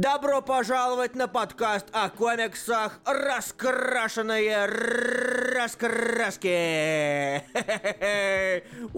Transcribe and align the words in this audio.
Добро 0.00 0.40
пожаловать 0.40 1.14
на 1.14 1.28
подкаст 1.28 1.88
о 1.92 2.08
комиксах 2.08 3.00
«Раскрашенные 3.04 4.64
раскраски». 4.64 6.48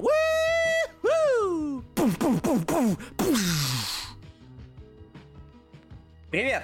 Привет! 6.30 6.62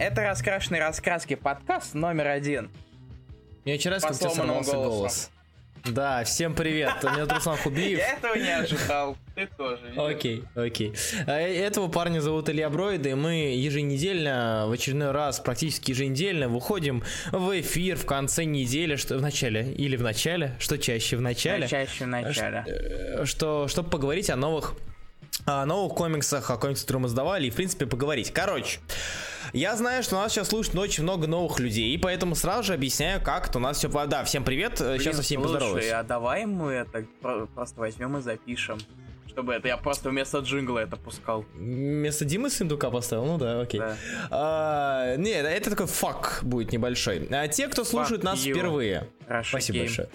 Это 0.00 0.22
«Раскрашенные 0.22 0.80
раскраски» 0.80 1.36
подкаст 1.36 1.94
номер 1.94 2.26
один. 2.26 2.72
Мне 3.64 3.78
вчера 3.78 4.00
По 4.00 4.12
сломанному 4.12 4.62
голосу. 4.62 4.72
голос. 4.72 5.30
Да, 5.84 6.24
всем 6.24 6.54
привет. 6.54 6.94
Меня 7.02 7.14
зовут 7.26 7.32
Руслан 7.34 7.56
Хубиев. 7.58 7.98
Я 7.98 8.12
этого 8.14 8.34
не 8.36 8.48
ожидал. 8.50 9.18
Ты 9.34 9.46
тоже. 9.58 9.82
Окей, 9.98 10.44
окей. 10.54 10.94
А, 11.26 11.32
Этого 11.38 11.88
парня 11.88 12.20
зовут 12.20 12.48
Илья 12.48 12.70
Бройд, 12.70 13.04
и 13.06 13.12
мы 13.12 13.52
еженедельно, 13.54 14.64
в 14.66 14.72
очередной 14.72 15.10
раз, 15.10 15.40
практически 15.40 15.90
еженедельно 15.90 16.48
выходим 16.48 17.02
в 17.32 17.60
эфир 17.60 17.96
в 17.98 18.06
конце 18.06 18.44
недели, 18.44 18.96
что 18.96 19.18
в 19.18 19.20
начале, 19.20 19.72
или 19.74 19.96
в 19.96 20.02
начале, 20.02 20.54
что 20.58 20.78
чаще 20.78 21.16
в 21.18 21.20
начале, 21.20 21.68
Чаще 21.68 22.04
в 22.04 22.08
начале. 22.08 22.64
э, 22.66 23.24
что, 23.26 23.68
чтобы 23.68 23.90
поговорить 23.90 24.30
о 24.30 24.36
новых 24.36 24.74
о 25.46 25.66
новых 25.66 25.94
комиксах, 25.94 26.50
о 26.50 26.56
комиксах, 26.56 26.86
которые 26.86 27.02
мы 27.02 27.08
сдавали, 27.08 27.46
и, 27.46 27.50
в 27.50 27.54
принципе, 27.54 27.86
поговорить. 27.86 28.32
Короче, 28.32 28.78
я 29.52 29.76
знаю, 29.76 30.02
что 30.02 30.16
нас 30.16 30.32
сейчас 30.32 30.48
слушает 30.48 30.76
очень 30.78 31.02
много 31.02 31.26
новых 31.26 31.60
людей, 31.60 31.98
поэтому 31.98 32.34
сразу 32.34 32.64
же 32.64 32.74
объясняю, 32.74 33.20
как 33.22 33.48
это 33.48 33.58
у 33.58 33.60
нас 33.60 33.78
все... 33.78 33.88
Да, 34.06 34.24
всем 34.24 34.44
привет, 34.44 34.80
э, 34.80 34.98
сейчас 34.98 35.16
со 35.16 35.22
всеми 35.22 35.42
Блин, 35.42 35.52
поздороваюсь. 35.52 35.90
А 35.90 36.02
давай 36.02 36.46
мы 36.46 36.72
это 36.72 37.04
про- 37.20 37.46
просто 37.46 37.80
возьмем 37.80 38.16
и 38.16 38.22
запишем. 38.22 38.78
Чтобы 39.26 39.52
это 39.54 39.66
я 39.66 39.76
просто 39.76 40.10
вместо 40.10 40.38
джингла 40.38 40.78
это 40.78 40.96
пускал. 40.96 41.44
Вместо 41.54 42.24
Димы 42.24 42.50
Сундука 42.50 42.90
поставил? 42.90 43.24
Ну 43.26 43.36
да, 43.36 43.60
окей. 43.60 43.80
Да. 43.80 43.96
А, 44.30 45.16
не, 45.16 45.32
это 45.32 45.70
такой 45.70 45.86
фак 45.86 46.38
будет 46.42 46.70
небольшой. 46.70 47.26
А 47.32 47.48
те, 47.48 47.66
кто 47.66 47.82
слушают 47.82 48.22
нас 48.22 48.38
you. 48.44 48.52
впервые. 48.52 49.08
Russia 49.28 49.44
Спасибо 49.48 49.78
Game. 49.78 49.80
большое. 49.82 50.08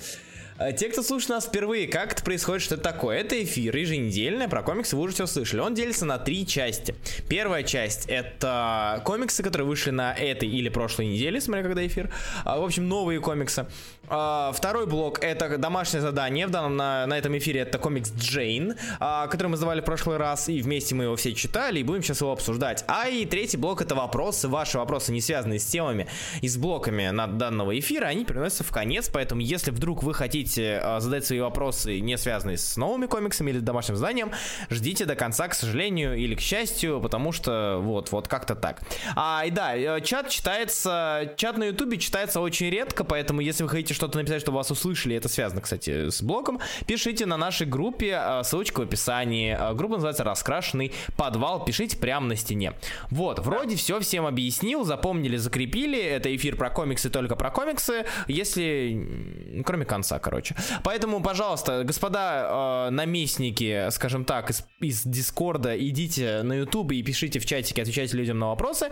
А 0.59 0.73
Те, 0.73 0.89
кто 0.89 1.01
слушает 1.03 1.29
нас 1.29 1.45
впервые, 1.45 1.87
как 1.87 2.11
это 2.11 2.21
происходит, 2.21 2.61
что 2.61 2.75
это 2.75 2.83
такое? 2.83 3.19
Это 3.19 3.41
эфир 3.41 3.73
еженедельный, 3.73 4.49
про 4.49 4.61
комиксы 4.61 4.97
вы 4.97 5.03
уже 5.03 5.13
все 5.13 5.25
слышали. 5.25 5.61
Он 5.61 5.73
делится 5.73 6.05
на 6.05 6.17
три 6.17 6.45
части. 6.45 6.95
Первая 7.29 7.63
часть— 7.63 8.05
это 8.09 9.01
комиксы, 9.05 9.41
которые 9.41 9.65
вышли 9.65 9.91
на 9.91 10.13
этой 10.13 10.49
или 10.49 10.67
прошлой 10.67 11.07
неделе, 11.07 11.39
смотря 11.39 11.63
когда 11.63 11.87
эфир. 11.87 12.11
А, 12.43 12.59
В 12.59 12.65
общем, 12.65 12.89
новые 12.89 13.21
комиксы. 13.21 13.67
А, 14.09 14.51
Второй 14.51 14.87
блок— 14.87 15.19
это 15.21 15.57
домашнее 15.57 16.01
задание. 16.01 16.47
В 16.47 16.49
данном, 16.49 16.75
на, 16.75 17.05
на 17.05 17.17
этом 17.17 17.37
эфире 17.37 17.61
это 17.61 17.77
комикс 17.77 18.11
Джейн, 18.11 18.75
а, 18.99 19.27
который 19.27 19.47
мы 19.47 19.57
сдавали 19.57 19.81
в 19.81 19.85
прошлый 19.85 20.17
раз, 20.17 20.49
и 20.49 20.61
вместе 20.61 20.95
мы 20.95 21.05
его 21.05 21.15
все 21.15 21.33
читали, 21.33 21.79
и 21.79 21.83
будем 21.83 22.01
сейчас 22.01 22.21
его 22.21 22.31
обсуждать. 22.31 22.83
А 22.87 23.07
и 23.07 23.25
третий 23.25 23.57
блок— 23.57 23.81
это 23.83 23.95
вопросы. 23.95 24.47
Ваши 24.47 24.77
вопросы, 24.77 25.11
не 25.11 25.21
связанные 25.21 25.59
с 25.59 25.65
темами 25.65 26.07
и 26.41 26.47
с 26.47 26.57
блоками 26.57 27.09
на 27.09 27.27
данного 27.27 27.77
эфира, 27.77 28.05
они 28.05 28.25
переносятся 28.25 28.63
в 28.63 28.71
конец, 28.71 29.09
поэтому 29.09 29.41
если 29.41 29.71
вдруг 29.71 30.01
вы 30.01 30.13
хотите 30.13 30.79
а, 30.81 30.99
задать 30.99 31.25
свои 31.25 31.39
вопросы, 31.39 31.99
не 31.99 32.17
связанные 32.17 32.57
с 32.57 32.77
новыми 32.77 33.05
комиксами 33.05 33.51
или 33.51 33.59
домашним 33.59 33.95
заданием, 33.95 34.31
ждите 34.69 35.05
до 35.05 35.15
конца, 35.15 35.47
к 35.47 35.53
сожалению, 35.53 36.15
или 36.15 36.33
к 36.35 36.41
счастью, 36.41 36.99
потому 36.99 37.31
что 37.31 37.79
вот, 37.81 38.11
вот 38.11 38.27
как-то 38.27 38.55
так. 38.55 38.81
А, 39.15 39.43
и 39.45 39.51
да, 39.51 39.75
э, 39.75 40.01
чат 40.01 40.29
читается, 40.29 41.33
чат 41.37 41.57
на 41.57 41.65
ютубе 41.65 41.97
читается 41.97 42.41
очень 42.41 42.69
редко, 42.69 43.03
поэтому 43.03 43.41
если 43.41 43.63
вы 43.63 43.69
хотите 43.69 43.98
что-то 43.99 44.17
написать, 44.17 44.41
чтобы 44.41 44.57
вас 44.57 44.71
услышали, 44.71 45.15
это 45.15 45.27
связано, 45.27 45.59
кстати, 45.59 46.09
с 46.09 46.21
блоком, 46.21 46.59
пишите 46.87 47.25
на 47.25 47.35
нашей 47.35 47.67
группе, 47.67 48.15
а, 48.15 48.43
ссылочка 48.43 48.79
в 48.79 48.83
описании. 48.83 49.55
А, 49.59 49.73
Группа 49.73 49.95
называется 49.95 50.23
«Раскрашенный 50.23 50.93
подвал», 51.17 51.65
пишите 51.65 51.97
прямо 51.97 52.27
на 52.27 52.37
стене. 52.37 52.73
Вот, 53.11 53.39
вроде 53.39 53.75
все 53.75 53.99
всем 53.99 54.25
объяснил, 54.25 54.85
запомнили, 54.85 55.35
закрепили, 55.35 56.01
это 56.01 56.33
эфир 56.33 56.55
про 56.55 56.69
комиксы, 56.69 57.09
только 57.09 57.35
про 57.35 57.51
комиксы, 57.51 58.05
если... 58.27 59.63
кроме 59.65 59.83
конца, 59.83 60.17
короче. 60.19 60.55
Поэтому, 60.83 61.21
пожалуйста, 61.21 61.83
господа 61.83 62.87
э, 62.87 62.91
наместники, 62.91 63.89
скажем 63.89 64.23
так, 64.23 64.49
из, 64.49 64.65
из 64.79 65.03
Дискорда, 65.03 65.77
идите 65.77 66.41
на 66.43 66.53
Ютуб 66.53 66.93
и 66.93 67.03
пишите 67.03 67.39
в 67.39 67.45
чатике, 67.45 67.81
отвечайте 67.81 68.15
людям 68.15 68.39
на 68.39 68.47
вопросы, 68.47 68.91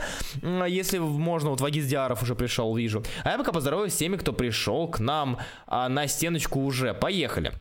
если 0.67 0.97
можно, 0.97 1.51
вот 1.51 1.61
Вагиз 1.61 1.85
Диаров 1.85 2.23
уже 2.23 2.35
пришел, 2.35 2.75
вижу. 2.75 3.03
А 3.23 3.31
я 3.31 3.37
пока 3.37 3.53
поздороваюсь 3.53 3.93
с 3.93 3.97
теми, 3.97 4.17
кто 4.17 4.33
пришел 4.33 4.89
к 4.97 4.99
нам 4.99 5.39
а, 5.67 5.87
на 5.89 6.07
стеночку 6.07 6.59
уже. 6.59 6.93
Поехали. 6.93 7.53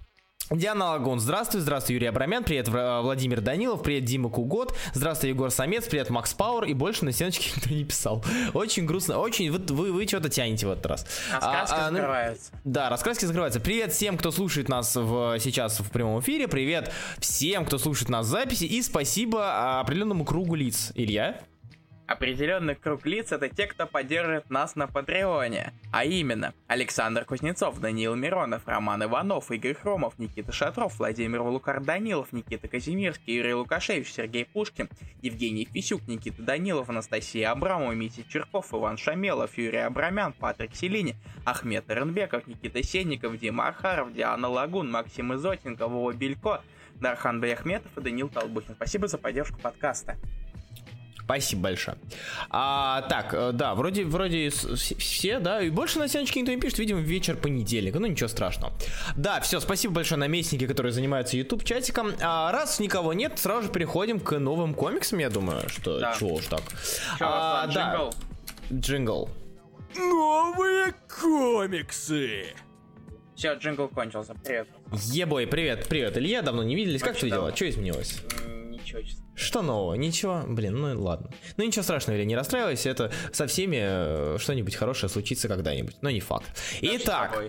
Диана 0.48 0.90
Лагун, 0.90 1.18
здравствуй, 1.18 1.60
здравствуй, 1.60 1.94
Юрий 1.94 2.06
Абрамян, 2.06 2.44
привет, 2.44 2.68
Владимир 2.68 3.40
Данилов, 3.40 3.82
привет, 3.82 4.04
Дима 4.04 4.28
Кугот, 4.28 4.76
здравствуй, 4.94 5.30
Егор 5.30 5.50
Самец, 5.50 5.86
привет, 5.86 6.08
Макс 6.08 6.34
Пауэр, 6.34 6.66
и 6.66 6.72
больше 6.72 7.04
на 7.04 7.10
стеночке 7.10 7.50
никто 7.56 7.70
не 7.74 7.82
писал. 7.84 8.24
Очень 8.54 8.86
грустно, 8.86 9.18
очень, 9.18 9.50
вы, 9.50 9.58
вы, 9.74 9.92
вы 9.92 10.06
что-то 10.06 10.28
тянете 10.28 10.68
в 10.68 10.70
этот 10.70 10.86
раз. 10.86 11.06
Раскраски 11.32 11.74
А, 11.74 11.86
а, 11.86 11.90
ну, 11.90 11.96
закрываются. 11.96 12.52
да, 12.62 12.88
раскраски 12.90 13.24
закрываются. 13.24 13.58
Привет 13.58 13.92
всем, 13.92 14.16
кто 14.16 14.30
слушает 14.30 14.68
нас 14.68 14.94
в, 14.94 15.36
сейчас 15.40 15.80
в 15.80 15.90
прямом 15.90 16.20
эфире. 16.20 16.46
Привет 16.46 16.92
всем, 17.18 17.64
кто 17.66 17.76
слушает 17.76 18.08
нас 18.08 18.26
в 18.26 18.28
записи. 18.28 18.64
И 18.66 18.82
спасибо 18.82 19.40
а, 19.42 19.80
определенному 19.80 20.24
кругу 20.24 20.54
лиц. 20.54 20.92
Илья? 20.94 21.40
Определенный 22.06 22.76
круг 22.76 23.04
лиц 23.04 23.32
это 23.32 23.48
те, 23.48 23.66
кто 23.66 23.86
поддерживает 23.86 24.48
нас 24.48 24.76
на 24.76 24.86
Патреоне. 24.86 25.72
А 25.92 26.04
именно, 26.04 26.54
Александр 26.68 27.24
Кузнецов, 27.24 27.80
Даниил 27.80 28.14
Миронов, 28.14 28.62
Роман 28.66 29.02
Иванов, 29.02 29.50
Игорь 29.50 29.74
Хромов, 29.74 30.16
Никита 30.18 30.52
Шатров, 30.52 30.98
Владимир 30.98 31.42
Лукар 31.42 31.82
Данилов, 31.82 32.32
Никита 32.32 32.68
Казимирский, 32.68 33.36
Юрий 33.36 33.54
Лукашевич, 33.54 34.12
Сергей 34.12 34.44
Пушкин, 34.44 34.88
Евгений 35.20 35.64
Фисюк, 35.64 36.06
Никита 36.06 36.42
Данилов, 36.42 36.88
Анастасия 36.88 37.50
Абрамова, 37.50 37.92
Митя 37.92 38.22
Черков, 38.28 38.72
Иван 38.72 38.98
Шамелов, 38.98 39.58
Юрий 39.58 39.78
Абрамян, 39.78 40.32
Патрик 40.32 40.76
Селини, 40.76 41.16
Ахмед 41.44 41.86
Ренбеков, 41.88 42.46
Никита 42.46 42.84
Сенников, 42.84 43.36
Дима 43.36 43.68
Ахаров, 43.68 44.12
Диана 44.12 44.46
Лагун, 44.48 44.90
Максим 44.92 45.34
Изотенко, 45.34 45.88
Вова 45.88 46.12
Белько, 46.12 46.62
Дархан 47.00 47.40
Баяхметов 47.40 47.90
и 47.98 48.00
Данил 48.00 48.28
Толбухин. 48.28 48.74
Спасибо 48.76 49.08
за 49.08 49.18
поддержку 49.18 49.58
подкаста. 49.58 50.16
Спасибо 51.26 51.62
большое. 51.62 51.98
А, 52.50 53.02
так, 53.02 53.34
э, 53.34 53.50
да, 53.52 53.74
вроде, 53.74 54.04
вроде 54.04 54.48
все, 54.50 55.40
да, 55.40 55.60
и 55.60 55.70
больше 55.70 55.98
на 55.98 56.06
стеночке 56.06 56.38
никто 56.40 56.52
не 56.52 56.60
пишет, 56.60 56.78
видимо, 56.78 57.00
вечер 57.00 57.36
понедельника, 57.36 57.98
ну 57.98 58.06
ничего 58.06 58.28
страшного. 58.28 58.72
Да, 59.16 59.40
все, 59.40 59.58
спасибо 59.58 59.92
большое 59.94 60.20
наместники, 60.20 60.68
которые 60.68 60.92
занимаются 60.92 61.36
YouTube 61.36 61.64
чатиком. 61.64 62.12
А 62.22 62.52
раз 62.52 62.78
никого 62.78 63.12
нет, 63.12 63.40
сразу 63.40 63.62
же 63.66 63.68
переходим 63.72 64.20
к 64.20 64.38
новым 64.38 64.72
комиксам, 64.72 65.18
я 65.18 65.28
думаю, 65.28 65.68
что 65.68 65.98
Да. 65.98 66.14
чего 66.16 66.34
уж 66.34 66.46
так. 66.46 66.62
Чё, 67.18 67.26
А, 67.28 67.66
да. 67.66 67.72
джингл? 67.72 68.14
Джингл. 68.72 69.28
Новые 69.96 70.94
комиксы. 71.08 72.54
Все, 73.34 73.54
джингл 73.54 73.88
кончился. 73.88 74.34
Привет. 74.44 74.68
Ебой, 75.10 75.48
привет, 75.48 75.88
привет, 75.88 76.16
Илья, 76.16 76.42
давно 76.42 76.62
не 76.62 76.76
виделись, 76.76 77.00
как 77.02 77.10
Очень 77.16 77.18
твои 77.28 77.30
дела? 77.32 77.56
Что 77.56 77.68
изменилось? 77.68 78.22
Ничего, 78.86 79.02
честно. 79.02 79.24
Что 79.34 79.62
нового? 79.62 79.94
Ничего? 79.94 80.44
Блин, 80.46 80.76
ну 80.76 81.02
ладно. 81.02 81.30
Ну 81.56 81.64
ничего 81.64 81.82
страшного, 81.82 82.16
Илья, 82.16 82.24
не 82.24 82.36
расстраивайся, 82.36 82.88
это 82.88 83.10
со 83.32 83.48
всеми 83.48 83.78
э, 83.80 84.38
что-нибудь 84.38 84.76
хорошее 84.76 85.10
случится 85.10 85.48
когда-нибудь, 85.48 85.96
но 86.02 86.10
не 86.10 86.20
факт. 86.20 86.46
Даже 86.80 86.96
Итак. 86.96 87.40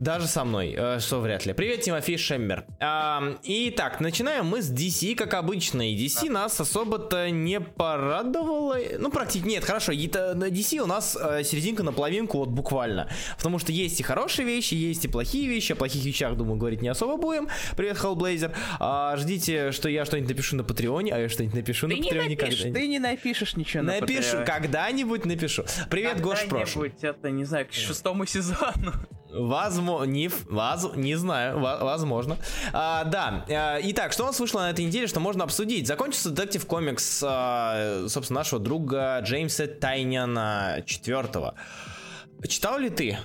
Даже 0.00 0.26
со 0.26 0.44
мной, 0.44 0.74
э, 0.76 0.98
что 1.00 1.20
вряд 1.20 1.44
ли. 1.46 1.52
Привет, 1.52 1.82
Тимофей 1.82 2.16
Шеммер. 2.16 2.64
Итак, 2.80 4.00
начинаем 4.00 4.46
мы 4.46 4.62
с 4.62 4.72
DC, 4.72 5.14
как 5.14 5.34
обычно. 5.34 5.90
И 5.90 5.96
DC 5.96 6.30
нас 6.30 6.60
особо-то 6.60 7.30
не 7.30 7.60
порадовало. 7.60 8.78
Ну, 8.98 9.10
практически 9.10 9.48
нет, 9.48 9.64
хорошо. 9.64 9.92
На 9.92 10.48
DC 10.48 10.78
у 10.78 10.86
нас 10.86 11.16
э, 11.20 11.42
серединка 11.42 11.82
на 11.82 11.92
половинку, 11.92 12.38
вот 12.38 12.48
буквально. 12.48 13.08
Потому 13.36 13.58
что 13.58 13.72
есть 13.72 13.98
и 14.00 14.02
хорошие 14.02 14.46
вещи, 14.46 14.74
есть 14.74 15.04
и 15.04 15.08
плохие 15.08 15.48
вещи. 15.48 15.72
О 15.72 15.76
плохих 15.76 16.04
вещах, 16.04 16.36
думаю, 16.36 16.56
говорить 16.56 16.82
не 16.82 16.88
особо 16.88 17.16
будем. 17.16 17.48
Привет, 17.76 17.96
Hellblazer. 17.96 18.54
А, 18.78 19.16
ждите, 19.16 19.72
что 19.72 19.88
я 19.88 20.04
что-нибудь 20.04 20.30
напишу 20.30 20.56
на 20.56 20.64
Патреоне, 20.64 21.14
а 21.14 21.18
я 21.18 21.28
что-нибудь 21.28 21.56
напишу 21.56 21.88
Ты 21.88 21.94
на 21.94 21.98
не 21.98 22.04
Патреоне 22.04 22.36
напишешь, 22.36 22.62
ты 22.62 22.86
не 22.86 22.98
напишешь 22.98 23.56
ничего 23.56 23.82
на 23.82 24.00
Напишу, 24.00 24.44
когда-нибудь 24.46 25.24
напишу. 25.24 25.64
Привет, 25.90 26.20
Гош, 26.20 26.46
прошу. 26.48 26.80
Когда-нибудь, 26.80 27.04
это, 27.04 27.30
не 27.30 27.44
знаю, 27.44 27.66
к 27.66 27.72
шестому 27.72 28.26
сезону. 28.26 28.92
Возможно, 29.30 30.04
не, 30.10 30.28
воз- 30.28 30.96
не 30.96 31.14
знаю, 31.16 31.58
во- 31.58 31.78
возможно. 31.84 32.38
А, 32.72 33.04
да, 33.04 33.44
а, 33.48 33.78
итак, 33.82 34.12
что 34.12 34.24
у 34.24 34.26
нас 34.26 34.40
вышло 34.40 34.60
на 34.60 34.70
этой 34.70 34.84
неделе, 34.84 35.06
что 35.06 35.20
можно 35.20 35.44
обсудить? 35.44 35.86
Закончился 35.86 36.30
детектив 36.30 36.64
комикс, 36.66 37.04
собственно, 37.18 38.40
нашего 38.40 38.60
друга 38.60 39.20
Джеймса 39.22 39.66
Тайняна 39.66 40.82
четвертого. 40.86 41.54
Читал 42.48 42.78
ли 42.78 42.88
ты, 42.88 43.18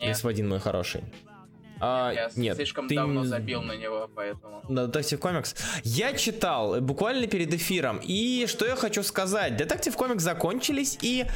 Нет. 0.00 0.12
господин 0.12 0.48
мой 0.48 0.58
хороший? 0.60 1.04
А, 1.78 2.10
Я 2.12 2.30
нет, 2.36 2.56
слишком 2.56 2.88
ты 2.88 2.94
давно 2.94 3.24
забил 3.24 3.60
на 3.60 3.72
него, 3.76 4.08
поэтому... 4.14 4.62
на 4.70 4.86
Detective 4.86 5.20
Comics. 5.20 5.54
Я 5.84 6.14
читал 6.14 6.80
буквально 6.80 7.26
перед 7.26 7.52
эфиром. 7.52 8.00
И 8.02 8.46
что 8.48 8.64
я 8.64 8.76
хочу 8.76 9.02
сказать? 9.02 9.58
Detective 9.58 9.94
Comics 9.94 10.22
закончились, 10.22 10.96
и 11.02 11.26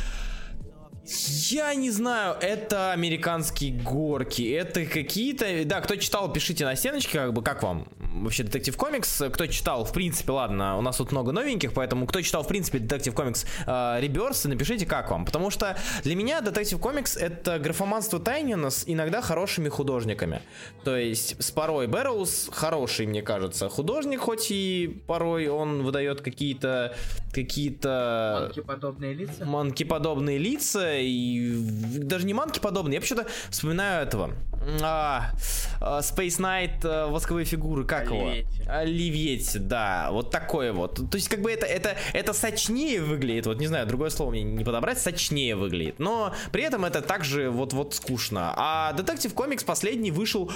Я 1.12 1.74
не 1.74 1.90
знаю, 1.90 2.36
это 2.40 2.92
американские 2.92 3.72
горки, 3.72 4.52
это 4.52 4.86
какие-то... 4.86 5.64
Да, 5.64 5.80
кто 5.80 5.96
читал, 5.96 6.32
пишите 6.32 6.64
на 6.64 6.76
стеночке, 6.76 7.18
как 7.18 7.32
бы, 7.32 7.42
как 7.42 7.64
вам 7.64 7.88
вообще 7.98 8.44
Detective 8.44 8.76
Comics. 8.76 9.22
Кто 9.32 9.46
читал, 9.46 9.84
в 9.84 9.92
принципе, 9.92 10.32
ладно, 10.32 10.78
у 10.78 10.82
нас 10.82 10.96
тут 10.96 11.10
много 11.12 11.32
новеньких, 11.32 11.72
поэтому 11.72 12.06
кто 12.06 12.20
читал, 12.22 12.44
в 12.44 12.48
принципе, 12.48 12.78
Detective 12.78 13.14
Comics 13.14 13.44
Rebirth, 13.66 14.44
напишите, 14.44 14.86
как 14.86 15.10
вам. 15.10 15.24
Потому 15.24 15.50
что 15.50 15.76
для 16.04 16.14
меня 16.14 16.40
Детектив 16.40 16.78
Комикс 16.78 17.16
это 17.16 17.58
графоманство 17.58 18.20
Тайнина 18.20 18.70
с 18.70 18.84
иногда 18.86 19.20
хорошими 19.20 19.68
художниками. 19.68 20.42
То 20.84 20.96
есть 20.96 21.42
с 21.42 21.50
порой 21.50 21.88
Бэрроуз 21.88 22.50
хороший, 22.52 23.06
мне 23.06 23.22
кажется, 23.22 23.68
художник, 23.68 24.20
хоть 24.20 24.50
и 24.50 25.02
порой 25.06 25.48
он 25.48 25.82
выдает 25.82 26.20
какие-то 26.20 26.94
какие-то... 27.32 28.46
Манки-подобные 28.48 29.14
лица? 29.14 29.44
Манки-подобные 29.44 30.38
лица, 30.38 30.99
и 31.00 31.56
даже 31.98 32.26
не 32.26 32.34
манки-подобные, 32.34 32.96
я 32.96 33.00
почему-то 33.00 33.26
вспоминаю 33.50 34.06
этого. 34.06 34.34
А, 34.82 35.32
а, 35.80 36.00
Space 36.00 36.38
Knight, 36.38 36.80
а, 36.84 37.08
восковые 37.08 37.44
фигуры, 37.46 37.84
как 37.84 38.10
Оливьетти. 38.10 38.62
его? 38.62 38.72
Оливьетти, 38.72 39.58
да, 39.58 40.08
вот 40.10 40.30
такое 40.30 40.72
вот. 40.72 40.96
То 41.10 41.16
есть, 41.16 41.28
как 41.28 41.40
бы 41.40 41.50
это, 41.50 41.66
это, 41.66 41.96
это 42.12 42.32
сочнее 42.32 43.00
выглядит, 43.00 43.46
вот 43.46 43.58
не 43.58 43.66
знаю, 43.66 43.86
другое 43.86 44.10
слово 44.10 44.32
мне 44.32 44.42
не 44.42 44.64
подобрать, 44.64 44.98
сочнее 44.98 45.56
выглядит, 45.56 45.98
но 45.98 46.34
при 46.52 46.62
этом 46.62 46.84
это 46.84 47.00
также 47.00 47.50
вот-вот 47.50 47.94
скучно. 47.94 48.52
А 48.56 48.92
Детектив 48.92 49.32
Комикс 49.32 49.64
последний 49.64 50.10
вышел 50.10 50.50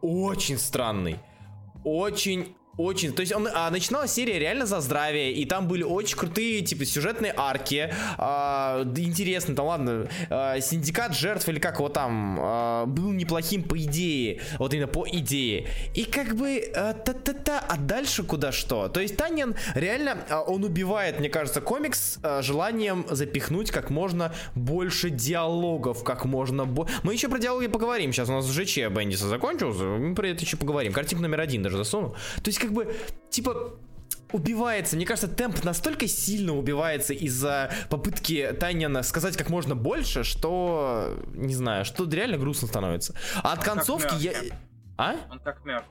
очень 0.00 0.58
странный. 0.58 1.18
Очень 1.82 2.54
очень, 2.80 3.12
то 3.12 3.20
есть 3.20 3.34
он, 3.34 3.48
а, 3.52 3.70
начиналась 3.70 4.12
серия 4.12 4.38
реально 4.38 4.66
за 4.66 4.80
здравие, 4.80 5.32
и 5.32 5.44
там 5.44 5.68
были 5.68 5.82
очень 5.82 6.16
крутые, 6.16 6.62
типа, 6.62 6.84
сюжетные 6.84 7.34
арки, 7.36 7.92
а, 8.18 8.84
да, 8.84 9.02
интересно, 9.02 9.54
там, 9.54 9.66
ладно, 9.66 10.08
а, 10.30 10.60
синдикат 10.60 11.14
жертв, 11.14 11.48
или 11.48 11.58
как 11.58 11.76
его 11.76 11.88
там, 11.88 12.38
а, 12.40 12.86
был 12.86 13.12
неплохим 13.12 13.62
по 13.62 13.78
идее, 13.78 14.40
вот 14.58 14.72
именно 14.72 14.88
по 14.88 15.06
идее, 15.08 15.68
и 15.94 16.04
как 16.04 16.34
бы, 16.34 16.70
а, 16.74 16.94
та-та-та, 16.94 17.60
а 17.60 17.76
дальше 17.76 18.22
куда 18.22 18.52
что, 18.52 18.88
то 18.88 19.00
есть 19.00 19.16
Танин 19.16 19.54
реально, 19.74 20.16
а, 20.30 20.42
он 20.42 20.64
убивает, 20.64 21.18
мне 21.18 21.28
кажется, 21.28 21.60
комикс 21.60 22.18
а, 22.22 22.42
желанием 22.42 23.06
запихнуть 23.10 23.70
как 23.70 23.90
можно 23.90 24.32
больше 24.54 25.10
диалогов, 25.10 26.04
как 26.04 26.24
можно 26.24 26.64
больше, 26.64 26.94
мы 27.02 27.12
еще 27.12 27.28
про 27.28 27.38
диалоги 27.38 27.66
поговорим, 27.66 28.12
сейчас 28.12 28.28
у 28.28 28.32
нас 28.32 28.50
ЖЧ 28.50 28.88
Бендиса 28.90 29.28
закончился, 29.28 29.84
мы 29.84 30.14
про 30.14 30.28
это 30.28 30.42
еще 30.42 30.56
поговорим, 30.56 30.92
картинка 30.92 31.22
номер 31.22 31.40
один 31.40 31.62
даже 31.62 31.76
засуну, 31.76 32.14
то 32.42 32.48
есть 32.48 32.58
как 32.58 32.69
бы, 32.72 32.94
типа, 33.30 33.74
убивается. 34.32 34.96
Мне 34.96 35.06
кажется, 35.06 35.28
темп 35.28 35.64
настолько 35.64 36.06
сильно 36.06 36.56
убивается 36.56 37.12
из-за 37.14 37.70
попытки 37.88 38.54
Танина 38.58 39.02
сказать 39.02 39.36
как 39.36 39.50
можно 39.50 39.74
больше, 39.74 40.24
что, 40.24 41.18
не 41.34 41.54
знаю, 41.54 41.84
что 41.84 42.08
реально 42.08 42.38
грустно 42.38 42.68
становится. 42.68 43.14
А 43.42 43.52
от 43.52 43.62
как 43.62 43.74
концовки 43.74 44.14
я... 44.18 44.32
А? 44.96 45.16
Он 45.30 45.38
как 45.40 45.64
Мёрфи. 45.64 45.86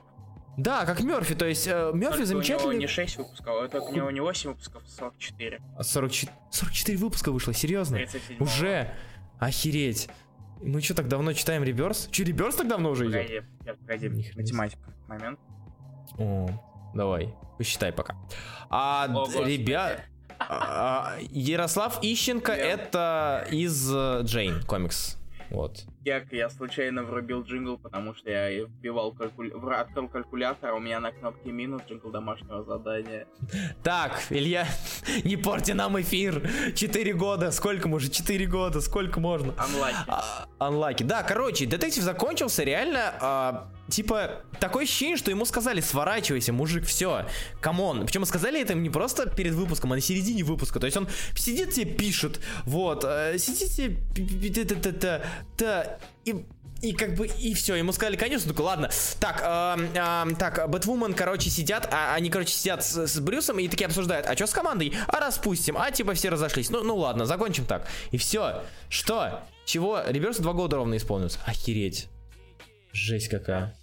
Да, 0.56 0.84
как 0.84 1.00
Мерфи, 1.02 1.34
то 1.34 1.46
есть 1.46 1.66
э, 1.66 1.90
Мерфи 1.94 2.18
Только 2.18 2.32
У 2.32 2.34
него 2.34 2.42
замечательный... 2.42 2.78
не 2.78 2.86
6 2.86 3.16
выпусков, 3.18 3.62
а 3.62 3.68
только 3.68 3.84
у 3.84 3.94
него 3.94 4.10
не 4.10 4.20
8 4.20 4.50
выпусков, 4.50 4.82
а 4.84 4.88
44. 4.88 5.60
44... 5.80 6.32
44 6.50 6.98
выпуска 6.98 7.32
вышло, 7.32 7.54
серьезно? 7.54 7.96
37 7.96 8.36
Уже? 8.40 8.92
Охереть. 9.38 10.08
Мы 10.60 10.82
что, 10.82 10.94
так 10.94 11.08
давно 11.08 11.32
читаем 11.32 11.62
Реберс? 11.62 12.08
Че, 12.10 12.24
Реберс 12.24 12.56
так 12.56 12.68
давно 12.68 12.90
уже 12.90 13.08
идет? 13.08 13.44
Погоди, 13.86 14.08
погоди, 14.08 14.32
математика. 14.36 14.94
Момент. 15.08 15.38
О, 16.18 16.50
давай, 16.94 17.34
посчитай 17.58 17.92
пока. 17.92 18.16
А, 18.68 19.06
О, 19.12 19.44
ребят... 19.44 20.02
а, 20.38 21.16
Ярослав 21.30 21.98
Ищенко 22.02 22.52
Я- 22.52 22.64
это 22.64 23.46
из 23.50 23.92
э, 23.94 24.20
Джейн 24.22 24.62
комикс. 24.62 25.16
Вот. 25.50 25.84
Я, 26.04 26.22
я 26.30 26.48
случайно 26.48 27.02
врубил 27.02 27.42
джингл, 27.42 27.76
потому 27.76 28.14
что 28.14 28.30
я 28.30 28.50
вбивал 28.64 29.12
калькуля... 29.12 29.52
открыл 29.80 30.08
калькулятор, 30.08 30.70
а 30.70 30.74
у 30.74 30.78
меня 30.78 31.00
на 31.00 31.10
кнопке 31.10 31.50
минус 31.50 31.82
джингл 31.88 32.10
домашнего 32.10 32.62
задания. 32.62 33.26
Так, 33.82 34.22
Илья, 34.30 34.66
не 35.24 35.36
порти 35.36 35.72
нам 35.72 36.00
эфир. 36.00 36.48
Четыре 36.76 37.12
года, 37.14 37.50
сколько 37.50 37.88
может? 37.88 38.12
Четыре 38.12 38.46
года, 38.46 38.80
сколько 38.80 39.18
можно? 39.18 39.50
Unlucky. 39.50 40.04
А, 40.06 40.46
Unlucky. 40.60 41.04
Да, 41.04 41.24
короче, 41.24 41.66
детектив 41.66 42.04
закончился 42.04 42.62
реально, 42.62 43.14
а, 43.20 43.72
типа, 43.90 44.42
такое 44.60 44.84
ощущение, 44.84 45.16
что 45.16 45.30
ему 45.30 45.44
сказали, 45.44 45.80
сворачивайся, 45.80 46.52
мужик, 46.52 46.86
все, 46.86 47.26
come 47.60 47.86
on. 47.86 48.06
Причем 48.06 48.24
сказали 48.24 48.60
это 48.60 48.74
не 48.74 48.90
просто 48.90 49.28
перед 49.28 49.54
выпуском, 49.54 49.92
а 49.92 49.96
на 49.96 50.00
середине 50.00 50.44
выпуска. 50.44 50.80
То 50.80 50.86
есть 50.86 50.96
он 50.96 51.08
сидит 51.36 51.74
тебе, 51.74 51.92
пишет, 51.92 52.40
вот, 52.64 53.04
э, 53.04 53.36
сидите, 53.38 53.96
и 56.24 56.44
и 56.82 56.92
как 56.92 57.14
бы, 57.14 57.26
и 57.26 57.52
все, 57.54 57.74
ему 57.74 57.92
сказали 57.92 58.16
конец, 58.16 58.42
он 58.42 58.48
такой, 58.48 58.64
ладно, 58.64 58.90
так, 59.18 59.42
эм, 59.42 59.90
эм, 59.94 60.36
так, 60.36 60.68
Бэтвумен, 60.70 61.12
короче, 61.12 61.50
сидят, 61.50 61.86
а, 61.92 62.14
они, 62.14 62.30
короче, 62.30 62.52
сидят 62.54 62.82
с, 62.82 63.06
с 63.06 63.20
Брюсом 63.20 63.58
и 63.58 63.68
такие 63.68 63.86
обсуждают, 63.86 64.26
а 64.26 64.34
что 64.34 64.46
с 64.46 64.52
командой? 64.52 64.94
А 65.06 65.20
распустим, 65.20 65.76
а 65.76 65.90
типа 65.90 66.14
все 66.14 66.30
разошлись, 66.30 66.70
ну, 66.70 66.82
ну 66.82 66.96
ладно, 66.96 67.26
закончим 67.26 67.66
так. 67.66 67.86
И 68.12 68.16
все, 68.16 68.62
что? 68.88 69.42
Чего? 69.66 70.00
Rebirth 70.06 70.38
у 70.38 70.42
два 70.42 70.52
года 70.52 70.76
ровно 70.76 70.96
исполнилось. 70.96 71.38
Охереть. 71.44 72.08
Жесть 72.92 73.28
какая. 73.28 73.74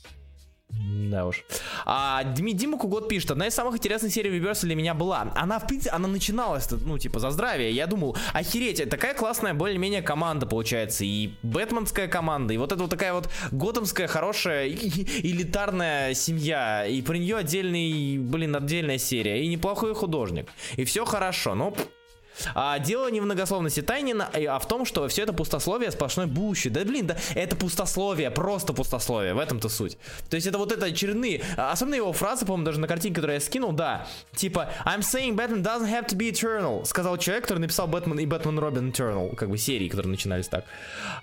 Да 1.10 1.26
уж. 1.26 1.44
А 1.86 2.24
Дима 2.24 2.78
Кугот 2.78 3.08
пишет, 3.08 3.32
одна 3.32 3.48
из 3.48 3.54
самых 3.54 3.76
интересных 3.78 4.12
серий 4.12 4.30
Реберса 4.30 4.66
для 4.66 4.76
меня 4.76 4.94
была. 4.94 5.32
Она, 5.36 5.60
в 5.60 5.68
принципе, 5.68 5.92
она 5.92 6.08
начиналась, 6.08 6.70
ну, 6.70 6.98
типа, 6.98 7.20
за 7.20 7.32
здравие. 7.32 7.72
Я 7.72 7.88
думал, 7.88 8.18
охереть, 8.34 8.88
такая 8.90 9.14
классная, 9.14 9.54
более-менее 9.54 10.02
команда 10.02 10.46
получается. 10.46 11.06
И 11.06 11.32
Бэтменская 11.42 12.08
команда, 12.08 12.54
и 12.54 12.58
вот 12.58 12.74
эта 12.74 12.82
вот 12.82 12.92
такая 12.92 13.14
вот 13.14 13.30
готэмская, 13.52 14.08
хорошая, 14.08 14.68
элитарная 14.68 16.14
семья. 16.14 16.86
И 16.86 17.02
про 17.02 17.16
нее 17.16 17.38
отдельный, 17.38 18.18
блин, 18.18 18.56
отдельная 18.56 18.98
серия. 18.98 19.44
И 19.44 19.48
неплохой 19.48 19.96
художник. 19.96 20.50
И 20.76 20.84
все 20.84 21.06
хорошо, 21.06 21.56
но... 21.56 21.74
А 22.56 22.80
дело 22.80 23.10
не 23.10 23.22
в 23.22 23.26
многословности 23.26 23.82
Тайнина, 23.82 24.30
а 24.34 24.58
а 24.58 24.60
в 24.60 24.68
том, 24.68 24.86
что 24.86 25.08
все 25.08 25.24
это 25.24 25.34
пустословие 25.34 25.92
сплошной 25.92 26.26
бущит. 26.26 26.74
Да 26.74 26.84
блин, 26.84 27.08
да 27.08 27.18
это 27.36 27.56
пустословие, 27.56 28.32
просто 28.32 28.74
пустословие, 28.74 29.34
в 29.34 29.40
этом-то 29.40 29.70
суть. 29.70 29.98
То 30.30 30.36
есть 30.36 30.48
это 30.48 30.58
вот 30.58 30.72
это 30.72 30.88
очередные, 30.88 31.44
а, 31.58 31.72
особенно 31.72 31.96
его 31.96 32.14
фраза, 32.14 32.46
по-моему, 32.46 32.66
даже 32.66 32.80
на 32.80 32.88
картинке, 32.88 33.16
которую 33.16 33.36
я 33.36 33.42
скинул, 33.42 33.72
да, 33.72 34.08
типа 34.36 34.70
I'm 34.86 35.00
saying 35.00 35.36
Batman 35.36 35.62
doesn't 35.62 35.90
have 35.90 36.08
to 36.08 36.18
be 36.18 36.32
eternal, 36.32 36.86
сказал 36.86 37.18
человек, 37.18 37.44
который 37.44 37.60
написал 37.60 37.88
Бэтмен 37.88 38.20
и 38.20 38.26
Бэтмен 38.26 38.58
Робин 38.58 38.90
Eternal, 38.90 39.36
как 39.36 39.50
бы 39.50 39.58
серии, 39.58 39.90
которые 39.90 40.12
начинались 40.12 40.48
так. 40.48 40.66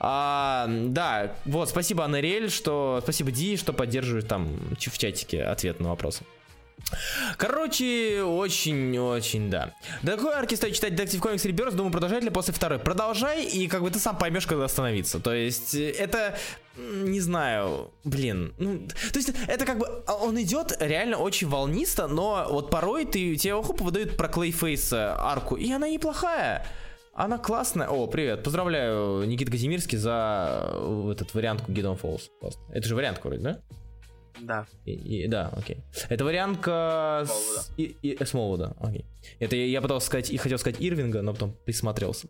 А, 0.00 0.68
да, 0.68 1.32
вот, 1.44 1.68
спасибо 1.68 2.04
Анарель, 2.04 2.50
что, 2.50 3.00
спасибо 3.02 3.30
Ди, 3.30 3.56
что 3.56 3.72
поддерживает 3.72 4.28
там 4.28 4.58
в 4.78 4.98
чатике 4.98 5.42
ответ 5.42 5.80
на 5.80 5.88
вопросы. 5.90 6.24
Короче, 7.36 8.22
очень-очень, 8.22 9.50
да. 9.50 9.74
До 10.02 10.16
какой 10.16 10.34
арки 10.34 10.54
стоит 10.54 10.74
читать 10.74 10.92
Detective 10.92 11.20
Comics 11.20 11.44
Rebirth? 11.44 11.74
Думаю, 11.74 11.92
продолжать 11.92 12.22
ли 12.22 12.30
после 12.30 12.54
второй? 12.54 12.78
Продолжай, 12.78 13.44
и 13.44 13.68
как 13.68 13.82
бы 13.82 13.90
ты 13.90 13.98
сам 13.98 14.16
поймешь, 14.16 14.46
когда 14.46 14.64
остановиться. 14.64 15.20
То 15.20 15.32
есть, 15.32 15.74
это, 15.74 16.36
не 16.76 17.20
знаю, 17.20 17.90
блин. 18.04 18.54
Ну, 18.58 18.86
то 19.12 19.18
есть, 19.18 19.32
это 19.46 19.64
как 19.64 19.78
бы, 19.78 19.86
а, 20.06 20.14
он 20.14 20.40
идет 20.40 20.76
реально 20.80 21.18
очень 21.18 21.48
волнисто, 21.48 22.06
но 22.06 22.46
вот 22.50 22.70
порой 22.70 23.04
ты, 23.04 23.36
тебе 23.36 23.60
хоп, 23.62 23.80
выдают 23.80 24.16
про 24.16 24.28
Клейфейс 24.28 24.92
арку, 24.92 25.56
и 25.56 25.70
она 25.72 25.88
неплохая. 25.88 26.66
Она 27.14 27.38
классная. 27.38 27.86
О, 27.88 28.08
привет. 28.08 28.42
Поздравляю, 28.42 29.24
Никита 29.24 29.52
Казимирский, 29.52 29.96
за 29.96 30.68
э, 30.72 31.12
этот 31.12 31.32
вариантку 31.32 31.70
Гидон. 31.70 31.96
Классно. 31.96 32.60
Это 32.72 32.88
же 32.88 32.96
вариантка 32.96 33.28
вроде, 33.28 33.42
да? 33.42 33.60
Да. 34.40 34.66
И- 34.84 34.92
и- 34.92 35.26
да, 35.28 35.50
окей. 35.56 35.78
Это 36.08 36.24
вариантка 36.24 37.24
Смолвуда. 37.26 37.60
с, 37.62 37.70
и, 37.76 37.96
и- 38.02 38.24
Смолвуда, 38.24 38.76
окей. 38.80 39.04
Это 39.38 39.56
я, 39.56 39.64
я 39.66 39.80
пытался 39.80 40.06
сказать, 40.06 40.30
и 40.30 40.36
хотел 40.36 40.58
сказать 40.58 40.76
Ирвинга, 40.80 41.22
но 41.22 41.32
потом 41.32 41.56
присмотрелся. 41.64 42.28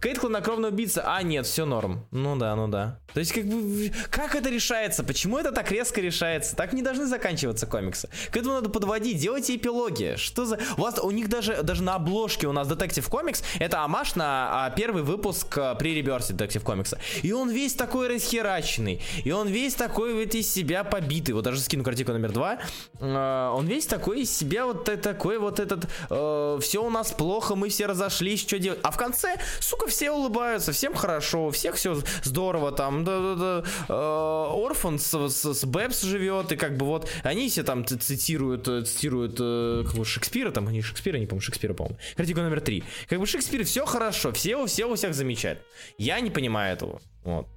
Кейт 0.00 0.18
хладнокровная 0.18 0.70
убийца, 0.70 1.02
а 1.04 1.20
нет, 1.22 1.44
все 1.46 1.64
норм. 1.64 2.06
Ну 2.12 2.36
да, 2.36 2.54
ну 2.54 2.68
да. 2.68 3.00
То 3.14 3.20
есть 3.20 3.32
как 3.32 3.46
бы, 3.46 3.90
как 4.10 4.34
это 4.36 4.48
решается? 4.48 5.02
Почему 5.02 5.38
это 5.38 5.50
так 5.50 5.72
резко 5.72 6.00
решается? 6.00 6.54
Так 6.54 6.72
не 6.72 6.82
должны 6.82 7.06
заканчиваться 7.06 7.66
комиксы. 7.66 8.08
К 8.30 8.36
этому 8.36 8.54
надо 8.54 8.68
подводить, 8.68 9.18
делайте 9.18 9.56
эпилоги. 9.56 10.14
Что 10.18 10.44
за... 10.44 10.58
У 10.76 10.82
вас, 10.82 11.00
у 11.00 11.10
них 11.10 11.28
даже, 11.28 11.62
даже 11.62 11.82
на 11.82 11.96
обложке 11.96 12.46
у 12.46 12.52
нас 12.52 12.68
Детектив 12.68 13.08
Комикс, 13.08 13.42
это 13.58 13.82
амаш 13.82 14.14
на 14.14 14.66
а, 14.66 14.70
первый 14.70 15.02
выпуск 15.02 15.58
а, 15.58 15.74
при 15.74 15.94
реберсе 15.94 16.32
Детектив 16.32 16.62
Комикса. 16.62 16.98
И 17.22 17.32
он 17.32 17.50
весь 17.50 17.74
такой 17.74 18.06
расхераченный, 18.08 19.02
и 19.24 19.32
он 19.32 19.48
весь 19.48 19.74
такой 19.74 20.14
вот 20.14 20.34
из 20.34 20.52
себя 20.52 20.84
побитый. 20.84 21.34
Вот 21.34 21.45
даже 21.46 21.60
скину 21.60 21.84
картинку 21.84 22.12
номер 22.12 22.32
два, 22.32 22.58
э, 22.98 23.50
он 23.54 23.66
весь 23.66 23.86
такой 23.86 24.22
из 24.22 24.36
себя 24.36 24.66
вот 24.66 24.84
такой 25.00 25.38
вот 25.38 25.60
этот, 25.60 25.86
э, 26.10 26.58
все 26.60 26.84
у 26.84 26.90
нас 26.90 27.12
плохо, 27.12 27.54
мы 27.54 27.68
все 27.68 27.86
разошлись, 27.86 28.40
что 28.40 28.58
делать? 28.58 28.80
А 28.82 28.90
в 28.90 28.96
конце, 28.96 29.36
сука, 29.60 29.86
все 29.86 30.10
улыбаются, 30.10 30.72
всем 30.72 30.94
хорошо, 30.94 31.46
у 31.46 31.50
всех 31.50 31.76
все 31.76 32.00
здорово, 32.24 32.72
там, 32.72 33.04
э, 33.06 33.62
Орфан 33.88 34.98
с, 34.98 35.28
с, 35.28 35.64
Бэбс 35.64 36.02
живет, 36.02 36.52
и 36.52 36.56
как 36.56 36.76
бы 36.76 36.86
вот, 36.86 37.08
они 37.22 37.48
все 37.48 37.62
там 37.62 37.86
цитируют, 37.86 38.66
э, 38.66 38.82
цитируют 38.82 39.36
э, 39.40 39.84
Шекспира, 40.04 40.50
там, 40.50 40.68
не 40.68 40.82
Шекспира, 40.82 41.18
не 41.18 41.26
помню, 41.26 41.42
Шекспира, 41.42 41.74
по-моему, 41.74 41.98
картинка 42.16 42.42
номер 42.42 42.60
три. 42.60 42.82
Как 43.08 43.20
бы 43.20 43.26
Шекспир, 43.26 43.64
все 43.64 43.86
хорошо, 43.86 44.32
все, 44.32 44.66
все 44.66 44.86
у 44.86 44.94
всех 44.96 45.14
замечают. 45.14 45.60
Я 45.98 46.20
не 46.20 46.30
понимаю 46.30 46.72
этого. 46.72 47.00
Вот. 47.26 47.48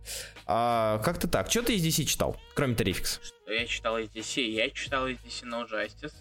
А, 0.48 1.00
как-то 1.04 1.28
так. 1.28 1.50
Что 1.50 1.62
ты 1.62 1.76
из 1.76 1.86
DC 1.86 2.06
читал, 2.06 2.36
кроме 2.56 2.74
Terrifics? 2.74 3.20
Что 3.22 3.54
я 3.54 3.68
читал 3.68 4.00
из 4.00 4.10
DC? 4.10 4.42
Я 4.42 4.70
читал 4.72 5.08
из 5.08 5.18
DC 5.20 5.44
No 5.44 5.70
Justice. 5.70 6.16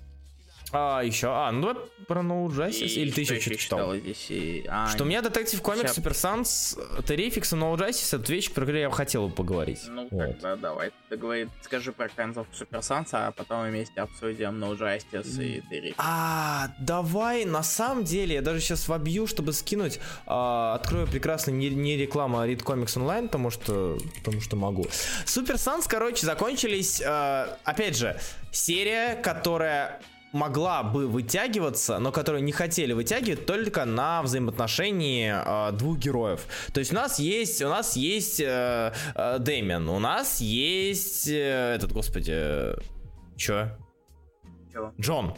А, 0.72 1.00
еще, 1.02 1.28
а, 1.28 1.50
ну 1.50 1.60
давай 1.60 1.76
про 2.06 2.20
No 2.20 2.46
Justice, 2.48 2.86
и 2.86 3.02
или 3.02 3.10
ты 3.10 3.20
еще 3.20 3.40
что-то 3.40 3.56
читал? 3.56 3.96
Здесь 3.96 4.26
и... 4.30 4.64
а, 4.68 4.88
что 4.88 5.04
у 5.04 5.06
меня 5.06 5.22
Detective 5.22 5.60
Comics, 5.62 5.92
Super 5.92 6.14
Sons, 6.14 6.76
Террификс 7.06 7.52
и 7.52 7.56
No 7.56 7.76
Justice 7.76 8.18
это 8.18 8.32
вещи, 8.32 8.52
про 8.52 8.62
которые 8.62 8.82
я 8.82 8.90
хотел 8.90 9.28
бы 9.28 9.34
поговорить. 9.34 9.80
Ну, 9.88 10.08
вот. 10.10 10.40
тогда 10.40 10.56
давай, 10.56 10.90
ты 11.08 11.16
говори, 11.16 11.48
скажи 11.62 11.92
про 11.92 12.08
концов 12.08 12.46
Супер 12.52 12.82
Санс, 12.82 13.10
а 13.12 13.30
потом 13.32 13.68
вместе 13.68 14.00
обсудим 14.00 14.62
No 14.62 14.76
Justice 14.76 15.42
и 15.42 15.60
Террификс. 15.68 15.98
А, 15.98 16.68
давай, 16.80 17.44
на 17.44 17.62
самом 17.62 18.04
деле, 18.04 18.36
я 18.36 18.42
даже 18.42 18.60
сейчас 18.60 18.88
вобью, 18.88 19.26
чтобы 19.26 19.52
скинуть, 19.52 20.00
а, 20.26 20.74
открою 20.74 21.06
прекрасно 21.06 21.50
не, 21.50 21.68
не 21.70 21.96
реклама 21.96 22.46
Read 22.46 22.62
Comics 22.62 22.96
Online, 22.96 23.26
потому 23.26 23.50
что, 23.50 23.98
потому 24.16 24.40
что 24.40 24.56
могу. 24.56 24.86
Супер 25.26 25.58
Санс, 25.58 25.86
короче, 25.86 26.26
закончились, 26.26 27.02
а, 27.04 27.58
опять 27.64 27.96
же, 27.96 28.18
серия, 28.50 29.14
которая 29.16 30.00
могла 30.32 30.82
бы 30.82 31.06
вытягиваться, 31.06 31.98
но 31.98 32.12
которую 32.12 32.44
не 32.44 32.52
хотели 32.52 32.92
вытягивать 32.92 33.46
только 33.46 33.84
на 33.84 34.22
взаимоотношении 34.22 35.32
э, 35.34 35.72
двух 35.72 35.98
героев. 35.98 36.46
То 36.72 36.80
есть 36.80 36.92
у 36.92 36.94
нас 36.94 37.18
есть, 37.18 37.62
у 37.62 37.68
нас 37.68 37.96
есть 37.96 38.40
э, 38.40 38.92
э, 39.14 39.38
Дэмиан, 39.38 39.88
у 39.88 39.98
нас 39.98 40.40
есть 40.40 41.28
э, 41.28 41.74
этот, 41.74 41.92
господи, 41.92 42.32
э, 42.34 42.74
чё? 43.36 43.70
Чё? 44.72 44.92
Джон. 45.00 45.34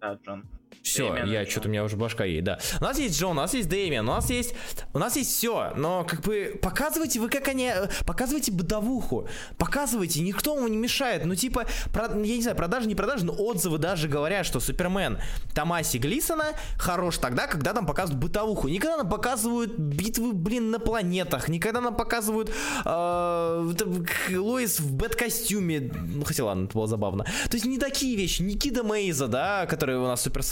Да, 0.00 0.18
Джон. 0.24 0.44
Все, 0.86 1.08
Дэмиан. 1.08 1.28
я 1.28 1.44
что-то 1.46 1.66
у 1.66 1.70
меня 1.72 1.82
уже 1.82 1.96
башка 1.96 2.24
едет, 2.24 2.44
да. 2.44 2.58
У 2.80 2.84
нас 2.84 2.96
есть 2.98 3.18
Джон, 3.18 3.32
у 3.32 3.34
нас 3.34 3.54
есть 3.54 3.68
Дэмиан, 3.68 4.08
у 4.08 4.12
нас 4.12 4.30
есть, 4.30 4.54
у 4.92 4.98
нас 5.00 5.16
есть 5.16 5.34
все, 5.36 5.72
но 5.76 6.04
как 6.04 6.20
бы 6.20 6.58
показывайте 6.62 7.18
вы 7.18 7.28
как 7.28 7.48
они, 7.48 7.72
показывайте 8.06 8.52
бытовуху, 8.52 9.28
показывайте, 9.58 10.20
никто 10.20 10.54
вам 10.54 10.70
не 10.70 10.76
мешает, 10.76 11.24
ну 11.24 11.34
типа, 11.34 11.66
про, 11.92 12.04
я 12.04 12.36
не 12.36 12.42
знаю, 12.42 12.56
продажи, 12.56 12.86
не 12.86 12.94
продажи, 12.94 13.24
но 13.24 13.32
отзывы 13.32 13.78
даже 13.78 14.06
говорят, 14.06 14.46
что 14.46 14.60
Супермен 14.60 15.18
Томаси 15.54 15.98
Глисона 15.98 16.52
хорош 16.78 17.18
тогда, 17.18 17.48
когда 17.48 17.72
там 17.72 17.84
показывают 17.84 18.22
бытовуху, 18.22 18.68
никогда 18.68 18.98
нам 18.98 19.08
показывают 19.08 19.76
битвы, 19.76 20.34
блин, 20.34 20.70
на 20.70 20.78
планетах, 20.78 21.48
никогда 21.48 21.80
нам 21.80 21.96
показывают 21.96 22.52
э, 22.84 23.72
Лоис 24.36 24.78
в 24.78 24.94
бэт-костюме, 24.94 25.80
ну 25.80 26.24
хотя 26.24 26.44
ладно, 26.44 26.66
это 26.66 26.74
было 26.74 26.86
забавно, 26.86 27.24
то 27.24 27.54
есть 27.54 27.64
не 27.64 27.78
такие 27.78 28.16
вещи, 28.16 28.42
не 28.42 28.56
Kid 28.56 28.84
Amazo, 28.84 29.26
да, 29.26 29.66
которые 29.66 29.98
у 29.98 30.04
нас 30.04 30.22
Супер 30.22 30.44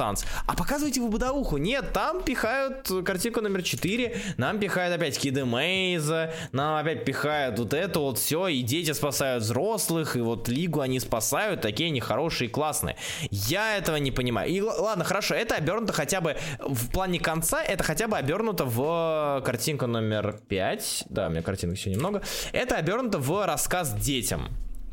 А 0.46 0.54
показывайте 0.54 1.00
в 1.00 1.08
бытовуху. 1.08 1.56
Нет, 1.56 1.92
там 1.92 2.22
пихают 2.22 2.90
картинку 3.04 3.40
номер 3.40 3.62
4, 3.62 4.16
нам 4.36 4.58
пихают 4.58 4.94
опять 4.94 5.18
Kid 5.18 5.44
Amazo, 5.44 6.32
нам 6.52 6.76
опять 6.76 7.04
пихают 7.04 7.58
вот 7.58 7.74
это 7.74 8.00
вот 8.00 8.18
все, 8.18 8.48
и 8.48 8.62
дети 8.62 8.92
спасают 8.92 9.42
взрослых, 9.42 10.16
и 10.16 10.20
вот 10.20 10.48
Лигу 10.48 10.80
они 10.80 11.00
спасают, 11.00 11.60
такие 11.60 11.88
они 11.88 12.00
хорошие 12.00 12.48
и 12.48 12.50
классные. 12.50 12.96
Я 13.30 13.76
этого 13.76 13.96
не 13.96 14.10
понимаю. 14.10 14.50
И 14.50 14.60
ладно, 14.60 15.04
хорошо, 15.04 15.34
это 15.34 15.54
обернуто 15.54 15.92
хотя 15.92 16.20
бы 16.20 16.36
в 16.60 16.90
плане 16.90 17.18
конца, 17.20 17.62
это 17.62 17.84
хотя 17.84 18.08
бы 18.08 18.16
обернуто 18.16 18.64
в 18.64 19.42
картинку 19.44 19.86
номер 19.86 20.40
5. 20.48 21.04
Да, 21.08 21.28
у 21.28 21.30
меня 21.30 21.42
картинок 21.42 21.76
все 21.76 21.90
немного. 21.90 22.22
Это 22.52 22.76
обернуто 22.76 23.18
в 23.18 23.46
рассказ 23.46 23.94
детям. 23.94 24.48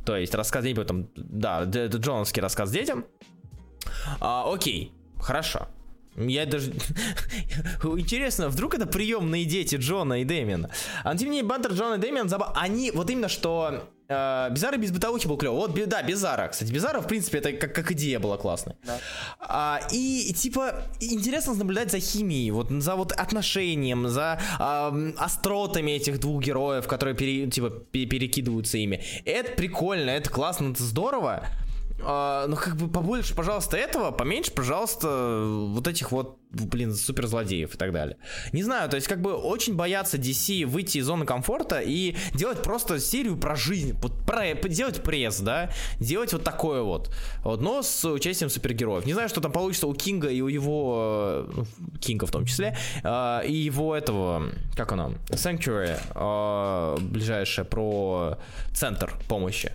То 0.05 0.17
есть 0.17 0.33
рассказ 0.33 0.63
детям, 0.63 1.09
да, 1.15 1.63
это 1.63 1.97
Джоновский 1.97 2.41
рассказ 2.41 2.71
детям. 2.71 3.05
А, 4.19 4.51
окей, 4.51 4.93
Хорошо. 5.21 5.67
Я 6.17 6.45
даже... 6.45 6.71
Интересно, 7.83 8.49
вдруг 8.49 8.75
это 8.75 8.85
приемные 8.85 9.45
дети 9.45 9.75
Джона 9.75 10.21
и 10.21 10.25
Дэмиана. 10.25 10.69
А 11.03 11.15
тем 11.15 11.29
не 11.29 11.37
менее, 11.37 11.49
Бантер, 11.49 11.71
Джон 11.71 11.97
и 11.97 12.01
Дэмиан, 12.01 12.27
забав... 12.27 12.51
они 12.55 12.91
вот 12.91 13.09
именно 13.09 13.29
что... 13.29 13.87
Э, 14.09 14.49
Бизара 14.51 14.75
без 14.75 14.91
бытовухи 14.91 15.27
был 15.27 15.37
клево. 15.37 15.55
Вот, 15.55 15.73
да, 15.87 16.03
Бизара. 16.03 16.49
Кстати, 16.49 16.69
Бизара, 16.69 16.99
в 16.99 17.07
принципе, 17.07 17.37
это 17.37 17.53
как, 17.53 17.73
как 17.73 17.93
идея 17.93 18.19
была 18.19 18.35
классная. 18.35 18.75
Да. 18.85 18.99
А, 19.39 19.79
и, 19.93 20.33
типа, 20.33 20.83
интересно 20.99 21.53
наблюдать 21.53 21.91
за 21.91 21.99
химией, 21.99 22.51
вот 22.51 22.69
за 22.69 22.95
вот 22.95 23.13
отношением, 23.13 24.09
за 24.09 24.37
э, 24.59 25.13
остротами 25.17 25.91
этих 25.91 26.19
двух 26.19 26.43
героев, 26.43 26.87
которые, 26.87 27.15
пере, 27.15 27.49
типа, 27.49 27.69
перекидываются 27.69 28.77
ими. 28.77 29.01
Это 29.23 29.53
прикольно, 29.53 30.09
это 30.09 30.29
классно, 30.29 30.71
это 30.71 30.83
здорово. 30.83 31.47
А, 32.03 32.47
ну, 32.47 32.55
как 32.55 32.75
бы 32.75 32.87
побольше, 32.87 33.35
пожалуйста, 33.35 33.77
этого, 33.77 34.11
поменьше, 34.11 34.51
пожалуйста, 34.51 35.43
вот 35.45 35.87
этих 35.87 36.11
вот, 36.11 36.39
блин, 36.51 36.93
суперзлодеев 36.93 37.73
и 37.73 37.77
так 37.77 37.91
далее. 37.91 38.17
Не 38.51 38.63
знаю, 38.63 38.89
то 38.89 38.95
есть, 38.95 39.07
как 39.07 39.21
бы 39.21 39.33
очень 39.33 39.75
боятся 39.75 40.17
DC 40.17 40.65
выйти 40.65 40.97
из 40.99 41.05
зоны 41.05 41.25
комфорта 41.25 41.79
и 41.79 42.15
делать 42.33 42.61
просто 42.61 42.99
серию 42.99 43.37
про 43.37 43.55
жизнь, 43.55 43.95
про, 44.25 44.53
делать 44.67 45.03
пресс, 45.03 45.39
да, 45.39 45.69
делать 45.99 46.33
вот 46.33 46.43
такое 46.43 46.81
вот, 46.81 47.13
вот, 47.43 47.61
но 47.61 47.83
с 47.83 48.03
участием 48.05 48.49
супергероев. 48.49 49.05
Не 49.05 49.13
знаю, 49.13 49.29
что 49.29 49.41
там 49.41 49.51
получится 49.51 49.87
у 49.87 49.93
Кинга 49.93 50.29
и 50.29 50.41
у 50.41 50.47
его, 50.47 51.45
ну, 51.53 51.65
Кинга 51.99 52.25
в 52.25 52.31
том 52.31 52.45
числе, 52.45 52.75
э, 53.03 53.41
и 53.45 53.53
его 53.53 53.95
этого, 53.95 54.49
как 54.75 54.91
оно, 54.91 55.13
Sanctuary, 55.29 55.97
э, 56.15 57.01
ближайшее 57.01 57.65
про 57.65 58.37
центр 58.73 59.13
помощи 59.27 59.71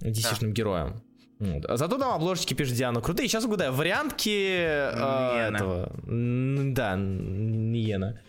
DC-шным 0.00 0.48
да. 0.48 0.52
героям. 0.52 1.02
А 1.68 1.76
зато 1.76 1.98
там 1.98 2.12
обложечки 2.12 2.54
пишет 2.54 2.76
Диана 2.76 3.00
крутые. 3.00 3.28
Сейчас 3.28 3.44
угадаю, 3.44 3.72
вариантки 3.72 4.28
э, 4.28 5.48
этого. 5.48 5.90
Да, 6.06 6.96
Ниена. 6.96 8.20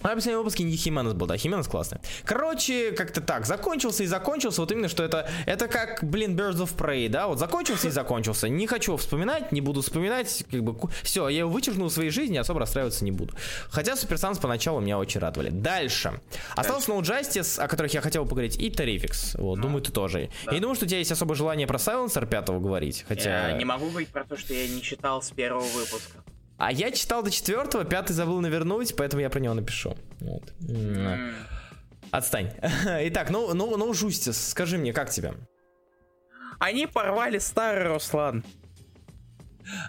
А 0.00 0.08
в 0.08 0.14
последнем 0.14 0.38
выпуске 0.38 0.62
не 0.62 0.76
Хименес 0.76 1.12
был, 1.12 1.26
да, 1.26 1.36
Хименес 1.36 1.66
классный. 1.66 1.98
Короче, 2.24 2.92
как-то 2.92 3.20
так, 3.20 3.46
закончился 3.46 4.04
и 4.04 4.06
закончился, 4.06 4.60
вот 4.60 4.70
именно, 4.70 4.88
что 4.88 5.02
это, 5.02 5.28
это 5.46 5.66
как, 5.66 6.04
блин, 6.04 6.36
Birds 6.36 6.58
of 6.58 6.76
Prey, 6.76 7.08
да, 7.08 7.26
вот 7.26 7.38
закончился 7.38 7.88
и 7.88 7.90
закончился. 7.90 8.48
Не 8.48 8.66
хочу 8.66 8.96
вспоминать, 8.96 9.50
не 9.50 9.60
буду 9.60 9.82
вспоминать, 9.82 10.44
как 10.50 10.62
бы, 10.62 10.78
все, 11.02 11.28
я 11.28 11.40
его 11.40 11.50
вычеркнул 11.50 11.88
в 11.88 11.92
своей 11.92 12.10
жизни, 12.10 12.36
особо 12.36 12.60
расстраиваться 12.60 13.04
не 13.04 13.10
буду. 13.10 13.34
Хотя 13.70 13.96
Супер 13.96 14.18
Санс 14.18 14.38
поначалу 14.38 14.80
меня 14.80 14.98
очень 14.98 15.20
радовали. 15.20 15.50
Дальше. 15.50 16.20
Остался 16.54 16.92
No 16.92 17.00
Justice, 17.00 17.60
о 17.60 17.66
которых 17.66 17.92
я 17.92 18.00
хотел 18.00 18.24
поговорить, 18.24 18.56
и 18.56 18.70
Terrifix, 18.70 19.40
вот, 19.40 19.56
ну, 19.56 19.62
думаю, 19.62 19.82
ты 19.82 19.90
тоже. 19.90 20.30
Да. 20.44 20.52
Я 20.52 20.54
не 20.56 20.60
думаю, 20.60 20.76
что 20.76 20.84
у 20.84 20.88
тебя 20.88 20.98
есть 20.98 21.12
особое 21.12 21.36
желание 21.36 21.66
про 21.66 21.78
Silencer 21.78 22.26
пятого 22.26 22.60
говорить, 22.60 23.04
хотя... 23.08 23.48
Я 23.48 23.56
не 23.56 23.64
могу 23.64 23.88
говорить 23.88 24.10
про 24.10 24.24
то, 24.24 24.36
что 24.36 24.54
я 24.54 24.68
не 24.68 24.80
читал 24.82 25.22
с 25.22 25.30
первого 25.30 25.66
выпуска. 25.66 26.22
А 26.58 26.72
я 26.72 26.90
читал 26.90 27.22
до 27.22 27.30
четвертого, 27.30 27.84
пятый 27.84 28.12
забыл 28.12 28.40
навернуть, 28.40 28.96
поэтому 28.96 29.22
я 29.22 29.30
про 29.30 29.38
него 29.38 29.54
напишу. 29.54 29.96
Вот. 30.18 30.52
Отстань. 32.10 32.52
Итак, 32.84 33.30
ну, 33.30 33.54
ну, 33.54 33.76
ну, 33.76 33.94
Жустис, 33.94 34.48
скажи 34.48 34.76
мне, 34.76 34.92
как 34.92 35.10
тебе? 35.10 35.34
Они 36.58 36.88
порвали 36.88 37.38
старый 37.38 37.86
Руслан. 37.86 38.44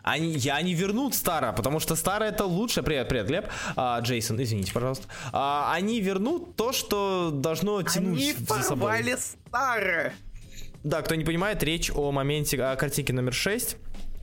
Они, 0.03 0.33
я 0.33 0.61
не 0.61 0.75
вернут 0.75 1.15
старое, 1.15 1.53
потому 1.53 1.79
что 1.79 1.95
старое 1.95 2.29
это 2.29 2.45
лучше. 2.45 2.83
Привет, 2.83 3.07
привет, 3.07 3.27
Глеб. 3.27 3.49
А, 3.75 3.99
Джейсон, 4.01 4.41
извините, 4.43 4.71
пожалуйста. 4.71 5.07
А, 5.31 5.73
они 5.73 6.01
вернут 6.01 6.55
то, 6.55 6.71
что 6.71 7.31
должно 7.33 7.81
тянуть 7.81 8.19
они 8.19 8.33
за 8.33 8.61
собой. 8.61 8.93
Они 8.93 9.03
порвали 9.03 9.17
старое. 9.47 10.13
Да, 10.83 11.01
кто 11.01 11.15
не 11.15 11.25
понимает, 11.25 11.63
речь 11.63 11.89
о 11.95 12.11
моменте, 12.11 12.61
о 12.61 12.75
картинке 12.75 13.13
номер 13.13 13.33
6. 13.33 13.77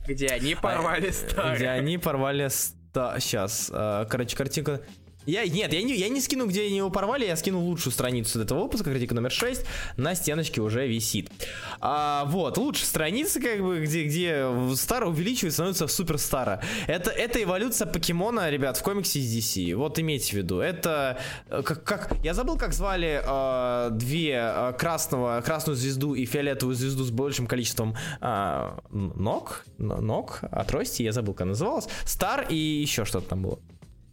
Где 0.07 0.27
они 0.27 0.55
порвали 0.55 1.11
старое. 1.11 1.55
Где 1.55 1.69
они 1.69 1.97
порвали... 1.97 2.47
Ста... 2.47 3.19
Сейчас, 3.19 3.69
а, 3.73 4.05
короче, 4.05 4.35
картинка 4.35 4.81
я, 5.27 5.45
нет, 5.45 5.73
я 5.73 5.83
не, 5.83 5.93
я 5.95 6.09
не 6.09 6.21
скину, 6.21 6.47
где 6.47 6.63
они 6.63 6.77
его 6.77 6.89
порвали, 6.89 7.25
я 7.25 7.35
скину 7.35 7.59
лучшую 7.59 7.93
страницу 7.93 8.41
этого 8.41 8.63
выпуска, 8.63 8.91
критика 8.91 9.13
номер 9.13 9.31
6, 9.31 9.65
на 9.97 10.15
стеночке 10.15 10.61
уже 10.61 10.87
висит. 10.87 11.29
А, 11.81 12.25
вот, 12.25 12.57
лучшая 12.57 12.87
страница, 12.87 13.41
как 13.41 13.61
бы, 13.61 13.81
где, 13.81 14.05
где 14.05 14.45
старо 14.75 15.07
увеличивается, 15.07 15.57
становится 15.57 15.87
супер 15.87 16.17
старо. 16.17 16.61
Это, 16.87 17.11
это 17.11 17.43
эволюция 17.43 17.87
покемона, 17.87 18.49
ребят, 18.49 18.77
в 18.77 18.83
комиксе 18.83 19.19
из 19.19 19.35
DC. 19.35 19.75
Вот 19.75 19.99
имейте 19.99 20.31
в 20.31 20.33
виду. 20.33 20.59
Это, 20.59 21.19
э, 21.49 21.61
как, 21.61 21.83
как 21.83 22.13
я 22.23 22.33
забыл, 22.33 22.57
как 22.57 22.73
звали 22.73 23.21
э, 23.23 23.89
две 23.91 24.39
э, 24.41 24.73
красного, 24.77 25.41
красную 25.41 25.75
звезду 25.75 26.13
и 26.13 26.25
фиолетовую 26.25 26.75
звезду 26.75 27.03
с 27.03 27.11
большим 27.11 27.47
количеством 27.47 27.95
э, 28.21 28.71
ног, 28.91 29.65
ног, 29.77 30.39
отрости, 30.51 31.03
я 31.03 31.11
забыл, 31.11 31.33
как 31.33 31.47
называлась. 31.47 31.87
Стар 32.05 32.45
и 32.49 32.55
еще 32.55 33.03
что-то 33.03 33.27
там 33.27 33.41
было. 33.41 33.59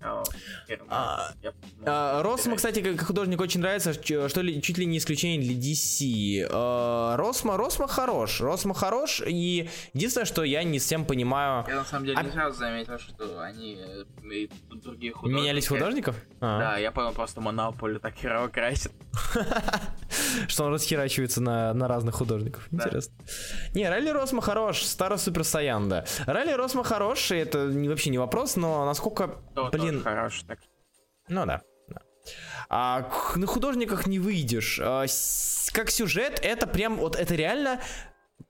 А, 0.04 1.32
я- 1.42 1.52
А, 1.86 2.22
Росма, 2.22 2.56
кстати, 2.56 2.80
как 2.80 3.06
художник 3.06 3.40
очень 3.40 3.60
нравится, 3.60 3.92
что 3.94 4.40
ли, 4.42 4.60
чуть 4.62 4.78
ли 4.78 4.86
не 4.86 4.98
исключение 4.98 5.40
для 5.40 5.54
DC. 5.54 6.46
А, 6.50 7.16
Росма, 7.16 7.56
Росма 7.56 7.88
хорош, 7.88 8.40
Росма 8.40 8.74
хорош, 8.74 9.22
и 9.26 9.68
единственное, 9.94 10.26
что 10.26 10.44
я 10.44 10.62
не 10.62 10.78
всем 10.78 11.04
понимаю... 11.04 11.64
Я 11.68 11.76
на 11.76 11.84
самом 11.84 12.06
деле 12.06 12.18
А- 12.18 12.22
не 12.22 12.30
сразу 12.30 12.58
заметил, 12.58 12.98
что 12.98 13.42
они 13.42 13.78
э, 13.80 14.04
другие 14.70 15.12
художники. 15.12 15.40
Менялись 15.42 15.66
художников? 15.68 16.16
А. 16.40 16.58
Да, 16.58 16.76
я 16.78 16.90
понял, 16.92 17.12
просто 17.12 17.40
Монополию 17.40 18.00
так 18.00 18.14
херово 18.14 18.48
красит. 18.48 18.92
Что 20.48 20.64
он 20.64 20.72
расхерачивается 20.74 21.40
на, 21.40 21.72
на 21.74 21.88
разных 21.88 22.14
художников. 22.16 22.66
Интересно. 22.70 23.14
Не, 23.74 23.88
Ралли 23.88 24.10
Росма 24.10 24.42
хорош, 24.42 24.82
Старо 24.82 25.16
Супер 25.16 25.44
Саян, 25.44 25.88
да. 25.88 26.04
Ралли 26.26 26.52
Росма 26.52 26.84
хорош, 26.84 27.30
и 27.30 27.36
это 27.36 27.66
вообще 27.68 28.10
не 28.10 28.18
вопрос, 28.18 28.56
но 28.56 28.84
насколько, 28.84 29.36
блин, 29.72 29.93
тоже 30.02 30.16
хорош, 30.16 30.42
так 30.46 30.58
ну 31.28 31.46
да. 31.46 31.62
да. 31.88 32.00
А, 32.68 33.10
на 33.36 33.46
художниках 33.46 34.06
не 34.06 34.18
выйдешь. 34.18 34.78
А, 34.82 35.04
с- 35.06 35.70
как 35.72 35.90
сюжет, 35.90 36.38
это 36.42 36.66
прям, 36.66 36.96
вот 36.96 37.16
это 37.16 37.34
реально 37.34 37.80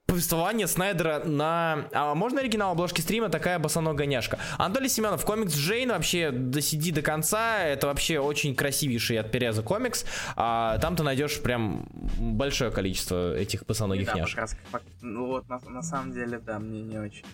повествование 0.06 0.66
Снайдера 0.66 1.24
на... 1.24 1.88
А 1.92 2.14
можно 2.14 2.40
оригинал 2.40 2.72
обложки 2.72 3.00
стрима? 3.00 3.30
Такая 3.30 3.58
босоногая 3.58 4.06
няшка. 4.06 4.38
Анатолий 4.58 4.88
Семенов, 4.88 5.24
комикс 5.24 5.54
Джейн, 5.54 5.88
вообще 5.90 6.30
досиди 6.30 6.92
до 6.92 7.00
конца. 7.00 7.60
Это 7.64 7.86
вообще 7.86 8.18
очень 8.18 8.54
красивейший 8.54 9.18
от 9.18 9.30
переза 9.30 9.62
комикс. 9.62 10.04
А, 10.36 10.78
там 10.78 10.94
ты 10.96 11.02
найдешь 11.04 11.40
прям 11.40 11.88
большое 12.18 12.70
количество 12.70 13.34
этих 13.36 13.64
босоногих 13.66 14.06
Да, 14.06 14.14
няшек. 14.14 14.38
раз, 14.38 14.56
ну 15.00 15.26
вот, 15.26 15.48
на, 15.48 15.58
на 15.60 15.82
самом 15.82 16.12
деле, 16.12 16.38
да, 16.38 16.58
мне 16.58 16.82
не 16.82 16.98
очень. 16.98 17.24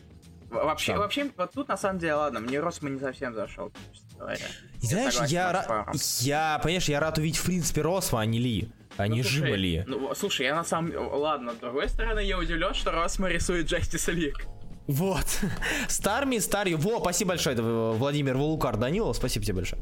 Во- 0.51 0.65
Вообще, 0.65 0.93
Что? 0.93 1.01
вообще, 1.01 1.31
вот 1.37 1.53
тут 1.53 1.69
на 1.69 1.77
самом 1.77 1.99
деле, 2.01 2.15
ладно, 2.15 2.41
мне 2.41 2.59
Росма 2.61 2.91
не 2.91 2.99
совсем 2.99 3.35
зашел, 3.35 3.73
честно 3.93 4.19
говоря. 4.19 4.47
И 4.83 4.87
Знаешь, 4.87 5.15
я, 5.29 5.63
с 5.63 5.69
ра- 5.69 6.25
я, 6.27 6.61
понимаешь, 6.63 6.89
я 6.89 7.01
рад 7.01 7.19
увидеть, 7.19 7.39
в 7.41 7.45
принципе, 7.45 7.83
Росма, 7.83 8.21
а 8.21 8.27
не 8.27 8.39
Ли. 8.39 8.69
А 8.97 9.07
не 9.07 9.19
Ну, 9.19 9.23
слушай, 9.23 9.35
Жима 9.37 9.57
Ли. 9.57 9.85
Ну, 9.87 10.15
слушай, 10.15 10.47
я 10.47 10.55
на 10.57 10.65
самом 10.65 10.93
ладно, 10.97 11.53
с 11.53 11.57
другой 11.57 11.89
стороны, 11.89 12.21
я 12.21 12.37
удивлен, 12.39 12.75
что 12.75 12.91
Росма 12.91 13.29
рисует 13.29 13.71
Justice 13.73 14.13
League. 14.15 14.47
Вот. 14.91 15.27
Старми, 15.89 16.39
Старью. 16.39 16.79
Во, 16.79 16.99
спасибо 17.01 17.31
большое, 17.31 17.57
э, 17.57 17.93
Владимир 17.97 18.37
Волукар 18.37 18.77
Данилов, 18.77 19.17
спасибо 19.17 19.45
тебе 19.45 19.57
большое. 19.57 19.81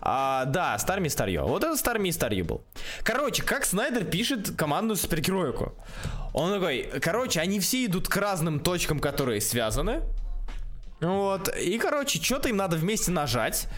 А, 0.00 0.46
да, 0.46 0.76
Старми, 0.78 1.08
Старье. 1.08 1.42
Вот 1.42 1.62
это 1.62 1.76
Старми 1.76 2.10
Старью 2.10 2.44
был. 2.44 2.64
Короче, 3.04 3.42
как 3.42 3.64
Снайдер 3.64 4.04
пишет 4.04 4.56
командную 4.56 4.96
супергероику. 4.96 5.74
Он 6.34 6.52
такой, 6.52 6.90
короче, 7.00 7.40
они 7.40 7.60
все 7.60 7.84
идут 7.84 8.08
к 8.08 8.16
разным 8.16 8.58
точкам, 8.58 8.98
которые 8.98 9.40
связаны. 9.40 10.02
Вот. 11.00 11.56
И, 11.56 11.78
короче, 11.78 12.20
что-то 12.20 12.48
им 12.48 12.56
надо 12.56 12.76
вместе 12.76 13.12
нажать. 13.12 13.68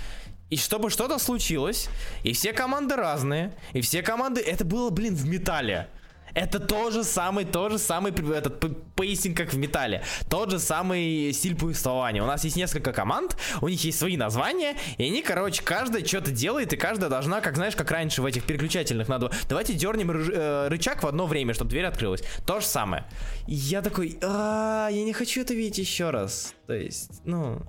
И 0.49 0.57
чтобы 0.57 0.91
что-то 0.91 1.19
случилось, 1.19 1.89
и 2.25 2.33
все 2.33 2.53
команды 2.53 2.97
разные, 2.97 3.55
и 3.73 3.83
все 3.83 4.03
команды... 4.03 4.41
Это 4.41 4.65
было, 4.65 4.91
блин, 4.91 5.15
в 5.15 5.27
металле. 5.27 5.89
Это 6.35 6.59
тот 6.61 6.93
же 6.93 7.05
самый, 7.05 7.45
тот 7.45 7.73
же 7.73 7.79
самый 7.79 8.13
этот 8.13 8.95
pacing, 8.95 9.37
как 9.37 9.53
в 9.53 9.59
металле. 9.59 10.03
Тот 10.29 10.51
же 10.51 10.59
самый 10.59 11.33
стиль 11.33 11.57
повествования. 11.57 12.23
У 12.23 12.27
нас 12.27 12.45
есть 12.45 12.57
несколько 12.57 12.93
команд, 12.93 13.37
у 13.61 13.69
них 13.69 13.83
есть 13.85 13.99
свои 13.99 14.17
названия, 14.17 14.77
и 14.99 15.05
они, 15.05 15.23
короче, 15.23 15.63
каждая 15.63 16.05
что-то 16.05 16.31
делает, 16.31 16.73
и 16.73 16.77
каждая 16.77 17.11
должна, 17.11 17.41
как 17.41 17.57
знаешь, 17.57 17.77
как 17.77 17.91
раньше 17.91 18.23
в 18.23 18.27
этих 18.27 18.45
переключательных 18.45 19.09
надо. 19.09 19.31
Давайте 19.49 19.75
дернем 19.75 20.11
ры- 20.11 20.33
э, 20.33 20.69
рычаг 20.69 21.03
в 21.03 21.07
одно 21.07 21.27
время, 21.27 21.55
чтобы 21.55 21.71
дверь 21.71 21.87
открылась. 21.87 22.23
То 22.47 22.61
же 22.61 22.67
самое. 22.67 23.05
Я 23.47 23.83
такой, 23.83 24.19
«А, 24.23 24.89
я 24.91 25.05
не 25.05 25.13
хочу 25.13 25.41
это 25.41 25.55
видеть 25.55 25.79
еще 25.79 26.11
раз. 26.11 26.55
То 26.67 26.75
есть, 26.75 27.21
ну, 27.25 27.63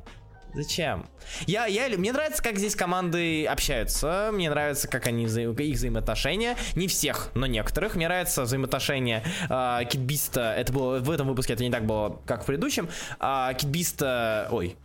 Зачем? 0.53 1.05
Я, 1.47 1.65
я, 1.65 1.87
мне 1.97 2.11
нравится, 2.11 2.43
как 2.43 2.57
здесь 2.57 2.75
команды 2.75 3.45
общаются. 3.45 4.31
Мне 4.33 4.49
нравится, 4.49 4.87
как 4.87 5.07
они 5.07 5.25
вза- 5.25 5.61
их 5.63 5.75
взаимоотношения. 5.77 6.57
Не 6.75 6.87
всех, 6.87 7.29
но 7.35 7.45
некоторых. 7.45 7.95
Мне 7.95 8.07
нравится 8.07 8.43
взаимоотношения 8.43 9.23
э, 9.49 9.79
Китбиста. 9.89 10.53
Это 10.57 10.73
было 10.73 10.99
в 10.99 11.09
этом 11.09 11.27
выпуске, 11.27 11.53
это 11.53 11.63
не 11.63 11.71
так 11.71 11.85
было, 11.85 12.19
как 12.25 12.43
в 12.43 12.45
предыдущем. 12.47 12.89
А, 13.19 13.53
Китбиста. 13.53 14.49
Ой. 14.51 14.75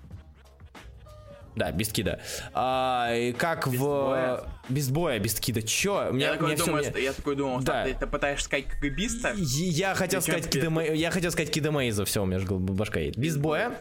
Да, 1.57 1.73
Бисткида. 1.73 2.21
А, 2.53 3.11
и 3.15 3.33
как 3.33 3.67
Без 3.67 3.81
в. 3.81 3.83
боя. 3.83 4.41
Без 4.69 4.91
боя, 4.91 5.19
Бисткида. 5.19 5.63
Чё? 5.63 6.11
Меня, 6.13 6.27
Я 6.27 6.33
такой 6.35 6.49
меня 6.53 6.59
думаю, 6.65 6.83
меня- 6.83 6.91
что- 6.91 7.01
я 7.01 7.13
такой 7.15 7.35
думал, 7.35 7.61
Да. 7.63 7.85
что 7.87 7.93
ты, 7.95 7.99
ты 8.01 8.07
пытаешься 8.07 8.45
сказать 8.45 8.67
КГБиста? 8.67 9.33
я 9.35 9.95
хотел 9.95 10.21
Зачем 10.21 10.35
сказать 10.43 10.53
Кида 10.53 10.83
я 10.93 11.11
хотел 11.11 11.31
сказать 11.31 11.51
Кида 11.51 11.73
Мейза, 11.73 12.05
все, 12.05 12.23
у 12.23 12.27
меня 12.27 12.41
же 12.41 12.47
башка 12.47 13.01
едет. 13.01 13.17
Без 13.17 13.39
боя. 13.39 13.73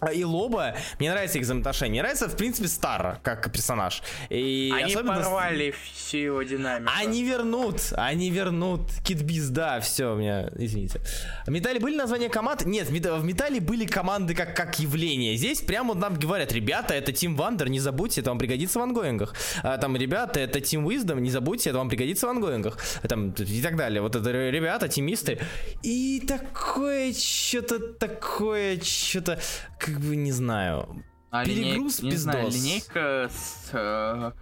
А, 0.00 0.12
И 0.12 0.24
Лоба, 0.24 0.74
мне 0.98 1.10
нравится 1.10 1.38
их 1.38 1.44
взаимоотношения. 1.44 1.90
Мне 1.92 2.02
нравится, 2.02 2.28
в 2.28 2.36
принципе, 2.36 2.68
Стар 2.68 3.18
как 3.22 3.50
персонаж. 3.52 4.02
И 4.30 4.70
Они 4.74 4.92
особенно 4.92 5.14
порвали 5.14 5.74
всю 5.94 6.18
его 6.18 6.42
динамику. 6.42 6.90
Они 6.96 7.24
вернут, 7.24 7.80
они 7.96 8.30
вернут. 8.30 8.82
Китбиз, 9.04 9.48
да, 9.48 9.80
все, 9.80 10.14
у 10.14 10.16
меня, 10.16 10.50
извините. 10.56 11.00
В 11.46 11.50
Металле 11.50 11.80
были 11.80 11.96
названия 11.96 12.28
команд? 12.28 12.64
Нет, 12.64 12.88
в 12.88 12.92
Мета- 12.92 13.16
в 13.18 13.24
Металле 13.24 13.60
были 13.60 13.86
команды 13.86 14.34
как, 14.34 14.54
как 14.54 14.78
явление. 14.78 15.36
Здесь 15.36 15.60
прямо 15.60 15.94
нам 15.94 16.14
говорят, 16.14 16.52
ребята, 16.52 16.94
это 16.94 17.12
Тим 17.12 17.36
Вандер, 17.36 17.68
не 17.68 17.80
забудьте, 17.80 18.20
это 18.20 18.30
вам 18.30 18.38
пригодится 18.38 18.78
в 18.78 18.82
ангоингах. 18.82 19.34
А, 19.62 19.78
там, 19.78 19.96
ребята, 19.96 20.40
это 20.40 20.60
Тим 20.60 20.86
Уиздом, 20.86 21.22
не 21.22 21.30
забудьте, 21.30 21.70
это 21.70 21.78
вам 21.78 21.88
пригодится 21.88 22.26
в 22.26 22.30
ангоингах. 22.30 22.78
Там, 23.08 23.30
и 23.30 23.62
так 23.62 23.76
далее. 23.76 24.00
Вот 24.00 24.14
это 24.16 24.30
ребята, 24.30 24.88
тимисты. 24.88 25.38
И 25.82 26.22
такое 26.26 27.12
что-то, 27.12 27.78
такое 27.78 28.80
что-то, 28.80 29.40
как 29.88 30.00
бы, 30.00 30.16
не 30.16 30.32
знаю. 30.32 31.04
А 31.30 31.44
перегруз 31.44 32.00
линей- 32.00 32.10
не 32.12 32.16
знаю, 32.16 32.46
пиздос. 32.46 32.62
линейка 32.64 33.30
с 33.30 33.70
э, 33.72 34.32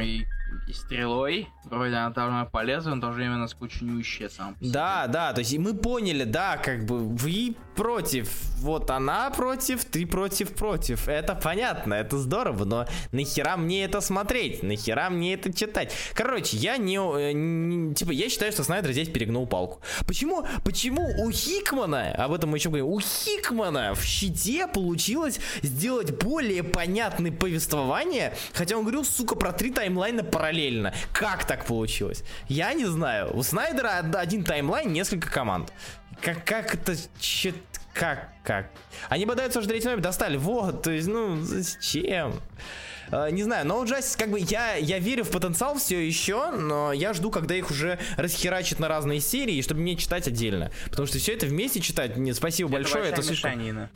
и 0.00 0.26
стрелой, 0.72 1.48
вроде 1.64 1.94
она 1.94 2.10
должна 2.10 2.44
полезна, 2.44 2.94
но 2.94 2.96
в 2.98 3.00
то 3.00 3.12
же 3.12 3.18
время 3.18 3.34
она 3.34 3.48
скучнющая 3.48 4.28
сам. 4.28 4.54
по. 4.54 4.64
Да, 4.66 5.06
да, 5.06 5.32
то 5.32 5.40
есть 5.40 5.52
и 5.52 5.58
мы 5.58 5.74
поняли, 5.74 6.24
да, 6.24 6.56
как 6.56 6.84
бы 6.84 6.98
вы 6.98 7.54
против, 7.74 8.28
вот 8.58 8.90
она 8.90 9.30
против, 9.30 9.84
ты 9.84 10.06
против, 10.06 10.54
против. 10.54 11.08
Это 11.08 11.34
понятно, 11.34 11.94
это 11.94 12.18
здорово, 12.18 12.64
но 12.64 12.86
нахера 13.12 13.56
мне 13.56 13.84
это 13.84 14.00
смотреть, 14.00 14.62
нахера 14.62 15.10
мне 15.10 15.34
это 15.34 15.52
читать. 15.52 15.92
Короче, 16.14 16.56
я 16.56 16.76
не, 16.76 16.96
э, 16.96 17.32
не- 17.32 17.94
типа, 17.94 18.10
я 18.10 18.28
считаю, 18.28 18.52
что 18.52 18.64
Снайдер 18.64 18.92
здесь 18.92 19.08
перегнул 19.08 19.46
палку. 19.46 19.80
Почему, 20.06 20.44
почему 20.64 21.08
у 21.24 21.30
Хикмана, 21.30 22.12
об 22.12 22.32
этом 22.32 22.50
мы 22.50 22.58
еще 22.58 22.68
говорим, 22.68 22.86
у 22.86 23.00
Хикмана 23.00 23.94
в 23.94 24.02
щите 24.02 24.66
получилось 24.66 25.40
сделать 25.62 26.10
более 26.22 26.62
понятное 26.62 27.32
повествование, 27.32 28.34
хотя 28.52 28.76
он 28.76 28.82
говорил, 28.82 29.04
сука, 29.04 29.34
про 29.36 29.52
три 29.52 29.70
таймлайна 29.70 30.22
параллельно. 30.38 30.94
Как 31.12 31.44
так 31.46 31.64
получилось? 31.64 32.22
Я 32.48 32.72
не 32.74 32.86
знаю. 32.86 33.36
У 33.36 33.42
Снайдера 33.42 34.00
од- 34.04 34.14
один 34.16 34.44
таймлайн, 34.44 34.92
несколько 34.92 35.30
команд. 35.30 35.72
Как, 36.22 36.44
как 36.44 36.74
это... 36.74 36.94
Че, 37.20 37.54
как, 37.92 38.28
как? 38.44 38.70
Они 39.08 39.26
бодаются 39.26 39.58
уже 39.58 39.68
третий 39.68 39.86
номер, 39.88 40.00
достали. 40.00 40.36
Вот, 40.36 40.82
то 40.82 40.90
есть, 40.90 41.08
ну, 41.08 41.40
зачем? 41.42 42.40
Э, 43.10 43.28
Не 43.30 43.42
знаю, 43.42 43.66
но 43.66 43.82
Justice, 43.84 44.16
как 44.18 44.30
бы 44.30 44.38
я, 44.40 44.74
я 44.76 44.98
верю 44.98 45.24
в 45.24 45.30
потенциал 45.30 45.76
все 45.78 45.98
еще, 46.06 46.50
но 46.52 46.92
я 46.92 47.12
жду, 47.14 47.30
когда 47.30 47.54
их 47.56 47.70
уже 47.70 47.98
расхерачат 48.16 48.78
на 48.78 48.88
разные 48.88 49.20
серии, 49.20 49.60
чтобы 49.62 49.80
мне 49.80 49.96
читать 49.96 50.28
отдельно. 50.28 50.70
Потому 50.90 51.06
что 51.06 51.18
все 51.18 51.32
это 51.34 51.46
вместе 51.46 51.80
читать, 51.80 52.16
не, 52.16 52.32
спасибо 52.32 52.68
большое, 52.70 53.08
это 53.10 53.22
слишком... 53.22 53.50
мешанина. 53.52 53.90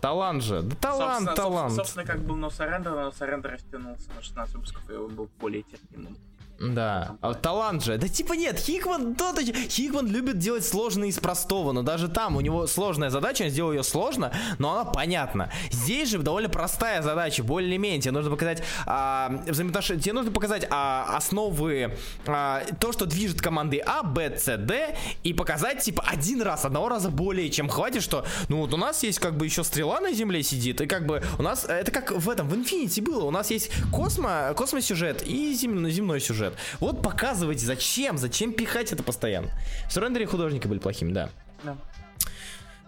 Талант 0.00 0.42
же, 0.42 0.62
да 0.62 0.76
талант, 0.76 1.26
собственно, 1.26 1.36
талант. 1.36 1.74
Собственно, 1.74 2.04
как 2.04 2.20
был 2.20 2.36
No 2.36 2.48
Surrender, 2.48 2.90
но 2.90 3.08
No 3.08 3.12
Surrender 3.12 3.48
растянулся 3.48 4.10
на 4.14 4.22
16 4.22 4.54
выпусков, 4.54 4.90
и 4.90 4.92
он 4.94 5.14
был 5.14 5.28
более 5.38 5.62
терпимым. 5.62 6.16
Да, 6.58 7.18
а 7.20 7.34
талант 7.34 7.84
же. 7.84 7.98
Да 7.98 8.08
типа 8.08 8.32
нет, 8.32 8.58
Хикман, 8.58 9.14
тот, 9.14 9.38
Хикман 9.40 10.06
любит 10.06 10.38
делать 10.38 10.66
сложное 10.66 11.08
из 11.08 11.18
простого, 11.18 11.72
но 11.72 11.82
даже 11.82 12.08
там 12.08 12.36
у 12.36 12.40
него 12.40 12.66
сложная 12.66 13.10
задача, 13.10 13.42
он 13.42 13.50
сделал 13.50 13.72
ее 13.72 13.82
сложно, 13.82 14.32
но 14.58 14.72
она 14.72 14.90
понятна. 14.90 15.50
Здесь 15.70 16.10
же 16.10 16.18
довольно 16.18 16.48
простая 16.48 17.02
задача, 17.02 17.42
более-менее. 17.42 18.00
Тебе 18.00 18.12
нужно 18.12 18.30
показать 18.30 18.62
а, 18.86 19.42
взаимоотношения, 19.46 20.00
тебе 20.00 20.14
нужно 20.14 20.32
показать 20.32 20.66
а, 20.70 21.14
основы, 21.16 21.96
а, 22.26 22.64
то, 22.80 22.92
что 22.92 23.04
движет 23.04 23.42
командой 23.42 23.82
А, 23.84 24.02
Б, 24.02 24.36
С, 24.38 24.56
Д, 24.56 24.96
и 25.24 25.34
показать 25.34 25.82
типа 25.82 26.04
один 26.06 26.40
раз, 26.40 26.64
одного 26.64 26.88
раза 26.88 27.10
более 27.10 27.50
чем 27.50 27.68
хватит, 27.68 28.02
что 28.02 28.24
ну 28.48 28.58
вот 28.58 28.72
у 28.72 28.78
нас 28.78 29.02
есть 29.02 29.18
как 29.18 29.36
бы 29.36 29.44
еще 29.44 29.62
стрела 29.62 30.00
на 30.00 30.12
земле 30.12 30.42
сидит, 30.42 30.80
и 30.80 30.86
как 30.86 31.06
бы 31.06 31.22
у 31.38 31.42
нас, 31.42 31.66
это 31.66 31.90
как 31.90 32.12
в 32.12 32.30
этом, 32.30 32.48
в 32.48 32.54
Infinity 32.54 33.02
было, 33.02 33.24
у 33.24 33.30
нас 33.30 33.50
есть 33.50 33.70
космо, 33.92 34.54
космосюжет 34.56 35.22
и 35.22 35.52
земной, 35.52 35.90
земной 35.90 36.20
сюжет. 36.20 36.45
Вот 36.80 37.02
показывайте, 37.02 37.64
зачем, 37.66 38.18
зачем 38.18 38.52
пихать 38.52 38.92
это 38.92 39.02
постоянно. 39.02 39.50
В 39.88 39.92
Суррендере 39.92 40.26
художники 40.26 40.66
были 40.66 40.78
плохими, 40.78 41.12
да. 41.12 41.30
Да. 41.62 41.76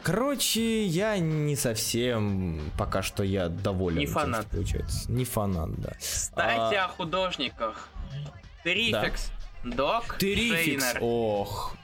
Короче, 0.03 0.85
я 0.87 1.19
не 1.19 1.57
совсем 1.57 2.71
пока 2.79 3.03
что 3.03 3.23
я 3.23 3.49
доволен. 3.49 3.99
Не 3.99 4.05
тем, 4.07 4.15
фанат. 4.15 4.43
что 4.43 4.51
получается. 4.57 5.11
Не 5.11 5.25
фанат, 5.25 5.75
да. 5.81 5.93
Кстати, 5.99 6.75
А, 6.77 6.85
о 6.85 6.89
художниках. 6.89 7.89
Трифекс 8.63 9.31
Док 9.65 10.19
Терификс, 10.19 10.85
Шейнер. 10.85 10.99
ох. 11.01 11.75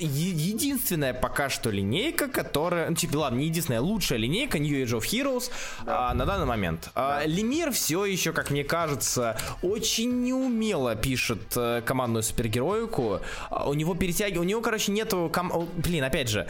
Е- 0.00 0.30
единственная 0.50 1.12
пока 1.12 1.48
что 1.50 1.70
линейка, 1.70 2.28
которая, 2.28 2.88
ну, 2.88 2.96
типа, 2.96 3.16
ладно, 3.16 3.38
не 3.38 3.46
единственная, 3.46 3.80
лучшая 3.80 4.18
линейка 4.18 4.58
New 4.58 4.82
Age 4.82 4.98
of 4.98 5.02
Heroes 5.02 5.50
а, 5.86 6.14
на 6.14 6.24
данный 6.24 6.46
момент. 6.46 6.90
А, 6.94 7.22
Лемир 7.26 7.70
все 7.72 8.04
еще, 8.06 8.32
как 8.32 8.50
мне 8.50 8.64
кажется, 8.64 9.38
очень 9.62 10.22
неумело 10.24 10.94
пишет 10.96 11.52
э, 11.56 11.82
командную 11.84 12.22
супергероику. 12.22 13.20
А, 13.50 13.68
у 13.68 13.74
него 13.74 13.94
перетягивание, 13.94 14.40
у 14.40 14.44
него, 14.44 14.60
короче, 14.62 14.92
нету, 14.92 15.30
ком- 15.32 15.68
блин, 15.76 16.04
опять 16.04 16.28
же, 16.28 16.46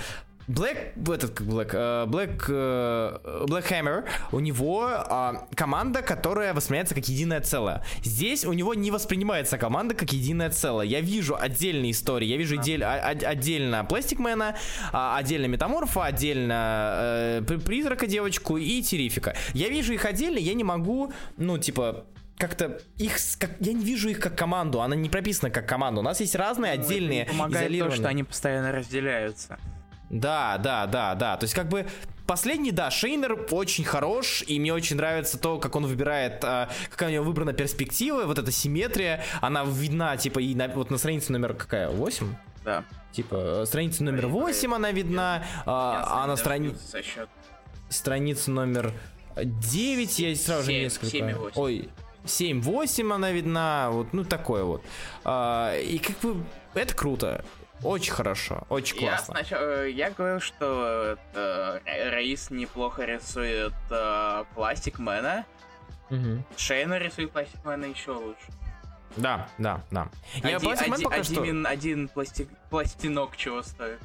Black, 0.48 0.92
этот 1.12 1.30
как 1.32 1.46
Black, 1.46 1.70
э, 1.72 2.06
Black, 2.06 2.44
э, 2.48 3.46
Black 3.46 3.68
Hammer, 3.70 4.04
у 4.30 4.38
него 4.40 4.84
а, 4.88 5.46
команда, 5.56 6.02
которая 6.02 6.54
воспринимается 6.54 6.94
как 6.94 7.08
единое 7.08 7.40
целое. 7.40 7.84
Здесь 8.04 8.44
у 8.44 8.52
него 8.52 8.72
не 8.74 8.90
воспринимается 8.92 9.58
команда 9.58 9.94
как 9.94 10.12
единое 10.12 10.50
целое. 10.50 10.86
Я 10.86 11.00
вижу 11.00 11.36
отдельные 11.36 11.90
истории, 11.90 12.26
я 12.26 12.36
вижу 12.36 12.56
отдель- 12.60 12.84
а- 12.84 13.10
а- 13.10 13.28
отдельно 13.28 13.84
Пластикмена, 13.84 14.56
отдельно 14.92 15.46
Метаморфа, 15.46 16.04
отдельно 16.04 16.92
э, 16.96 17.42
При- 17.46 17.56
Призрака 17.58 18.06
девочку 18.06 18.56
и 18.56 18.82
Терифика. 18.82 19.34
Я 19.52 19.68
вижу 19.68 19.92
их 19.94 20.04
отдельно, 20.04 20.38
я 20.38 20.54
не 20.54 20.62
могу, 20.64 21.12
ну, 21.36 21.58
типа, 21.58 22.06
как-то 22.38 22.80
их, 22.98 23.16
как, 23.38 23.50
я 23.60 23.72
не 23.72 23.84
вижу 23.84 24.10
их 24.10 24.20
как 24.20 24.36
команду, 24.38 24.80
она 24.80 24.94
не 24.94 25.08
прописана 25.08 25.50
как 25.50 25.66
команда. 25.68 26.00
У 26.00 26.04
нас 26.04 26.20
есть 26.20 26.34
разные 26.36 26.72
отдельные, 26.72 27.24
Ну, 27.24 27.32
Помогает 27.32 27.66
то, 27.66 27.72
изолированные. 27.72 27.96
что 27.98 28.08
они 28.08 28.22
постоянно 28.22 28.72
разделяются. 28.72 29.58
Да, 30.10 30.58
да, 30.58 30.86
да, 30.86 31.14
да. 31.14 31.36
То 31.36 31.44
есть 31.44 31.54
как 31.54 31.68
бы 31.68 31.86
последний, 32.26 32.72
да, 32.72 32.90
Шейнер 32.90 33.46
очень 33.50 33.84
хорош, 33.84 34.42
и 34.46 34.58
мне 34.58 34.72
очень 34.72 34.96
нравится 34.96 35.38
то, 35.38 35.58
как 35.58 35.76
он 35.76 35.86
выбирает, 35.86 36.44
а, 36.44 36.68
какая 36.90 37.08
у 37.10 37.12
него 37.12 37.24
выбрана 37.24 37.52
перспектива, 37.52 38.24
вот 38.24 38.38
эта 38.38 38.50
симметрия, 38.52 39.24
она 39.40 39.64
видна, 39.64 40.16
типа, 40.16 40.40
и 40.40 40.54
на, 40.54 40.68
вот 40.68 40.90
на 40.90 40.98
странице 40.98 41.32
номер 41.32 41.54
какая, 41.54 41.88
8? 41.88 42.34
Да. 42.64 42.84
Типа, 43.12 43.64
страница 43.66 44.04
номер 44.04 44.26
8 44.26 44.74
она 44.74 44.92
видна, 44.92 45.44
а, 45.64 46.22
а 46.24 46.26
на 46.26 46.36
странице 46.36 46.78
страница 47.88 48.50
номер 48.50 48.92
9 49.36 50.18
я 50.18 50.36
сразу 50.36 50.64
же 50.64 50.72
несколько... 50.72 51.06
семь 51.06 51.30
и 51.30 51.34
восемь. 51.34 51.60
Ой, 51.60 51.88
7-8 52.24 53.14
она 53.14 53.30
видна, 53.30 53.90
вот, 53.90 54.12
ну 54.12 54.24
такое 54.24 54.64
вот. 54.64 54.82
А, 55.24 55.76
и 55.78 55.98
как 55.98 56.18
бы 56.20 56.44
это 56.74 56.94
круто. 56.94 57.44
Очень 57.82 58.12
хорошо, 58.12 58.64
очень 58.70 58.96
Я 59.00 59.08
классно. 59.10 59.34
сначала, 59.34 59.62
э, 59.84 59.90
я 59.90 60.10
говорил, 60.10 60.40
что 60.40 61.18
э, 61.34 62.10
Раис 62.10 62.50
неплохо 62.50 63.04
рисует 63.04 63.74
э, 63.90 64.44
Пластикмена. 64.54 65.44
Мгм. 66.10 66.44
Шейна 66.56 66.98
рисует 66.98 67.30
Пластикмена 67.32 67.84
еще 67.86 68.12
лучше. 68.12 68.46
Да, 69.16 69.48
да, 69.58 69.80
да. 69.90 70.08
Я 70.42 70.56
Один, 70.56 70.70
один- 70.72 71.04
пока 71.04 71.22
что- 71.24 71.40
один- 71.42 71.66
один 71.66 72.08
пластик, 72.08 72.48
пластинок 72.70 73.36
чего 73.36 73.62
стоит. 73.62 73.98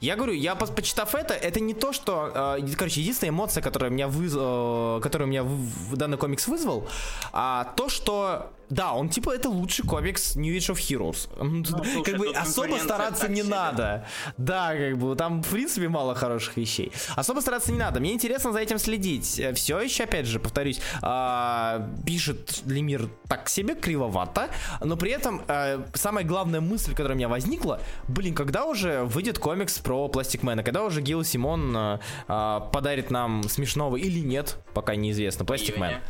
Я 0.00 0.16
говорю, 0.16 0.32
я 0.32 0.56
почитав 0.56 1.14
это, 1.14 1.32
это 1.34 1.60
не 1.60 1.72
то, 1.72 1.92
что, 1.92 2.56
э, 2.58 2.74
короче, 2.76 3.00
единственная 3.00 3.30
эмоция, 3.30 3.62
которая 3.62 3.90
меня 3.90 4.08
выз... 4.08 4.34
э, 4.36 5.00
которую 5.00 5.28
меня 5.28 5.44
в, 5.44 5.48
в 5.48 5.96
данный 5.96 6.18
комикс 6.18 6.48
вызвал, 6.48 6.88
а 7.32 7.72
то, 7.76 7.88
что, 7.88 8.52
да, 8.68 8.92
он 8.92 9.08
типа 9.08 9.34
это 9.34 9.48
лучший 9.48 9.84
комикс 9.84 10.36
New 10.36 10.54
Age 10.54 10.74
of 10.74 10.78
Heroes. 10.78 11.28
Ну, 11.42 11.64
слушай, 11.64 12.02
как 12.02 12.18
бы 12.18 12.26
тут 12.26 12.36
особо 12.36 12.76
стараться 12.76 13.28
не 13.28 13.42
себе. 13.42 13.50
надо. 13.50 14.06
Да, 14.36 14.74
как 14.74 14.98
бы 14.98 15.14
там 15.14 15.42
в 15.42 15.48
принципе 15.48 15.88
мало 15.88 16.14
хороших 16.14 16.56
вещей. 16.56 16.92
Особо 17.14 17.40
стараться 17.40 17.72
не 17.72 17.78
надо. 17.78 18.00
Мне 18.00 18.12
интересно 18.12 18.52
за 18.52 18.60
этим 18.60 18.78
следить. 18.78 19.40
Все 19.54 19.80
еще, 19.80 20.04
опять 20.04 20.26
же, 20.26 20.40
повторюсь, 20.40 20.80
а, 21.02 21.88
пишет 22.04 22.62
Лемир 22.66 23.08
так 23.28 23.48
себе 23.48 23.74
кривовато, 23.74 24.48
но 24.80 24.96
при 24.96 25.10
этом 25.10 25.42
э, 25.48 25.82
самая 25.94 26.24
главная 26.24 26.60
мысль, 26.60 26.90
которая 26.90 27.14
у 27.14 27.16
меня 27.16 27.28
возникла, 27.28 27.80
блин, 28.08 28.34
когда 28.34 28.64
уже 28.64 29.02
выйдет 29.04 29.38
комикс 29.38 29.78
про 29.78 30.08
Пластикмена, 30.08 30.62
когда 30.62 30.84
уже 30.84 31.00
Гил 31.00 31.24
Симон 31.24 31.76
э, 31.76 31.98
э, 32.28 32.60
подарит 32.72 33.10
нам 33.10 33.42
смешного 33.48 33.96
или 33.96 34.20
нет, 34.20 34.58
пока 34.74 34.96
неизвестно, 34.96 35.44
Пластикмен. 35.44 35.90
Июня. 35.90 36.02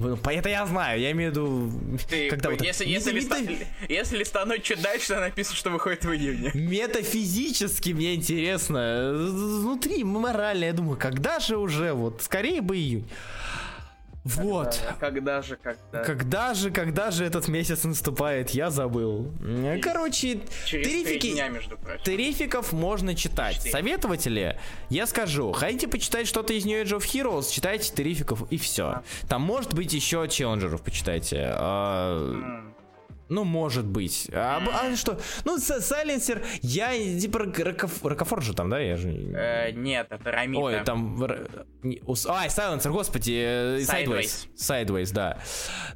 Ну, 0.00 0.18
Это 0.24 0.48
я 0.48 0.66
знаю, 0.66 0.98
я 0.98 1.10
имею 1.12 1.30
в 1.30 1.34
виду, 1.34 1.72
Ты, 2.08 2.30
когда 2.30 2.48
вот 2.50 2.62
если, 2.62 2.86
это- 2.86 2.92
если, 2.94 3.12
мета- 3.12 3.40
листа- 3.46 3.66
если 3.88 4.16
листануть 4.16 4.62
чуть 4.62 4.80
дальше, 4.80 5.08
то 5.08 5.20
написано, 5.20 5.56
что 5.56 5.68
выходит 5.70 6.04
в 6.06 6.10
июне. 6.12 6.50
Метафизически 6.54 7.90
мне 7.90 8.14
интересно, 8.14 9.12
внутри 9.14 10.02
морально, 10.04 10.64
я 10.64 10.72
думаю, 10.72 10.96
когда 10.98 11.38
же 11.38 11.58
уже, 11.58 11.92
вот, 11.92 12.22
скорее 12.22 12.62
бы 12.62 12.76
июнь. 12.78 13.06
Вот. 14.24 14.78
Когда 15.00 15.40
же, 15.40 15.56
когда? 15.56 16.04
Когда 16.04 16.52
же, 16.54 16.70
когда 16.70 17.10
же 17.10 17.24
этот 17.24 17.48
месяц 17.48 17.84
наступает, 17.84 18.50
я 18.50 18.68
забыл. 18.70 19.32
Короче, 19.82 20.40
Через 20.66 20.86
терифики, 20.86 21.32
дня, 21.32 21.48
между 21.48 21.78
прочим. 21.78 22.02
терификов 22.04 22.72
можно 22.72 23.14
читать. 23.14 23.56
Четыре. 23.56 23.72
Советовать 23.72 24.26
ли? 24.26 24.56
Я 24.90 25.06
скажу. 25.06 25.52
Хотите 25.52 25.88
почитать 25.88 26.26
что-то 26.26 26.52
из 26.52 26.66
New 26.66 26.82
Age 26.82 26.98
of 26.98 27.04
Heroes, 27.04 27.50
читайте 27.50 27.92
терификов 27.94 28.42
и 28.52 28.58
все. 28.58 29.02
Там 29.28 29.40
может 29.42 29.72
быть 29.72 29.92
еще 29.94 30.28
челленджеров, 30.28 30.82
почитайте. 30.82 31.46
А, 31.54 32.18
М, 32.20 32.69
ну, 33.30 33.44
может 33.44 33.86
быть. 33.86 34.28
А, 34.32 34.60
а 34.72 34.96
что? 34.96 35.18
Ну, 35.44 35.58
Сайленсер, 35.58 36.42
я 36.62 36.90
типа 37.18 37.38
Рокоф- 37.38 38.06
Рокофор 38.06 38.42
же 38.42 38.54
там, 38.54 38.68
да? 38.68 38.78
Я 38.80 38.96
же... 38.96 39.10
э, 39.10 39.70
нет, 39.72 40.08
это 40.10 40.30
Рамита. 40.30 40.62
Ой, 40.62 40.84
там... 40.84 41.16
Ай, 42.28 42.50
Сайленсер, 42.50 42.90
господи. 42.92 43.32
э, 43.32 43.78
Sideways. 43.78 44.48
Sideways. 44.56 44.86
Sideways, 44.86 45.12
да. 45.14 45.38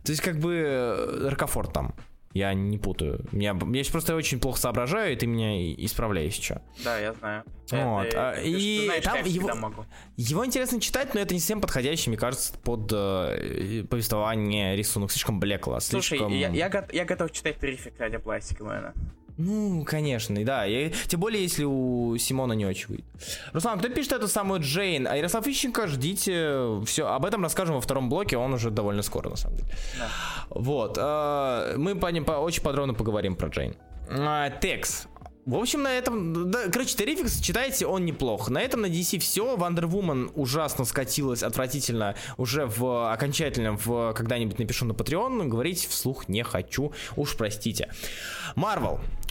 То 0.04 0.12
есть, 0.12 0.22
как 0.22 0.38
бы, 0.38 0.54
э, 0.54 1.28
Рокофор 1.28 1.66
там. 1.66 1.94
Я 2.34 2.52
не 2.52 2.78
путаю. 2.78 3.24
Меня, 3.30 3.56
я 3.72 3.84
просто 3.92 4.16
очень 4.16 4.40
плохо 4.40 4.58
соображаю, 4.58 5.12
и 5.12 5.16
ты 5.16 5.26
меня 5.26 5.56
и- 5.56 5.86
исправляй, 5.86 6.24
если 6.24 6.42
что. 6.42 6.62
Да, 6.82 6.98
я 6.98 7.12
знаю. 7.14 7.44
Вот, 7.70 8.06
Это- 8.06 8.30
а, 8.30 8.34
ты 8.34 8.42
и 8.50 8.84
знаешь, 8.86 9.04
там 9.04 9.14
я 9.14 9.22
его- 9.22 9.54
могу. 9.54 9.84
Его 10.16 10.44
интересно 10.44 10.80
читать, 10.80 11.14
но 11.14 11.20
это 11.20 11.32
не 11.32 11.38
совсем 11.38 11.60
подходящий, 11.60 12.10
мне 12.10 12.18
кажется, 12.18 12.52
под 12.58 12.90
э, 12.92 13.84
повествование 13.88 14.74
рисунок. 14.76 15.12
Слишком 15.12 15.38
блекло, 15.38 15.78
Слушай, 15.78 16.18
слишком... 16.18 16.32
я, 16.32 16.48
я, 16.48 16.86
я 16.92 17.04
готов 17.04 17.30
читать 17.30 17.58
Террифик 17.60 17.98
ради 18.00 18.18
Пластикмена. 18.18 18.92
Ну, 19.36 19.84
конечно, 19.84 20.38
и 20.38 20.44
да. 20.44 20.64
Я- 20.64 20.90
Тем 21.08 21.18
более, 21.20 21.42
если 21.42 21.64
у 21.64 22.16
Симона 22.18 22.52
не 22.52 22.66
очень 22.66 22.86
выйдет. 22.88 23.04
Руслан, 23.52 23.78
кто 23.80 23.88
пишет 23.88 24.12
эту 24.12 24.28
самую 24.28 24.60
Джейн? 24.60 25.06
А 25.08 25.16
Ярослав 25.16 25.46
Ищенко, 25.46 25.88
ждите. 25.88 26.80
Все, 26.86 27.06
об 27.08 27.24
этом 27.24 27.42
расскажем 27.42 27.74
во 27.74 27.80
втором 27.80 28.08
блоке, 28.08 28.36
он 28.36 28.52
уже 28.54 28.70
довольно 28.70 29.02
скоро, 29.02 29.30
на 29.30 29.36
самом 29.36 29.56
деле. 29.56 29.68
Да. 29.98 30.08
Вот. 30.50 30.96
э, 31.00 31.74
Мы 31.76 31.96
по 31.96 32.06
ним 32.12 32.24
по- 32.24 32.32
очень 32.32 32.62
подробно 32.62 32.94
поговорим 32.94 33.34
про 33.34 33.48
Джейн. 33.48 33.74
А, 34.08 34.50
Текс. 34.50 35.08
В 35.46 35.56
общем, 35.56 35.82
на 35.82 35.92
этом... 35.92 36.50
Да, 36.50 36.68
короче, 36.72 36.96
Террификс, 36.96 37.38
читайте, 37.38 37.86
он 37.86 38.06
неплох. 38.06 38.48
На 38.48 38.62
этом 38.62 38.80
на 38.80 38.86
DC 38.86 39.18
все. 39.18 39.56
Wonder 39.56 39.82
Woman 39.90 40.30
ужасно 40.36 40.86
скатилась, 40.86 41.42
отвратительно. 41.42 42.14
Уже 42.38 42.64
в 42.64 43.12
окончательном, 43.12 43.76
в 43.76 44.14
когда-нибудь 44.14 44.58
напишу 44.58 44.86
на 44.86 44.92
Patreon. 44.92 45.48
Говорить 45.48 45.86
вслух 45.86 46.28
не 46.30 46.42
хочу. 46.44 46.92
Уж 47.16 47.36
простите. 47.36 47.90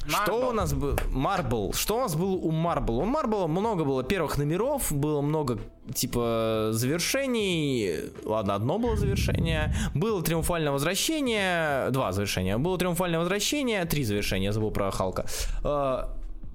Марвел. 0.06 0.24
Что 0.26 0.50
у 0.50 0.52
нас 0.52 0.74
был? 0.74 1.00
Марбл. 1.10 1.74
Что 1.74 1.98
у 1.98 2.00
нас 2.02 2.16
было 2.16 2.36
у 2.36 2.52
Марбл? 2.52 3.00
У 3.00 3.06
Марбл 3.06 3.48
много 3.48 3.84
было 3.84 4.04
первых 4.04 4.38
номеров, 4.38 4.92
было 4.92 5.22
много 5.22 5.60
типа 5.94 6.70
завершений. 6.72 8.12
Ладно, 8.24 8.56
одно 8.56 8.80
было 8.80 8.96
завершение. 8.96 9.74
Было 9.94 10.22
триумфальное 10.22 10.72
возвращение. 10.72 11.90
Два 11.92 12.12
завершения. 12.12 12.58
Было 12.58 12.78
триумфальное 12.78 13.20
возвращение. 13.20 13.86
Три 13.86 14.04
завершения. 14.04 14.46
Я 14.46 14.52
забыл 14.52 14.72
про 14.72 14.92
Халка. 14.92 15.26
Э, 15.64 16.06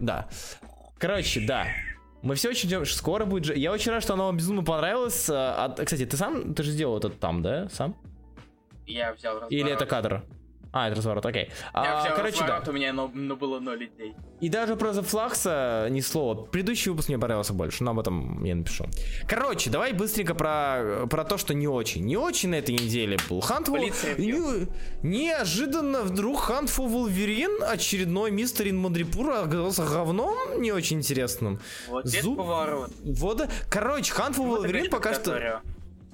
да. 0.00 0.28
Короче, 0.98 1.40
да. 1.46 1.66
Мы 2.22 2.34
все 2.34 2.50
очень 2.50 2.68
ждем, 2.68 2.84
скоро 2.84 3.24
будет 3.24 3.44
же. 3.44 3.56
Я 3.56 3.72
очень 3.72 3.92
рад, 3.92 4.02
что 4.02 4.14
оно 4.14 4.26
вам 4.26 4.36
безумно 4.36 4.64
понравилось. 4.64 5.28
А, 5.30 5.72
а, 5.78 5.84
кстати, 5.84 6.04
ты 6.04 6.16
сам, 6.16 6.52
ты 6.54 6.64
же 6.64 6.72
сделал 6.72 6.98
это 6.98 7.10
там, 7.10 7.42
да? 7.42 7.68
Сам? 7.70 7.96
Я 8.86 9.12
взял. 9.12 9.46
Или 9.48 9.70
это 9.70 9.86
кадр? 9.86 10.24
А, 10.70 10.88
это 10.88 10.96
разворот, 10.96 11.24
окей. 11.24 11.44
Я 11.74 11.98
А, 11.98 12.00
взял 12.02 12.16
короче, 12.16 12.38
да. 12.40 12.44
разворот, 12.46 12.68
у 12.68 12.72
меня 12.72 12.92
но, 12.92 13.10
но 13.14 13.36
было 13.36 13.58
ноль 13.58 13.86
идей. 13.86 14.14
И 14.40 14.48
даже 14.50 14.76
про 14.76 14.90
The 14.90 15.02
Flux 15.02 15.88
ни 15.90 16.00
слова. 16.00 16.42
Предыдущий 16.44 16.90
выпуск 16.90 17.08
мне 17.08 17.18
понравился 17.18 17.54
больше, 17.54 17.82
но 17.84 17.92
об 17.92 17.98
этом 18.00 18.44
я 18.44 18.54
напишу. 18.54 18.84
Короче, 19.26 19.70
давай 19.70 19.92
быстренько 19.94 20.34
про, 20.34 21.06
про 21.08 21.24
то, 21.24 21.38
что 21.38 21.54
не 21.54 21.66
очень. 21.66 22.04
Не 22.04 22.18
очень 22.18 22.50
на 22.50 22.56
этой 22.56 22.74
неделе 22.74 23.16
был 23.30 23.40
Хант 23.40 23.70
Блиц-ревью. 23.70 24.68
Неожиданно 25.02 26.02
вдруг 26.02 26.40
Хант 26.40 26.68
for 26.68 26.86
Wolverine, 26.86 27.62
очередной 27.64 28.30
мистер 28.30 28.68
Ин 28.68 28.76
Мадрипур 28.78 29.30
оказался 29.30 29.84
говном 29.84 30.60
не 30.60 30.70
очень 30.70 30.98
интересным. 30.98 31.60
Вот 31.88 32.04
Зуб- 32.04 32.36
поворот. 32.36 32.90
Вот, 33.04 33.38
да. 33.38 33.48
короче, 33.70 34.12
Хант 34.12 34.36
for 34.36 34.46
Вот 34.46 34.64
Wolverine 34.66 34.78
опять 34.80 34.90
пока 34.90 35.14
что... 35.14 35.62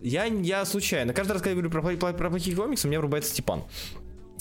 Я, 0.00 0.24
я 0.26 0.64
случайно. 0.66 1.12
Каждый 1.14 1.32
раз, 1.32 1.40
когда 1.42 1.50
я 1.50 1.56
говорю 1.56 1.70
про, 1.70 1.80
пла- 1.92 2.12
про 2.16 2.30
плохие 2.30 2.54
комиксы, 2.54 2.86
у 2.86 2.90
меня 2.90 3.00
врубается 3.00 3.30
Степан. 3.30 3.64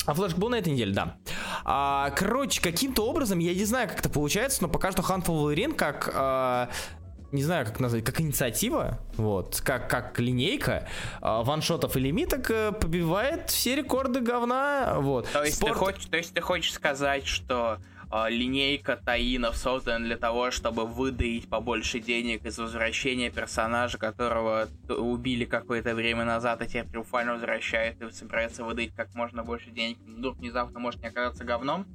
А 0.06 0.14
флешк 0.14 0.38
был 0.38 0.50
на 0.50 0.56
этой 0.56 0.74
неделе, 0.74 0.94
да. 0.94 1.18
А, 1.64 2.10
короче, 2.12 2.62
каким-то 2.62 3.08
образом, 3.08 3.40
я 3.40 3.54
не 3.54 3.66
знаю, 3.66 3.88
как 3.88 4.00
это 4.00 4.10
получается, 4.10 4.62
но 4.62 4.68
пока 4.68 4.92
что 4.92 5.02
Hunt 5.02 5.26
for 5.26 5.34
Wolverine 5.42 5.74
как 5.74 6.12
а, 6.14 6.70
не 7.34 7.44
знаю, 7.44 7.66
как 7.66 7.80
назвать, 7.80 8.04
как 8.04 8.22
инициатива, 8.22 9.00
вот, 9.16 9.60
как, 9.66 9.90
как 9.90 10.20
линейка 10.20 10.88
э, 11.20 11.42
ваншотов 11.44 11.98
и 11.98 12.00
лимиток 12.00 12.52
э, 12.52 12.72
побивает 12.74 13.50
все 13.50 13.76
рекорды 13.76 14.22
говна, 14.22 14.98
вот. 15.00 15.28
То 15.34 15.44
есть, 15.44 15.58
Спорт- 15.58 15.74
ты 15.74 15.80
хочешь, 15.80 16.06
то 16.06 16.18
есть 16.18 16.34
ты 16.34 16.42
хочешь 16.42 16.74
сказать, 16.74 17.26
что 17.26 17.80
линейка 18.30 18.96
таинов 18.96 19.56
создана 19.58 20.06
для 20.06 20.18
того, 20.18 20.52
чтобы 20.52 20.86
выдаить 20.86 21.50
побольше 21.50 22.00
денег 22.00 22.46
из 22.46 22.60
возвращения 22.60 23.32
персонажа, 23.32 23.98
которого 23.98 24.68
убили 24.90 25.46
какое-то 25.46 25.96
время 25.96 26.24
назад, 26.24 26.62
а 26.62 26.68
теперь 26.68 26.86
триумфально 26.86 27.34
возвращает 27.34 28.02
и 28.02 28.12
собирается 28.12 28.64
выдать 28.64 28.94
как 28.96 29.14
можно 29.16 29.44
больше 29.44 29.72
денег, 29.72 29.98
вдруг 30.06 30.38
внезапно 30.38 30.80
может 30.80 31.02
не 31.02 31.08
оказаться 31.08 31.44
говном? 31.44 31.88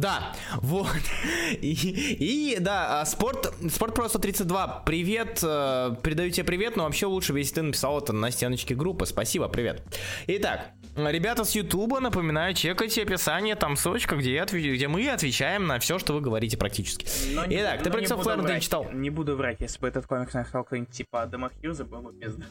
Да, 0.00 0.32
вот. 0.62 0.88
И, 1.60 2.54
и, 2.54 2.56
да, 2.58 3.00
а, 3.00 3.04
спорт, 3.04 3.52
спорт 3.70 3.94
просто 3.94 4.18
32. 4.18 4.82
Привет, 4.86 5.40
э, 5.42 5.94
передаю 6.02 6.30
тебе 6.30 6.44
привет, 6.44 6.76
но 6.76 6.84
вообще 6.84 7.04
лучше 7.04 7.36
если 7.36 7.56
ты 7.56 7.62
написал 7.62 7.98
это 7.98 8.14
на 8.14 8.30
стеночке 8.30 8.74
группы. 8.74 9.04
Спасибо, 9.04 9.48
привет. 9.48 9.82
Итак, 10.26 10.70
ребята 10.96 11.44
с 11.44 11.54
Ютуба, 11.54 12.00
напоминаю, 12.00 12.54
чекайте 12.54 13.02
описание, 13.02 13.56
там 13.56 13.76
ссылочка, 13.76 14.16
где, 14.16 14.32
я 14.32 14.46
где 14.46 14.88
мы 14.88 15.06
отвечаем 15.08 15.66
на 15.66 15.78
все, 15.78 15.98
что 15.98 16.14
вы 16.14 16.22
говорите 16.22 16.56
практически. 16.56 17.06
Но 17.34 17.44
не- 17.44 17.56
Итак, 17.60 17.82
ты 17.82 17.90
про 17.90 18.00
не 18.00 18.06
врать. 18.52 18.62
читал? 18.62 18.86
Не 18.92 19.10
буду 19.10 19.36
врать, 19.36 19.60
если 19.60 19.80
бы 19.80 19.88
этот 19.88 20.06
комикс 20.06 20.32
написал 20.32 20.64
какой-нибудь 20.64 20.94
типа 20.94 21.22
Адама 21.22 21.50
Хьюза, 21.60 21.84
было 21.84 22.00
бы 22.00 22.12
пизда. 22.14 22.46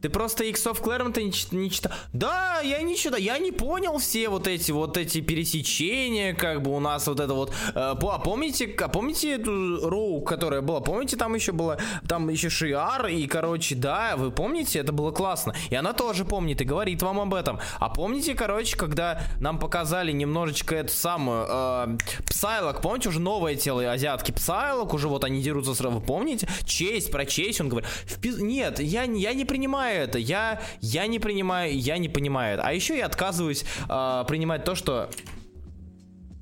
Ты 0.00 0.08
просто 0.08 0.44
Иксов 0.44 0.80
Клэрмонта 0.80 1.22
не, 1.22 1.32
не 1.52 1.70
читал. 1.70 1.92
Да, 2.12 2.60
я 2.60 2.80
не 2.82 2.96
читал. 2.96 3.18
Я 3.18 3.38
не 3.38 3.52
понял 3.52 3.98
все 3.98 4.28
вот 4.28 4.46
эти 4.46 4.72
вот 4.72 4.96
эти 4.96 5.20
пересечения, 5.20 6.34
как 6.34 6.62
бы 6.62 6.74
у 6.74 6.80
нас 6.80 7.06
вот 7.06 7.20
это 7.20 7.34
вот. 7.34 7.50
э, 7.50 7.72
а 7.74 7.94
помните, 8.18 8.74
а 8.80 8.88
помните 8.88 9.34
эту 9.34 9.88
Роу, 9.88 10.22
которая 10.22 10.62
была? 10.62 10.80
Помните, 10.80 11.16
там 11.16 11.34
еще 11.34 11.52
было, 11.52 11.78
там 12.08 12.28
еще 12.28 12.48
Шиар, 12.48 13.06
и, 13.06 13.26
короче, 13.26 13.74
да, 13.74 14.14
вы 14.16 14.30
помните, 14.30 14.78
это 14.78 14.92
было 14.92 15.10
классно. 15.10 15.54
И 15.68 15.74
она 15.74 15.92
тоже 15.92 16.24
помнит 16.24 16.60
и 16.60 16.64
говорит 16.64 17.02
вам 17.02 17.20
об 17.20 17.34
этом. 17.34 17.60
А 17.78 17.88
помните, 17.90 18.34
короче, 18.34 18.76
когда 18.76 19.22
нам 19.38 19.58
показали 19.58 20.12
немножечко 20.12 20.74
эту 20.76 20.92
самую 20.92 21.46
э, 21.48 21.96
Псайлок, 22.26 22.80
помните, 22.80 23.08
уже 23.08 23.20
новое 23.20 23.54
тело 23.56 23.90
азиатки 23.92 24.32
Псайлок, 24.32 24.94
уже 24.94 25.08
вот 25.08 25.24
они 25.24 25.42
дерутся 25.42 25.74
сразу, 25.74 26.00
помните? 26.00 26.48
Честь, 26.64 27.10
про 27.10 27.26
честь, 27.26 27.60
он 27.60 27.68
говорит, 27.68 27.88
«В 28.06 28.18
пиз- 28.18 28.40
нет, 28.40 28.80
я, 28.80 29.02
я 29.02 29.34
не 29.34 29.44
принимаю 29.44 29.89
это, 29.92 30.18
я, 30.18 30.60
я 30.80 31.06
не 31.06 31.18
принимаю, 31.18 31.76
я 31.78 31.98
не 31.98 32.08
понимаю 32.08 32.54
это. 32.54 32.62
А 32.66 32.72
еще 32.72 32.96
я 32.96 33.06
отказываюсь 33.06 33.64
э, 33.88 34.24
принимать 34.28 34.64
то, 34.64 34.74
что... 34.74 35.10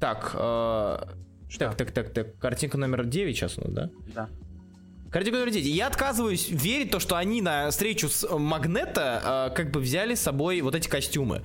Так, 0.01 0.31
э, 0.35 0.99
так, 1.59 1.77
так, 1.77 1.91
так, 1.93 2.13
так, 2.13 2.39
картинка 2.39 2.79
номер 2.79 3.05
9 3.05 3.37
сейчас 3.37 3.59
у 3.59 3.63
нас, 3.63 3.71
да? 3.73 3.91
Да. 4.15 4.29
Картинка 5.11 5.39
номер 5.39 5.53
9. 5.53 5.67
Я 5.67 5.87
отказываюсь 5.87 6.49
верить 6.51 6.91
то, 6.91 7.01
что 7.01 7.17
они 7.17 7.41
на 7.43 7.71
встречу 7.71 8.09
с 8.09 8.29
Магнета 8.29 9.51
э, 9.51 9.57
как 9.57 9.71
бы 9.71 9.81
взяли 9.81 10.15
с 10.15 10.21
собой 10.21 10.61
вот 10.61 10.75
эти 10.75 10.89
костюмы. 10.89 11.45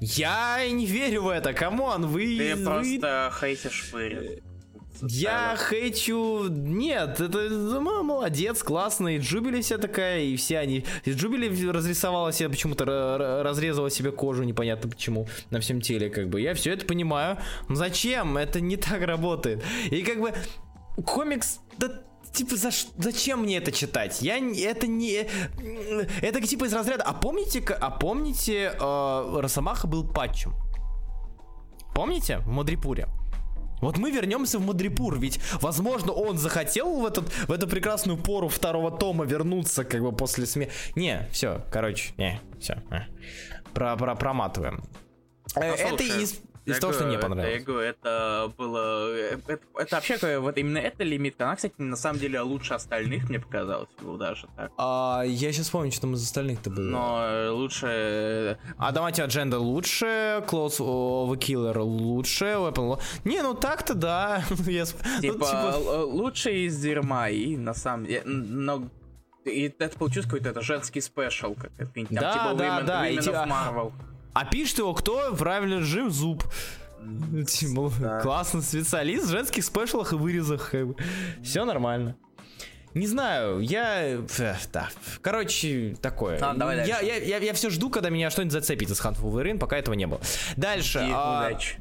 Я 0.00 0.66
не 0.70 0.86
верю 0.86 1.22
в 1.24 1.28
это, 1.28 1.52
come 1.52 1.83
on, 1.83 2.06
вы... 2.06 2.38
Ты 2.38 2.56
вы- 2.56 2.64
просто 2.64 3.32
хейтишь 3.38 3.72
шпырь. 3.72 4.42
Я 5.02 5.56
хейчу... 5.56 6.48
Нет, 6.48 7.20
это 7.20 7.38
ну, 7.48 8.02
молодец, 8.02 8.62
классно. 8.62 9.16
И 9.16 9.18
Джубили 9.18 9.60
вся 9.60 9.78
такая, 9.78 10.20
и 10.22 10.36
все 10.36 10.58
они... 10.58 10.84
И 11.04 11.12
Джубили 11.12 11.70
разрисовала 11.70 12.32
себе 12.32 12.48
почему-то, 12.48 12.84
ра- 12.84 13.18
ра- 13.18 13.42
разрезала 13.42 13.90
себе 13.90 14.12
кожу, 14.12 14.42
непонятно 14.42 14.88
почему, 14.90 15.26
на 15.50 15.60
всем 15.60 15.80
теле, 15.80 16.10
как 16.10 16.28
бы. 16.28 16.40
Я 16.40 16.54
все 16.54 16.72
это 16.72 16.86
понимаю. 16.86 17.38
Но 17.68 17.74
зачем? 17.74 18.36
Это 18.36 18.60
не 18.60 18.76
так 18.76 19.02
работает. 19.02 19.62
И 19.90 20.02
как 20.02 20.20
бы 20.20 20.32
комикс... 21.04 21.60
Да, 21.78 22.02
Типа, 22.32 22.54
за 22.54 22.70
зачем 22.96 23.42
мне 23.42 23.56
это 23.56 23.72
читать? 23.72 24.22
Я 24.22 24.36
это 24.38 24.86
не... 24.86 25.26
Это 26.22 26.40
типа 26.40 26.66
из 26.66 26.72
разряда... 26.72 27.02
А 27.02 27.12
помните, 27.12 27.58
а 27.58 27.90
помните, 27.90 28.72
э, 28.72 29.40
Росомаха 29.40 29.88
был 29.88 30.06
патчем? 30.06 30.54
Помните? 31.92 32.38
В 32.38 32.48
Мадрипуре. 32.48 33.08
Вот 33.80 33.98
мы 33.98 34.10
вернемся 34.10 34.58
в 34.58 34.66
Мадрипур, 34.66 35.18
ведь, 35.18 35.40
возможно, 35.60 36.12
он 36.12 36.38
захотел 36.38 37.00
в, 37.00 37.06
этот, 37.06 37.32
в 37.48 37.52
эту 37.52 37.66
прекрасную 37.66 38.18
пору 38.18 38.48
второго 38.48 38.90
тома 38.90 39.24
вернуться, 39.24 39.84
как 39.84 40.02
бы 40.02 40.12
после 40.12 40.46
смерти. 40.46 40.72
Не, 40.96 41.28
все, 41.32 41.62
короче, 41.70 42.12
не, 42.16 42.40
все. 42.60 42.82
Про, 43.74 43.96
про, 43.96 44.14
проматываем. 44.14 44.82
Ну, 45.56 45.62
это 45.62 45.88
слушай, 45.98 46.22
из, 46.22 46.40
из 46.72 46.78
того, 46.80 46.92
что 46.92 47.04
это- 47.04 47.18
понравилось. 47.18 47.58
Я 47.58 47.64
говорю, 47.64 47.88
это 47.88 48.52
было... 48.56 49.08
э, 49.12 49.38
Это, 49.46 49.60
это 49.78 49.96
вообще, 49.96 50.38
вот 50.38 50.56
именно 50.58 50.78
эта 50.78 51.04
лимитка, 51.04 51.44
она, 51.44 51.56
кстати, 51.56 51.74
на 51.78 51.96
самом 51.96 52.18
деле 52.18 52.40
лучше 52.40 52.74
остальных, 52.74 53.28
мне 53.28 53.38
показалось, 53.40 53.88
было 54.00 54.18
даже 54.18 54.46
так. 54.56 54.70
А, 54.78 55.22
я 55.26 55.52
сейчас 55.52 55.70
помню, 55.70 55.90
что 55.92 56.02
там 56.02 56.14
из 56.14 56.22
остальных-то 56.22 56.70
было. 56.70 56.84
Но 56.84 57.22
э, 57.26 57.48
лучше... 57.50 57.86
э, 57.86 58.56
А 58.78 58.92
давайте 58.92 59.22
Agenda 59.22 59.56
лучше, 59.58 60.42
Close 60.46 60.78
of 60.78 61.32
a 61.32 61.36
Killer 61.36 61.78
лучше, 61.78 62.44
Weapon 62.44 63.00
Не, 63.24 63.42
ну 63.42 63.54
так-то 63.54 63.94
да. 63.94 64.42
Я 64.66 64.86
с- 64.86 64.94
ну, 65.16 65.20
Типа, 65.20 65.72
л- 65.74 66.08
лучше 66.10 66.52
из 66.66 66.78
дерьма, 66.80 67.28
и 67.30 67.56
на 67.56 67.74
самом 67.74 68.06
деле... 68.06 68.22
Но... 68.24 68.88
И 69.46 69.72
это 69.78 69.96
получилось 69.98 70.26
какой-то 70.26 70.50
это 70.50 70.60
женский 70.60 71.00
спешл, 71.00 71.54
как 71.54 71.70
это, 71.78 71.90
там, 71.94 72.06
Да, 72.10 72.32
типа 72.32 72.54
да, 72.58 72.80
Women, 72.80 72.84
да, 72.84 73.08
и 73.08 73.16
Women 73.16 73.22
типа- 73.22 73.32
of 73.32 73.48
Marvel. 73.48 73.92
А 74.32 74.44
пишет 74.44 74.78
его 74.78 74.94
кто? 74.94 75.34
Правильно, 75.34 75.80
режим 75.80 76.10
Зуб. 76.10 76.44
Типа, 77.48 77.90
Да. 77.98 78.20
Классный 78.20 78.62
специалист 78.62 79.26
в 79.26 79.30
женских 79.30 79.64
спешлах 79.64 80.12
и 80.12 80.16
вырезах. 80.16 80.74
Все 81.42 81.64
нормально. 81.64 82.16
Не 82.92 83.06
знаю, 83.06 83.60
я... 83.60 84.18
Да, 84.72 84.88
короче, 85.22 85.96
такое. 86.02 86.40
Ладно, 86.40 86.58
давай 86.58 86.78
я, 86.78 86.86
дальше. 86.86 87.06
я, 87.06 87.16
я, 87.16 87.38
я 87.38 87.54
все 87.54 87.70
жду, 87.70 87.88
когда 87.88 88.10
меня 88.10 88.30
что-нибудь 88.30 88.52
зацепит 88.52 88.90
из 88.90 89.00
Hunt 89.00 89.16
for 89.16 89.32
Wolverine, 89.32 89.58
пока 89.58 89.78
этого 89.78 89.94
не 89.94 90.06
было. 90.06 90.20
Дальше. 90.56 90.98
И 90.98 91.10
а, 91.12 91.46
удачи. 91.46 91.76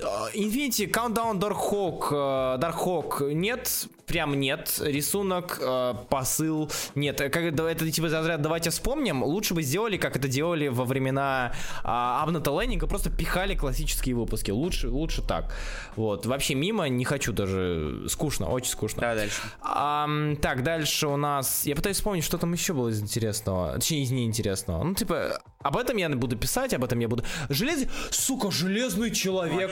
а, 0.00 0.28
Infinity, 0.32 0.88
Countdown, 0.88 1.40
Dark 1.40 1.58
Hawk, 1.70 2.06
э, 2.12 2.60
Dark 2.60 2.76
Hawk 2.78 3.32
нет, 3.32 3.88
прям 4.06 4.38
нет. 4.38 4.78
Рисунок, 4.80 5.58
э, 5.60 5.94
посыл, 6.08 6.70
нет. 6.94 7.20
Э, 7.20 7.28
Как, 7.30 7.42
это 7.42 7.90
типа 7.90 8.06
из 8.06 8.12
разряда 8.12 8.42
давайте 8.42 8.70
вспомним. 8.70 9.22
Лучше 9.22 9.54
бы 9.54 9.62
сделали, 9.62 9.96
как 9.96 10.16
это 10.16 10.28
делали 10.28 10.68
во 10.68 10.84
времена 10.84 11.52
а, 11.82 12.22
Абната 12.22 12.50
Леннинга, 12.50 12.86
просто 12.86 13.10
пихали 13.10 13.54
классические 13.54 14.14
выпуски. 14.14 14.50
Лучше, 14.50 14.88
лучше 14.88 15.22
так. 15.22 15.54
Вот. 15.96 16.26
Вообще 16.26 16.54
мимо 16.54 16.88
не 16.88 17.04
хочу 17.04 17.32
даже. 17.32 18.04
Скучно, 18.08 18.48
очень 18.48 18.70
скучно. 18.70 19.00
Давай 19.00 19.16
дальше. 19.16 19.40
Ам, 19.62 20.36
так, 20.36 20.62
дальше 20.62 21.06
у 21.06 21.16
нас... 21.16 21.66
Я 21.66 21.76
пытаюсь 21.76 21.96
вспомнить, 21.96 22.24
что 22.24 22.38
там 22.38 22.52
еще 22.52 22.72
было 22.72 22.88
из 22.88 23.00
интересного. 23.00 23.74
Точнее, 23.74 24.02
из 24.02 24.10
неинтересного. 24.10 24.82
Ну, 24.82 24.94
типа, 24.94 25.40
об 25.60 25.76
этом 25.76 25.96
я 25.96 26.08
буду 26.10 26.36
писать, 26.36 26.74
об 26.74 26.84
этом 26.84 26.98
я 26.98 27.08
буду... 27.08 27.24
Желез... 27.48 27.86
Сука, 28.10 28.50
железный 28.50 29.10
человек. 29.10 29.70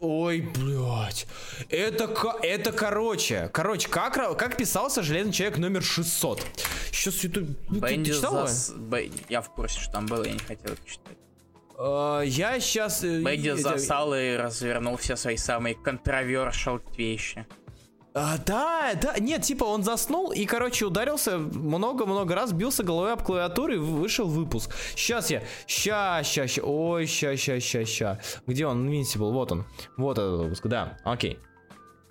Ой, 0.00 0.40
блядь. 0.40 1.26
Это, 1.68 2.08
это 2.42 2.72
короче. 2.72 3.33
Короче, 3.52 3.88
как, 3.88 4.16
ра- 4.16 4.34
как 4.36 4.56
писался 4.56 5.02
железный 5.02 5.32
человек 5.32 5.58
номер 5.58 5.82
600? 5.82 6.42
Сейчас 6.92 7.22
YouTube... 7.24 7.48
Ну, 7.68 7.80
ты- 7.80 7.80
ты 7.80 7.94
Бенди 7.94 8.10
зас- 8.12 8.74
Б- 8.76 9.10
Я 9.28 9.40
в 9.40 9.50
курсе, 9.50 9.80
что 9.80 9.92
там 9.92 10.06
было, 10.06 10.24
я 10.24 10.32
не 10.32 10.38
хотел 10.38 10.72
это 10.72 10.84
читать. 10.86 11.16
Э, 11.78 12.22
я 12.24 12.58
сейчас... 12.60 13.02
Бенди 13.02 13.50
засал 13.50 14.14
и 14.14 14.36
развернул 14.36 14.96
все 14.96 15.16
свои 15.16 15.36
самые 15.36 15.76
controversial 15.76 16.80
вещи. 16.96 17.46
А, 18.16 18.38
да, 18.46 18.92
да, 19.02 19.18
нет, 19.18 19.42
типа 19.42 19.64
он 19.64 19.82
заснул 19.82 20.30
и, 20.30 20.44
короче, 20.44 20.84
ударился 20.86 21.36
много-много 21.36 22.36
раз, 22.36 22.52
бился 22.52 22.84
головой 22.84 23.12
об 23.12 23.24
клавиатуру 23.24 23.74
и 23.74 23.76
вышел 23.76 24.28
выпуск. 24.28 24.70
Сейчас 24.94 25.30
я, 25.32 25.42
ща, 25.66 26.22
ща, 26.22 26.46
ща, 26.46 26.62
ой, 26.62 27.06
ща, 27.06 27.36
ща, 27.36 27.58
ща, 27.58 27.84
ща. 27.84 28.20
Где 28.46 28.68
он, 28.68 28.88
Invincible, 28.88 29.32
вот 29.32 29.50
он, 29.50 29.64
вот 29.96 30.18
этот 30.18 30.38
выпуск, 30.42 30.64
да, 30.68 30.96
окей. 31.02 31.40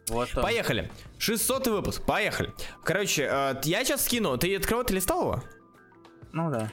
Вот 0.09 0.29
он. 0.35 0.43
Поехали, 0.43 0.91
600 1.17 1.67
выпуск, 1.67 2.03
поехали. 2.05 2.53
Короче, 2.83 3.27
э, 3.29 3.55
я 3.63 3.83
сейчас 3.85 4.03
скину, 4.05 4.37
ты 4.37 4.55
открывал, 4.55 4.83
ты 4.83 4.93
листал 4.95 5.21
его? 5.21 5.43
Ну 6.33 6.51
да. 6.51 6.71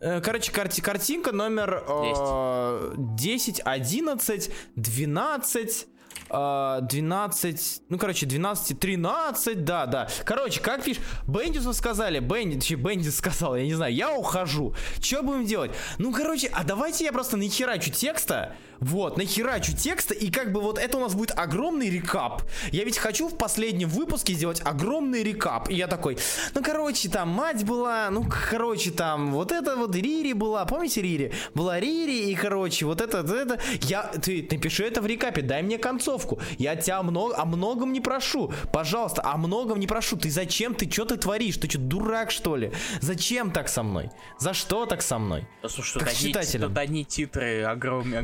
Э, 0.00 0.20
Короче, 0.20 0.50
карти- 0.50 0.80
картинка 0.80 1.32
номер 1.32 1.84
э, 1.86 2.94
10, 2.96 3.60
11, 3.64 4.50
12, 4.76 5.86
э, 6.30 6.78
12, 6.82 7.82
ну, 7.88 7.98
короче, 7.98 8.26
12, 8.26 8.80
13, 8.80 9.64
да, 9.64 9.86
да. 9.86 10.08
Короче, 10.24 10.60
как 10.60 10.82
пишешь, 10.82 11.02
Бендису 11.28 11.72
сказали, 11.74 12.18
Бенди, 12.18 12.56
точнее, 12.58 12.76
Бендис 12.76 13.16
сказал, 13.18 13.54
я 13.56 13.64
не 13.64 13.74
знаю, 13.74 13.94
я 13.94 14.12
ухожу. 14.12 14.74
Что 15.00 15.22
будем 15.22 15.44
делать? 15.44 15.70
Ну, 15.98 16.12
короче, 16.12 16.48
а 16.52 16.64
давайте 16.64 17.04
я 17.04 17.12
просто 17.12 17.36
нахерачу 17.36 17.90
текста, 17.90 18.56
Вот, 18.80 19.18
нахерачу 19.18 19.76
текста, 19.76 20.14
и 20.14 20.30
как 20.30 20.52
бы 20.52 20.60
вот 20.60 20.78
это 20.78 20.96
у 20.96 21.00
нас 21.00 21.14
будет 21.14 21.38
огромный 21.38 21.90
рекап. 21.90 22.42
Я 22.72 22.84
ведь 22.84 22.96
хочу 22.98 23.28
в 23.28 23.36
последнем 23.36 23.88
выпуске 23.88 24.32
сделать 24.32 24.62
огромный 24.64 25.22
рекап. 25.22 25.68
И 25.68 25.74
я 25.74 25.86
такой, 25.86 26.16
ну, 26.54 26.62
короче, 26.62 27.08
там 27.08 27.28
мать 27.28 27.64
была, 27.64 28.08
ну, 28.10 28.24
короче, 28.50 28.90
там 28.90 29.32
вот 29.32 29.52
это 29.52 29.76
вот 29.76 29.94
Рири 29.94 30.32
была, 30.32 30.64
помните 30.64 31.02
Рири? 31.02 31.32
Была 31.54 31.78
Рири, 31.78 32.30
и, 32.30 32.34
короче, 32.34 32.86
вот 32.86 33.00
это, 33.00 33.22
вот 33.22 33.30
это. 33.30 33.60
Я, 33.82 34.04
ты 34.04 34.46
напиши 34.50 34.84
это 34.84 35.02
в 35.02 35.06
рекапе, 35.06 35.42
дай 35.42 35.62
мне 35.62 35.78
концовку. 35.78 36.40
Я 36.58 36.74
тебя 36.76 37.02
много, 37.02 37.36
о 37.36 37.44
многом 37.44 37.92
не 37.92 38.00
прошу. 38.00 38.52
Пожалуйста, 38.72 39.22
о 39.22 39.36
многом 39.36 39.78
не 39.78 39.86
прошу. 39.86 40.16
Ты 40.16 40.30
зачем, 40.30 40.74
ты 40.74 40.90
что 40.90 41.04
ты 41.04 41.16
творишь? 41.16 41.58
Ты 41.58 41.68
что, 41.68 41.78
дурак, 41.78 42.30
что 42.30 42.56
ли? 42.56 42.72
Зачем 43.00 43.50
так 43.50 43.68
со 43.68 43.82
мной? 43.82 44.10
За 44.38 44.54
что 44.54 44.86
так 44.86 45.02
со 45.02 45.18
мной? 45.18 45.46
Слушай, 45.68 46.00
Как 46.00 46.12
тут 46.12 46.36
одни, 46.36 46.58
тут 46.58 46.78
одни 46.78 47.04
титры 47.04 47.62
огром, 47.62 48.14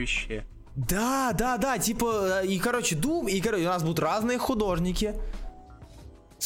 огромнющие. 0.00 0.44
Да, 0.76 1.32
да, 1.36 1.58
да, 1.58 1.78
типа, 1.78 2.42
э, 2.42 2.46
и, 2.46 2.58
короче, 2.58 2.94
Дум, 2.96 3.28
и, 3.28 3.40
короче, 3.40 3.64
у 3.64 3.68
нас 3.68 3.82
будут 3.82 3.98
разные 3.98 4.38
художники. 4.38 5.14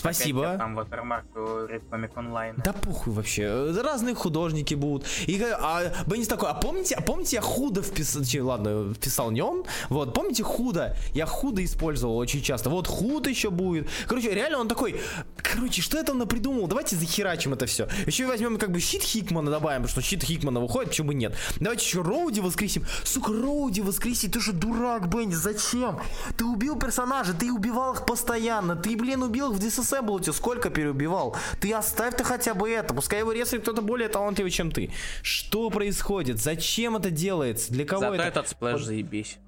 Опять 0.00 0.16
Спасибо. 0.16 0.42
я 0.42 0.58
Там 0.58 0.76
у 0.76 0.80
Red 0.80 1.82
Online. 1.90 2.54
Да 2.62 2.72
похуй 2.72 3.12
вообще. 3.12 3.70
Разные 3.80 4.14
художники 4.14 4.74
будут. 4.74 5.06
И 5.26 5.40
а 5.42 5.92
Беннис 6.06 6.26
такой, 6.26 6.50
а 6.50 6.54
помните, 6.54 6.96
а 6.96 7.00
помните, 7.00 7.36
я 7.36 7.42
худо 7.42 7.82
вписал, 7.82 8.22
ладно, 8.46 8.92
вписал 8.92 9.30
не 9.30 9.40
он. 9.40 9.64
Вот, 9.90 10.12
помните 10.12 10.42
худо? 10.42 10.96
Я 11.12 11.26
худо 11.26 11.64
использовал 11.64 12.16
очень 12.16 12.42
часто. 12.42 12.70
Вот 12.70 12.88
худ 12.88 13.28
еще 13.28 13.50
будет. 13.50 13.88
Короче, 14.06 14.34
реально 14.34 14.58
он 14.58 14.68
такой, 14.68 15.00
короче, 15.36 15.80
что 15.80 15.96
я 15.96 16.02
там 16.02 16.18
напридумал? 16.18 16.66
Давайте 16.66 16.96
захерачим 16.96 17.52
это 17.52 17.66
все. 17.66 17.88
Еще 18.06 18.26
возьмем 18.26 18.58
как 18.58 18.72
бы 18.72 18.80
щит 18.80 19.02
Хикмана 19.02 19.50
добавим, 19.50 19.82
потому 19.82 19.88
что 19.88 20.02
щит 20.02 20.24
Хикмана 20.24 20.60
выходит, 20.60 20.90
почему 20.90 21.08
бы 21.08 21.14
нет. 21.14 21.36
Давайте 21.60 21.84
еще 21.84 22.02
Роуди 22.02 22.40
воскресим. 22.40 22.84
Сука, 23.04 23.32
Роуди 23.32 23.80
воскресить, 23.80 24.32
ты 24.32 24.40
же 24.40 24.52
дурак, 24.52 25.08
Беннис, 25.08 25.36
зачем? 25.36 26.00
Ты 26.36 26.44
убил 26.44 26.76
персонажа, 26.76 27.32
ты 27.32 27.52
убивал 27.52 27.94
их 27.94 28.06
постоянно. 28.06 28.74
Ты, 28.74 28.96
блин, 28.96 29.22
убил 29.22 29.52
их 29.52 29.58
в 29.58 29.60
Disassembled, 29.84 30.32
сколько 30.32 30.70
переубивал? 30.70 31.36
Ты 31.60 31.72
оставь 31.72 32.16
ты 32.16 32.24
хотя 32.24 32.54
бы 32.54 32.70
это. 32.70 32.94
Пускай 32.94 33.20
его 33.20 33.32
резает 33.32 33.62
кто-то 33.62 33.82
более 33.82 34.08
талантливый, 34.08 34.50
чем 34.50 34.70
ты. 34.70 34.90
Что 35.22 35.70
происходит? 35.70 36.40
Зачем 36.40 36.96
это 36.96 37.10
делается? 37.10 37.72
Для 37.72 37.84
кого 37.84 38.00
Зато 38.02 38.14
это? 38.14 38.24
этот 38.24 38.48
splash 38.48 38.82
заебись. 38.82 39.38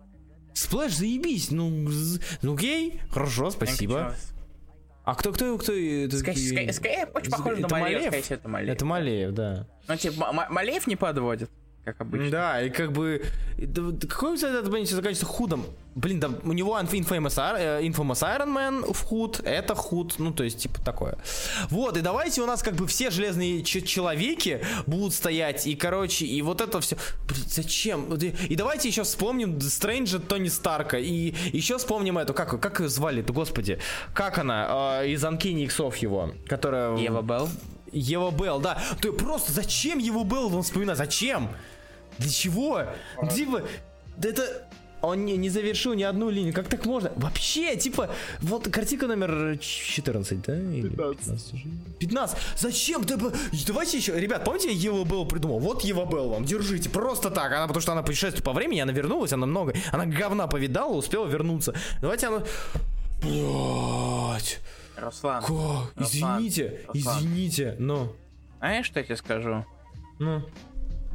Splash, 0.55 0.95
заебись. 0.97 1.51
Ну, 1.51 1.89
ну 2.43 2.55
окей, 2.55 3.01
хорошо, 3.11 3.51
спасибо. 3.51 4.15
А 5.05 5.15
кто, 5.15 5.33
кто, 5.33 5.57
кто? 5.57 5.73
это 5.73 6.17
Скай- 6.17 7.09
очень 7.15 7.31
похоже 7.31 7.61
на 7.61 7.69
Малеев, 7.69 8.31
это 8.31 8.85
Малеев. 8.85 9.33
Да. 9.33 9.69
Ну, 9.87 9.97
типа, 9.97 10.33
Малеев 10.51 10.89
не 10.89 10.97
подводит, 10.97 11.49
как 11.87 12.01
обычно. 12.01 12.31
Да, 12.31 12.63
и 12.63 12.69
как 12.69 12.91
бы... 12.93 13.23
Какой 14.09 14.33
у 14.33 14.37
тебя 14.37 14.51
этот 14.51 14.69
Бенни 14.73 14.87
заканчивается 14.87 15.25
худом? 15.25 15.65
Блин, 15.95 16.19
да 16.19 16.31
у 16.43 16.53
него 16.53 16.77
Inf- 16.79 16.91
Infamous, 16.91 17.39
Ar- 17.39 17.57
э, 17.57 17.83
Infamous 17.87 18.23
Iron 18.23 18.53
Man 18.53 18.93
в 18.93 19.03
худ, 19.03 19.41
это 19.45 19.77
худ, 19.77 20.17
ну 20.19 20.33
то 20.33 20.43
есть 20.43 20.59
типа 20.59 20.81
такое. 20.85 21.17
Вот, 21.71 21.97
и 21.97 22.01
давайте 22.01 22.43
у 22.43 22.47
нас 22.47 22.63
как 22.63 22.75
бы 22.75 22.89
все 22.89 23.11
железные 23.11 23.63
человеки 23.63 24.61
будут 24.87 25.15
стоять, 25.15 25.67
и 25.69 25.77
короче, 25.77 26.27
и 26.27 26.43
вот 26.43 26.61
это 26.61 26.81
все... 26.81 26.97
зачем? 27.47 28.07
Вот 28.07 28.23
И, 28.23 28.57
давайте 28.57 28.89
еще 28.89 29.05
вспомним 29.05 29.61
Стрэнджа 29.61 30.19
Тони 30.19 30.49
Старка, 30.49 30.99
и 30.99 31.35
еще 31.53 31.79
вспомним 31.79 32.19
эту, 32.19 32.35
как, 32.35 32.61
как 32.61 32.81
ее 32.81 32.89
звали-то, 32.89 33.33
господи, 33.33 33.79
как 34.13 34.39
она, 34.39 35.03
э, 35.03 35.11
из 35.11 35.25
Анкини 35.25 35.65
Иксов 35.65 35.97
его, 35.99 36.33
которая... 36.49 36.97
Ева 36.97 37.23
Белл. 37.23 37.49
Ева 37.93 38.33
Белл, 38.33 38.61
да. 38.61 38.79
Ты 39.01 39.13
просто 39.13 39.53
зачем 39.53 39.99
Еву 39.99 40.25
Белл 40.25 40.55
он 40.55 40.63
вспоминать? 40.63 40.99
Зачем? 40.99 41.49
Для 42.19 42.31
чего? 42.31 42.83
Типа, 43.35 43.63
да 44.17 44.29
это... 44.29 44.69
Он 45.03 45.25
не, 45.27 45.37
не 45.37 45.51
завершил 45.51 45.93
ни 45.93 46.03
одну 46.03 46.31
линию. 46.31 46.55
Как 46.55 46.69
так 46.69 46.85
можно? 46.87 47.13
Вообще, 47.17 47.77
типа, 47.77 48.11
вот 48.41 48.67
картинка 48.71 49.07
номер 49.07 49.59
14, 49.59 50.41
да? 50.43 50.59
Или 50.59 50.89
15. 50.89 51.55
уже? 51.55 51.65
15. 52.01 52.39
Зачем? 52.57 53.03
Б- 53.03 53.31
давайте 53.67 53.99
еще. 53.99 54.19
Ребят, 54.19 54.45
помните, 54.45 54.73
я 54.73 54.75
Ева 54.93 55.05
Белл 55.05 55.27
придумал? 55.27 55.61
Вот 55.61 55.83
Ева 55.85 56.07
Белл 56.07 56.31
вам, 56.31 56.45
держите. 56.45 56.89
Просто 56.89 57.31
так. 57.31 57.53
Она, 57.53 57.67
потому 57.67 57.83
что 57.83 57.93
она 57.93 58.03
путешествует 58.03 58.43
по 58.43 58.53
времени, 58.55 58.81
она 58.81 58.93
вернулась, 58.93 59.33
она 59.33 59.47
много. 59.47 59.75
Она 59.93 60.07
говна 60.07 60.47
повидала, 60.49 60.95
успела 60.95 61.27
вернуться. 61.27 61.75
Давайте 62.01 62.29
она... 62.29 62.43
Блять. 63.23 64.61
Руслан. 64.97 65.43
Как? 65.45 66.07
Извините, 66.07 66.81
Руслан. 66.89 67.19
извините, 67.19 67.77
но... 67.79 68.13
Знаешь, 68.59 68.87
что 68.87 68.99
я 69.01 69.05
тебе 69.05 69.17
скажу? 69.17 69.65
Ну. 70.19 70.43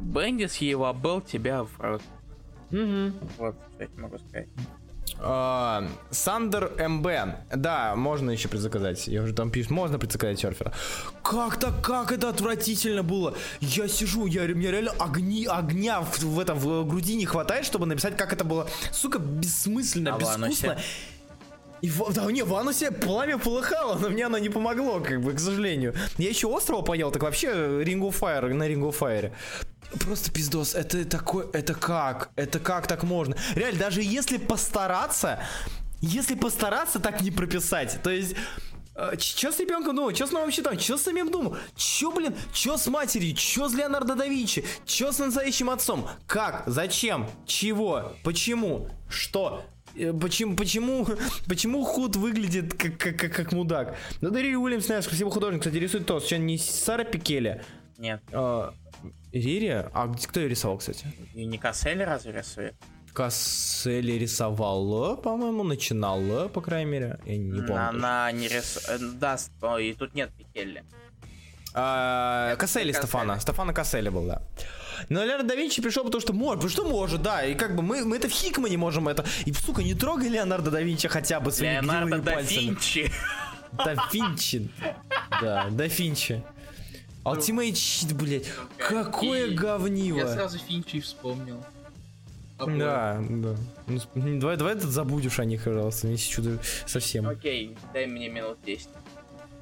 Бендис 0.00 0.56
Ева 0.56 0.92
Белл 0.92 1.20
тебя 1.20 1.64
в 1.64 1.80
рот. 1.80 2.02
Угу. 2.70 3.12
Вот, 3.38 3.54
что 3.74 3.82
я 3.82 3.86
тебе 3.86 4.02
могу 4.02 4.18
сказать. 4.18 4.48
А, 5.18 5.86
Сандер 6.10 6.72
МБ. 6.78 7.06
Да, 7.54 7.94
можно 7.96 8.30
еще 8.30 8.48
предзаказать. 8.48 9.06
Я 9.06 9.22
уже 9.22 9.34
там 9.34 9.50
пишу, 9.50 9.72
можно 9.72 9.98
предзаказать 9.98 10.40
серфера. 10.40 10.72
Как 11.22 11.58
так, 11.58 11.80
как 11.82 12.12
это 12.12 12.28
отвратительно 12.28 13.02
было. 13.02 13.34
Я 13.60 13.88
сижу, 13.88 14.26
я, 14.26 14.42
мне 14.42 14.70
реально 14.70 14.92
огни, 14.98 15.46
огня 15.46 16.00
в, 16.00 16.18
в 16.20 16.40
этом 16.40 16.58
в 16.58 16.88
груди 16.88 17.14
не 17.14 17.26
хватает, 17.26 17.64
чтобы 17.64 17.86
написать, 17.86 18.16
как 18.16 18.32
это 18.32 18.44
было, 18.44 18.68
сука, 18.92 19.18
бессмысленно, 19.18 20.16
А 20.16 20.18
безвкусно. 20.18 20.78
И 21.82 21.90
в, 21.90 22.12
да, 22.12 22.30
не, 22.30 22.42
в 22.42 22.54
анусе 22.54 22.92
пламя 22.92 23.38
полыхало, 23.38 23.98
но 23.98 24.08
мне 24.08 24.26
оно 24.26 24.38
не 24.38 24.48
помогло, 24.48 25.00
как 25.00 25.20
бы, 25.20 25.32
к 25.32 25.40
сожалению. 25.40 25.94
Я 26.16 26.28
еще 26.28 26.46
острова 26.46 26.82
поел, 26.82 27.10
так 27.10 27.24
вообще 27.24 27.48
Ring 27.48 28.00
of 28.00 28.14
Fire, 28.18 28.54
на 28.54 28.68
Ring 28.68 28.82
of 28.88 28.96
Fire. 28.96 29.32
Просто 30.00 30.30
пиздос, 30.30 30.74
это 30.74 31.04
такой, 31.04 31.46
это 31.52 31.74
как? 31.74 32.30
Это 32.36 32.58
как 32.58 32.86
так 32.86 33.02
можно? 33.02 33.36
Реально, 33.54 33.78
даже 33.80 34.02
если 34.02 34.38
постараться, 34.38 35.42
если 36.00 36.34
постараться 36.34 36.98
так 36.98 37.20
не 37.20 37.30
прописать, 37.30 37.98
то 38.02 38.10
есть... 38.10 38.34
Че 39.18 39.50
с 39.50 39.58
ребенком 39.58 39.96
думал? 39.96 40.12
Че 40.12 40.26
с 40.26 40.32
новым 40.32 40.50
щитом? 40.50 40.76
Че 40.76 40.98
с 40.98 41.02
самим 41.02 41.30
думал? 41.30 41.56
Че, 41.74 42.10
блин? 42.14 42.34
Че 42.52 42.76
с 42.76 42.86
матерью? 42.88 43.34
Че 43.34 43.68
с 43.68 43.74
Леонардо 43.74 44.14
да 44.14 44.26
Винчи? 44.26 44.64
Че 44.84 45.12
с 45.12 45.18
настоящим 45.18 45.70
отцом? 45.70 46.06
Как? 46.26 46.64
Зачем? 46.66 47.26
Чего? 47.46 48.12
Почему? 48.22 48.90
Что? 49.08 49.64
Э, 49.96 50.12
Почему, 50.12 50.56
почему, 50.56 51.06
почему 51.48 51.84
Худ 51.84 52.16
выглядит 52.16 52.74
как, 52.74 52.98
как, 52.98 53.16
как, 53.16 53.32
как 53.34 53.52
мудак? 53.52 53.96
Ну, 54.20 54.30
Дарья 54.30 54.58
Уильямс, 54.58 54.86
знаешь, 54.86 55.06
красивый 55.06 55.32
художник, 55.32 55.60
кстати, 55.62 55.76
рисует 55.76 56.06
то, 56.06 56.20
что 56.20 56.36
не 56.36 56.58
Сара 56.58 57.04
Пикеля. 57.04 57.64
Нет. 57.96 58.20
А, 58.32 58.74
Рири? 59.32 59.86
А 59.92 60.12
кто 60.14 60.40
ее 60.40 60.48
рисовал, 60.48 60.78
кстати? 60.78 61.06
И 61.34 61.44
не 61.44 61.58
Кассель 61.58 62.02
разве 62.04 62.32
рисует? 62.32 62.74
Касселли 63.12 64.12
рисовала, 64.12 65.16
по-моему, 65.16 65.64
начинала, 65.64 66.48
по 66.48 66.60
крайней 66.60 66.90
мере. 66.90 67.18
Я 67.26 67.36
не 67.36 67.60
помню. 67.60 67.88
Она 67.88 68.32
не 68.32 68.48
рисует. 68.48 69.18
Да, 69.18 69.36
с- 69.36 69.50
о, 69.60 69.78
и 69.78 69.92
тут 69.92 70.14
нет 70.14 70.30
Пикелли. 70.36 70.82
А, 71.74 72.56
Касселли. 72.56 72.92
Стефана. 72.92 73.38
Стефана 73.40 73.72
Касселли 73.72 74.08
был, 74.10 74.26
да. 74.26 74.42
Но 75.08 75.24
Леонардо 75.24 75.48
да 75.48 75.54
Винчи 75.56 75.82
пришел, 75.82 76.04
потому 76.04 76.20
что 76.20 76.32
может, 76.32 76.56
потому 76.62 76.70
что 76.70 76.84
может, 76.84 77.22
да. 77.22 77.44
И 77.44 77.54
как 77.54 77.74
бы 77.74 77.82
мы, 77.82 78.04
мы 78.04 78.16
это 78.16 78.28
в 78.28 78.32
Хикмане 78.32 78.76
можем 78.76 79.08
это. 79.08 79.24
И, 79.46 79.52
сука, 79.52 79.82
не 79.82 79.94
трогай 79.94 80.28
Леонардо 80.28 80.70
да 80.70 80.80
Винчи 80.80 81.08
хотя 81.08 81.40
бы 81.40 81.50
своими 81.50 81.74
Леонардо 81.74 82.18
да 82.18 82.32
пальцами. 82.32 82.58
Винчи. 82.60 83.10
Да 83.72 83.94
Винчи. 84.12 84.70
Да, 85.40 85.68
да 85.70 85.86
Винчи. 85.86 86.42
Ultimate 87.24 87.72
Cheat, 87.72 88.14
блядь. 88.14 88.46
Какое 88.78 89.46
И 89.46 89.54
говниво. 89.54 90.18
Я 90.18 90.28
сразу 90.28 90.58
Финчи 90.58 91.00
вспомнил. 91.00 91.62
Обоих. 92.58 92.78
Да, 92.78 93.22
да. 93.28 93.56
Ну, 93.86 94.40
давай, 94.40 94.56
давай 94.56 94.74
ты 94.74 94.86
забудешь 94.86 95.38
о 95.38 95.44
них, 95.44 95.64
пожалуйста, 95.64 96.08
не 96.08 96.18
чудо 96.18 96.58
совсем. 96.86 97.28
Окей, 97.28 97.76
дай 97.92 98.06
мне 98.06 98.28
минут 98.28 98.58
10. 98.64 98.88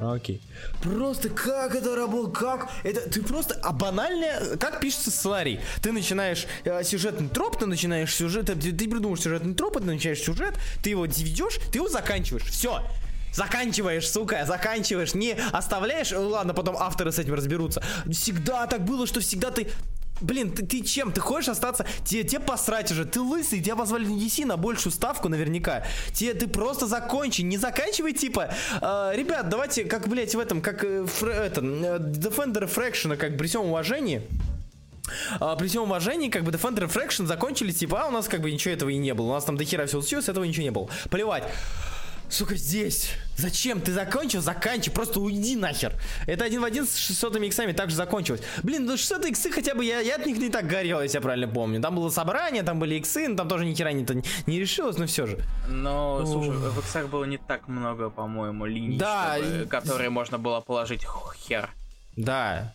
Окей. 0.00 0.40
Просто 0.82 1.28
как 1.28 1.74
это 1.74 1.94
работает? 1.94 2.36
Как? 2.36 2.70
Это 2.84 3.08
ты 3.10 3.22
просто 3.22 3.60
а 3.62 3.72
банальное. 3.72 4.56
Как 4.56 4.80
пишется 4.80 5.10
сценарий? 5.10 5.60
Ты 5.82 5.92
начинаешь 5.92 6.46
э, 6.64 6.82
сюжетный 6.84 7.28
троп, 7.28 7.58
ты 7.58 7.66
начинаешь 7.66 8.14
сюжет, 8.14 8.46
ты, 8.46 8.54
ты 8.54 8.88
придумаешь 8.88 9.20
сюжетный 9.20 9.54
троп, 9.54 9.74
ты 9.78 9.84
начинаешь 9.84 10.20
сюжет, 10.20 10.54
ты 10.82 10.90
его 10.90 11.04
ведешь, 11.04 11.58
ты 11.70 11.78
его 11.78 11.88
заканчиваешь. 11.88 12.44
Все. 12.44 12.82
Заканчиваешь, 13.32 14.08
сука, 14.10 14.44
заканчиваешь, 14.46 15.14
не 15.14 15.36
оставляешь, 15.52 16.10
ну 16.10 16.28
ладно, 16.28 16.54
потом 16.54 16.76
авторы 16.76 17.12
с 17.12 17.18
этим 17.18 17.34
разберутся. 17.34 17.82
Всегда 18.10 18.66
так 18.66 18.84
было, 18.84 19.06
что 19.06 19.20
всегда 19.20 19.50
ты 19.50 19.68
Блин, 20.20 20.52
ты, 20.52 20.66
ты 20.66 20.82
чем? 20.82 21.12
Ты 21.12 21.20
хочешь 21.20 21.48
остаться? 21.48 21.86
Тебе, 22.04 22.24
тебе 22.24 22.40
посрать 22.40 22.92
уже. 22.92 23.04
Ты 23.04 23.20
лысый, 23.20 23.60
тебя 23.60 23.76
позвали 23.76 24.04
в 24.04 24.10
DC 24.10 24.44
на 24.44 24.56
большую 24.56 24.92
ставку 24.92 25.28
наверняка. 25.28 25.84
Тебе, 26.12 26.34
ты 26.34 26.46
просто 26.46 26.86
закончи. 26.86 27.42
Не 27.42 27.56
заканчивай, 27.56 28.12
типа. 28.12 28.52
э, 28.80 29.12
ребят, 29.14 29.48
давайте, 29.48 29.84
как, 29.84 30.08
блять, 30.08 30.34
в 30.34 30.38
этом, 30.38 30.60
как 30.60 30.84
э, 30.84 31.06
это, 31.22 31.60
э, 31.62 31.98
Defender 31.98 32.70
Fraction, 32.72 33.16
как 33.16 33.38
при 33.38 33.46
всем 33.46 33.62
уважении. 33.62 34.22
А, 35.40 35.56
при 35.56 35.68
всем 35.68 35.84
уважении, 35.84 36.28
как 36.28 36.44
бы 36.44 36.52
Defender 36.52 36.90
Fraction 36.92 37.26
закончили, 37.26 37.72
типа, 37.72 38.02
а 38.02 38.08
у 38.08 38.10
нас 38.10 38.28
как 38.28 38.42
бы 38.42 38.50
ничего 38.50 38.74
этого 38.74 38.90
и 38.90 38.98
не 38.98 39.14
было. 39.14 39.30
У 39.30 39.32
нас 39.32 39.44
там 39.44 39.56
дохера 39.56 39.86
всего 39.86 40.02
случилось, 40.02 40.28
этого 40.28 40.44
ничего 40.44 40.64
не 40.64 40.70
было. 40.70 40.88
Плевать. 41.10 41.44
Сука, 42.30 42.54
здесь. 42.54 43.10
Зачем? 43.36 43.80
Ты 43.80 43.92
закончил? 43.92 44.40
Заканчивай. 44.40 44.94
Просто 44.94 45.18
уйди 45.20 45.56
нахер. 45.56 45.94
Это 46.28 46.44
один 46.44 46.60
в 46.60 46.64
один 46.64 46.86
с 46.86 46.96
600 46.96 47.36
иксами 47.38 47.72
также 47.72 47.96
закончилось. 47.96 48.40
Блин, 48.62 48.86
ну 48.86 48.96
600 48.96 49.26
иксы 49.26 49.50
хотя 49.50 49.74
бы 49.74 49.84
я, 49.84 49.98
я 50.00 50.14
от 50.14 50.26
них 50.26 50.38
не 50.38 50.48
так 50.48 50.68
горел, 50.68 51.02
если 51.02 51.16
я 51.18 51.20
правильно 51.22 51.48
помню. 51.48 51.80
Там 51.82 51.96
было 51.96 52.08
собрание, 52.08 52.62
там 52.62 52.78
были 52.78 52.94
иксы, 52.94 53.26
но 53.28 53.34
там 53.36 53.48
тоже 53.48 53.64
ни 53.64 53.74
хера 53.74 53.90
не, 53.92 54.06
не 54.46 54.60
решилось, 54.60 54.96
но 54.96 55.06
все 55.06 55.26
же. 55.26 55.38
Но, 55.68 56.24
слушай, 56.24 56.50
в 56.52 56.78
иксах 56.78 57.08
было 57.08 57.24
не 57.24 57.38
так 57.38 57.66
много, 57.66 58.10
по-моему, 58.10 58.64
линий, 58.64 58.96
Да, 58.96 59.36
чтобы- 59.36 59.66
которые 59.66 60.10
можно 60.10 60.38
было 60.38 60.60
положить 60.60 61.04
хер. 61.36 61.70
Да. 62.16 62.74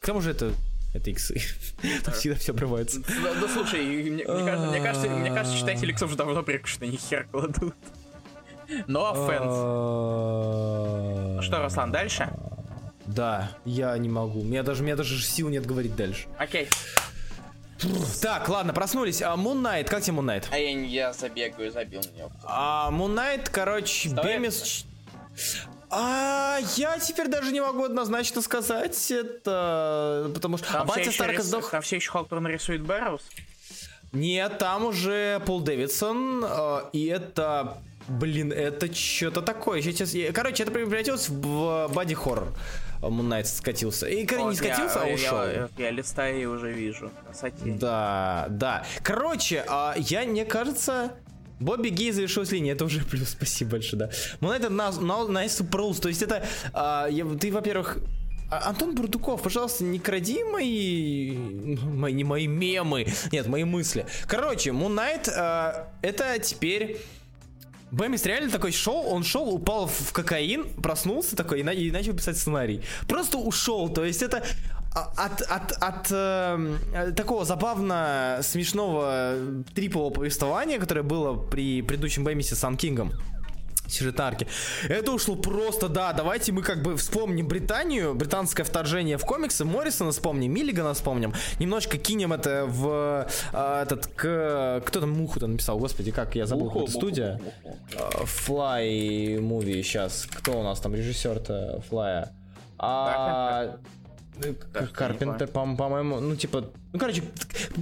К 0.00 0.06
тому 0.06 0.20
же 0.20 0.30
это... 0.30 0.52
Это 0.94 1.10
иксы. 1.10 1.40
Там 2.04 2.14
всегда 2.14 2.36
все 2.38 2.52
обрывается. 2.52 3.00
Да, 3.00 3.48
слушай, 3.52 3.82
мне, 3.82 4.24
мне 4.24 4.44
кажется, 4.44 4.68
мне, 4.68 4.80
кажется, 4.80 5.08
мне 5.08 5.30
кажется, 5.30 5.58
читатели 5.58 5.90
иксов 5.90 6.10
уже 6.10 6.18
давно 6.18 6.42
привыкли, 6.42 6.68
что 6.68 6.84
они 6.84 6.96
хер 6.98 7.26
кладут. 7.32 7.74
No 8.86 9.12
offense. 9.12 9.52
А, 9.52 11.34
Ну 11.36 11.42
что, 11.42 11.62
Руслан, 11.62 11.92
дальше? 11.92 12.28
Да, 13.06 13.50
я 13.64 13.96
не 13.98 14.08
могу. 14.08 14.40
У 14.40 14.44
меня 14.44 14.62
даже, 14.62 14.82
у 14.82 14.86
меня 14.86 14.96
даже 14.96 15.20
сил 15.22 15.48
нет 15.48 15.66
говорить 15.66 15.94
дальше. 15.96 16.26
Окей. 16.38 16.68
Так, 18.22 18.48
ладно, 18.48 18.72
проснулись. 18.72 19.22
А, 19.22 19.34
Moon 19.34 19.60
Knight, 19.60 19.84
как 19.88 20.02
тебе 20.02 20.16
Moon 20.18 20.24
Knight? 20.26 20.46
А 20.52 20.56
я, 20.56 20.70
я 20.70 21.12
забегаю, 21.12 21.70
забил 21.72 22.00
мне. 22.14 22.28
А, 22.44 22.90
Moon 22.92 23.14
Knight, 23.16 23.48
короче, 23.50 24.08
Бемис... 24.10 24.84
А, 25.90 26.58
я 26.76 26.98
теперь 26.98 27.28
даже 27.28 27.52
не 27.52 27.60
могу 27.60 27.84
однозначно 27.84 28.40
сказать 28.40 29.10
это, 29.10 30.30
потому 30.32 30.56
что... 30.56 30.68
а 30.68 30.72
Там, 30.72 30.88
все 30.88 30.98
батя 31.00 31.12
Старка 31.12 31.34
рис- 31.34 31.42
сдох? 31.42 31.70
там 31.70 31.82
все 31.82 31.96
еще 31.96 32.10
Халтур 32.10 32.40
нарисует 32.40 32.80
Бэрроуз? 32.82 33.20
Нет, 34.12 34.56
там 34.58 34.86
уже 34.86 35.40
Пол 35.44 35.60
Дэвидсон, 35.60 36.44
э, 36.48 36.80
и 36.94 37.06
это... 37.06 37.76
Блин, 38.08 38.52
это 38.52 38.92
что-то 38.94 39.42
такое. 39.42 39.82
Сейчас, 39.82 40.14
я- 40.14 40.32
короче, 40.32 40.62
это 40.62 40.72
превратилось 40.72 41.28
в 41.28 41.88
боди 41.92 42.14
хоррор. 42.14 42.48
Moon 43.00 43.28
Knight 43.28 43.44
скатился. 43.46 44.06
И, 44.06 44.24
короче, 44.26 44.60
не 44.60 44.66
я- 44.68 44.74
скатился, 44.74 45.02
а 45.02 45.06
я- 45.06 45.14
ушел. 45.14 45.42
Я, 45.44 45.68
я 45.78 45.90
листаю 45.90 46.40
и 46.40 46.44
уже 46.44 46.72
вижу. 46.72 47.10
Красоте. 47.24 47.56
Да, 47.64 48.46
да. 48.50 48.84
Короче, 49.02 49.64
а, 49.68 49.94
я, 49.98 50.22
мне 50.24 50.44
кажется, 50.44 51.12
Бобби 51.58 51.88
Гей 51.88 52.12
завершил 52.12 52.44
с 52.44 52.52
линии, 52.52 52.72
это 52.72 52.84
уже 52.84 53.04
плюс, 53.04 53.30
спасибо 53.30 53.72
большое, 53.72 53.98
да. 54.06 54.10
Ну, 54.40 54.52
это 54.52 54.68
на, 54.68 54.90
на, 54.92 55.12
nice 55.28 55.60
to 55.62 55.68
prose, 55.68 56.00
то 56.00 56.08
есть 56.08 56.22
это, 56.22 56.44
а, 56.72 57.06
я- 57.08 57.24
ты, 57.24 57.50
во-первых, 57.52 57.98
а, 58.50 58.68
Антон 58.68 58.94
Бурдуков, 58.94 59.42
пожалуйста, 59.42 59.82
не 59.84 59.98
кради 59.98 60.44
мои, 60.44 61.32
мои, 61.36 62.12
не 62.12 62.22
мои 62.24 62.46
мемы, 62.46 63.06
нет, 63.32 63.46
мои 63.48 63.64
мысли. 63.64 64.06
Короче, 64.28 64.70
Moon 64.70 64.94
Knight, 64.96 65.28
а, 65.36 65.88
это 66.02 66.38
теперь... 66.38 67.00
Бэмис 67.92 68.24
реально 68.24 68.50
такой 68.50 68.72
шел, 68.72 69.04
он 69.06 69.22
шел, 69.22 69.48
упал 69.54 69.86
в 69.86 70.12
кокаин, 70.12 70.64
проснулся 70.82 71.36
такой 71.36 71.60
и, 71.60 71.62
на- 71.62 71.70
и 71.74 71.90
начал 71.90 72.14
писать 72.14 72.38
сценарий. 72.38 72.80
Просто 73.06 73.36
ушел, 73.38 73.88
то 73.90 74.02
есть 74.04 74.22
это 74.22 74.42
а, 74.94 75.12
от, 75.16 75.42
от, 75.42 75.72
от 75.72 76.06
э, 76.10 77.12
такого 77.14 77.44
забавно 77.44 78.40
смешного 78.42 79.36
трипового 79.74 80.10
повествования, 80.10 80.78
которое 80.78 81.02
было 81.02 81.34
при 81.36 81.82
предыдущем 81.82 82.24
Бэмисе 82.24 82.54
с 82.54 82.58
Сан 82.60 82.76
Кингом, 82.76 83.12
арке. 84.18 84.46
Это 84.88 85.12
ушло 85.12 85.36
просто, 85.36 85.88
да, 85.88 86.12
давайте 86.12 86.52
мы 86.52 86.62
как 86.62 86.82
бы 86.82 86.96
вспомним 86.96 87.48
Британию, 87.48 88.14
британское 88.14 88.64
вторжение 88.64 89.18
в 89.18 89.24
комиксы, 89.24 89.64
Моррисона 89.64 90.12
вспомним, 90.12 90.52
Миллигана 90.52 90.94
вспомним, 90.94 91.34
немножко 91.58 91.98
кинем 91.98 92.32
это 92.32 92.64
в 92.66 93.26
э, 93.52 93.82
этот, 93.82 94.06
к, 94.06 94.82
кто 94.86 95.00
там 95.00 95.10
муху-то 95.10 95.46
написал, 95.46 95.78
господи, 95.78 96.10
как 96.10 96.34
я 96.34 96.46
забыл, 96.46 96.70
какая 96.70 96.86
студия. 96.88 97.40
Э, 97.92 98.24
Fly 98.24 99.38
Movie 99.38 99.82
сейчас. 99.82 100.26
Кто 100.30 100.60
у 100.60 100.62
нас 100.62 100.80
там 100.80 100.94
режиссер-то 100.94 101.82
Флая? 101.88 102.32
А... 102.78 103.76
Даже 104.34 104.86
не 104.86 104.92
Карпентер, 104.92 105.46
по- 105.48 105.76
по-моему, 105.76 106.18
ну 106.20 106.34
типа, 106.36 106.64
ну 106.92 106.98
короче, 106.98 107.22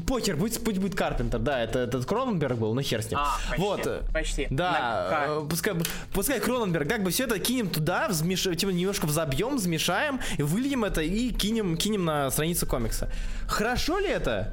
покер, 0.06 0.36
будет, 0.36 0.60
будет, 0.62 0.80
будет 0.80 0.94
Карпентер, 0.96 1.38
да, 1.38 1.62
это 1.62 1.78
этот 1.80 2.04
Кроненберг 2.06 2.58
был, 2.58 2.74
ну 2.74 2.82
хер 2.82 3.02
с 3.02 3.10
ним. 3.10 3.18
А, 3.20 3.36
почти, 3.48 3.62
вот, 3.62 4.02
почти. 4.12 4.46
да, 4.50 4.72
На- 4.72 5.42
э, 5.42 5.46
пускай, 5.48 5.74
пускай 6.12 6.40
Кроненберг, 6.40 6.88
как 6.88 7.02
бы 7.04 7.10
все 7.10 7.24
это 7.24 7.38
кинем 7.38 7.68
туда, 7.70 8.08
взмеш... 8.08 8.42
типа 8.42 8.70
немножко 8.70 9.06
взобьем, 9.06 9.58
замешаем, 9.58 10.20
и 10.38 10.42
выльем 10.42 10.84
это 10.84 11.02
и 11.02 11.30
кинем, 11.30 11.76
кинем 11.76 12.04
на 12.04 12.30
страницу 12.30 12.66
комикса. 12.66 13.10
Хорошо 13.46 13.98
ли 13.98 14.08
это? 14.08 14.52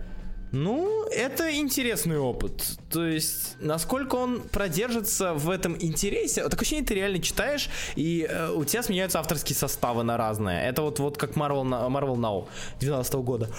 Ну, 0.52 1.06
это 1.10 1.54
интересный 1.56 2.18
опыт. 2.18 2.78
То 2.90 3.06
есть, 3.06 3.58
насколько 3.60 4.16
он 4.16 4.42
продержится 4.42 5.34
в 5.34 5.50
этом 5.50 5.76
интересе. 5.80 6.44
Такое 6.44 6.62
ощущение, 6.62 6.86
ты 6.86 6.96
реально 6.96 7.20
читаешь, 7.20 7.70
и 7.96 8.26
э, 8.30 8.52
у 8.52 8.64
тебя 8.64 8.82
сменяются 8.82 9.20
авторские 9.20 9.56
составы 9.56 10.04
на 10.04 10.16
разные. 10.18 10.68
Это 10.68 10.82
вот, 10.82 11.00
вот 11.00 11.18
как 11.18 11.32
Marvel, 11.32 11.64
Marvel 11.64 12.16
Now 12.16 12.48
2012 12.80 13.14
года. 13.16 13.50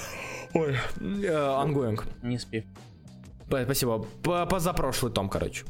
Ой, 0.54 0.76
э, 1.00 1.26
ongoing. 1.26 2.00
Не 2.22 2.38
спи. 2.38 2.64
Спасибо. 3.46 4.06
По- 4.22 4.46
Позапрошлый 4.46 5.12
том, 5.12 5.28
короче. 5.28 5.64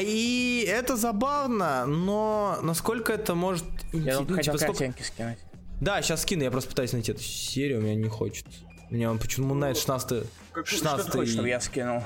И 0.00 0.66
это 0.68 0.96
забавно, 0.96 1.84
но 1.86 2.58
насколько 2.62 3.12
это 3.12 3.34
может... 3.34 3.64
Я 3.92 4.20
ну, 4.20 4.34
хотел 4.34 4.56
типа, 4.56 4.72
сколько- 4.72 5.02
скинуть. 5.04 5.38
Да, 5.80 6.00
сейчас 6.00 6.22
скину, 6.22 6.42
я 6.42 6.50
просто 6.50 6.70
пытаюсь 6.70 6.92
найти 6.92 7.12
эту 7.12 7.22
серию, 7.22 7.78
у 7.78 7.82
меня 7.82 7.94
не 7.96 8.08
хочет. 8.08 8.46
Меня 8.92 9.10
он 9.10 9.18
почему 9.18 9.54
на 9.54 9.74
16 9.74 10.06
Что 10.06 10.26
16 10.64 11.06
ты 11.06 11.12
хочешь, 11.12 11.32
чтобы 11.32 11.48
я 11.48 11.60
скинул? 11.60 12.02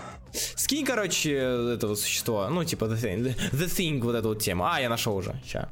Скинь, 0.54 0.84
короче, 0.84 1.32
этого 1.74 1.94
существа. 1.94 2.48
Ну, 2.50 2.64
типа 2.64 2.84
The 2.84 2.96
Thing. 2.96 3.36
The, 3.52 3.66
Thing, 3.66 4.00
вот 4.00 4.14
эту 4.14 4.28
вот 4.28 4.42
тему. 4.42 4.64
А, 4.66 4.80
я 4.80 4.88
нашел 4.88 5.16
уже. 5.16 5.34
Ща. 5.46 5.68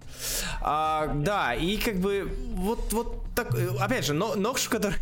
А, 0.63 1.13
да, 1.15 1.55
и 1.55 1.77
как 1.77 1.97
бы 1.97 2.31
вот, 2.55 2.93
вот 2.93 3.25
так, 3.35 3.53
опять 3.81 4.05
же, 4.05 4.15
но, 4.15 4.35
нож, 4.37 4.69
который... 4.69 4.97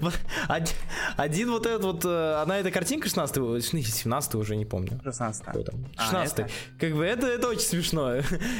один, 0.48 0.74
один 1.16 1.50
вот 1.50 1.66
этот 1.66 1.84
вот, 1.84 2.04
э, 2.04 2.34
одна 2.42 2.58
эта 2.58 2.70
картинка 2.70 3.08
16 3.08 3.64
17 3.64 4.34
уже 4.34 4.56
не 4.56 4.66
помню. 4.66 5.00
16 5.02 5.44
Какой 5.44 5.64
там? 5.64 5.86
А, 5.96 6.04
16 6.04 6.38
это? 6.38 6.50
Как 6.78 6.94
бы 6.94 7.04
это, 7.06 7.26
это 7.26 7.48
очень 7.48 7.62
смешно. 7.62 8.16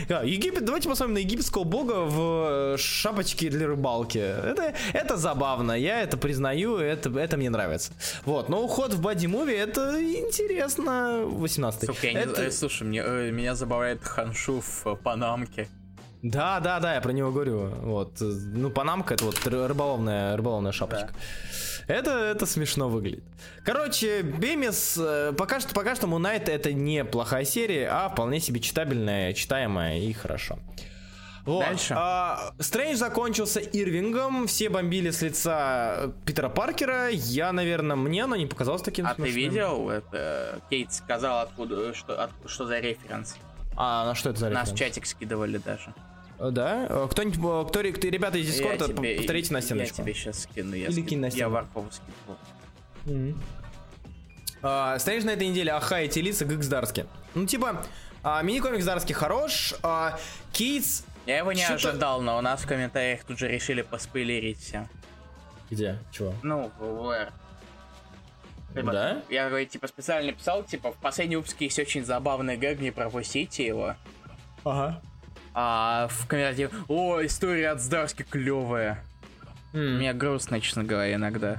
Да, 0.08 0.22
Египет, 0.24 0.64
давайте 0.64 0.88
посмотрим 0.88 1.14
на 1.14 1.18
египетского 1.18 1.64
бога 1.64 2.04
в 2.06 2.74
э, 2.74 2.76
шапочке 2.78 3.50
для 3.50 3.66
рыбалки. 3.66 4.18
Это, 4.18 4.74
это 4.94 5.16
забавно, 5.16 5.72
я 5.72 6.00
это 6.00 6.16
признаю, 6.16 6.78
это, 6.78 7.10
это 7.18 7.36
мне 7.36 7.50
нравится. 7.50 7.92
Вот, 8.24 8.48
но 8.48 8.57
уход 8.58 8.92
в 8.94 9.00
боди-муви 9.00 9.54
это 9.54 10.00
интересно. 10.02 11.22
18 11.24 11.86
Сука, 11.86 12.06
я 12.06 12.12
не- 12.12 12.18
это... 12.20 12.42
э, 12.44 12.50
слушай, 12.50 12.82
мне, 12.84 13.02
э, 13.04 13.30
меня 13.30 13.54
забавляет 13.54 14.04
Ханшу 14.04 14.60
в 14.60 14.86
э, 14.86 14.96
Панамке. 14.96 15.68
Да, 16.22 16.58
да, 16.60 16.80
да, 16.80 16.94
я 16.94 17.00
про 17.00 17.12
него 17.12 17.30
говорю. 17.30 17.68
Вот, 17.82 18.20
э, 18.20 18.24
ну, 18.24 18.70
панамка 18.70 19.14
это 19.14 19.24
вот 19.24 19.36
ры- 19.46 19.66
рыболовная, 19.66 20.36
рыболовная 20.36 20.72
шапочка. 20.72 21.10
Это, 21.86 22.10
это 22.10 22.44
смешно 22.44 22.88
выглядит. 22.88 23.24
Короче, 23.64 24.22
Бемис, 24.22 24.98
пока 25.38 25.60
что, 25.60 25.74
пока 25.74 25.94
что 25.94 26.06
Knight 26.06 26.50
это 26.50 26.72
не 26.72 27.04
плохая 27.04 27.44
серия, 27.44 27.88
а 27.90 28.08
вполне 28.10 28.40
себе 28.40 28.60
читабельная, 28.60 29.32
читаемая 29.32 29.98
и 29.98 30.12
хорошо. 30.12 30.58
Вот. 31.48 31.60
Дальше. 31.60 31.94
А, 31.96 32.52
Стрэндж 32.58 32.96
закончился 32.96 33.60
Ирвингом, 33.60 34.46
все 34.46 34.68
бомбили 34.68 35.10
с 35.10 35.22
лица 35.22 36.12
Питера 36.26 36.48
Паркера. 36.50 37.08
Я, 37.08 37.52
наверное, 37.52 37.96
мне 37.96 38.24
оно 38.24 38.36
не 38.36 38.46
показалось 38.46 38.82
таким 38.82 39.06
А 39.06 39.10
ты 39.14 39.22
смешным. 39.22 39.34
видел? 39.36 39.88
Это 39.90 40.60
Кейт 40.68 40.92
сказал, 40.92 41.40
откуда, 41.40 41.94
что, 41.94 42.22
от- 42.22 42.30
что 42.46 42.66
за 42.66 42.80
референс. 42.80 43.36
А 43.76 44.04
на 44.04 44.14
что 44.14 44.30
это 44.30 44.40
за 44.40 44.50
Нас 44.50 44.68
в 44.68 44.72
референс? 44.72 44.94
чатик 44.94 45.06
скидывали 45.06 45.56
даже. 45.58 45.94
Э, 46.38 46.50
Да? 46.50 46.86
Э, 46.88 47.08
Кто-нибудь, 47.10 47.38
э, 47.38 47.68
кто, 47.70 47.80
ре- 47.82 47.92
кто- 47.92 48.08
ребята 48.08 48.36
из 48.38 48.46
Дискорда, 48.46 48.84
Я 48.86 48.92
тебе- 48.94 49.16
повторите 49.16 49.52
на 49.54 49.58
Я 49.58 49.62
стеночку. 49.62 49.96
тебе 49.96 50.14
сейчас 50.14 50.40
скину. 50.42 50.74
Я, 50.74 50.84
Или 50.84 50.92
скину. 50.92 51.06
кинь 51.08 51.20
на 51.20 51.26
я 51.26 51.30
стену. 51.30 51.50
Варфову 51.50 51.88
скидывал. 51.90 53.38
А, 54.62 54.98
Стрэндж 54.98 55.24
на 55.24 55.30
этой 55.30 55.46
неделе 55.48 55.72
Аха 55.72 56.02
и 56.02 56.08
Телиса 56.08 56.44
Гикс 56.44 56.66
Дарски. 56.66 57.06
Ну, 57.34 57.46
типа, 57.46 57.84
а, 58.22 58.42
мини-комикс 58.42 58.84
Дарски 58.84 59.12
хорош, 59.12 59.74
а, 59.82 60.18
Кейтс... 60.52 61.04
Я 61.28 61.38
его 61.38 61.52
не 61.52 61.62
ожидал, 61.62 62.22
но 62.22 62.38
у 62.38 62.40
нас 62.40 62.62
в 62.62 62.66
комментариях 62.66 63.22
тут 63.22 63.38
же 63.38 63.48
решили 63.48 63.82
поспойлерить 63.82 64.60
все. 64.60 64.88
Где? 65.68 65.98
Чего? 66.10 66.32
Ну, 66.42 66.72
в. 66.78 67.28
Ребят, 68.74 68.92
Да? 68.94 69.22
Я 69.28 69.50
говорю, 69.50 69.66
типа, 69.66 69.88
специально 69.88 70.32
писал, 70.32 70.64
типа, 70.64 70.90
в 70.90 70.96
последнем 70.96 71.40
выпуске 71.40 71.66
есть 71.66 71.78
очень 71.78 72.02
забавный 72.02 72.56
гэг, 72.56 72.80
не 72.80 72.92
пропустите 72.92 73.66
его. 73.66 73.94
Ага. 74.64 75.02
А 75.52 76.08
в 76.10 76.26
комментариях, 76.26 76.70
о, 76.88 77.20
история 77.22 77.72
от 77.72 77.82
Здарски 77.82 78.22
клевая. 78.22 79.04
Мне 79.74 80.14
грустно, 80.14 80.62
честно 80.62 80.82
говоря, 80.82 81.14
иногда. 81.14 81.58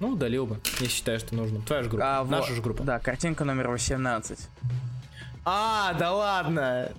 Ну, 0.00 0.08
удалил 0.10 0.44
бы, 0.44 0.60
если 0.72 0.88
считаешь, 0.88 1.22
что 1.22 1.34
нужно. 1.34 1.62
Твоя 1.62 1.84
же 1.84 1.88
группа. 1.88 2.04
А, 2.20 2.24
Наша 2.24 2.48
вот, 2.48 2.56
же 2.56 2.60
группа. 2.60 2.84
Да, 2.84 2.98
картинка 2.98 3.44
номер 3.46 3.70
18. 3.70 4.38
А, 5.46 5.94
да 5.94 6.12
ладно. 6.12 6.92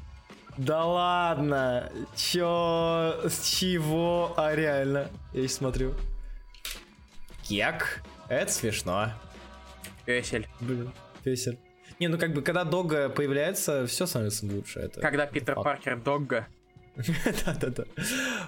Да 0.58 0.86
ладно. 0.86 1.91
Чё? 2.16 3.22
С 3.26 3.47
чего? 3.47 4.34
А, 4.38 4.54
реально. 4.56 5.10
Я 5.34 5.41
сейчас 5.41 5.54
смотрю. 5.58 5.93
Кек. 7.43 8.04
Это 8.28 8.52
смешно. 8.52 9.14
Весель. 10.06 10.47
Блин, 10.60 10.91
весель. 11.24 11.58
Не, 11.99 12.08
ну 12.08 12.18
как 12.18 12.34
бы, 12.34 12.41
когда 12.41 12.64
Дога 12.64 13.10
появляется, 13.10 13.86
все 13.86 14.06
становится 14.06 14.45
лучше. 14.45 14.80
Это... 14.80 15.02
Когда 15.02 15.26
Питер 15.26 15.56
факт. 15.56 15.66
Паркер 15.66 15.99
Догга. 15.99 16.47
Да-да-да. 16.95 17.84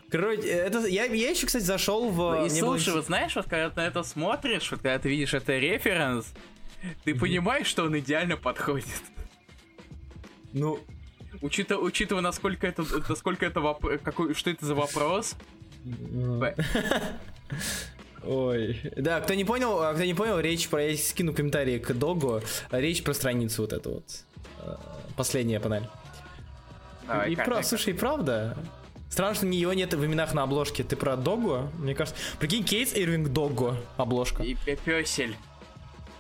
Короче, 0.09 0.41
это, 0.41 0.79
я, 0.87 1.05
я 1.05 1.29
еще, 1.29 1.45
кстати, 1.45 1.63
зашел 1.63 2.09
в... 2.09 2.45
И 2.45 2.49
мне 2.49 2.61
было 2.61 2.77
слушай, 2.77 2.93
вот 2.93 3.05
знаешь, 3.05 3.35
вот 3.35 3.45
когда 3.45 3.69
ты 3.69 3.79
на 3.79 3.87
это 3.87 4.03
смотришь, 4.03 4.71
вот 4.71 4.81
когда 4.81 4.99
ты 4.99 5.09
видишь 5.09 5.33
это 5.33 5.57
референс, 5.57 6.33
ты 7.03 7.15
понимаешь, 7.15 7.67
что 7.67 7.83
он 7.83 7.97
идеально 7.97 8.37
подходит. 8.37 8.87
Ну, 10.51 10.79
Учитывая, 11.43 11.83
учитывая 11.83 12.21
насколько 12.21 12.65
это, 12.65 12.83
насколько 13.09 13.45
это 13.45 13.59
воп- 13.59 13.97
какой, 13.99 14.33
что 14.33 14.49
это 14.49 14.65
за 14.65 14.75
вопрос. 14.75 15.35
Б. 15.83 16.55
Ой. 18.25 18.79
Да, 18.95 19.19
кто 19.19 19.33
не 19.33 19.43
понял, 19.43 19.81
а, 19.81 19.93
кто 19.93 20.05
не 20.05 20.13
понял, 20.13 20.39
речь 20.39 20.69
про... 20.69 20.81
Я 20.89 20.97
скину 20.97 21.33
комментарии 21.33 21.77
к 21.79 21.91
Догу. 21.93 22.41
Речь 22.71 23.03
про 23.03 23.13
страницу 23.13 23.63
вот 23.63 23.73
эту 23.73 23.89
вот. 23.95 24.05
э, 24.59 24.75
Последняя 25.17 25.59
панель. 25.59 25.83
Давай, 27.05 27.33
и 27.33 27.35
как- 27.35 27.65
слушай, 27.65 27.93
и 27.93 27.97
правда. 27.97 28.57
Странно, 29.09 29.35
что 29.35 29.45
ее 29.45 29.75
нет 29.75 29.93
в 29.93 30.05
именах 30.05 30.33
на 30.33 30.43
обложке. 30.43 30.83
Ты 30.83 30.95
про 30.95 31.17
Догу? 31.17 31.69
Мне 31.77 31.93
кажется... 31.93 32.19
Прикинь, 32.39 32.63
Кейтс 32.63 32.93
Ирвинг 32.95 33.27
Догу 33.27 33.75
обложка. 33.97 34.41
И 34.41 34.55
пе- 34.55 34.77
пёсель 34.77 35.35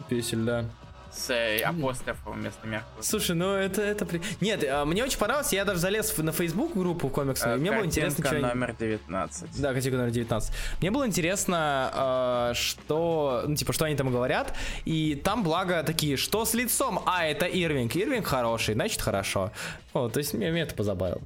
Песель, 0.09 0.39
да. 0.43 0.65
С 1.13 1.29
э, 1.29 1.59
апострофом 1.59 2.33
вместо 2.33 2.65
мягкого. 2.67 3.01
Слушай, 3.01 3.35
ну 3.35 3.53
это... 3.53 3.81
это 3.81 4.05
при- 4.05 4.21
Нет, 4.41 4.63
а, 4.67 4.85
мне 4.85 5.03
очень 5.03 5.17
понравилось. 5.17 5.53
Я 5.53 5.65
даже 5.65 5.79
залез 5.79 6.17
на 6.17 6.31
Facebook 6.31 6.73
группу 6.75 7.09
комиксную. 7.09 7.57
и 7.57 7.59
мне 7.59 7.71
было 7.71 7.85
интересно, 7.85 8.23
Картинка 8.23 8.47
что... 8.47 8.55
номер 8.55 8.75
19. 8.77 9.61
Да, 9.61 9.73
категория 9.73 10.01
номер 10.03 10.13
19. 10.13 10.53
Мне 10.81 10.91
было 10.91 11.07
интересно, 11.07 12.51
э, 12.51 12.53
что, 12.55 13.43
ну, 13.47 13.55
типа, 13.55 13.73
что 13.73 13.85
они 13.85 13.95
там 13.95 14.11
говорят. 14.11 14.53
И 14.85 15.15
там, 15.23 15.43
благо, 15.43 15.83
такие, 15.83 16.17
что 16.17 16.45
с 16.45 16.53
лицом? 16.53 17.01
А, 17.05 17.25
это 17.25 17.45
Ирвинг. 17.45 17.95
Ирвинг 17.95 18.25
хороший, 18.25 18.73
значит, 18.73 19.01
хорошо. 19.01 19.51
О, 19.93 20.09
то 20.09 20.17
есть, 20.19 20.33
меня, 20.33 20.51
меня 20.51 20.63
это 20.63 20.75
позабавило. 20.75 21.21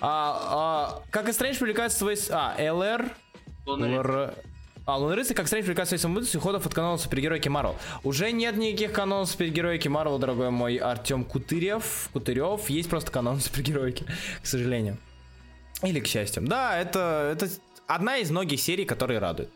А, 0.00 0.98
а, 1.00 1.02
как 1.10 1.28
и 1.28 1.32
Стрэндж 1.32 1.58
привлекает 1.58 1.92
свой... 1.92 2.16
А, 2.30 2.56
ЛР... 2.58 3.12
ЛР... 3.66 4.34
А, 4.84 4.98
Лунный 4.98 5.14
рыцарь, 5.16 5.36
как 5.36 5.46
Стрэндж 5.46 5.64
привлекает 5.64 5.88
своей 5.88 6.00
самобытностью 6.00 6.40
уходов 6.40 6.66
от 6.66 6.74
канала 6.74 6.96
супергеройки 6.96 7.48
Марвел. 7.48 7.76
Уже 8.02 8.32
нет 8.32 8.56
никаких 8.56 8.92
канонов 8.92 9.28
супергеройки 9.28 9.86
Марвел, 9.86 10.18
дорогой 10.18 10.50
мой 10.50 10.76
Артем 10.76 11.24
Кутырев. 11.24 12.08
Кутырев. 12.12 12.68
Есть 12.68 12.90
просто 12.90 13.12
канон 13.12 13.38
супергеройки, 13.40 14.04
к 14.42 14.46
сожалению. 14.46 14.98
Или 15.82 16.00
к 16.00 16.06
счастью. 16.06 16.42
Да, 16.46 16.78
это, 16.78 17.30
это 17.32 17.48
одна 17.86 18.18
из 18.18 18.30
многих 18.30 18.60
серий, 18.60 18.84
которые 18.84 19.20
радуют. 19.20 19.50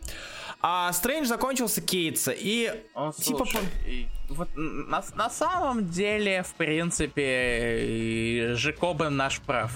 А 0.63 0.93
Стрэндж 0.93 1.27
закончился 1.27 1.81
Кейтса, 1.81 2.33
и 2.33 2.73
Он, 2.95 3.13
типа... 3.13 3.39
слушай, 3.39 3.61
и 3.87 4.07
вот 4.29 4.49
на, 4.55 5.05
на 5.15 5.31
самом 5.31 5.89
деле, 5.91 6.43
в 6.45 6.55
принципе, 6.55 8.53
Жекобен 8.55 9.17
наш 9.17 9.41
прав. 9.41 9.73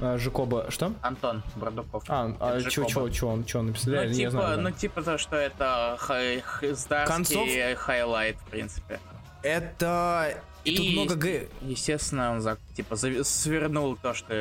А, 0.00 0.16
Жакоба... 0.18 0.70
Что? 0.70 0.92
Антон 1.02 1.42
Бардуков. 1.56 2.04
А, 2.08 2.34
а 2.40 2.60
чё, 2.62 2.84
чё, 2.84 3.08
чё 3.08 3.28
он, 3.28 3.44
чё 3.44 3.58
он 3.60 3.66
написал? 3.66 3.94
Я 3.94 4.02
Ну, 4.02 4.08
не 4.08 4.14
типа, 4.14 4.30
знаю, 4.30 4.56
да. 4.56 4.62
ну, 4.62 4.70
типа 4.70 5.02
то, 5.02 5.18
что 5.18 5.36
это 5.36 5.96
хай, 5.98 6.42
здарский 6.62 7.14
Концов- 7.14 7.74
хайлайт, 7.78 8.36
в 8.38 8.44
принципе. 8.50 9.00
Это... 9.42 10.42
И, 10.64 10.76
Тут 10.76 10.86
много 10.92 11.14
г... 11.14 11.48
естественно, 11.62 12.32
он 12.32 12.40
за- 12.40 12.58
типа 12.76 12.94
зави- 12.94 13.24
свернул 13.24 13.96
то, 13.96 14.12
что 14.12 14.34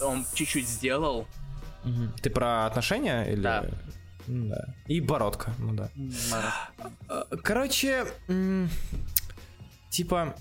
он 0.00 0.24
чуть-чуть 0.34 0.66
сделал. 0.68 1.26
Ты 2.22 2.30
про 2.30 2.66
отношения? 2.66 3.24
Или... 3.30 3.42
Да. 3.42 3.64
Да. 4.26 4.74
И 4.86 5.00
бородка, 5.00 5.52
ну 5.58 5.72
да. 5.74 5.90
М, 5.96 6.12
Э, 7.08 7.24
Короче, 7.42 8.06
типа, 9.90 10.34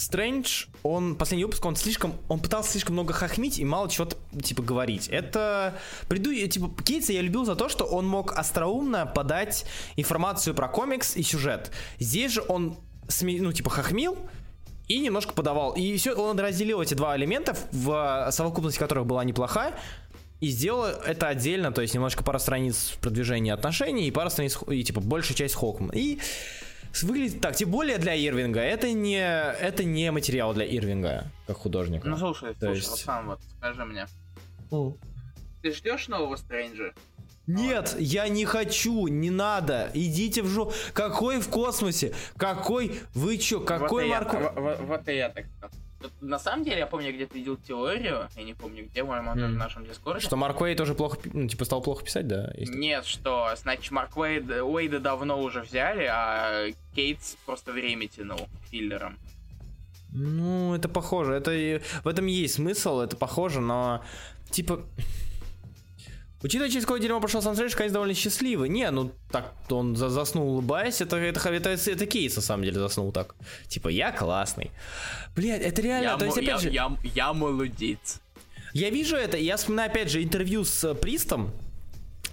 Стрэндж, 0.00 0.64
он, 0.82 1.14
последний 1.14 1.44
выпуск, 1.44 1.62
он 1.66 1.76
слишком, 1.76 2.14
он 2.28 2.40
пытался 2.40 2.70
слишком 2.70 2.94
много 2.94 3.12
хохмить 3.12 3.58
и 3.58 3.66
мало 3.66 3.90
чего-то, 3.90 4.16
типа, 4.42 4.62
говорить. 4.62 5.08
Это, 5.08 5.78
приду, 6.08 6.32
типа, 6.32 6.70
Кейтса 6.82 7.12
я 7.12 7.20
любил 7.20 7.44
за 7.44 7.54
то, 7.54 7.68
что 7.68 7.84
он 7.84 8.08
мог 8.08 8.32
остроумно 8.32 9.04
подать 9.04 9.66
информацию 9.96 10.54
про 10.54 10.68
комикс 10.68 11.16
и 11.16 11.22
сюжет. 11.22 11.70
Здесь 11.98 12.32
же 12.32 12.42
он, 12.48 12.78
сме- 13.08 13.42
ну, 13.42 13.52
типа, 13.52 13.68
хохмил, 13.68 14.16
и 14.88 15.00
немножко 15.00 15.34
подавал. 15.34 15.72
И 15.72 15.96
все, 15.98 16.14
он 16.14 16.40
разделил 16.40 16.80
эти 16.80 16.94
два 16.94 17.14
элемента, 17.16 17.54
в 17.70 18.30
совокупности 18.32 18.78
которых 18.78 19.04
была 19.04 19.22
неплохая, 19.22 19.74
и 20.40 20.48
сделал 20.48 20.86
это 20.86 21.28
отдельно, 21.28 21.72
то 21.72 21.82
есть 21.82 21.92
немножко 21.92 22.24
пара 22.24 22.38
страниц 22.38 22.94
продвижения 23.02 23.52
отношений 23.52 24.08
и 24.08 24.10
пара 24.10 24.30
страниц, 24.30 24.58
и 24.66 24.82
типа 24.82 25.02
большая 25.02 25.36
часть 25.36 25.54
Хокмана. 25.54 25.92
И 25.92 26.18
выглядит 27.02 27.40
так, 27.40 27.56
тем 27.56 27.70
более 27.70 27.98
для 27.98 28.14
Ирвинга. 28.14 28.60
Это 28.60 28.92
не, 28.92 29.18
это 29.20 29.84
не 29.84 30.10
материал 30.10 30.52
для 30.54 30.64
Ирвинга, 30.64 31.24
как 31.46 31.56
художника. 31.58 32.08
Ну 32.08 32.16
слушай, 32.16 32.54
То 32.54 32.66
слушай, 32.66 32.76
есть- 32.76 32.90
Руслан, 32.90 33.26
вот 33.26 33.40
скажи 33.58 33.84
мне. 33.84 34.06
Ну. 34.70 34.96
Ты 35.62 35.72
ждешь 35.72 36.08
нового 36.08 36.36
Стрэнджа? 36.36 36.92
Нет, 37.46 37.96
я 37.98 38.28
не 38.28 38.44
хочу, 38.44 39.08
не 39.08 39.30
надо. 39.30 39.90
Идите 39.92 40.42
в 40.42 40.46
жо... 40.46 40.72
Какой 40.92 41.40
в 41.40 41.48
космосе? 41.48 42.14
Какой? 42.36 43.00
Вы 43.14 43.38
чё? 43.38 43.60
Какой 43.60 44.04
вот 44.04 44.08
я- 44.08 44.20
Марко? 44.20 44.36
во- 44.54 44.60
во- 44.60 44.76
Вот 44.76 45.08
и 45.08 45.16
я 45.16 45.28
так 45.30 45.46
сказал. 45.46 45.70
На 46.20 46.38
самом 46.38 46.64
деле, 46.64 46.78
я 46.78 46.86
помню, 46.86 47.12
где-то 47.12 47.34
видел 47.34 47.56
теорию, 47.56 48.28
я 48.36 48.42
не 48.42 48.54
помню 48.54 48.86
где, 48.86 49.02
по-моему, 49.04 49.30
М. 49.32 49.54
в 49.54 49.56
нашем 49.56 49.84
дискорде. 49.86 50.20
Что 50.24 50.36
Марк 50.36 50.60
Уэй 50.60 50.74
тоже 50.74 50.94
плохо, 50.94 51.18
ну, 51.32 51.46
типа, 51.48 51.64
стал 51.64 51.82
плохо 51.82 52.04
писать, 52.04 52.26
да? 52.26 52.50
Если- 52.56 52.74
Нет, 52.76 53.04
что, 53.04 53.48
значит, 53.56 53.90
Марк 53.90 54.16
Уэйд, 54.16 54.48
Уэйда 54.50 54.98
давно 55.00 55.40
уже 55.40 55.60
взяли, 55.62 56.08
а 56.10 56.70
Кейтс 56.94 57.36
просто 57.46 57.72
время 57.72 58.06
тянул 58.08 58.48
филлером. 58.70 59.18
Ну, 60.12 60.74
это 60.74 60.88
похоже. 60.88 61.34
Это 61.34 61.50
в 62.02 62.08
этом 62.08 62.26
есть 62.26 62.54
смысл, 62.54 63.00
это 63.00 63.16
похоже, 63.16 63.60
но 63.60 64.02
типа. 64.50 64.82
Учитывая, 66.42 66.70
через 66.70 66.84
какое 66.84 67.00
дерьмо 67.00 67.20
прошел 67.20 67.42
Стрэндж, 67.42 67.74
конечно, 67.74 67.94
довольно 67.94 68.14
счастливый. 68.14 68.68
Не, 68.70 68.90
ну 68.90 69.12
так 69.30 69.52
он 69.68 69.94
за- 69.94 70.08
заснул, 70.08 70.48
улыбаясь, 70.48 71.00
это, 71.02 71.16
это, 71.16 71.40
это, 71.50 71.68
это, 71.70 71.90
это 71.90 72.06
Кейс, 72.06 72.36
на 72.36 72.42
самом 72.42 72.64
деле, 72.64 72.78
заснул 72.80 73.12
так. 73.12 73.34
Типа, 73.68 73.88
я 73.88 74.10
классный. 74.10 74.70
Блять, 75.36 75.60
это 75.60 75.82
реально, 75.82 76.06
Я, 76.08 76.16
то 76.16 76.24
есть, 76.24 76.36
мо- 76.38 76.42
я, 76.42 76.48
опять 76.54 76.62
же, 76.62 76.70
я, 76.70 76.96
я 77.14 77.32
молодец. 77.34 78.20
я 78.72 78.88
вижу 78.90 79.16
это, 79.16 79.36
и 79.36 79.44
я 79.44 79.56
вспоминаю, 79.56 79.90
опять 79.90 80.10
же, 80.10 80.22
интервью 80.22 80.64
с 80.64 80.82
э, 80.84 80.94
Пристом, 80.94 81.50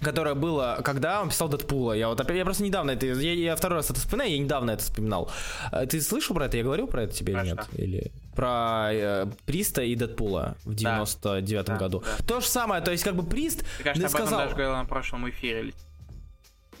которое 0.00 0.34
было, 0.34 0.80
когда 0.84 1.20
он 1.22 1.28
писал 1.30 1.48
Дэдпула. 1.48 1.92
Я 1.92 2.08
вот 2.08 2.20
опять, 2.20 2.36
я 2.36 2.44
просто 2.44 2.62
недавно 2.62 2.92
это, 2.92 3.06
я, 3.06 3.32
я 3.34 3.56
второй 3.56 3.78
раз 3.78 3.90
это 3.90 4.00
вспоминаю, 4.00 4.30
я 4.32 4.38
недавно 4.38 4.70
это 4.72 4.82
вспоминал. 4.82 5.30
А 5.72 5.86
Ты 5.86 6.00
слышал 6.00 6.34
про 6.36 6.46
это? 6.46 6.56
Я 6.56 6.62
говорил 6.64 6.86
про 6.86 7.02
это 7.02 7.14
тебе 7.14 7.32
или 7.34 7.44
нет? 7.44 7.60
что? 7.70 7.82
Или 7.82 8.12
про 8.34 8.88
э, 8.92 9.26
Приста 9.46 9.82
и 9.82 9.94
Дэдпула 9.96 10.56
в 10.64 10.70
99-м 10.70 11.64
Да, 11.64 11.76
году. 11.76 12.04
да. 12.18 12.24
То 12.26 12.40
же 12.40 12.46
самое, 12.46 12.80
то 12.82 12.92
есть 12.92 13.02
как 13.02 13.16
бы 13.16 13.24
Прист 13.24 13.64
Ты, 13.78 13.84
кажется, 13.84 14.06
об 14.06 14.14
этом 14.14 14.26
сказал... 14.26 14.38
даже 14.44 14.54
говорил 14.54 14.74
на 14.76 14.84
прошлом 14.84 15.28
эфире. 15.30 15.72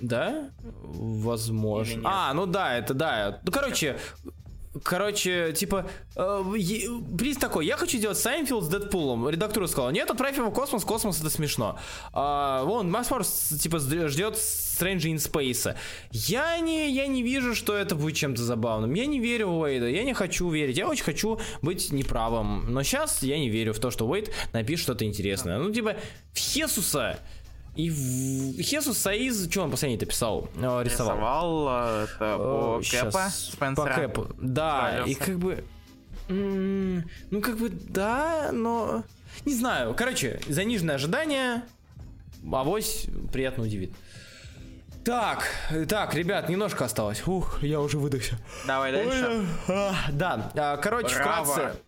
Да? 0.00 0.50
Возможно. 0.62 2.02
А, 2.04 2.32
ну 2.34 2.46
да, 2.46 2.76
это 2.78 2.94
да. 2.94 3.40
Ну, 3.42 3.50
короче, 3.50 3.98
Короче, 4.82 5.52
типа, 5.52 5.88
э, 6.16 6.44
приз 7.16 7.36
такой, 7.36 7.66
я 7.66 7.76
хочу 7.76 7.98
сделать 7.98 8.18
Seinfeld 8.18 8.64
с 8.64 8.68
Дэдпулом. 8.68 9.28
Редактура 9.28 9.66
сказала, 9.66 9.90
нет, 9.90 10.10
отправь 10.10 10.36
его 10.36 10.50
в 10.50 10.54
космос, 10.54 10.84
космос 10.84 11.20
это 11.20 11.30
смешно. 11.30 11.78
А, 12.12 12.64
вон, 12.64 12.90
Макс 12.90 13.10
Морс, 13.10 13.54
типа, 13.60 13.76
жд- 13.76 14.08
ждет 14.08 14.34
Strange 14.34 15.02
in 15.02 15.16
Space. 15.16 15.74
Я 16.12 16.58
не, 16.58 16.90
я 16.92 17.06
не 17.06 17.22
вижу, 17.22 17.54
что 17.54 17.76
это 17.76 17.94
будет 17.94 18.16
чем-то 18.16 18.42
забавным. 18.42 18.94
Я 18.94 19.06
не 19.06 19.20
верю 19.20 19.48
в 19.48 19.58
Уэйда, 19.60 19.88
я 19.88 20.04
не 20.04 20.14
хочу 20.14 20.48
верить. 20.50 20.76
Я 20.78 20.88
очень 20.88 21.04
хочу 21.04 21.40
быть 21.62 21.90
неправым. 21.92 22.72
Но 22.72 22.82
сейчас 22.82 23.22
я 23.22 23.38
не 23.38 23.48
верю 23.48 23.72
в 23.72 23.78
то, 23.80 23.90
что 23.90 24.06
Уэйд 24.06 24.30
напишет 24.52 24.84
что-то 24.84 25.04
интересное. 25.04 25.58
Ну, 25.58 25.72
типа, 25.72 25.96
в 26.32 26.38
Хесуса 26.38 27.18
и 27.78 27.90
в... 27.90 28.60
Хесус 28.60 28.98
Саиз, 28.98 29.48
что 29.48 29.62
он 29.62 29.70
последний-то 29.70 30.04
писал? 30.04 30.48
Э, 30.56 30.82
Рисовал. 30.82 30.82
Рисовал 30.82 31.68
э, 31.70 32.06
это 32.06 32.36
по 32.36 32.80
Э, 32.80 32.90
Кэпа 32.90 33.12
щас, 33.12 33.50
Спенсера. 33.52 33.86
По 33.86 33.94
Кэпу. 33.94 34.34
Да, 34.40 35.04
и 35.06 35.14
как 35.14 35.38
бы... 35.38 35.64
Ну, 36.28 37.40
как 37.40 37.56
бы, 37.56 37.70
да, 37.70 38.50
но... 38.52 39.04
Не 39.44 39.54
знаю. 39.54 39.94
Короче, 39.94 40.40
заниженное 40.48 40.96
ожидание. 40.96 41.62
Авось 42.52 43.06
приятно 43.32 43.62
удивит. 43.62 43.94
Так, 45.04 45.48
так, 45.88 46.14
ребят, 46.14 46.48
немножко 46.48 46.84
осталось. 46.84 47.26
Ух, 47.28 47.62
я 47.62 47.80
уже 47.80 47.98
выдохся. 47.98 48.38
Давай 48.66 48.90
дальше. 48.90 49.46
Ой, 49.68 49.74
а, 49.74 49.94
Да, 50.10 50.50
а, 50.56 50.76
короче, 50.78 51.14
Браво. 51.14 51.44
вкратце. 51.44 51.78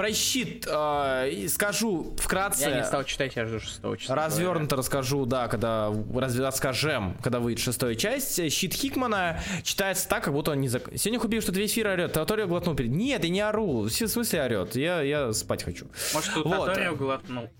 Про 0.00 0.14
щит 0.14 0.66
а, 0.66 1.26
и 1.26 1.46
скажу 1.46 2.16
вкратце. 2.16 2.70
Я 2.70 2.78
не 2.78 2.84
стал 2.84 3.04
читать, 3.04 3.36
я 3.36 3.44
жду 3.44 3.60
6 3.60 3.82
числа. 3.98 4.16
Развернуто 4.16 4.74
расскажу, 4.74 5.26
да, 5.26 5.46
когда 5.46 5.92
раз- 6.14 6.38
расскажем, 6.38 7.18
когда 7.22 7.38
выйдет 7.38 7.62
шестая 7.62 7.94
часть. 7.94 8.50
Щит 8.50 8.72
Хикмана 8.72 9.40
читается 9.62 10.08
так, 10.08 10.24
как 10.24 10.32
будто 10.32 10.52
он 10.52 10.60
не 10.62 10.68
зак... 10.68 10.88
Сегодня 10.96 11.20
купил, 11.20 11.42
что 11.42 11.52
весь 11.52 11.72
эфир 11.72 11.88
орет, 11.88 12.14
Таторио 12.14 12.46
глотнул 12.46 12.74
перед... 12.74 12.92
Нет, 12.92 13.24
я 13.24 13.30
не 13.30 13.42
ору, 13.42 13.82
в 13.82 13.90
смысле 13.90 14.42
орет, 14.42 14.74
я, 14.74 15.02
я 15.02 15.34
спать 15.34 15.64
хочу. 15.64 15.86
Может, 16.14 16.32
тут 16.32 16.46
Вот. 16.46 16.68
Таторио 16.68 16.94
глотнул. 16.94 17.50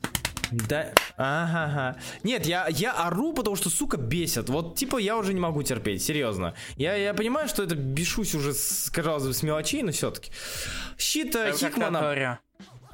Да, 0.51 0.93
ага, 1.17 1.65
ага. 1.65 1.97
Нет, 2.23 2.47
я, 2.47 2.67
я 2.69 2.93
ору, 2.93 3.33
потому 3.33 3.57
что, 3.57 3.71
сука, 3.71 3.97
бесит. 3.97 4.49
Вот, 4.49 4.77
типа, 4.77 4.99
я 4.99 5.17
уже 5.17 5.33
не 5.35 5.41
могу 5.41 5.63
терпеть, 5.63 6.03
серьезно. 6.03 6.55
Я, 6.77 6.95
я 6.97 7.15
понимаю, 7.15 7.49
что 7.49 7.63
это 7.63 7.75
бешусь 7.77 8.35
уже, 8.35 8.53
с, 8.55 8.91
казалось 8.91 9.27
бы, 9.27 9.33
с 9.33 9.43
мелочей, 9.43 9.83
но 9.83 9.93
все-таки. 9.93 10.33
Щит 10.99 11.35
э, 11.37 11.39
Это 11.41 11.59
как 11.61 11.75
Хикмана... 11.75 12.39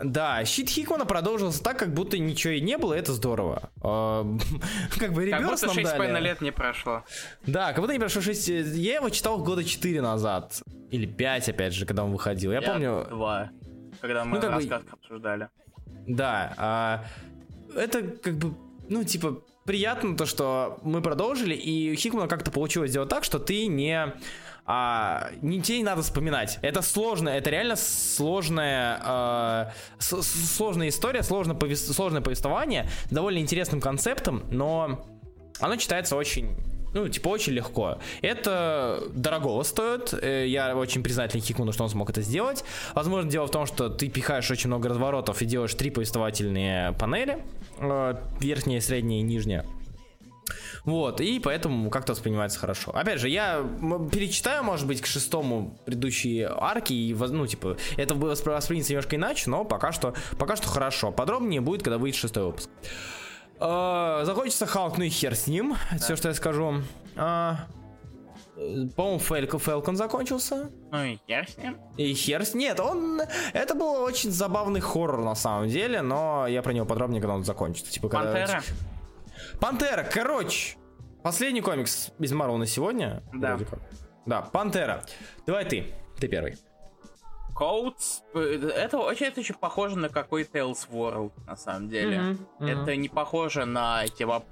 Да, 0.03 0.45
щит 0.45 0.69
Хикмана 0.69 1.07
продолжился 1.07 1.63
так, 1.63 1.79
как 1.79 1.95
будто 1.95 2.19
ничего 2.19 2.53
и 2.53 2.61
не 2.61 2.77
было, 2.77 2.93
это 2.93 3.15
здорово. 3.15 3.71
А, 3.83 4.25
Как 4.99 5.15
бы 5.15 5.25
Как 5.31 5.41
реверс 5.41 5.63
будто 5.63 5.67
нам 5.75 5.77
6,5 5.79 6.13
дали. 6.13 6.25
лет 6.25 6.41
не 6.43 6.51
прошло. 6.51 7.03
Да, 7.47 7.73
как 7.73 7.81
будто 7.81 7.95
не 7.95 7.99
прошло 7.99 8.21
6... 8.21 8.49
Я 8.49 8.97
его 8.97 9.09
читал 9.09 9.39
года 9.39 9.65
4 9.65 10.03
назад. 10.03 10.61
Или 10.91 11.07
5, 11.07 11.49
опять 11.49 11.73
же, 11.73 11.87
когда 11.87 12.05
он 12.05 12.13
выходил. 12.13 12.53
Я, 12.53 12.61
помню... 12.61 13.07
Два. 13.09 13.49
Когда 14.03 14.27
мы 14.27 14.37
Ну, 14.37 14.41
как 14.43 14.63
бы- 14.63 14.83
обсуждали. 14.93 15.49
Да, 16.07 16.53
а, 16.59 17.05
это 17.77 18.03
как 18.03 18.37
бы, 18.39 18.55
ну, 18.89 19.05
типа, 19.05 19.43
приятно 19.65 20.17
то, 20.17 20.27
что 20.27 20.79
мы 20.83 21.03
продолжили, 21.03 21.55
и 21.55 21.95
Хикмана 21.97 22.29
как-то 22.29 22.51
получилось 22.51 22.91
сделать 22.91 23.09
так, 23.09 23.25
что 23.25 23.39
ты 23.39 23.67
не... 23.67 24.15
А, 24.69 25.31
не 25.43 25.63
тебе 25.63 25.79
не 25.79 25.85
надо 25.85 26.03
вспоминать. 26.03 26.59
Это 26.61 26.83
сложно, 26.83 27.29
это 27.29 27.51
реально 27.51 27.77
сложная, 27.77 29.01
а, 29.01 29.73
сложная 30.01 30.89
история, 30.89 31.23
сложно 31.23 31.53
повес- 31.53 31.93
сложное 31.93 32.21
повествование, 32.21 32.89
довольно 33.13 33.39
интересным 33.39 33.81
концептом, 33.81 34.43
но 34.51 35.07
оно 35.61 35.77
читается 35.77 36.17
очень 36.17 36.57
ну, 36.95 37.09
типа, 37.09 37.29
очень 37.29 37.53
легко. 37.53 37.99
Это 38.23 39.03
дорогого 39.13 39.63
стоит. 39.63 40.15
Э, 40.15 40.47
Я 40.47 40.77
очень 40.77 41.03
признателен 41.03 41.43
Хикману, 41.43 41.73
что 41.73 41.85
он 41.85 41.91
смог 41.91 42.11
это 42.11 42.23
сделать. 42.23 42.65
Возможно, 42.95 43.31
дело 43.31 43.47
в 43.47 43.51
том, 43.51 43.67
что 43.67 43.89
ты 43.89 44.09
пихаешь 44.09 44.51
очень 44.51 44.69
много 44.69 44.89
разворотов 44.89 45.43
и 45.43 45.45
делаешь 45.47 45.75
три 45.75 45.91
повествовательные 45.91 46.93
панели. 46.93 47.45
э, 47.79 48.15
Верхняя, 48.41 48.81
средняя 48.81 49.21
и 49.21 49.23
нижняя. 49.23 49.65
Вот, 50.85 51.21
и 51.21 51.41
поэтому 51.41 51.91
как-то 51.91 52.13
воспринимается 52.13 52.61
хорошо. 52.61 52.93
Опять 52.95 53.21
же, 53.21 53.29
я 53.29 53.67
перечитаю, 54.13 54.63
может 54.63 54.87
быть, 54.87 55.01
к 55.01 55.07
шестому 55.07 55.77
предыдущие 55.85 56.49
арки, 56.49 56.93
и, 56.93 57.13
ну, 57.13 57.47
типа, 57.47 57.77
это 57.97 58.15
воспринято 58.15 58.91
немножко 58.91 59.17
иначе, 59.17 59.51
но 59.51 59.65
пока 59.65 59.91
что, 59.91 60.15
пока 60.39 60.55
что 60.55 60.69
хорошо. 60.69 61.11
Подробнее 61.11 61.61
будет, 61.61 61.83
когда 61.83 61.99
выйдет 61.99 62.19
шестой 62.21 62.45
выпуск. 62.45 62.71
Э, 63.61 64.23
Закончится 64.25 64.67
Халк, 64.67 64.99
ну 64.99 65.05
и 65.05 65.09
хер 65.09 65.35
с 65.35 65.47
ним, 65.47 65.77
это 65.91 66.03
все, 66.03 66.17
что 66.17 66.29
я 66.29 66.35
скажу. 66.35 66.83
А, 67.17 67.67
По-моему, 68.97 69.19
Фелькон, 69.19 69.61
Фелкон 69.61 69.97
закончился. 69.97 70.71
Ну 70.91 71.05
и 71.05 71.19
хер 71.27 71.49
с 71.49 71.57
ним. 71.59 71.79
И 71.97 72.13
хер 72.15 72.45
с... 72.45 72.55
Нет, 72.55 72.81
он... 72.81 73.21
Это 73.53 73.75
был 73.75 74.03
очень 74.03 74.31
забавный 74.31 74.81
хоррор 74.81 75.23
на 75.25 75.35
самом 75.35 75.69
деле, 75.69 76.03
но 76.03 76.47
я 76.47 76.63
про 76.63 76.73
него 76.73 76.87
подробнее, 76.87 77.21
когда 77.21 77.35
он 77.35 77.45
закончится. 77.45 77.93
Типа, 77.93 78.09
когда- 78.09 78.33
Пантера. 78.33 78.63
Пантера, 79.61 80.03
короче. 80.05 80.77
Последний 81.23 81.61
комикс 81.61 82.11
из 82.19 82.33
Марвел 82.33 82.57
на 82.59 82.67
сегодня. 82.67 83.23
Да. 83.35 83.59
Да, 84.27 84.43
Пантера. 84.43 85.03
Давай 85.47 85.65
ты. 85.65 85.95
Ты 86.19 86.29
первый. 86.29 86.57
Коутс, 87.57 88.23
э, 88.35 88.71
это 88.75 88.99
очень, 88.99 89.27
это 89.27 89.41
очень 89.41 89.55
похоже 89.55 89.99
на 89.99 90.11
какой 90.11 90.45
Elseworld, 90.45 91.33
на 91.47 91.57
самом 91.57 91.89
деле. 91.89 92.21
Мгм, 92.21 92.47
мгм. 92.59 92.69
Это 92.69 92.97
не 92.97 93.09
похоже 93.09 93.65
на, 93.65 94.07
типа, 94.07 94.45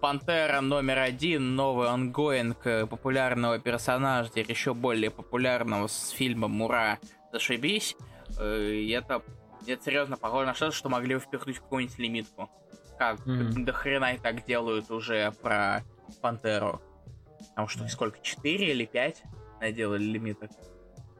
Пантера 0.00 0.60
номер 0.60 0.98
один, 0.98 1.54
новый 1.54 1.88
ongoing 1.88 2.66
э, 2.66 2.86
популярного 2.86 3.58
персонажа, 3.58 4.28
теперь 4.30 4.50
еще 4.50 4.74
более 4.74 5.10
популярного 5.10 5.86
с 5.86 6.10
фильма 6.10 6.48
«Мура, 6.48 6.98
зашибись». 7.32 7.96
Это, 8.36 9.22
это 9.66 9.84
серьезно 9.84 10.16
похоже 10.16 10.46
на 10.46 10.54
что-то, 10.54 10.72
что 10.74 10.88
могли 10.88 11.14
бы 11.14 11.20
впихнуть 11.20 11.58
в 11.58 11.62
какую-нибудь 11.62 11.98
лимитку. 11.98 12.50
Как 12.98 13.24
Мгм. 13.24 13.64
до 13.64 13.72
хрена 13.72 14.14
и 14.14 14.18
так 14.18 14.44
делают 14.44 14.90
уже 14.90 15.32
про 15.40 15.82
Пантеру. 16.20 16.82
Потому 17.50 17.68
что 17.68 17.88
сколько, 17.88 18.18
4 18.20 18.70
или 18.72 18.84
5 18.84 19.22
наделали 19.60 20.02
лимиток? 20.02 20.50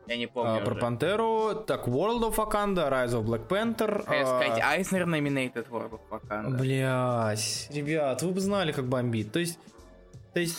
Я 0.06 0.16
не 0.16 0.26
помню. 0.26 0.56
А, 0.56 0.60
про 0.60 0.72
уже. 0.72 0.80
Пантеру. 0.80 1.54
Так, 1.66 1.86
World 1.86 2.22
of 2.22 2.36
Wakanda, 2.36 2.90
Rise 2.90 3.12
of 3.12 3.24
Black 3.24 3.46
Panther. 3.46 4.04
Хотел 4.04 4.26
сказать, 4.26 4.60
а, 4.62 4.70
Айснер 4.70 5.06
номинейтед 5.06 5.68
World 5.68 5.92
of 5.92 6.00
Wakanda. 6.10 6.58
Блять, 6.58 7.68
ребят, 7.70 8.22
вы 8.22 8.32
бы 8.32 8.40
знали, 8.40 8.72
как 8.72 8.86
бомбит. 8.86 9.32
То 9.32 9.38
есть, 9.38 9.58
то 10.34 10.40
есть, 10.40 10.56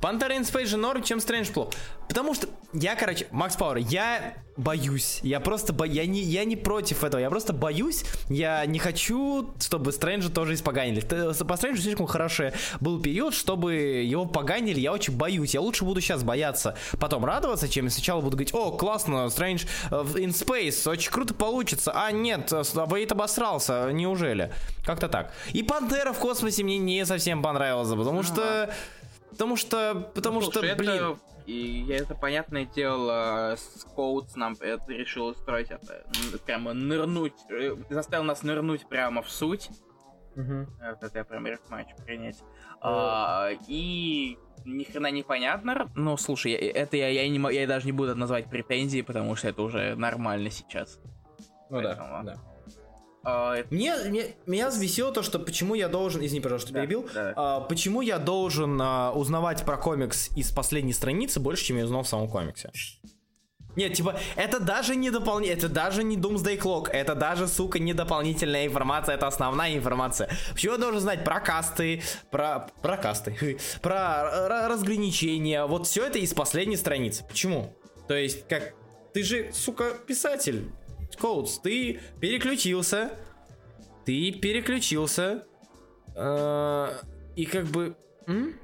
Пантера 0.00 0.64
же 0.64 0.76
норм, 0.76 1.02
чем 1.02 1.20
Стрэндж 1.20 1.50
плохо. 1.52 1.72
Потому 2.08 2.34
что 2.34 2.48
я, 2.72 2.94
короче, 2.94 3.26
Макс 3.30 3.56
Пауэр, 3.56 3.78
я 3.78 4.34
боюсь. 4.56 5.20
Я 5.22 5.40
просто 5.40 5.72
бо... 5.72 5.84
я, 5.84 6.06
не, 6.06 6.20
я 6.20 6.44
не 6.44 6.54
против 6.54 7.02
этого. 7.02 7.20
Я 7.20 7.30
просто 7.30 7.52
боюсь. 7.52 8.04
Я 8.28 8.64
не 8.66 8.78
хочу, 8.78 9.54
чтобы 9.60 9.92
Стрэнджа 9.92 10.28
тоже 10.28 10.54
испоганили. 10.54 11.00
Т- 11.00 11.32
По 11.44 11.56
Стрэнджу 11.56 11.82
слишком 11.82 12.06
хороший 12.06 12.52
был 12.80 13.00
период, 13.00 13.34
чтобы 13.34 13.74
его 13.74 14.26
поганили. 14.26 14.78
Я 14.78 14.92
очень 14.92 15.16
боюсь. 15.16 15.54
Я 15.54 15.60
лучше 15.60 15.84
буду 15.84 16.00
сейчас 16.00 16.22
бояться, 16.22 16.76
потом 17.00 17.24
радоваться, 17.24 17.68
чем 17.68 17.88
сначала 17.90 18.20
буду 18.20 18.36
говорить, 18.36 18.54
о, 18.54 18.72
классно, 18.72 19.28
Стрэндж 19.28 19.64
э, 19.90 20.02
в 20.02 20.16
in 20.16 20.28
Space, 20.30 20.88
очень 20.88 21.10
круто 21.10 21.34
получится. 21.34 21.92
А, 21.94 22.12
нет, 22.12 22.52
Вейт 22.52 23.12
обосрался, 23.12 23.90
неужели? 23.92 24.52
Как-то 24.84 25.08
так. 25.08 25.32
И 25.52 25.62
Пантера 25.62 26.12
в 26.12 26.18
космосе 26.18 26.62
мне 26.62 26.78
не 26.78 27.04
совсем 27.04 27.42
понравилась, 27.42 27.88
потому 27.88 28.22
что... 28.22 28.70
Потому 29.30 29.56
что, 29.56 30.10
потому 30.14 30.36
Ну, 30.36 30.42
что, 30.42 30.60
слушай, 30.60 30.74
блин... 30.76 30.90
это, 30.90 31.16
и 31.46 31.84
я 31.88 31.96
это 31.98 32.14
понятное 32.14 32.64
дело, 32.64 33.54
с 33.56 33.84
Коутс 33.94 34.34
нам 34.36 34.56
это 34.60 34.84
решил 34.92 35.26
устроить 35.26 35.70
это, 35.70 36.04
прямо 36.44 36.72
нырнуть, 36.72 37.34
э, 37.50 37.76
заставил 37.90 38.24
нас 38.24 38.42
нырнуть 38.42 38.88
прямо 38.88 39.22
в 39.22 39.30
суть. 39.30 39.68
Мгм. 40.34 40.66
Вот 40.80 41.02
это 41.02 41.18
я 41.18 41.24
прям 41.24 41.46
матч 41.68 41.88
принять. 42.04 42.42
А, 42.80 43.50
и 43.68 44.36
ни 44.64 44.84
хрена 44.84 45.10
непонятно. 45.10 45.90
Ну, 45.94 46.16
слушай, 46.16 46.52
я- 46.52 46.58
это 46.58 46.96
я, 46.96 47.08
я, 47.08 47.28
не, 47.28 47.54
я 47.54 47.66
даже 47.66 47.86
не 47.86 47.92
буду 47.92 48.10
это 48.10 48.18
назвать 48.18 48.50
претензией, 48.50 49.02
потому 49.02 49.34
что 49.36 49.48
это 49.48 49.62
уже 49.62 49.94
нормально 49.96 50.50
сейчас. 50.50 50.98
Ну 51.70 51.80
да, 51.80 51.94
Поэтому- 51.96 52.24
да. 52.24 52.36
А, 53.28 53.56
Мне, 53.70 53.92
мне- 54.04 54.36
меня 54.46 54.68
взбесило 54.68 55.10
то, 55.10 55.24
что 55.24 55.40
почему 55.40 55.74
я 55.74 55.88
должен, 55.88 56.24
извини, 56.24 56.40
пожалуйста, 56.40 56.68
что 56.68 56.74
Да, 56.74 56.80
перебил, 56.82 57.08
да. 57.12 57.32
А, 57.34 57.60
почему 57.60 58.00
я 58.00 58.18
должен 58.18 58.80
а, 58.80 59.10
узнавать 59.12 59.64
про 59.64 59.76
комикс 59.76 60.30
из 60.36 60.52
последней 60.52 60.92
страницы 60.92 61.40
больше, 61.40 61.64
чем 61.64 61.76
я 61.78 61.84
узнал 61.86 62.04
в 62.04 62.08
самом 62.08 62.28
комиксе. 62.28 62.70
Нет, 63.74 63.94
типа, 63.94 64.16
это 64.36 64.60
даже 64.60 64.94
не 64.94 65.10
дополнение, 65.10 65.56
это 65.56 65.68
даже 65.68 66.04
не 66.04 66.16
Doomsday 66.16 66.56
Clock, 66.56 66.88
это 66.88 67.16
даже, 67.16 67.48
сука, 67.48 67.80
не 67.80 67.94
дополнительная 67.94 68.64
информация, 68.66 69.16
это 69.16 69.26
основная 69.26 69.74
информация. 69.76 70.30
Почему 70.52 70.74
я 70.74 70.78
должен 70.78 71.00
знать 71.00 71.24
про 71.24 71.40
касты, 71.40 72.02
про, 72.30 72.70
про 72.80 72.96
касты, 72.96 73.58
про 73.82 74.68
разграничения, 74.68 75.66
вот 75.66 75.88
все 75.88 76.06
это 76.06 76.18
из 76.20 76.32
последней 76.32 76.76
страницы. 76.76 77.24
Почему? 77.28 77.74
То 78.06 78.14
есть, 78.14 78.46
как, 78.46 78.72
ты 79.12 79.24
же, 79.24 79.50
сука, 79.52 79.94
писатель, 80.06 80.70
Коутс, 81.18 81.58
ты 81.58 82.00
переключился, 82.20 83.12
ты 84.04 84.32
переключился, 84.32 85.44
э, 86.14 86.88
и 87.36 87.46
как 87.46 87.64
бы... 87.66 87.96
м? 88.26 88.54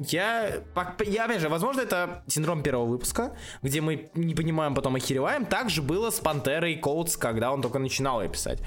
Я, 0.00 0.62
я, 1.04 1.24
опять 1.24 1.40
же, 1.40 1.48
возможно, 1.48 1.80
это 1.80 2.22
синдром 2.26 2.62
первого 2.62 2.84
выпуска, 2.86 3.36
где 3.62 3.80
мы 3.80 4.10
не 4.14 4.34
понимаем, 4.34 4.74
потом 4.74 4.96
охереваем. 4.96 5.46
Так 5.46 5.70
же 5.70 5.82
было 5.82 6.10
с 6.10 6.18
Пантерой 6.18 6.74
Коутс, 6.76 7.16
когда 7.16 7.52
он 7.52 7.62
только 7.62 7.78
начинал 7.78 8.20
ее 8.20 8.28
писать. 8.28 8.60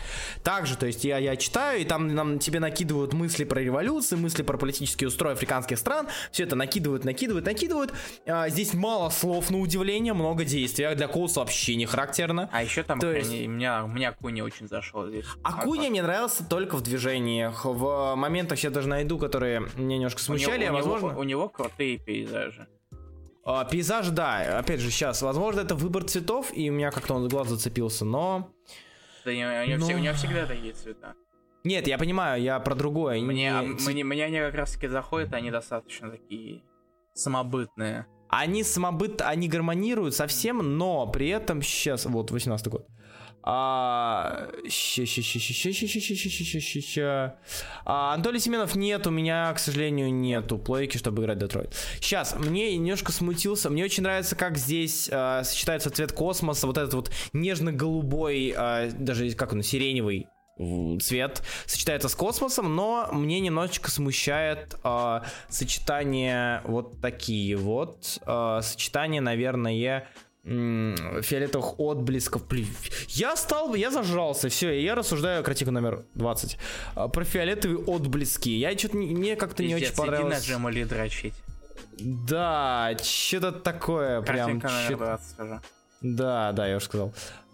Также, 0.43 0.77
то 0.77 0.85
есть 0.85 1.03
я, 1.03 1.17
я 1.17 1.35
читаю, 1.35 1.81
и 1.81 1.83
там 1.83 2.15
нам 2.15 2.39
тебе 2.39 2.59
накидывают 2.61 3.11
мысли 3.13 3.43
про 3.43 3.59
революции, 3.59 4.15
мысли 4.15 4.41
про 4.41 4.57
политический 4.57 5.05
устрой 5.05 5.33
африканских 5.33 5.77
стран. 5.77 6.07
Все 6.31 6.43
это 6.43 6.55
накидывают, 6.55 7.03
накидывают, 7.03 7.45
накидывают. 7.45 7.93
А, 8.25 8.47
здесь 8.47 8.73
мало 8.73 9.09
слов 9.09 9.49
на 9.49 9.59
удивление, 9.59 10.13
много 10.13 10.45
действий. 10.45 10.85
А 10.85 10.95
Для 10.95 11.07
Коутса 11.09 11.41
вообще 11.41 11.75
не 11.75 11.85
характерно. 11.85 12.49
а 12.53 12.63
еще 12.63 12.83
там 12.83 12.99
То 12.99 13.11
есть- 13.11 13.31
меня, 13.31 13.85
мне 13.85 14.09
Акуни 14.09 14.41
очень 14.41 14.67
зашел 14.67 15.07
здесь. 15.07 15.25
Акуня 15.43 15.89
мне 15.89 16.01
нравился 16.01 16.45
только 16.47 16.77
в 16.77 16.81
движениях. 16.81 17.65
В 17.65 18.15
моментах 18.15 18.59
я 18.59 18.69
даже 18.69 18.87
найду, 18.87 19.19
которые 19.19 19.67
меня 19.75 19.97
немножко 19.97 20.21
смущали, 20.21 20.63
у 20.63 20.67
а 20.67 20.67
него- 20.67 20.75
возможно... 20.77 21.16
у 21.17 21.23
него 21.23 21.49
крутые 21.49 21.97
пейзажи. 21.97 22.67
А, 23.43 23.63
пейзаж, 23.65 24.09
да, 24.09 24.59
опять 24.59 24.79
же, 24.81 24.91
сейчас, 24.91 25.21
возможно, 25.21 25.61
это 25.61 25.73
выбор 25.75 26.03
цветов, 26.03 26.51
и 26.53 26.69
у 26.69 26.73
меня 26.73 26.91
как-то 26.91 27.13
он 27.13 27.27
глаз 27.29 27.47
зацепился, 27.47 28.03
но... 28.05 28.49
Да, 29.23 29.31
у 29.31 29.33
него, 29.33 29.77
Но- 29.77 29.85
все- 29.85 29.95
у 29.95 29.99
него 29.99 30.13
всегда 30.15 30.45
такие 30.45 30.73
цвета. 30.73 31.13
Нет, 31.63 31.87
я 31.87 31.97
понимаю, 31.97 32.41
я 32.41 32.59
про 32.59 32.75
другое. 32.75 33.21
Мне, 33.21 33.57
а, 33.57 33.63
Не- 33.63 33.69
мне, 33.89 34.03
мне 34.03 34.25
они 34.25 34.37
как 34.39 34.53
раз 34.55 34.73
таки 34.73 34.87
заходят, 34.87 35.33
они 35.33 35.51
достаточно 35.51 36.09
такие 36.09 36.61
самобытные. 37.13 38.05
Они 38.29 38.63
самобыт, 38.63 39.21
они 39.21 39.47
гармонируют 39.47 40.13
совсем, 40.13 40.77
но 40.77 41.07
при 41.07 41.29
этом 41.29 41.61
сейчас, 41.61 42.05
вот, 42.05 42.31
18 42.31 42.67
год. 42.67 42.85
А, 47.85 48.13
Анатолий 48.13 48.41
Семенов 48.41 48.75
нет, 48.75 49.07
у 49.07 49.09
меня, 49.09 49.53
к 49.53 49.59
сожалению, 49.59 50.13
нету 50.13 50.57
плейки, 50.57 50.97
чтобы 50.97 51.23
играть 51.23 51.37
Детройт. 51.37 51.73
Сейчас, 52.01 52.35
мне 52.37 52.75
немножко 52.75 53.13
смутился. 53.13 53.69
Мне 53.69 53.85
очень 53.85 54.03
нравится, 54.03 54.35
как 54.35 54.57
здесь 54.57 55.09
а, 55.09 55.45
сочетается 55.45 55.89
цвет 55.89 56.11
космоса, 56.11 56.67
вот 56.67 56.77
этот 56.77 56.93
вот 56.93 57.11
нежно-голубой, 57.31 58.53
а, 58.57 58.89
даже 58.91 59.31
как 59.31 59.53
он, 59.53 59.63
сиреневый 59.63 60.27
цвет 60.99 61.43
сочетается 61.67 62.09
с 62.09 62.15
космосом, 62.15 62.75
но 62.75 63.07
мне 63.11 63.39
немножечко 63.39 63.91
смущает 63.91 64.75
э, 64.83 65.21
сочетание 65.49 66.61
вот 66.63 66.99
такие 66.99 67.55
вот 67.55 68.19
э, 68.25 68.59
сочетание, 68.63 69.21
наверное, 69.21 70.07
фиолетовых 70.47 71.79
отблесков. 71.79 72.47
Блин, 72.47 72.67
Я 73.09 73.35
стал, 73.35 73.75
я 73.75 73.91
зажрался, 73.91 74.47
все, 74.49 74.71
я 74.81 74.95
рассуждаю 74.95 75.43
критику 75.43 75.71
номер 75.71 76.03
20. 76.15 76.57
А, 76.95 77.07
Про 77.09 77.25
фиолетовые 77.25 77.79
отблески. 77.79 78.49
Я 78.49 78.77
что-то 78.77 78.97
мне 78.97 79.35
как-то 79.35 79.63
не 79.63 79.75
очень 79.75 79.87
Пиздец, 79.87 79.99
иди 79.99 80.01
на 80.01 80.11
понравилось. 80.11 80.45
Дрочить. 80.85 81.33
Да, 81.99 82.95
что-то 83.03 83.51
такое 83.51 84.21
прям. 84.21 84.59
Картинка 84.59 84.67
номер 84.69 84.87
чё- 84.89 84.97
20 84.97 85.39
уже. 85.39 85.61
Да, 86.01 86.51
да, 86.53 86.67
я 86.67 86.77
уже 86.77 86.85
сказал. 86.85 87.13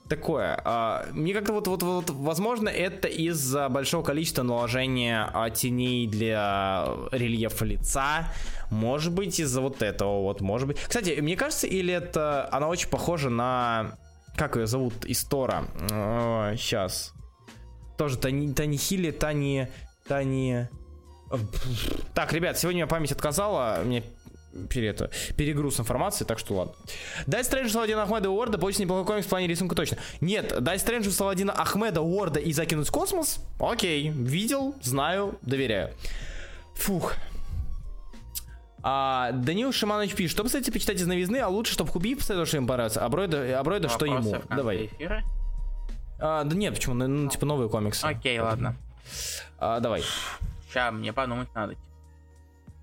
Такое. 0.09 0.59
а, 0.65 1.05
мне 1.13 1.33
как-то 1.33 1.53
вот, 1.53 1.67
вот, 1.67 1.81
вот, 1.81 2.09
возможно, 2.09 2.69
это 2.69 3.07
из-за 3.07 3.69
большого 3.69 4.03
количества 4.03 4.43
наложения 4.43 5.29
а, 5.33 5.49
теней 5.49 6.07
для 6.07 6.87
рельефа 7.11 7.65
лица. 7.65 8.31
Может 8.69 9.13
быть, 9.13 9.39
из-за 9.39 9.61
вот 9.61 9.81
этого 9.81 10.21
вот, 10.21 10.41
может 10.41 10.67
быть. 10.67 10.77
Кстати, 10.79 11.19
мне 11.21 11.35
кажется, 11.35 11.67
или 11.67 11.93
это 11.93 12.49
она 12.51 12.67
очень 12.67 12.89
похожа 12.89 13.29
на... 13.29 13.97
Как 14.35 14.55
ее 14.55 14.67
зовут? 14.67 15.05
Из 15.05 15.23
Тора. 15.23 15.65
сейчас. 16.57 17.13
Тоже 17.97 18.17
Тани, 18.17 18.53
Тани 18.53 18.77
Хилли, 18.77 19.11
Тани... 19.11 19.67
Тани... 20.07 20.67
Так, 22.13 22.33
ребят, 22.33 22.59
сегодня 22.59 22.85
память 22.87 23.11
отказала. 23.11 23.81
Мне 23.83 24.03
пере- 24.69 24.89
это, 24.89 25.09
перегруз 25.37 25.79
информации, 25.79 26.25
так 26.25 26.39
что 26.39 26.55
ладно. 26.55 26.73
Дай 27.27 27.43
Стрэнджу 27.43 27.71
Саладина 27.71 28.03
Ахмеда 28.03 28.29
Уорда, 28.29 28.57
очень 28.63 28.81
неплохой 28.83 29.05
комикс 29.05 29.25
в 29.25 29.29
плане 29.29 29.47
рисунка 29.47 29.75
точно. 29.75 29.97
Нет, 30.21 30.55
дай 30.61 30.79
Стрэнджу 30.79 31.11
Саладина 31.11 31.53
Ахмеда 31.53 32.01
Уорда 32.01 32.39
и 32.39 32.51
закинуть 32.53 32.87
в 32.87 32.91
космос? 32.91 33.39
Окей, 33.59 34.09
видел, 34.09 34.75
знаю, 34.81 35.37
доверяю. 35.41 35.93
Фух. 36.75 37.13
А, 38.85 39.31
Данил 39.31 39.71
Шиманович 39.71 40.13
пишет, 40.13 40.31
что, 40.31 40.43
кстати, 40.43 40.69
почитать 40.69 40.97
из 40.99 41.07
новизны, 41.07 41.37
а 41.37 41.47
лучше, 41.47 41.71
чтобы 41.71 41.89
Хубиев 41.91 42.17
посоветовал, 42.19 42.45
что 42.45 42.57
им 42.57 42.67
понравится, 42.67 43.03
а 43.05 43.07
Бройда, 43.07 43.59
а 43.59 43.63
Бройда 43.63 43.87
что 43.87 44.05
ему? 44.05 44.35
Давай. 44.49 44.87
эфира? 44.87 45.23
А, 46.19 46.43
да 46.43 46.55
нет, 46.55 46.73
почему? 46.75 46.93
Ну, 46.95 47.07
ну, 47.07 47.29
типа 47.29 47.45
новые 47.45 47.69
комиксы. 47.69 48.03
Окей, 48.05 48.39
ладно. 48.39 48.75
А, 49.57 49.79
давай. 49.79 50.03
Сейчас 50.67 50.93
мне 50.93 51.13
подумать 51.13 51.47
надо. 51.55 51.75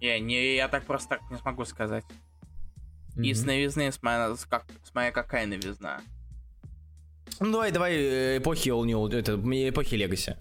Я, 0.01 0.19
не, 0.19 0.57
я 0.57 0.69
так 0.69 0.85
просто 0.85 1.11
так 1.11 1.31
не 1.31 1.37
смогу 1.37 1.65
сказать. 1.65 2.05
Из 3.17 3.45
новизны, 3.45 3.93
с 3.93 4.03
моя, 4.03 4.35
с 4.35 4.47
как, 4.47 4.65
с 4.83 4.95
моя 4.95 5.13
какая 5.13 5.47
новизна? 5.47 6.01
Ну 7.39 7.53
давай, 7.53 7.71
давай 7.71 7.95
э, 7.95 8.39
эпохи 8.39 8.69
All 8.69 8.85
New, 8.85 9.07
это, 9.09 9.35
эпохи 9.35 9.95
Легаси. 9.95 10.37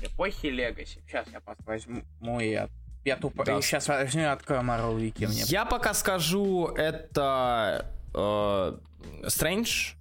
Эпохи 0.00 0.46
Легаси. 0.46 1.00
Сейчас 1.06 1.26
я 1.32 1.40
просто 1.40 1.62
возьму 1.64 2.40
и 2.40 2.54
от... 2.54 2.70
Я 3.04 3.16
тупо... 3.16 3.44
Да. 3.44 3.60
Сейчас 3.60 3.88
возьму 3.88 4.22
и 4.22 4.24
открою 4.24 4.62
Marvel 4.62 4.98
Wiki 4.98 5.28
мне. 5.28 5.42
Я 5.46 5.64
пока 5.64 5.94
скажу, 5.94 6.68
это 6.68 7.86
э, 8.14 8.78
Стрэндж, 9.28 9.94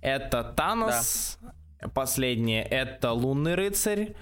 это 0.00 0.44
Танос, 0.44 1.38
последнее, 1.94 2.64
это 2.64 3.12
Лунный 3.12 3.54
рыцарь, 3.54 4.14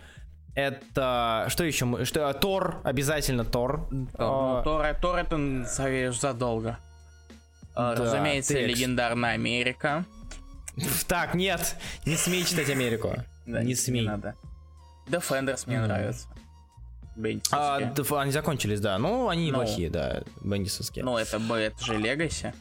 это 0.54 1.46
что 1.48 1.64
еще? 1.64 1.84
мы- 1.84 2.04
Что 2.04 2.28
а, 2.28 2.34
Тор 2.34 2.80
обязательно 2.84 3.44
Тор. 3.44 3.86
Тор, 3.88 4.08
А, 4.18 4.56
ну, 4.58 4.62
Тор, 4.64 4.94
Тор 5.00 5.18
это 5.18 5.64
совешь 5.66 6.20
задолго. 6.20 6.78
А, 7.74 7.94
Да, 7.94 8.02
Разумеется, 8.04 8.54
текст. 8.54 8.68
легендарная 8.68 9.32
Америка. 9.32 10.04
Так, 11.06 11.34
нет, 11.34 11.76
не 12.06 12.16
смей 12.16 12.44
читать 12.44 12.68
Америку. 12.70 13.14
Да, 13.46 13.62
не 13.62 13.74
смей. 13.74 14.06
надо. 14.06 14.34
Defenders 15.08 15.64
мне 15.66 15.80
нравится. 15.80 16.28
А, 17.50 17.76
они 18.20 18.32
закончились, 18.32 18.80
да. 18.80 18.96
Ну, 18.98 19.28
они 19.28 19.42
Ну. 19.42 19.48
неплохие, 19.48 19.90
да, 19.90 20.22
бендисовские. 20.42 21.04
Ну, 21.04 21.18
это, 21.18 21.36
это 21.56 21.84
же 21.84 21.96
Легаси. 21.98 22.54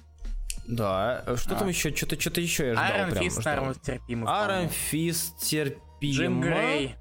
Да. 0.68 1.24
Что 1.38 1.56
А. 1.56 1.60
там 1.60 1.68
еще? 1.70 1.96
Что-то, 1.96 2.20
что-то 2.20 2.42
еще 2.42 2.68
я 2.68 2.74
ждал 2.74 2.84
Айрон 2.86 3.12
прям. 3.12 3.32
Что- 3.32 3.42
наверное. 3.44 3.76
Айрон 4.10 4.24
вполне. 4.26 4.68
Фист 4.70 5.38
терпимо. 5.40 6.14
Джим 6.14 6.42
Грей. 6.42 6.96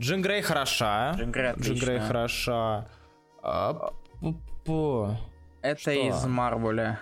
Джин 0.00 0.22
Грей 0.22 0.42
хороша. 0.42 1.12
Джин 1.16 1.30
Грей 1.32 1.52
Джин 1.58 1.78
Грей 1.78 1.98
хороша. 2.00 2.86
А, 3.42 3.72
п- 4.20 4.34
п- 4.64 5.16
Это 5.62 5.80
Что? 5.80 5.90
из 5.90 6.24
Марвеля. 6.26 7.00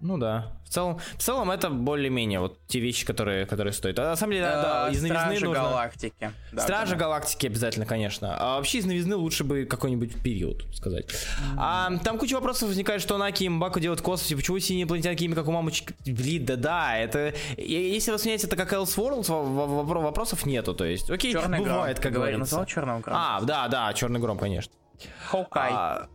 Ну 0.00 0.16
да. 0.16 0.52
В 0.64 0.70
целом, 0.70 0.98
в 1.16 1.22
целом 1.22 1.50
это 1.50 1.70
более-менее 1.70 2.38
вот 2.40 2.58
те 2.68 2.78
вещи, 2.78 3.04
которые, 3.04 3.46
которые 3.46 3.72
стоят. 3.72 3.98
А 3.98 4.10
на 4.10 4.16
самом 4.16 4.34
деле, 4.34 4.44
да, 4.44 4.88
Э, 4.88 4.92
из 4.92 5.02
новизны 5.02 5.08
Стражи 5.24 5.44
нужно... 5.44 5.62
Галактики. 5.64 6.32
Да, 6.52 6.62
Стражи 6.62 6.92
да. 6.92 6.96
Галактики 6.98 7.46
обязательно, 7.46 7.84
конечно. 7.86 8.36
А 8.38 8.56
вообще 8.58 8.78
из 8.78 8.84
новизны 8.84 9.16
лучше 9.16 9.42
бы 9.42 9.64
какой-нибудь 9.64 10.22
период 10.22 10.64
сказать. 10.72 11.06
А, 11.56 11.90
там 12.04 12.16
куча 12.18 12.34
вопросов 12.34 12.68
возникает, 12.68 13.00
что 13.02 13.18
Наки 13.18 13.44
и 13.44 13.48
Мбаку 13.48 13.80
делают 13.80 13.98
в 14.00 14.02
космосе, 14.04 14.36
почему 14.36 14.58
синие 14.60 14.82
инопланетяне 14.84 15.16
такими, 15.16 15.34
как 15.34 15.48
у 15.48 15.52
мамочек? 15.52 15.94
Блин, 16.06 16.44
да-да, 16.44 16.96
это... 16.96 17.34
и- 17.56 17.72
Если 17.94 18.12
воспринять 18.12 18.44
это 18.44 18.54
как 18.54 18.72
Elseworlds, 18.72 19.28
во- 19.30 19.42
во- 19.42 19.82
во- 19.82 20.00
вопросов 20.00 20.46
нету, 20.46 20.74
то 20.74 20.84
есть, 20.84 21.10
окей, 21.10 21.32
Черный 21.32 21.58
бывает, 21.58 21.96
гром. 21.96 22.02
как 22.04 22.12
говорится. 22.12 22.38
назвал 22.40 22.66
черным 22.66 23.00
громом. 23.00 23.20
А, 23.24 23.40
да, 23.40 23.66
да, 23.68 23.92
Черный 23.94 24.20
Гром, 24.20 24.38
конечно. 24.38 24.72
Хоукай 25.26 25.70
А, 25.72 26.08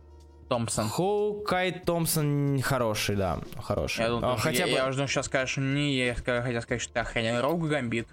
Томпсон. 0.48 0.88
Хоукай 0.88 1.72
Томпсон 1.72 2.60
хороший, 2.62 3.16
да, 3.16 3.38
хороший. 3.62 4.02
Я, 4.02 4.08
думаю, 4.08 4.34
А, 4.34 4.36
хотя 4.36 4.64
я, 4.64 4.66
бы... 4.66 4.72
я 4.72 4.88
уже 4.88 5.06
сейчас 5.06 5.26
скажешь, 5.26 5.56
не, 5.56 5.96
я 5.96 6.14
хотел 6.14 6.62
сказать, 6.62 6.82
что 6.82 6.92
ты 6.94 7.00
охренел. 7.00 7.40
Роуг 7.40 7.66
Гамбит. 7.66 8.08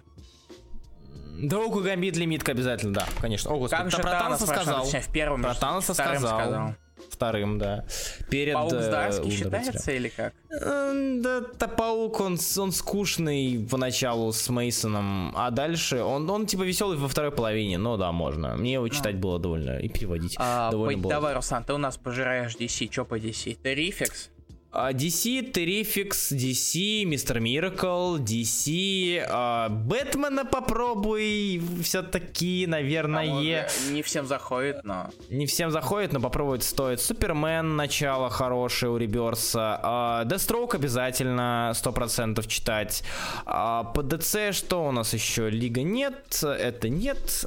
Дорогу 1.41 1.81
Гамбит 1.81 2.17
лимитка 2.17 2.51
обязательно, 2.51 2.93
да, 2.93 3.05
конечно. 3.19 3.51
О, 3.51 3.57
господи, 3.57 3.81
Как 3.81 3.91
же 3.91 3.97
про 3.97 4.11
Танос 4.11 4.39
Таноса 4.39 4.47
сказал. 4.47 4.85
В 4.85 5.11
первом, 5.11 5.41
Про 5.41 5.55
Таноса 5.55 5.93
вторым 5.93 6.19
сказал. 6.21 6.75
Вторым, 7.09 7.57
да. 7.59 7.85
Перед 8.29 8.53
Паук 8.53 8.73
э, 8.73 8.75
Лунным 8.75 8.93
рыцарем. 9.07 9.31
считается 9.31 9.91
или 9.91 10.09
как? 10.09 10.33
Э, 10.49 11.19
Да, 11.21 11.41
та 11.57 11.67
паук, 11.67 12.19
он, 12.19 12.37
с- 12.37 12.57
он 12.57 12.71
скучный 12.71 13.65
поначалу 13.69 14.31
с 14.33 14.49
Мейсоном, 14.49 15.33
а 15.35 15.51
дальше 15.51 16.01
он, 16.01 16.29
он 16.29 16.45
типа 16.45 16.63
веселый 16.63 16.97
во 16.97 17.07
второй 17.07 17.31
половине. 17.31 17.77
Ну 17.77 17.97
да, 17.97 18.11
можно. 18.11 18.55
Мне 18.55 18.73
его 18.73 18.87
читать 18.89 19.15
было 19.17 19.39
довольно 19.39 19.77
и 19.79 19.87
переводить 19.89 20.35
А, 20.39 20.71
довольно 20.71 20.97
по- 20.97 21.03
было. 21.03 21.13
давай, 21.13 21.33
Руслан, 21.35 21.63
ты 21.63 21.73
у 21.73 21.77
нас 21.77 21.97
пожираешь 21.97 22.55
DC. 22.55 22.87
Чё 22.87 23.05
по 23.05 23.17
DC? 23.19 23.57
Терификс? 23.63 24.29
А, 24.73 24.93
DC, 24.93 25.51
Terrifix, 25.51 26.31
DC, 26.31 27.03
Мистер 27.03 27.41
Миракл, 27.41 28.15
DC, 28.17 29.21
а, 29.27 29.67
Бэтмена 29.67 30.45
попробуй 30.45 31.61
все-таки, 31.83 32.65
наверное. 32.67 33.27
По-моему, 33.27 33.67
Не 33.91 34.01
всем 34.01 34.25
заходит, 34.25 34.85
но... 34.85 35.09
Не 35.29 35.45
всем 35.45 35.71
заходит, 35.71 36.13
но 36.13 36.21
попробовать 36.21 36.63
стоит. 36.63 37.01
Супермен, 37.01 37.75
начало 37.75 38.29
хорошее 38.29 38.93
у 38.93 38.97
Реберса. 38.97 39.77
А, 39.83 40.23
Deathstroke 40.23 40.75
обязательно 40.75 41.73
100% 41.75 42.47
читать. 42.47 43.03
А, 43.45 43.83
по 43.83 43.99
DC 43.99 44.53
что 44.53 44.87
у 44.87 44.91
нас 44.91 45.13
еще? 45.13 45.49
Лига 45.49 45.81
нет, 45.81 46.41
это 46.43 46.87
нет. 46.87 47.45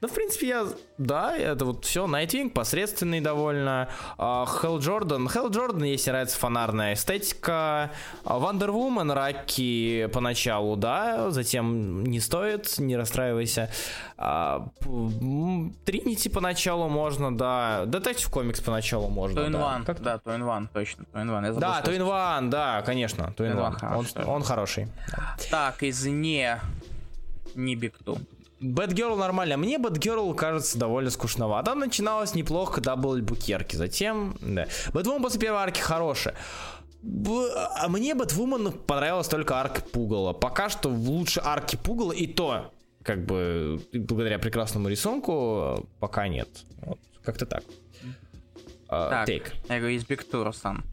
Да, 0.00 0.08
в 0.08 0.12
принципе, 0.14 0.48
я... 0.48 0.66
Да, 0.98 1.36
это 1.36 1.64
вот 1.64 1.84
все. 1.84 2.06
Nightwing 2.06 2.50
посредственный 2.50 3.20
довольно. 3.20 3.88
А, 4.18 4.44
Hell 4.46 4.78
Jordan. 4.78 5.26
Hell 5.32 5.48
Jordan, 5.48 5.86
если 5.86 6.10
нравится 6.10 6.36
фонарная 6.38 6.94
эстетика. 6.94 7.92
А, 8.24 8.38
Woman, 8.38 9.12
Раки 9.12 10.08
поначалу, 10.12 10.74
да. 10.76 11.30
Затем 11.30 12.02
не 12.02 12.18
стоит, 12.18 12.78
не 12.78 12.96
расстраивайся. 12.96 13.70
А, 14.18 14.68
Тринити 15.84 16.28
поначалу 16.28 16.88
можно, 16.88 17.36
да. 17.36 17.84
Детектив 17.86 18.28
комикс 18.28 18.60
поначалу 18.60 19.08
можно, 19.08 19.38
Two 19.38 19.50
да. 19.50 19.58
One. 19.58 19.84
Как- 19.84 20.00
Да, 20.02 20.16
Two 20.16 20.36
in 20.36 20.42
One, 20.42 20.68
точно. 20.72 21.04
Two 21.12 21.22
in 21.22 21.28
One. 21.28 21.46
Я 21.46 21.52
забыл, 21.52 21.60
Да, 21.60 21.80
Two 21.84 21.96
in 21.96 22.02
One, 22.08 22.48
да, 22.50 22.82
конечно. 22.82 23.32
Two 23.36 23.48
in 23.48 23.52
Two 23.52 23.54
in 23.54 23.56
One. 23.56 23.72
One 23.72 23.78
хороший 23.78 24.22
Он, 24.22 24.28
он 24.28 24.42
хороший. 24.42 24.88
Так, 25.50 25.82
из 25.84 26.04
не... 26.06 26.58
Не 27.54 27.76
Big 27.76 27.98
Two. 28.04 28.18
Бэтгерл 28.62 29.16
нормально. 29.16 29.56
Мне 29.56 29.78
Бэтгерл 29.78 30.32
кажется 30.34 30.78
довольно 30.78 31.10
скучновато. 31.10 31.72
Она 31.72 31.86
начиналась 31.86 32.34
неплохо, 32.34 32.74
когда 32.74 32.96
был 32.96 33.20
Букерки. 33.20 33.76
Затем, 33.76 34.36
да. 34.40 34.66
Бэтвумен 34.92 35.22
после 35.22 35.40
первой 35.40 35.58
арки 35.60 35.80
хорошая. 35.80 36.34
Б- 37.02 37.50
А 37.76 37.88
мне 37.88 38.14
Бэтвумен 38.14 38.72
понравилась 38.72 39.26
только 39.28 39.56
арка 39.56 39.82
Пугала. 39.82 40.32
Пока 40.32 40.68
что 40.68 40.88
лучше 40.88 41.40
арки 41.44 41.76
Пугала 41.76 42.12
и 42.12 42.26
то, 42.28 42.72
как 43.02 43.26
бы, 43.26 43.80
благодаря 43.92 44.38
прекрасному 44.38 44.88
рисунку, 44.88 45.88
пока 45.98 46.28
нет. 46.28 46.48
Вот, 46.82 46.98
как-то 47.24 47.44
так. 47.46 47.64
А, 48.88 49.10
Так, 49.10 49.26
Тейк. 49.26 49.52
я 49.68 49.78
говорю, 49.80 49.96
из 49.96 50.04
Big 50.04 50.22
Two, 50.22 50.44
Руслан. 50.44 50.84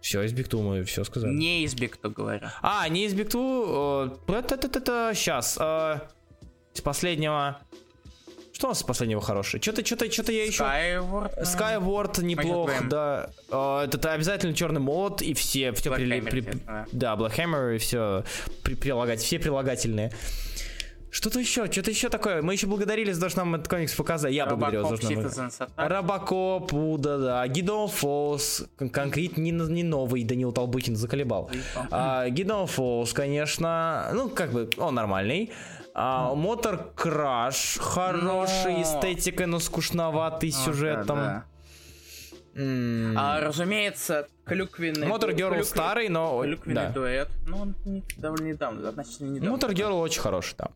Все, 0.00 0.22
из 0.22 0.32
Бигту 0.32 0.60
мы 0.62 0.84
все 0.84 1.02
сказали. 1.04 1.32
Не 1.32 1.64
из 1.64 1.74
Биг 1.74 1.96
Ту, 1.96 2.10
говорю. 2.10 2.46
А, 2.62 2.88
не 2.88 3.04
из 3.06 3.14
Бигту. 3.14 4.12
Это, 4.28 4.54
это, 4.54 4.78
это, 4.78 5.12
Из 6.76 6.82
последнего. 6.82 7.58
Что 8.52 8.66
у 8.66 8.70
нас 8.70 8.82
последнего 8.82 9.20
хорошего? 9.22 9.62
Что-то, 9.62 9.84
что-то, 9.84 10.10
что-то 10.12 10.32
я 10.32 10.44
еще... 10.44 10.62
Skyward. 10.62 11.32
ну, 11.36 11.42
Skyward 11.42 12.22
неплох, 12.22 12.70
да. 12.88 13.30
А, 13.50 13.84
Это 13.86 14.12
обязательно 14.12 14.52
черный 14.54 14.80
молот 14.80 15.22
и 15.22 15.32
все, 15.32 15.72
все 15.72 15.88
Black 15.90 15.98
Hammer, 16.06 16.30
при- 16.30 16.38
естественно. 16.40 16.86
да, 16.92 17.14
Black 17.16 17.36
Hammer 17.36 17.76
и 17.76 17.78
все 17.78 18.24
прилагать, 18.62 19.20
все 19.20 19.38
прилагательные. 19.38 20.12
Что-то 21.10 21.38
еще, 21.40 21.70
что-то 21.72 21.90
еще 21.90 22.10
такое. 22.10 22.42
Мы 22.42 22.52
еще 22.52 22.66
благодарили 22.66 23.10
за 23.12 23.22
то, 23.22 23.28
что 23.30 23.38
нам 23.38 23.54
этот 23.54 23.68
комикс 23.68 23.94
показали. 23.94 24.34
Я 24.34 24.44
благодарю 24.44 24.82
за 24.86 24.96
то, 24.96 25.02
что 25.02 25.66
нам... 25.76 25.88
Робокоп, 25.88 26.72
да, 27.00 27.16
да. 27.18 27.48
Гидон 27.48 27.88
Фолс, 27.88 28.64
кон- 28.76 28.90
конкрет 28.90 29.38
не, 29.38 29.50
не 29.50 29.82
новый, 29.82 30.24
Данил 30.24 30.52
Толбухин 30.52 30.94
заколебал. 30.96 31.50
А, 31.90 32.28
Гидон 32.28 32.66
Фолс, 32.66 33.14
конечно, 33.14 34.10
ну, 34.12 34.28
как 34.28 34.52
бы, 34.52 34.68
он 34.76 34.94
нормальный. 34.94 35.52
А, 35.98 36.34
Мотор 36.34 36.92
Краш, 36.94 37.78
хороший 37.80 38.74
Но- 38.74 38.82
эстетикой, 38.82 39.46
но 39.46 39.58
скучноватый 39.58 40.50
Вот, 40.50 40.58
сюжетом. 40.64 41.16
да. 41.16 41.44
А, 43.16 43.40
разумеется, 43.40 44.28
клюквенный... 44.44 45.06
Мотор 45.06 45.32
Герл 45.32 45.54
клюквен- 45.54 45.64
старый, 45.64 46.08
но... 46.10 46.42
Клюквенный 46.42 46.74
Да. 46.82 46.90
дуэт. 46.90 47.28
Ну, 47.46 47.56
он 47.62 47.74
довольно 48.18 48.44
недавно, 48.48 48.86
относительно 48.90 49.30
недавно. 49.30 49.50
Мотор 49.52 49.72
Герл 49.72 49.98
очень 49.98 50.20
хороший, 50.20 50.54
да. 50.58 50.68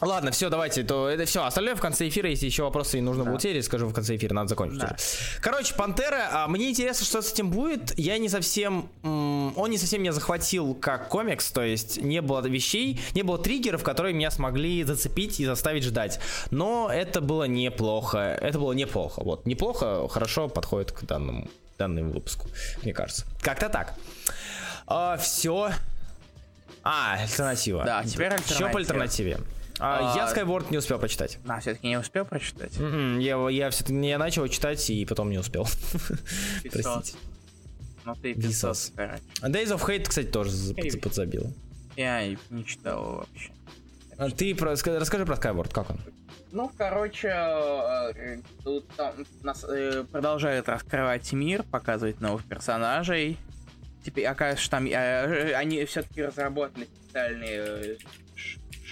Ладно, 0.00 0.30
все, 0.30 0.48
давайте, 0.48 0.84
то 0.84 1.08
это 1.08 1.24
все. 1.24 1.44
Остальное 1.44 1.74
в 1.74 1.80
конце 1.80 2.06
эфира, 2.08 2.30
если 2.30 2.46
еще 2.46 2.62
вопросы 2.62 3.00
нужно 3.00 3.24
Да. 3.24 3.30
будет 3.32 3.44
или 3.46 3.60
скажу 3.60 3.88
в 3.88 3.92
конце 3.92 4.14
эфира, 4.16 4.32
надо 4.32 4.48
закончить 4.48 4.78
Да. 4.78 4.86
уже. 4.96 5.40
Короче, 5.40 5.74
Пантера, 5.74 6.28
а, 6.32 6.46
мне 6.46 6.70
интересно, 6.70 7.04
что 7.04 7.20
с 7.20 7.32
этим 7.32 7.50
будет. 7.50 7.98
Я 7.98 8.16
не 8.18 8.28
совсем, 8.28 8.88
он 9.02 9.70
не 9.70 9.76
совсем 9.76 10.00
меня 10.02 10.12
захватил 10.12 10.74
как 10.74 11.08
комикс, 11.08 11.50
то 11.50 11.62
есть 11.62 12.00
не 12.00 12.22
было 12.22 12.46
вещей, 12.46 13.00
не 13.14 13.22
было 13.22 13.38
триггеров, 13.38 13.82
которые 13.82 14.14
меня 14.14 14.30
смогли 14.30 14.84
зацепить 14.84 15.40
и 15.40 15.44
заставить 15.46 15.82
ждать. 15.82 16.20
Но 16.52 16.88
это 16.92 17.20
было 17.20 17.44
неплохо, 17.44 18.18
это 18.40 18.58
было 18.60 18.72
неплохо, 18.74 19.22
вот 19.24 19.46
неплохо, 19.46 20.08
хорошо 20.08 20.48
подходит 20.48 20.92
к 20.92 21.02
данному 21.04 21.48
данному 21.76 22.12
выпуску, 22.12 22.46
мне 22.82 22.92
кажется. 22.92 23.24
Как-то 23.40 23.68
так. 23.68 23.94
все. 25.20 25.70
А, 26.82 27.14
альтернатива. 27.20 27.84
Да, 27.84 28.02
теперь 28.04 28.32
Еще 28.32 28.38
по 28.70 28.78
альтернатива. 28.78 28.78
альтернативе. 28.78 29.40
А, 29.80 30.12
А, 30.14 30.16
я 30.16 30.26
Skyward 30.32 30.66
не 30.70 30.78
успел 30.78 30.98
прочитать. 30.98 31.38
А, 31.46 31.60
все-таки 31.60 31.86
не 31.88 31.96
успел 31.98 32.24
прочитать? 32.24 32.76
М-м, 32.78 33.18
Я, 33.20 33.36
я 33.50 33.70
все-таки 33.70 33.94
я 34.06 34.18
начал 34.18 34.46
читать 34.48 34.88
и 34.90 35.04
потом 35.04 35.30
не 35.30 35.38
успел. 35.38 35.66
Простите. 36.72 37.16
Ну 38.04 38.14
ты 38.14 38.32
Висос. 38.32 38.92
Days 38.96 39.68
of 39.68 39.80
Hate, 39.86 40.04
кстати, 40.08 40.26
тоже 40.26 40.74
подзабил. 41.02 41.52
Я 41.96 42.26
не 42.50 42.64
читал 42.64 43.16
вообще. 43.26 43.50
А 44.16 44.30
Ты 44.30 44.54
про- 44.54 44.72
ска- 44.72 44.98
расскажи 44.98 45.24
про 45.26 45.36
Skyward, 45.36 45.72
как 45.72 45.90
он? 45.90 46.00
Ну, 46.50 46.70
короче, 46.76 47.28
э, 47.28 48.38
тут 48.64 48.88
там 48.96 49.12
нас 49.42 49.64
э, 49.68 50.04
продолжают 50.10 50.68
раскрывать 50.68 51.30
мир, 51.32 51.62
показывать 51.62 52.20
новых 52.20 52.44
персонажей. 52.44 53.36
Теперь 54.04 54.24
оказывается, 54.26 54.62
что 54.64 54.70
там 54.72 54.86
э, 54.86 55.52
они 55.54 55.84
все-таки 55.84 56.22
разработали 56.22 56.88
специальные 57.04 57.58
э, 57.58 57.96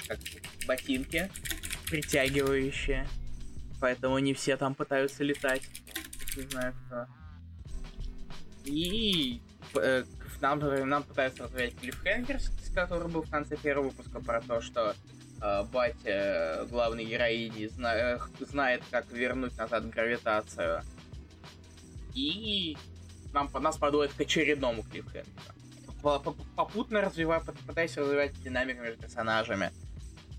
как 0.08 0.18
ботинки, 0.66 1.30
притягивающие. 1.90 3.06
Поэтому 3.80 4.18
не 4.18 4.34
все 4.34 4.56
там 4.56 4.74
пытаются 4.74 5.22
летать. 5.24 5.62
Не 6.36 6.42
знаю 6.44 6.74
кто. 6.86 7.06
И 8.64 9.40
э, 9.74 10.04
нам, 10.40 10.58
нам 10.88 11.02
пытаются 11.02 11.44
развивать 11.44 11.76
клиффхенгер, 11.78 12.40
с- 12.40 12.70
который 12.74 13.08
был 13.08 13.22
в 13.22 13.30
конце 13.30 13.56
первого 13.56 13.88
выпуска 13.90 14.20
про 14.20 14.40
то, 14.40 14.60
что 14.60 14.94
э, 15.42 15.64
батя 15.64 15.96
э, 16.04 16.66
главной 16.66 17.04
героини 17.04 17.66
зна- 17.68 17.94
э, 17.96 18.18
знает, 18.40 18.82
как 18.90 19.10
вернуть 19.12 19.56
назад 19.56 19.88
гравитацию. 19.88 20.82
И 22.14 22.76
нам, 23.32 23.50
нас 23.60 23.76
подводят 23.76 24.14
к 24.14 24.20
очередному 24.20 24.82
клиффхенгеру. 24.82 25.26
По- 26.02 26.18
по- 26.18 26.32
Попутно 26.56 27.00
развивая, 27.02 27.40
пы- 27.40 27.56
пытаясь 27.66 27.96
развивать 27.96 28.32
динамику 28.42 28.82
между 28.82 29.02
персонажами. 29.02 29.70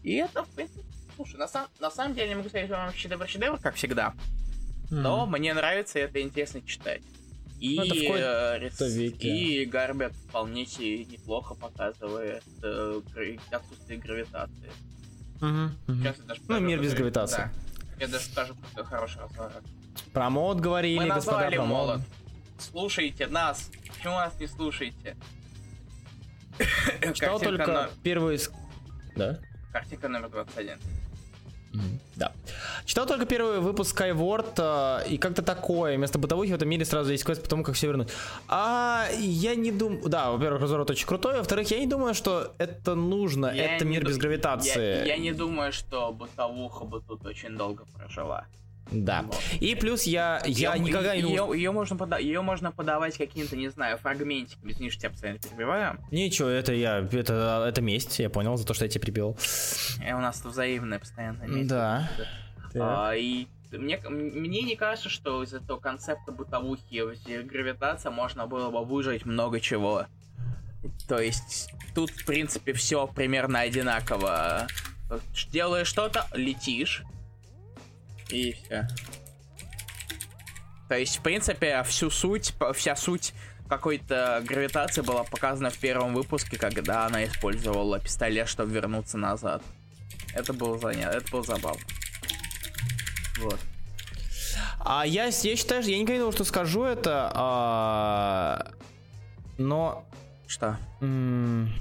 И 0.08 0.14
это, 0.14 0.46
в 0.46 0.50
принципе, 0.52 0.86
слушай, 1.18 1.36
на, 1.36 1.50
сам- 1.50 1.68
на 1.82 1.92
самом 1.92 2.16
деле 2.16 2.30
не 2.30 2.36
могу 2.36 2.48
сказать, 2.48 2.68
что 2.68 2.78
вам 2.78 2.92
шедевр-шедевр, 2.92 3.60
как 3.62 3.76
всегда. 3.76 4.14
Но 4.90 5.26
мне 5.26 5.54
нравится, 5.54 6.00
и 6.00 6.04
это 6.04 6.22
интересно 6.22 6.62
читать. 6.62 7.02
И, 7.60 7.76
Ну, 7.76 7.84
э, 8.16 8.70
и 9.20 9.66
Гарбет 9.66 10.14
вполне 10.30 10.66
себе 10.66 11.04
неплохо 11.04 11.56
показывает 11.56 12.42
э, 12.64 13.02
отсутствие 13.52 14.00
гравитации. 14.00 14.72
Я 15.42 16.14
даже 16.26 16.42
Ну, 16.48 16.60
мир 16.62 16.82
без 16.82 16.94
гравитации. 16.94 17.38
Да. 17.38 17.52
Я 18.00 18.08
даже 18.08 18.24
скажу, 18.28 18.56
какой 18.56 18.86
хороший 18.86 19.20
разворот. 19.24 19.64
Про 20.14 20.30
мод 20.30 20.62
говорили, 20.62 21.00
Мы 21.00 21.08
господа, 21.08 21.50
про 21.52 21.66
молот. 21.66 22.02
Слушайте 22.60 23.28
нас. 23.28 23.70
Почему 23.94 24.14
нас 24.14 24.40
не 24.40 24.48
слушаете? 24.48 25.18
Читал 27.14 27.42
только 27.42 27.68
но- 27.68 27.88
первый... 28.04 28.38
ск- 28.38 28.54
Да? 29.18 29.40
Картинка 29.78 30.08
номер 30.08 30.30
21. 30.30 30.78
Мгм, 31.74 32.00
Да. 32.16 32.32
Читал 32.86 33.06
только 33.06 33.26
первый 33.26 33.60
выпуск 33.60 33.96
Skyward, 34.02 34.54
э, 35.06 35.10
и 35.14 35.18
как-то 35.20 35.42
такое. 35.44 35.98
Вместо 35.98 36.18
бытовухи 36.18 36.52
в 36.52 36.56
этом 36.56 36.68
мире 36.70 36.84
сразу 36.86 37.12
есть 37.12 37.24
квест 37.24 37.44
по 37.44 37.50
тому, 37.50 37.64
как 37.64 37.76
все 37.76 37.88
вернуть. 37.88 38.10
А 38.48 39.06
я 39.20 39.54
не 39.56 39.72
думаю... 39.72 40.10
Да, 40.10 40.32
во-первых, 40.32 40.62
разворот 40.62 40.90
очень 40.90 41.06
крутой. 41.08 41.38
Во-вторых, 41.38 41.70
я 41.72 41.80
не 41.80 41.86
думаю, 41.88 42.16
что 42.16 42.56
это 42.58 42.96
нужно. 42.96 43.52
Я 43.54 43.76
это 43.76 43.86
мир 43.86 44.02
ду- 44.04 44.10
без 44.10 44.18
гравитации. 44.18 44.98
Я, 44.98 45.06
я 45.06 45.18
не 45.18 45.32
думаю, 45.34 45.72
что 45.72 46.12
бытовуха 46.12 46.86
бы 46.86 47.02
тут 47.08 47.26
очень 47.26 47.56
долго 47.56 47.86
прожила. 47.94 48.46
Да. 48.92 49.26
И 49.60 49.76
плюс 49.76 50.04
я, 50.04 50.42
я 50.46 50.74
Её- 50.76 50.84
никогда 50.84 51.16
не... 51.16 51.22
ее, 51.30 51.50
ее 51.54 51.72
можно 51.72 51.96
пода- 51.96 52.20
ее 52.20 52.42
можно 52.42 52.72
подавать 52.72 53.18
каким-то, 53.18 53.56
не 53.56 53.70
знаю, 53.70 53.98
фрагментиками. 53.98 54.72
Извини, 54.72 54.90
что 54.90 55.02
тебя 55.02 55.10
постоянно 55.12 55.40
перебиваю. 55.40 55.98
Ничего, 56.12 56.48
это 56.50 56.74
я... 56.74 57.00
Это, 57.00 57.66
это 57.68 57.82
месть, 57.82 58.20
я 58.20 58.30
понял, 58.30 58.58
за 58.58 58.66
то, 58.66 58.74
что 58.74 58.86
я 58.86 58.90
тебя 58.90 59.02
прибил. 59.02 59.38
Э, 60.04 60.14
У 60.14 60.20
нас 60.20 60.40
тут 60.42 60.52
взаимное 60.54 61.00
постоянно. 61.00 61.44
месть. 61.44 61.68
Да. 61.68 62.10
А, 62.76 63.14
и 63.16 63.48
мне, 63.72 64.00
мне 64.10 64.62
не 64.62 64.76
кажется, 64.76 65.10
что 65.10 65.44
из 65.44 65.54
этого 65.54 65.80
концепта 65.80 66.32
бытовухи 66.32 67.04
гравитация 67.44 68.12
можно 68.12 68.48
было 68.48 68.70
бы 68.70 68.86
выжить 68.86 69.26
много 69.26 69.60
чего. 69.60 70.06
То 71.08 71.20
есть 71.20 71.70
тут, 71.96 72.12
в 72.12 72.26
принципе, 72.26 72.74
все 72.74 73.08
примерно 73.08 73.60
одинаково. 73.62 74.68
Вот 75.10 75.22
Делаешь 75.52 75.88
что-то, 75.88 76.28
летишь. 76.34 77.04
И 78.30 78.54
все. 78.54 78.88
То 80.90 80.98
есть, 80.98 81.18
в 81.18 81.22
принципе, 81.22 81.84
всю 81.84 82.10
суть, 82.10 82.54
вся 82.74 82.96
суть 82.96 83.34
какой-то 83.68 84.42
гравитации 84.46 85.02
была 85.02 85.24
показана 85.24 85.70
в 85.70 85.78
первом 85.78 86.14
выпуске, 86.14 86.58
когда 86.58 87.06
она 87.06 87.26
использовала 87.26 88.00
пистолет, 88.00 88.48
чтобы 88.48 88.72
вернуться 88.72 89.18
назад. 89.18 89.62
Это 90.34 90.54
было 90.54 90.78
занятно, 90.78 91.18
это 91.18 91.32
было 91.32 91.44
забавно. 91.44 91.82
Вот. 93.40 93.60
А 94.80 95.06
я, 95.06 95.26
я 95.26 95.32
считаю, 95.32 95.82
что 95.82 95.92
я 95.92 95.98
никогда 95.98 96.14
не 96.14 96.20
думал, 96.20 96.34
что 96.34 96.44
скажу 96.46 96.84
это, 96.84 97.32
а, 97.34 98.72
но 99.58 100.06
Что? 100.48 100.78
М. 101.02 101.74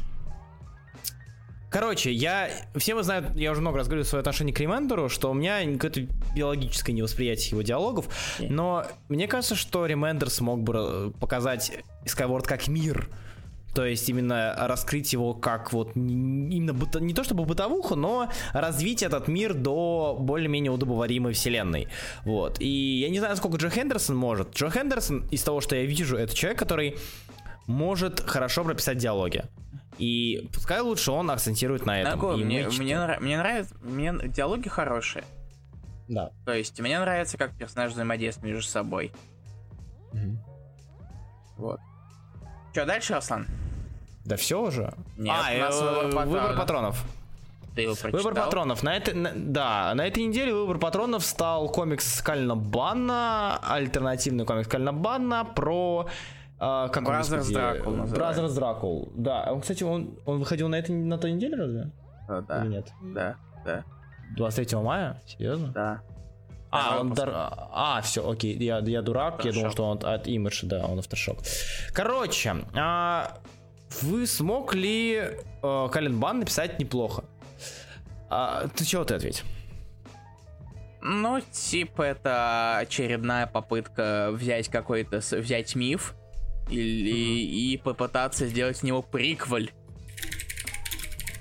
Короче, 1.78 2.10
я... 2.10 2.48
Все 2.74 2.94
вы 2.94 3.02
знают, 3.02 3.36
я 3.36 3.52
уже 3.52 3.60
много 3.60 3.76
раз 3.76 3.86
говорил 3.86 4.06
свое 4.06 4.20
отношение 4.20 4.54
к 4.54 4.58
Ремендеру, 4.58 5.10
что 5.10 5.30
у 5.30 5.34
меня 5.34 5.60
какое-то 5.74 6.06
биологическое 6.34 6.96
невосприятие 6.96 7.50
его 7.50 7.60
диалогов, 7.60 8.08
но 8.40 8.86
мне 9.10 9.28
кажется, 9.28 9.56
что 9.56 9.84
Ремендер 9.84 10.30
смог 10.30 10.62
бы 10.62 11.12
показать 11.20 11.72
Skyward 12.06 12.44
как 12.44 12.68
мир. 12.68 13.10
То 13.74 13.84
есть 13.84 14.08
именно 14.08 14.54
раскрыть 14.58 15.12
его 15.12 15.34
как 15.34 15.74
вот 15.74 15.94
именно 15.96 16.72
быто- 16.72 16.98
не 16.98 17.12
то 17.12 17.22
чтобы 17.24 17.44
бытовуху, 17.44 17.94
но 17.94 18.30
развить 18.54 19.02
этот 19.02 19.28
мир 19.28 19.52
до 19.52 20.16
более-менее 20.18 20.72
удобоваримой 20.72 21.34
вселенной. 21.34 21.88
Вот. 22.24 22.58
И 22.58 23.00
я 23.00 23.10
не 23.10 23.18
знаю, 23.18 23.36
сколько 23.36 23.58
Джо 23.58 23.68
Хендерсон 23.68 24.16
может. 24.16 24.54
Джо 24.54 24.70
Хендерсон, 24.70 25.26
из 25.30 25.42
того, 25.42 25.60
что 25.60 25.76
я 25.76 25.84
вижу, 25.84 26.16
это 26.16 26.34
человек, 26.34 26.58
который 26.58 26.96
может 27.66 28.20
хорошо 28.20 28.64
прописать 28.64 28.96
диалоги. 28.96 29.44
И 29.98 30.48
пускай 30.52 30.80
лучше 30.80 31.10
он 31.10 31.30
акцентирует 31.30 31.86
на 31.86 32.00
этом. 32.00 32.20
Мы 32.20 32.36
мне, 32.36 32.68
мне, 32.68 32.94
нра- 32.94 33.20
мне 33.20 33.38
нравится, 33.38 33.74
мне 33.80 34.14
диалоги 34.24 34.68
хорошие. 34.68 35.24
Да. 36.08 36.30
То 36.44 36.52
есть 36.52 36.78
мне 36.80 36.98
нравится, 37.00 37.36
как 37.38 37.56
персонаж 37.56 37.92
взаимодействует 37.92 38.54
между 38.54 38.70
собой. 38.70 39.12
Мгм. 40.12 40.38
Вот. 41.56 41.80
Что 42.72 42.84
дальше, 42.84 43.14
Аслан? 43.14 43.46
Да 44.24 44.36
все 44.36 44.60
уже? 44.60 44.92
Нет, 45.16 45.34
а, 45.36 45.54
у 45.54 45.58
нас 45.58 45.80
э, 45.80 45.84
выбор 45.84 46.04
патронов. 46.12 46.28
выбор 46.28 46.56
патронов. 46.56 47.04
Ты 47.74 47.82
его 47.82 47.94
прочитал? 47.94 48.18
Выбор 48.20 48.34
патронов. 48.34 48.82
На 48.82 48.96
этой, 48.96 49.14
на- 49.14 49.32
да, 49.34 49.94
на 49.94 50.06
этой 50.06 50.24
неделе 50.24 50.52
выбор 50.52 50.78
патронов 50.78 51.24
стал 51.24 51.68
комикс 51.68 52.20
Кальна 52.22 52.56
Банна, 52.56 53.58
альтернативный 53.62 54.44
комикс 54.44 54.68
Кальна 54.68 54.92
Банна 54.92 55.44
про... 55.44 56.08
э, 56.58 56.88
как 56.92 57.04
Brothers 57.04 57.52
Dracul. 57.52 58.06
Brothers 58.12 58.58
Dracul, 58.58 59.12
да. 59.14 59.52
Он, 59.52 59.60
кстати, 59.60 59.82
он, 59.82 60.18
он 60.24 60.38
выходил 60.38 60.68
на, 60.68 60.76
этой, 60.76 60.94
на 60.94 61.18
той 61.18 61.32
неделе 61.32 61.56
разве? 61.56 61.90
Э, 62.28 62.42
Да, 62.46 62.64
Или 62.64 62.72
нет? 62.72 62.92
да, 63.02 63.36
да. 63.64 63.84
23 64.36 64.78
мая? 64.78 65.20
Серьезно? 65.26 65.68
Да. 65.68 66.00
А, 66.70 67.00
он 67.00 67.14
дар... 67.14 67.30
А, 67.32 68.00
все, 68.02 68.28
окей, 68.28 68.56
я, 68.58 68.78
я 68.80 69.00
дурак, 69.00 69.44
я 69.44 69.52
думал, 69.52 69.68
Aftershock. 69.68 69.72
что 69.72 69.84
он 69.84 69.98
от 70.04 70.26
Image, 70.26 70.66
да, 70.66 70.84
он 70.84 70.98
Aftershock. 70.98 71.38
Короче, 71.92 72.56
а, 72.74 73.38
вы 74.02 74.26
смогли 74.26 75.14
э, 75.62 75.88
Каленбан 75.90 76.40
написать 76.40 76.78
неплохо. 76.78 77.24
А, 78.28 78.66
ты 78.74 78.84
чего 78.84 79.04
ты 79.04 79.14
ответь? 79.14 79.44
Ну, 81.00 81.40
типа, 81.52 82.02
это 82.02 82.78
очередная 82.78 83.46
попытка 83.46 84.30
взять 84.32 84.68
какой-то, 84.68 85.18
взять 85.18 85.76
миф 85.76 86.14
или, 86.68 87.40
и 87.40 87.76
попытаться 87.76 88.46
сделать 88.46 88.78
с 88.78 88.82
него 88.82 89.02
приквель. 89.02 89.72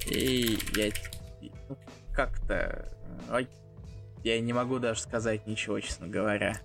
И 0.10 0.58
я 0.76 0.92
ну, 1.68 1.78
как-то... 2.14 2.92
ой, 3.32 3.48
я 4.24 4.40
не 4.40 4.54
могу 4.54 4.80
даже 4.80 5.00
сказать 5.00 5.48
ничего, 5.48 5.80
честно 5.80 6.08
говоря. 6.08 6.62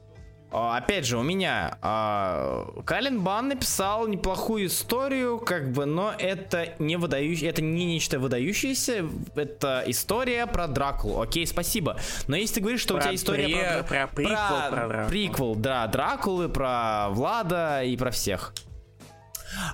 А, 0.52 0.76
Опять 0.78 1.06
же, 1.06 1.16
у 1.16 1.22
меня 1.22 1.78
а, 1.80 2.66
Кален 2.84 3.20
Бан 3.20 3.48
написал 3.48 4.08
неплохую 4.08 4.66
историю, 4.66 5.38
как 5.38 5.70
бы, 5.72 5.84
но 5.86 6.12
это 6.18 6.74
не 6.78 6.96
выдающий, 6.96 7.46
это 7.46 7.62
не 7.62 7.84
нечто 7.84 8.18
выдающееся, 8.18 9.06
это 9.36 9.84
история 9.86 10.46
про 10.46 10.66
Дракулу. 10.66 11.20
Окей, 11.20 11.46
спасибо. 11.46 11.96
Но 12.26 12.36
если 12.36 12.56
ты 12.56 12.60
говоришь, 12.62 12.80
что 12.80 12.94
у 12.94 12.96
Про 12.96 13.04
тебя 13.04 13.14
история 13.14 13.46
пре- 13.46 13.84
про, 13.84 14.06
про 14.06 14.14
приквел 14.14 14.70
про 14.70 14.88
Дракулу. 14.88 15.08
приквел, 15.08 15.54
да, 15.54 15.86
Дракулы, 15.86 16.48
про 16.48 17.08
Влада 17.10 17.82
и 17.84 17.96
про 17.96 18.10
всех. 18.10 18.52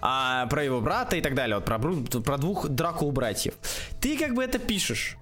А, 0.00 0.46
про 0.46 0.64
его 0.64 0.80
брата 0.80 1.16
и 1.16 1.20
так 1.20 1.34
далее, 1.34 1.56
вот 1.56 1.64
про, 1.64 1.78
про 1.78 2.38
двух 2.38 2.68
Дракул 2.68 3.12
братьев. 3.12 3.54
Ты 4.00 4.18
как 4.18 4.34
бы 4.34 4.42
это 4.42 4.58
пишешь. 4.58 5.16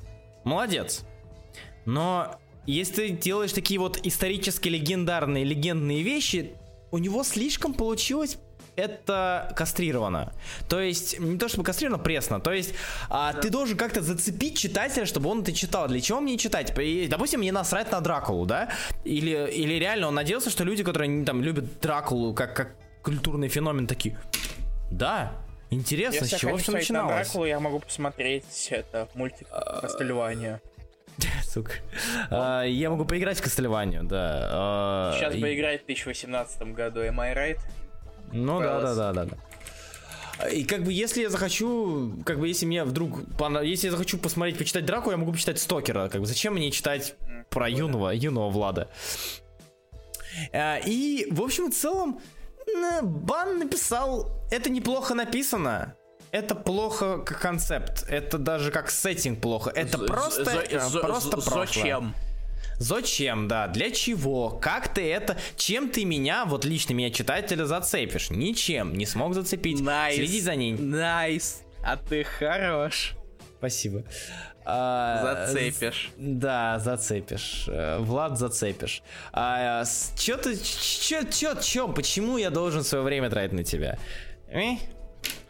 Молодец. 0.45 1.05
Но 1.87 2.39
если 2.67 3.09
ты 3.09 3.11
делаешь 3.11 3.53
такие 3.53 3.79
вот 3.81 3.99
исторически 4.05 4.69
легендарные, 4.69 5.45
легендные 5.45 6.03
вещи, 6.03 6.53
у 6.91 6.99
него 6.99 7.25
слишком 7.25 7.75
получилось 7.75 8.39
это 8.77 9.53
кастрировано. 9.57 10.33
То 10.69 10.81
есть, 10.81 11.19
не 11.19 11.39
то 11.39 11.49
чтобы 11.49 11.65
кастрировано, 11.65 12.03
пресно. 12.03 12.41
То 12.41 12.53
есть, 12.53 12.75
а, 13.09 13.33
ты 13.33 13.51
должен 13.51 13.77
как-то 13.77 14.01
зацепить 14.03 14.59
читателя, 14.59 15.07
чтобы 15.07 15.31
он 15.31 15.43
это 15.43 15.53
читал. 15.53 15.89
Для 15.89 16.01
чего 16.01 16.21
мне 16.21 16.37
читать? 16.39 16.77
И, 16.79 17.07
допустим, 17.07 17.41
мне 17.41 17.53
насрать 17.53 17.93
на 17.93 18.01
Дракулу, 18.01 18.47
да? 18.47 18.71
Или, 19.05 19.51
или 19.53 19.75
реально 19.75 20.09
он 20.09 20.15
надеялся, 20.15 20.51
что 20.51 20.65
люди, 20.65 20.83
которые 20.83 21.25
там 21.25 21.43
любят 21.43 21.81
Дракулу 21.81 22.35
как, 22.35 22.55
как 22.55 22.75
культурный 23.03 23.49
феномен, 23.49 23.87
такие, 23.87 24.19
да, 24.91 25.33
интересно, 25.71 26.25
Если 26.25 26.37
с 26.37 26.41
чего 26.41 26.57
все 26.57 26.71
смотреть 26.71 26.91
на 26.91 27.03
начиналось? 27.03 27.27
Дракулу, 27.29 27.45
я 27.45 27.61
могу 27.61 27.81
посмотреть 27.81 28.69
это 28.71 29.09
мультик 29.15 29.47
Кастельвания. 29.81 30.61
Сука. 31.45 31.73
А, 32.31 32.63
я 32.63 32.91
могу 32.91 33.05
поиграть 33.05 33.39
в 33.39 33.43
Кастельванию, 33.43 34.05
да. 34.05 34.49
А, 34.53 35.13
Сейчас 35.17 35.35
и- 35.35 35.41
бы 35.41 35.55
играть 35.55 35.83
в 35.83 35.87
2018 35.87 36.75
году, 36.75 37.01
am 37.01 37.21
I 37.21 37.35
right? 37.35 37.59
Ну 38.33 38.59
да, 38.61 38.81
да, 38.81 38.95
да, 38.95 39.13
да, 39.13 39.25
да. 39.25 40.49
И 40.49 40.65
как 40.65 40.83
бы 40.83 40.93
если 40.93 41.23
я 41.23 41.31
захочу, 41.31 42.13
как 42.27 42.41
бы 42.41 42.49
если 42.49 42.67
мне 42.67 42.83
вдруг, 42.85 43.21
если 43.63 43.87
я 43.87 43.91
захочу 43.93 44.19
посмотреть, 44.19 44.59
почитать 44.59 44.85
Драку, 44.85 45.11
я 45.13 45.17
могу 45.17 45.33
почитать 45.33 45.61
Стокера. 45.61 46.09
Как 46.09 46.21
бы 46.21 46.27
зачем 46.27 46.55
мне 46.55 46.73
читать 46.73 47.15
про 47.51 47.69
юного, 47.69 48.11
юного 48.11 48.51
Влада? 48.51 48.89
А, 50.53 50.79
И, 50.85 51.29
в 51.31 51.41
общем 51.41 51.69
и 51.69 51.71
целом, 51.73 52.21
Бан 53.03 53.59
написал, 53.61 54.29
это 54.51 54.71
неплохо 54.71 55.15
написано. 55.15 55.95
Это 56.35 56.57
плохо 56.57 57.19
как 57.19 57.41
концепт. 57.41 58.05
Это 58.09 58.39
даже 58.39 58.73
как 58.73 58.91
сеттинг 58.91 59.41
плохо. 59.41 59.71
Это 59.71 59.99
З- 59.99 60.07
просто, 60.07 60.45
з- 60.45 60.49
э, 60.49 60.81
з- 60.81 60.99
просто 61.01 61.41
з- 61.41 61.45
прошлое. 61.45 61.67
Зачем? 61.67 62.15
Зачем, 62.81 63.47
да, 63.49 63.69
для 63.69 63.91
чего, 63.93 64.51
как 64.51 64.89
ты 64.89 65.03
это, 65.03 65.37
чем 65.57 65.89
ты 65.91 66.05
меня, 66.05 66.45
вот 66.45 66.65
лично 66.65 66.95
меня, 66.95 67.11
читателя, 67.11 67.67
зацепишь? 67.67 68.31
Ничем, 68.31 68.95
не 68.95 69.07
смог 69.07 69.35
зацепить. 69.35 69.81
Nice. 69.81 70.17
Следи 70.17 70.41
за 70.41 70.57
ней. 70.57 70.73
Nice. 70.73 71.63
А 71.85 71.97
ты 71.97 72.25
хорош. 72.25 73.15
Спасибо. 73.59 74.03
А, 74.65 75.47
Зацепишь. 75.47 76.11
Да, 76.17 76.81
зацепишь. 76.81 77.67
Э, 77.69 77.99
Влад, 78.01 78.39
зацепишь. 78.39 79.03
А, 79.33 79.85
чё 80.19 80.37
ты, 80.37 80.57
чё, 80.57 81.23
чё, 81.31 81.55
чё, 81.63 81.89
почему 81.89 82.39
я 82.39 82.51
должен 82.51 82.83
свое 82.83 83.05
время 83.05 83.31
тратить 83.31 83.53
на 83.53 83.63
тебя? 83.63 83.99
Э? 84.49 84.79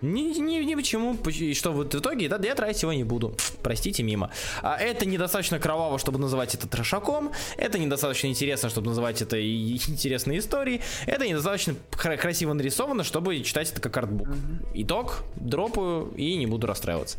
Ни, 0.04 0.38
ни, 0.38 0.62
ни 0.64 0.74
почему. 0.74 1.14
Поч- 1.14 1.40
И 1.40 1.54
что 1.54 1.72
вот 1.72 1.94
в 1.94 1.98
итоге, 1.98 2.28
да, 2.28 2.38
я 2.42 2.54
тратить 2.54 2.82
его 2.82 2.92
не 2.92 3.04
буду. 3.04 3.34
Простите, 3.62 4.02
мимо. 4.02 4.30
А 4.62 4.76
это 4.76 5.06
недостаточно 5.06 5.58
кроваво, 5.58 5.98
чтобы 5.98 6.18
называть 6.18 6.54
это 6.54 6.68
трешаком. 6.68 7.32
Это 7.56 7.78
недостаточно 7.78 8.26
интересно, 8.28 8.68
чтобы 8.68 8.88
называть 8.88 9.22
это 9.22 9.36
и 9.36 9.72
интересной 9.88 10.38
историей. 10.38 10.80
Это 11.06 11.26
недостаточно 11.26 11.74
кра- 11.96 12.16
красиво 12.16 12.52
нарисовано, 12.52 13.02
чтобы 13.04 13.40
читать 13.42 13.70
это 13.72 13.80
как 13.80 13.96
артбук. 13.96 14.28
Итог, 14.74 15.22
дропаю 15.36 16.12
и 16.16 16.36
не 16.36 16.46
буду 16.46 16.66
расстраиваться. 16.66 17.18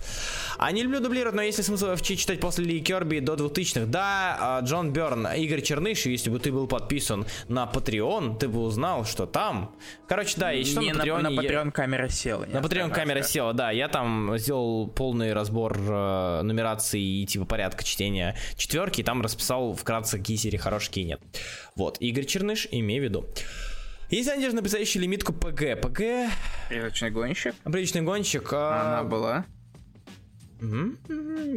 А 0.57 0.71
не 0.71 0.83
люблю 0.83 0.99
дублировать, 0.99 1.35
но 1.35 1.41
если 1.41 1.61
смысл 1.63 1.87
FG 1.87 2.15
читать 2.15 2.39
после 2.39 2.65
Ли 2.65 2.79
Керби 2.81 3.19
до 3.19 3.33
2000-х, 3.33 3.85
да, 3.87 4.37
а, 4.39 4.61
Джон 4.61 4.91
Берн, 4.93 5.27
Игорь 5.27 5.61
Черныш, 5.61 6.05
если 6.05 6.29
бы 6.29 6.39
ты 6.39 6.51
был 6.51 6.67
подписан 6.67 7.25
на 7.47 7.65
Patreon, 7.71 8.37
ты 8.37 8.47
бы 8.47 8.59
узнал, 8.61 9.05
что 9.05 9.25
там. 9.25 9.73
Короче, 10.07 10.35
да, 10.37 10.51
если 10.51 10.71
что, 10.73 10.81
Не, 10.81 10.93
на 10.93 10.99
на, 10.99 11.03
Patreon 11.03 11.21
на 11.21 11.27
Patreon 11.41 11.71
камера 11.71 12.09
села. 12.09 12.45
на 12.45 12.57
Patreon 12.75 12.91
камера 12.93 13.21
села, 13.23 13.53
да. 13.53 13.71
Я 13.71 13.87
там 13.87 14.37
сделал 14.37 14.87
полный 14.87 15.33
разбор 15.33 15.77
э, 15.79 16.41
нумерации 16.43 17.01
и 17.21 17.25
типа 17.25 17.45
порядка 17.45 17.83
чтения 17.83 18.35
четверки, 18.55 19.01
и 19.01 19.03
там 19.03 19.21
расписал 19.21 19.73
вкратце, 19.73 20.17
какие 20.17 20.37
серии 20.37 20.57
хорошие, 20.57 20.89
какие 20.89 21.03
нет. 21.05 21.21
Вот, 21.75 21.97
Игорь 22.01 22.25
Черныш, 22.25 22.67
имей 22.71 22.99
в 22.99 23.03
виду. 23.03 23.25
Есть 24.09 24.29
надежда 24.29 24.57
на 24.57 24.61
предстоящую 24.61 25.01
лимитку 25.01 25.33
ПГ. 25.33 25.81
ПГ, 25.81 26.29
Призрачный 26.69 27.09
гонщик. 27.09 27.55
приличный 27.63 28.01
гонщик. 28.01 28.49
а, 28.53 28.99
Она 28.99 29.03
была. 29.03 29.45
м, 30.61 30.97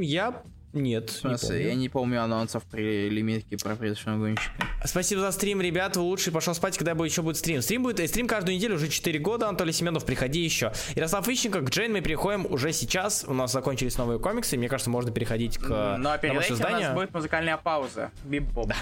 Я... 0.00 0.42
Нет, 0.72 1.20
не 1.24 1.36
помню. 1.36 1.58
я 1.60 1.74
не 1.74 1.88
помню 1.88 2.22
анонсов 2.22 2.62
при 2.64 3.08
лимитке 3.08 3.56
про 3.56 3.74
призрачного 3.74 4.18
гонщика. 4.18 4.52
Спасибо 4.84 5.22
за 5.22 5.32
стрим, 5.32 5.60
ребят. 5.60 5.96
Вы 5.96 6.02
лучший 6.02 6.32
пошел 6.32 6.54
спать, 6.54 6.76
когда 6.76 6.94
будет 6.94 7.10
еще 7.10 7.22
будет 7.22 7.38
стрим. 7.38 7.62
Стрим 7.62 7.82
будет, 7.82 8.00
э, 8.00 8.06
стрим 8.06 8.26
каждую 8.26 8.56
неделю 8.56 8.74
уже 8.74 8.88
4 8.88 9.18
года. 9.18 9.48
Анатолий 9.48 9.72
Семенов, 9.72 10.04
приходи 10.04 10.40
еще. 10.40 10.72
Ярослав 10.94 11.26
Ищенко, 11.26 11.62
к 11.62 11.70
Джейн 11.70 11.92
мы 11.92 12.02
переходим 12.02 12.46
уже 12.46 12.72
сейчас. 12.72 13.24
У 13.26 13.32
нас 13.32 13.52
закончились 13.52 13.96
новые 13.96 14.18
комиксы. 14.18 14.56
Мне 14.56 14.68
кажется, 14.68 14.90
можно 14.90 15.10
переходить 15.10 15.58
к 15.58 15.96
Ну 15.98 16.10
а 16.10 16.18
перед 16.18 16.40
этим 16.40 16.56
у 16.56 16.58
нас 16.58 16.94
будет 16.94 17.14
музыкальная 17.14 17.56
пауза. 17.56 18.10
Бип-боп. 18.24 18.68
Да. 18.68 18.76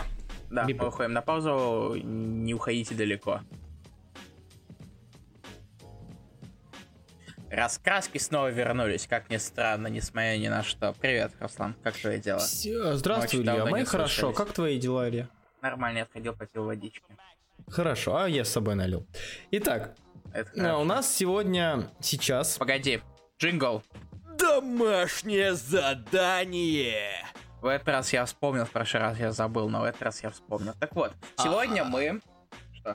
Да, 0.51 0.65
Бип-боп. 0.65 0.83
мы 0.83 0.89
уходим 0.89 1.13
на 1.13 1.23
паузу, 1.23 1.95
не 2.03 2.53
уходите 2.55 2.95
далеко. 2.95 3.41
Раскраски 7.51 8.19
снова 8.19 8.49
вернулись, 8.49 9.07
как 9.07 9.31
ни 9.31 9.37
странно, 9.37 9.87
несмотря 9.87 10.37
ни 10.37 10.49
на 10.49 10.63
что. 10.63 10.93
Привет, 11.01 11.33
Руслан, 11.39 11.77
как 11.83 11.97
твои 11.97 12.19
дела? 12.21 12.41
Всё, 12.41 12.95
Здравствуй, 12.95 13.43
Илья. 13.43 13.65
Мои 13.67 13.85
хорошо. 13.85 14.33
слышались. 14.33 14.37
Как 14.37 14.53
твои 14.53 14.79
дела, 14.79 15.09
Илья? 15.09 15.29
Нормально, 15.63 15.99
я 15.99 16.03
отходил, 16.05 16.35
попил 16.35 16.65
водички. 16.65 17.05
Хорошо, 17.69 18.17
а 18.17 18.29
я 18.29 18.45
с 18.45 18.49
собой 18.51 18.75
налил. 18.75 19.07
Итак, 19.53 19.95
Это 20.33 20.51
э, 20.61 20.73
у 20.75 20.85
нас 20.85 21.13
сегодня, 21.13 21.89
сейчас... 22.01 22.59
Погоди, 22.59 23.01
джингл. 23.41 23.83
Домашнее 24.39 25.55
задание. 25.55 27.25
В 27.63 27.67
этот 27.67 27.89
раз 27.89 28.13
я 28.13 28.25
вспомнил, 28.25 28.65
в 28.65 28.71
прошлый 28.71 29.03
раз 29.03 29.19
я 29.19 29.33
забыл, 29.33 29.69
но 29.69 29.81
в 29.81 29.85
этот 29.85 30.03
раз 30.03 30.23
я 30.23 30.31
вспомнил. 30.31 30.75
Так 30.79 30.95
вот, 30.95 31.13
сегодня 31.39 31.85
мы... 31.85 32.21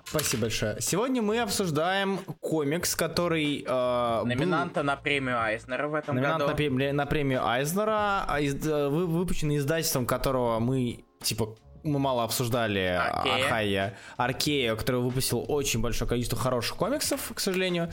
Спасибо 0.06 0.42
большое. 0.44 0.78
Сегодня 0.82 1.22
мы 1.22 1.40
обсуждаем 1.40 2.20
комикс, 2.40 2.96
который... 2.96 3.64
э, 3.68 4.20
был- 4.22 4.26
Номинанта 4.28 4.84
на 4.84 4.96
премию 4.96 5.40
Айзнера 5.42 5.88
в 5.88 5.94
этом 5.96 6.16
Номинант 6.16 6.40
году. 6.40 6.52
на, 6.52 6.56
премию- 6.58 6.94
на 6.94 7.06
премию 7.06 7.46
Айзнера, 7.48 8.26
а 8.28 8.40
из- 8.40 8.66
э, 8.68 8.90
вы- 8.90 9.08
выпущенный 9.08 9.58
издательством 9.58 10.06
которого 10.06 10.60
мы, 10.60 11.04
типа, 11.22 11.56
мы 11.84 12.00
мало 12.00 12.24
обсуждали 12.24 12.80
Аркея. 12.80 13.96
Аркея, 14.18 14.76
который 14.76 15.02
выпустил 15.02 15.46
очень 15.48 15.82
большое 15.82 16.08
количество 16.08 16.38
хороших 16.38 16.78
комиксов, 16.78 17.32
к 17.34 17.40
сожалению. 17.40 17.90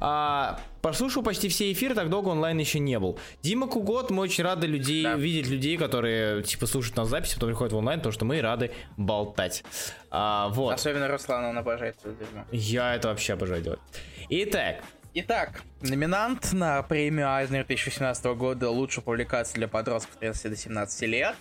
А, 0.00 0.60
прослушал 0.82 1.22
почти 1.22 1.48
все 1.48 1.72
эфиры, 1.72 1.94
так 1.94 2.10
долго 2.10 2.28
онлайн 2.28 2.58
еще 2.58 2.78
не 2.78 2.98
был. 2.98 3.18
Дима 3.42 3.66
Кугот, 3.66 4.10
мы 4.10 4.22
очень 4.22 4.44
рады 4.44 4.66
людей, 4.66 5.04
Да. 5.04 5.14
видеть 5.14 5.48
людей, 5.48 5.76
которые, 5.76 6.42
типа, 6.42 6.66
слушают 6.66 6.96
нас 6.96 7.08
записи, 7.08 7.34
потом 7.34 7.50
приходят 7.50 7.72
в 7.72 7.76
онлайн, 7.76 8.00
потому 8.00 8.12
что 8.12 8.24
мы 8.24 8.40
рады 8.40 8.72
болтать. 8.96 9.64
А, 10.10 10.48
вот. 10.48 10.74
Особенно 10.74 11.08
Руслан, 11.08 11.44
он 11.44 11.58
обожает 11.58 11.96
дерьмо. 12.04 12.44
Я 12.50 12.94
это 12.94 13.08
вообще 13.08 13.34
обожаю 13.34 13.62
делать. 13.62 13.80
Итак, 14.28 14.82
Итак, 15.12 15.62
номинант 15.80 16.52
на 16.52 16.80
премию 16.84 17.28
Айзнер 17.30 17.64
2018 17.66 18.24
года 18.36 18.70
лучшая 18.70 19.04
публикация 19.04 19.56
для 19.56 19.66
подростков 19.66 20.14
13 20.20 20.50
до 20.52 20.56
17 20.56 21.02
лет. 21.08 21.34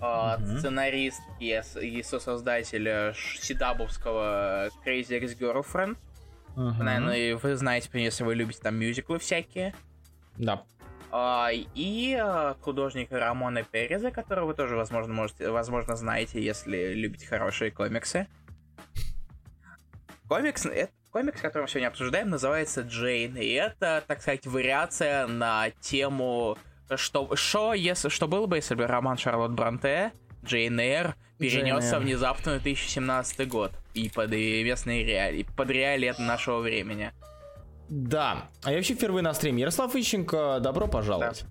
А, 0.00 0.38
Сценарист 0.58 1.22
и, 1.40 1.60
и 1.80 2.02
сосоздатель 2.02 3.14
Сидабовского 3.14 4.68
Crazy 4.84 5.20
Ex-Girlfriend. 5.20 5.96
мгм. 6.56 6.84
Наверное, 6.84 7.36
вы 7.36 7.56
знаете, 7.56 7.88
если 7.94 8.24
вы 8.24 8.34
любите 8.34 8.60
там 8.62 8.76
мюзиклы 8.76 9.18
всякие. 9.18 9.74
да. 10.36 10.62
А, 11.16 11.50
и 11.52 12.18
а, 12.20 12.56
художника 12.60 13.20
Рамона 13.20 13.62
Переза, 13.62 14.10
которого 14.10 14.46
вы 14.46 14.54
тоже, 14.54 14.74
возможно, 14.74 15.14
можете, 15.14 15.48
возможно, 15.48 15.94
знаете, 15.94 16.42
если 16.42 16.92
любите 16.92 17.24
хорошие 17.26 17.70
комиксы. 17.70 18.26
Комикс, 20.28 20.66
это, 20.66 20.92
комикс, 21.12 21.40
который 21.40 21.62
мы 21.62 21.68
сегодня 21.68 21.86
обсуждаем, 21.88 22.30
называется 22.30 22.80
Джейн, 22.80 23.36
и 23.36 23.46
это, 23.46 24.02
так 24.06 24.22
сказать, 24.22 24.46
вариация 24.46 25.28
на 25.28 25.70
тему, 25.80 26.58
что, 26.96 27.34
что, 27.36 27.74
если, 27.74 28.08
что 28.08 28.28
было 28.28 28.46
бы, 28.46 28.56
если 28.56 28.74
бы 28.74 28.86
роман 28.86 29.18
Шарлотт 29.18 29.52
Бранте, 29.52 30.12
Джейн 30.44 30.78
Эйр, 30.78 31.16
перенесся 31.38 31.98
внезапно 31.98 32.58
в 32.58 32.62
2017 32.62 33.48
год 33.48 33.72
и 33.94 34.08
под 34.08 34.30
местные 34.30 35.04
реалии, 35.04 35.46
под 35.56 35.70
реалии 35.70 36.14
нашего 36.18 36.60
времени. 36.60 37.12
Да. 37.88 38.48
А 38.62 38.70
я 38.70 38.76
вообще 38.76 38.94
впервые 38.94 39.22
на 39.22 39.34
стриме. 39.34 39.60
Ярослав 39.60 39.94
Ищенко, 39.94 40.58
добро 40.60 40.86
пожаловать. 40.86 41.44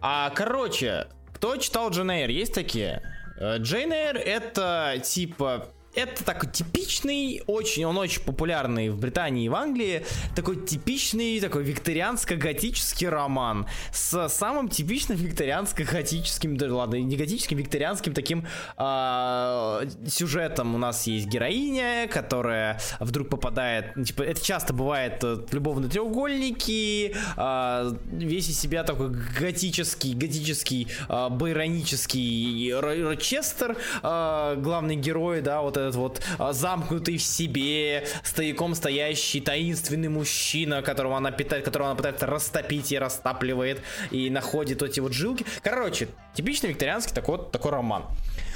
А, 0.00 0.30
короче, 0.30 1.08
кто 1.34 1.56
читал 1.56 1.90
Джейн 1.90 2.10
Эйр? 2.10 2.30
Есть 2.30 2.54
такие? 2.54 3.02
Э, 3.38 3.58
Джейн 3.58 3.92
Эйр 3.92 4.16
это 4.16 5.00
типа... 5.02 5.68
Это 5.94 6.22
такой 6.22 6.50
типичный, 6.50 7.42
очень, 7.46 7.84
он 7.86 7.96
очень 7.96 8.22
популярный 8.22 8.90
в 8.90 8.98
Британии 8.98 9.46
и 9.46 9.48
в 9.48 9.54
Англии, 9.54 10.04
такой 10.36 10.64
типичный, 10.64 11.40
такой 11.40 11.64
викторианско-готический 11.64 13.08
роман 13.08 13.66
с 13.90 14.28
самым 14.28 14.68
типичным 14.68 15.16
викторианско-готическим, 15.16 16.56
да 16.56 16.72
ладно, 16.74 16.96
не 16.96 17.16
готическим, 17.16 17.56
викторианским 17.56 18.12
таким 18.12 18.46
а, 18.76 19.82
сюжетом. 20.06 20.74
У 20.74 20.78
нас 20.78 21.06
есть 21.06 21.26
героиня, 21.26 22.06
которая 22.06 22.78
вдруг 23.00 23.30
попадает, 23.30 23.96
ну, 23.96 24.04
типа, 24.04 24.22
это 24.22 24.44
часто 24.44 24.74
бывает 24.74 25.24
э, 25.24 25.36
в 25.36 25.54
любовные 25.54 25.90
треугольники, 25.90 27.16
а, 27.36 27.96
весь 28.12 28.50
из 28.50 28.60
себя 28.60 28.84
такой 28.84 29.08
готический, 29.08 30.12
готический, 30.12 30.88
а, 31.08 31.30
байронический 31.30 32.72
Ро- 32.72 33.08
Рочестер, 33.08 33.78
а, 34.02 34.54
главный 34.56 34.96
герой, 34.96 35.40
да, 35.40 35.62
вот 35.62 35.77
этот 35.78 35.94
вот 35.96 36.20
а, 36.38 36.52
замкнутый 36.52 37.16
в 37.16 37.22
себе, 37.22 38.06
стояком 38.24 38.74
стоящий 38.74 39.40
таинственный 39.40 40.08
мужчина, 40.08 40.82
которого 40.82 41.16
она 41.16 41.30
питает, 41.30 41.64
которого 41.64 41.90
она 41.90 41.96
пытается 41.96 42.26
растопить 42.26 42.92
и 42.92 42.98
растапливает, 42.98 43.80
и 44.10 44.30
находит 44.30 44.82
эти 44.82 45.00
вот 45.00 45.12
жилки. 45.12 45.46
Короче, 45.62 46.08
типичный 46.34 46.70
викторианский 46.70 47.14
такой 47.14 47.38
такой 47.50 47.72
роман. 47.72 48.04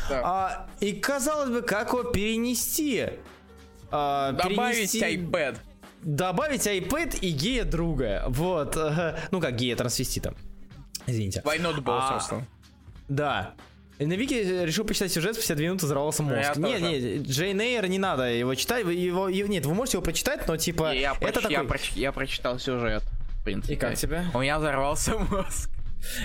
Да. 0.09 0.21
А, 0.25 0.67
и 0.81 0.93
казалось 0.93 1.51
бы, 1.51 1.63
как 1.63 1.89
его 1.93 2.05
перенести? 2.05 3.07
А, 3.91 4.33
Добавить 4.33 4.93
перенести- 4.95 5.17
iPad. 5.31 5.57
Добавить 6.03 6.67
iPad 6.67 7.19
и 7.21 7.31
гея 7.31 7.65
друга. 7.65 8.25
Вот. 8.29 8.77
Ну 9.31 9.41
как 9.41 9.55
гея 9.57 9.77
трансвестита. 9.77 10.35
Извините. 11.07 11.43
Why 11.45 11.61
not 11.61 11.77
both, 11.83 11.99
А, 12.01 12.13
собственно. 12.19 12.47
Да. 13.09 13.55
И 14.03 14.07
На 14.07 14.15
Вики 14.15 14.35
решил 14.35 14.85
почитать 14.85 15.13
сюжет, 15.13 15.37
в 15.37 15.41
52 15.41 15.65
минуты 15.65 15.87
взорвался 15.87 16.23
мозг. 16.23 16.37
Я 16.37 16.53
Нет, 16.57 16.81
тоже. 16.81 16.81
нет, 17.01 17.23
Джейн 17.27 17.61
Эйр 17.61 17.87
не 17.89 17.99
надо 17.99 18.25
его 18.31 18.55
читать. 18.55 18.85
вы 18.85 18.95
Его, 18.95 19.29
его- 19.29 19.49
нет, 19.49 19.65
вы 19.67 19.75
можете 19.75 19.97
его 19.99 20.05
прочитать, 20.05 20.47
но 20.49 20.57
типа 20.57 20.93
Я, 20.95 21.13
это 21.21 21.41
проч- 21.41 21.51
я 21.51 21.59
такой... 21.59 21.67
проч- 21.69 21.93
я 21.95 22.13
прочитал 22.13 22.59
сюжет. 22.59 23.03
В 23.41 23.45
принципе. 23.45 23.75
И 23.75 23.77
как 23.77 23.95
тебе? 23.97 24.25
У 24.35 24.41
меня 24.41 24.59
взорвался 24.59 25.19
мозг. 25.19 25.71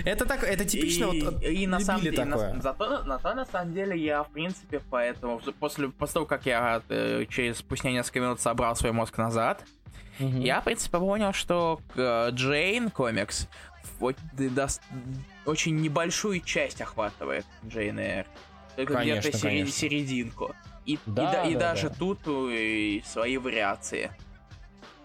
Это 0.06 0.26
так, 0.26 0.44
это 0.44 0.66
типично 0.66 1.06
и, 1.12 1.22
вот 1.22 1.44
и 1.44 1.68
на 1.68 1.80
самом 1.80 2.02
деле, 2.02 2.18
такое. 2.18 2.54
на, 2.56 2.62
зато, 2.62 3.04
на 3.04 3.20
то, 3.20 3.34
на 3.36 3.46
самом 3.46 3.74
деле, 3.76 3.96
я, 4.04 4.24
в 4.24 4.30
принципе, 4.32 4.82
поэтому, 4.90 5.40
после, 5.60 5.90
после 5.90 6.14
того, 6.16 6.26
как 6.26 6.48
я 6.48 6.82
э, 6.90 7.26
через 7.30 7.58
спустя 7.60 7.92
несколько 7.92 8.20
минут 8.22 8.42
собрал 8.42 8.76
свой 8.76 8.92
мозг 8.92 9.18
назад, 9.20 9.64
Мгм. 10.18 10.40
я, 10.42 10.62
в 10.62 10.64
принципе, 10.64 10.98
понял, 10.98 11.32
что 11.32 11.80
э, 11.96 12.30
Джейн 12.32 12.90
комикс 12.90 13.48
очень 15.46 15.76
небольшую 15.78 16.42
часть 16.42 16.82
охватывает 16.82 17.46
Джейн 17.66 18.00
Эйр. 18.00 18.26
Только 18.76 19.02
где-то 19.02 19.36
серед- 19.38 19.74
серединку. 19.74 20.56
И, 20.86 20.94
и 20.94 21.00
Да, 21.06 21.44
и 21.44 21.54
да, 21.54 21.60
даже 21.60 21.90
да. 21.90 21.96
тут 21.98 22.20
э, 22.28 23.00
свои 23.06 23.38
вариации. 23.38 24.12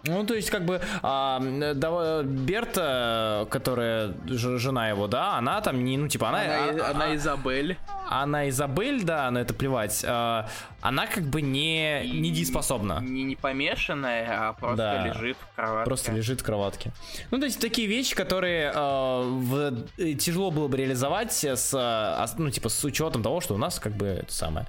Ну, 0.05 0.25
то 0.27 0.35
есть, 0.35 0.51
как 0.51 0.65
бы, 0.65 0.81
а, 1.03 1.41
да, 1.75 2.23
Берта, 2.25 3.47
которая 3.51 4.15
жена 4.27 4.89
его, 4.89 5.07
да, 5.07 5.37
она 5.39 5.61
там 5.61 5.85
не, 5.85 5.97
ну, 5.97 6.09
типа, 6.09 6.29
она... 6.31 6.41
а- 6.41 7.11
а- 7.11 7.15
Изабель. 7.15 7.79
Она 8.11 8.49
Изабель, 8.49 9.05
да, 9.05 9.31
на 9.31 9.39
это 9.39 9.55
плевать. 9.55 10.05
а, 10.07 10.49
она 10.83 11.07
как 11.07 11.25
бы 11.25 11.41
не 11.41 12.03
недееспособна. 12.07 12.99
Не, 13.01 13.23
не 13.23 13.37
помешанная, 13.37 14.49
а 14.49 14.53
просто 14.53 14.77
Да. 14.77 15.07
лежит 15.09 15.37
в 15.39 15.55
кроватке. 15.57 15.85
Просто 15.85 16.13
лежит 16.13 16.41
в 16.41 16.45
кроватке. 16.45 16.93
Ну, 17.31 17.39
то 17.39 17.45
есть 17.47 17.61
такие 17.61 17.87
вещи, 17.89 18.15
которые 18.15 18.73
э, 18.75 19.23
в- 19.25 19.87
э, 19.99 20.15
тяжело 20.15 20.51
было 20.51 20.69
бы 20.69 20.77
реализовать 20.77 21.33
с, 21.33 21.73
э, 21.73 22.27
ну, 22.39 22.51
типа, 22.51 22.69
с 22.69 22.85
учетом 22.85 23.23
того, 23.23 23.41
что 23.41 23.55
у 23.55 23.59
нас 23.59 23.79
как 23.79 23.97
бы 23.97 24.07
это 24.07 24.33
самое. 24.33 24.67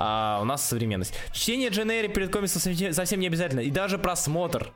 а, 0.00 0.38
у 0.40 0.44
нас 0.44 0.64
современность. 0.68 1.12
Чтение 1.32 1.70
Джейн 1.70 1.90
Эйр 1.90 2.08
перед 2.12 2.30
комиксом 2.32 2.60
совсем 2.92 3.18
не 3.20 3.26
обязательно. 3.26 3.60
И 3.60 3.70
даже 3.70 3.98
просмотр. 3.98 4.72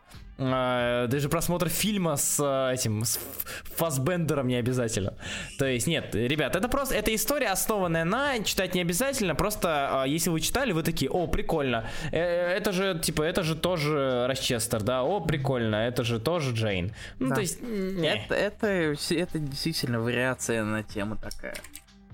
Э, 0.53 1.07
даже 1.09 1.29
просмотр 1.29 1.69
фильма 1.69 2.17
с 2.17 2.39
э, 2.41 2.75
этим 2.75 3.05
с 3.05 3.17
Ф- 3.17 3.65
Фассбендером 3.77 4.47
не 4.49 4.57
обязательно. 4.57 5.15
То 5.59 5.67
есть, 5.67 5.87
нет, 5.87 6.15
ребят, 6.15 6.57
это 6.57 6.69
просто 6.69 6.95
это 6.95 7.15
история, 7.15 7.49
основанная 7.49 8.05
на 8.05 8.39
читать 8.45 8.75
не 8.75 8.81
обязательно. 8.81 9.35
Просто 9.35 10.05
э, 10.07 10.09
если 10.09 10.31
вы 10.31 10.41
читали, 10.41 10.73
вы 10.73 10.83
такие, 10.83 11.11
о, 11.11 11.27
прикольно. 11.27 11.85
Э, 12.11 12.19
это 12.21 12.73
же, 12.73 12.99
типа, 12.99 13.23
это 13.23 13.43
же 13.43 13.55
тоже 13.57 14.27
Рочестер, 14.27 14.83
да, 14.83 15.03
о, 15.03 15.21
прикольно, 15.21 15.77
это 15.77 16.05
же 16.05 16.19
тоже 16.21 16.53
Джейн. 16.55 16.95
Ну, 17.19 17.29
Да. 17.29 17.35
то 17.37 17.41
есть, 17.41 17.61
не. 17.63 18.09
Это, 18.09 18.35
это, 18.35 18.67
это 19.11 19.39
действительно 19.39 20.01
вариация 20.01 20.65
на 20.65 20.83
тему 20.83 21.17
такая. 21.17 21.55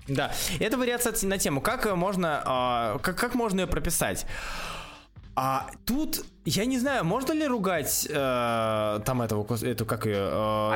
Да, 0.07 0.31
это 0.59 0.75
вариация 0.77 1.13
на 1.27 1.37
тему, 1.37 1.61
как 1.61 1.85
э, 1.85 1.93
можно, 1.93 2.41
а, 2.43 2.97
как, 2.99 3.15
как 3.17 3.35
можно 3.35 3.61
ее 3.61 3.67
прописать. 3.67 4.25
А 5.35 5.69
тут, 5.85 6.25
я 6.49 6.65
не 6.65 6.79
знаю, 6.79 7.05
можно 7.05 7.33
ли 7.33 7.45
ругать 7.47 8.07
э, 8.09 8.99
там 9.05 9.21
этого, 9.21 9.45
эту, 9.63 9.85
как 9.85 10.05
ее, 10.05 10.15
э, 10.17 10.69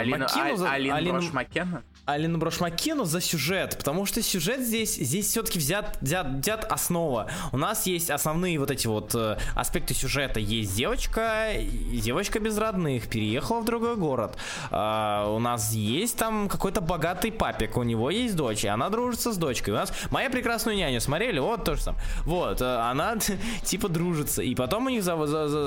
за- 0.58 0.70
А- 0.70 0.74
Алина 0.74 0.96
Алину- 0.98 1.12
Брош 1.20 1.34
Маккена? 1.34 1.84
Алину 2.06 2.38
Брош 2.38 2.60
Маккену 2.60 3.06
за 3.06 3.22
сюжет, 3.22 3.78
потому 3.78 4.06
что 4.06 4.22
сюжет 4.22 4.60
здесь, 4.62 4.96
здесь 4.96 5.28
все-таки 5.28 5.58
взят, 5.58 5.98
взят, 6.02 6.28
взят 6.28 6.66
основа. 6.72 7.30
У 7.54 7.58
нас 7.58 7.86
есть 7.88 8.10
основные 8.10 8.60
вот 8.60 8.72
эти 8.72 8.88
вот 8.88 9.16
э, 9.16 9.38
аспекты 9.56 9.94
сюжета. 9.94 10.40
Есть 10.40 10.76
девочка, 10.76 11.48
девочка 11.58 12.40
без 12.40 12.58
родных, 12.58 13.08
переехала 13.10 13.62
в 13.62 13.66
другой 13.66 13.96
город. 13.96 14.38
А, 14.70 15.28
у 15.30 15.40
нас 15.40 15.72
есть 15.74 16.18
там 16.18 16.50
какой-то 16.50 16.82
богатый 16.82 17.32
папик, 17.32 17.78
у 17.78 17.84
него 17.84 18.10
есть 18.10 18.36
дочь, 18.36 18.66
и 18.66 18.68
она 18.68 18.90
дружится 18.90 19.32
с 19.32 19.38
дочкой. 19.38 19.74
У 19.74 19.78
нас 19.78 19.94
моя 20.12 20.30
прекрасную 20.30 20.76
няню 20.78 21.00
смотрели, 21.00 21.40
вот 21.40 21.64
то 21.64 21.76
же 21.76 21.82
самое. 21.82 22.04
Вот, 22.26 22.62
э, 22.62 22.66
она 22.66 23.16
типа 23.64 23.88
дружится, 23.88 24.42
и 24.42 24.54
потом 24.56 24.88
у 24.88 24.90
них 24.90 25.04
за- 25.04 25.16
за- 25.26 25.48
за- 25.48 25.48
за- 25.48 25.63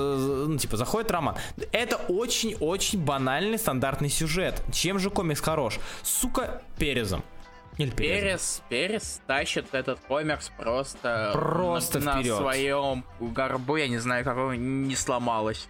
ну, 0.47 0.57
типа 0.57 0.77
заходит 0.77 1.11
роман. 1.11 1.35
Это 1.71 1.97
очень-очень 2.07 2.99
банальный 3.03 3.57
стандартный 3.57 4.09
сюжет. 4.09 4.61
Чем 4.71 4.99
же 4.99 5.09
комикс 5.09 5.41
хорош? 5.41 5.79
Сука, 6.03 6.61
перезом. 6.77 7.23
Или 7.77 7.91
перезом. 7.91 8.21
Перес, 8.21 8.61
Перес 8.69 9.21
тащит 9.27 9.67
этот 9.73 9.99
комикс 9.99 10.51
просто, 10.57 11.29
Просто 11.33 11.99
на, 11.99 12.15
на 12.15 12.23
своем 12.23 13.05
горбу, 13.19 13.75
я 13.77 13.87
не 13.87 13.99
знаю, 13.99 14.23
как 14.25 14.37
он 14.37 14.87
не 14.87 14.95
сломалось. 14.95 15.67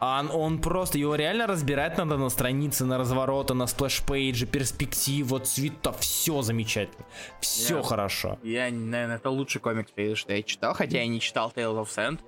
А 0.00 0.20
Он, 0.20 0.30
он 0.32 0.58
просто, 0.60 0.98
его 0.98 1.14
реально 1.14 1.46
разбирать 1.46 1.96
надо 1.98 2.16
на 2.16 2.28
странице, 2.28 2.84
на 2.84 2.98
развороты, 2.98 3.54
на 3.54 3.66
splash 3.66 4.06
page 4.06 4.33
и, 4.33 4.46
перспектива, 4.46 5.38
цвета, 5.40 5.92
все 5.92 6.42
замечательно. 6.42 7.04
Все 7.40 7.76
Я- 7.76 7.82
хорошо. 7.82 8.38
Я, 8.42 8.70
наверное, 8.70 9.16
это 9.16 9.30
лучший 9.30 9.60
комикс, 9.60 9.90
что 10.18 10.32
я 10.32 10.42
читал, 10.42 10.74
хотя 10.74 10.98
я 10.98 11.06
не 11.06 11.20
читал 11.20 11.52
Tales 11.54 11.82
of 11.82 11.88
Sand. 11.88 12.20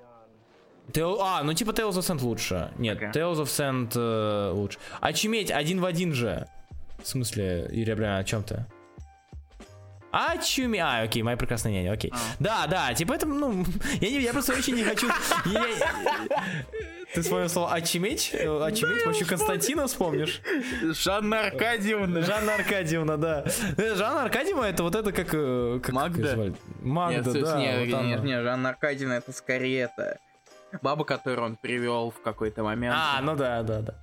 Tale- 0.91 1.17
а, 1.21 1.43
ну 1.43 1.53
типа 1.53 1.71
Tales 1.71 1.93
of 1.93 1.99
Sand 1.99 2.21
лучше. 2.21 2.71
Нет, 2.77 2.97
Окей. 2.97 3.09
Tales 3.09 3.35
of 3.35 3.45
Sand 3.45 3.91
э, 3.95 4.51
лучше. 4.51 4.79
Очуметь 5.01 5.51
один 5.51 5.81
в 5.81 5.85
один 5.85 6.13
же. 6.13 6.47
В 7.01 7.07
смысле, 7.07 7.67
Юрий 7.71 7.93
Абрамян, 7.93 8.19
о 8.19 8.23
чем 8.23 8.43
ты? 8.43 8.65
Очуметь. 10.11 10.81
А, 10.81 11.01
окей, 11.01 11.21
моя 11.21 11.37
прекрасная 11.37 11.71
няня, 11.73 11.91
окей. 11.91 12.11
А. 12.13 12.17
Да, 12.39 12.67
да, 12.67 12.93
типа 12.93 13.13
это, 13.13 13.25
ну, 13.25 13.65
я, 14.01 14.09
не, 14.09 14.21
я 14.21 14.31
просто 14.33 14.53
очень 14.53 14.75
не 14.75 14.83
хочу... 14.83 15.07
Ты 17.13 17.21
вспомнил 17.21 17.49
слово 17.49 17.73
очуметь? 17.73 18.33
Очуметь, 18.33 19.05
вообще 19.05 19.25
Константина 19.25 19.87
вспомнишь? 19.87 20.41
Жанна 20.81 21.47
Аркадьевна. 21.47 22.21
Жанна 22.21 22.55
Аркадьевна, 22.55 23.17
да. 23.17 23.45
Э, 23.77 23.95
Жанна 23.95 24.23
Аркадьевна 24.23 24.69
это 24.69 24.83
вот 24.83 24.95
это 24.95 25.11
как... 25.11 25.29
э, 25.33 25.79
как 25.81 25.93
Магда? 25.93 26.35
Магда, 26.81 27.31
да. 27.33 27.59
нет, 27.59 27.87
нет, 27.87 28.23
нет, 28.23 28.43
Жанна 28.43 28.69
Аркадьевна 28.69 29.17
это 29.17 29.31
скорее 29.31 29.89
это 29.93 30.19
баба, 30.81 31.05
которую 31.05 31.45
он 31.45 31.55
привел 31.55 32.11
в 32.11 32.21
какой-то 32.21 32.63
момент. 32.63 32.95
А, 32.97 33.21
ну 33.21 33.35
да, 33.35 33.63
да, 33.63 33.81
да. 33.81 33.93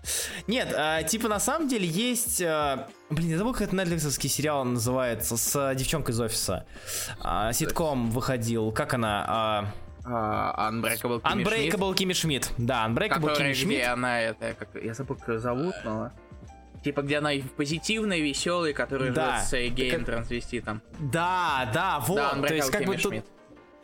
Нет, 0.47 0.73
а, 0.77 1.03
типа 1.03 1.29
на 1.29 1.39
самом 1.41 1.69
деле 1.69 1.87
есть... 1.87 2.41
а, 2.43 2.89
блин, 3.11 3.31
я 3.31 3.39
забыл, 3.39 3.53
как 3.53 3.63
это 3.63 3.77
нетфликсовский 3.77 4.29
сериал 4.29 4.65
называется, 4.65 5.37
с 5.37 5.55
а, 5.57 5.75
девчонкой 5.75 6.13
из 6.15 6.21
офиса. 6.21 6.67
А, 7.21 7.53
ситком 7.53 8.11
выходил, 8.11 8.73
как 8.73 8.95
она? 8.95 9.25
А, 9.29 9.65
А, 10.07 10.71
Unbreakable 10.71 11.23
Kimmy 11.23 11.43
Schmidt, 11.45 11.71
Unbreakable 11.71 11.95
Кимми 11.95 12.13
Шмидт. 12.13 12.53
Да, 12.59 12.87
Unbreakable 12.87 13.29
которая, 13.29 13.55
Кимми 13.55 13.75
где 13.75 13.85
она, 13.85 14.21
это, 14.21 14.55
как, 14.55 14.69
я 14.83 14.95
забыл, 14.95 15.17
как 15.17 15.29
ее 15.29 15.39
зовут, 15.39 15.75
но... 15.85 16.11
Типа, 16.83 17.01
где 17.01 17.17
она 17.17 17.31
позитивная, 17.57 18.19
веселая, 18.19 18.75
которая 18.75 19.11
Да. 19.11 19.37
живет 19.37 19.49
с 19.49 19.53
э, 19.55 19.69
геем 19.69 20.03
это- 20.03 20.05
трансвеститом. 20.13 20.83
Да, 20.99 21.71
да, 21.73 21.99
вот. 22.01 22.17
Да, 22.17 22.47
То 22.47 22.55
есть, 22.55 22.71
как 22.71 22.85
бы 22.85 22.97
Kimmy 22.97 23.01
тут... 23.01 23.15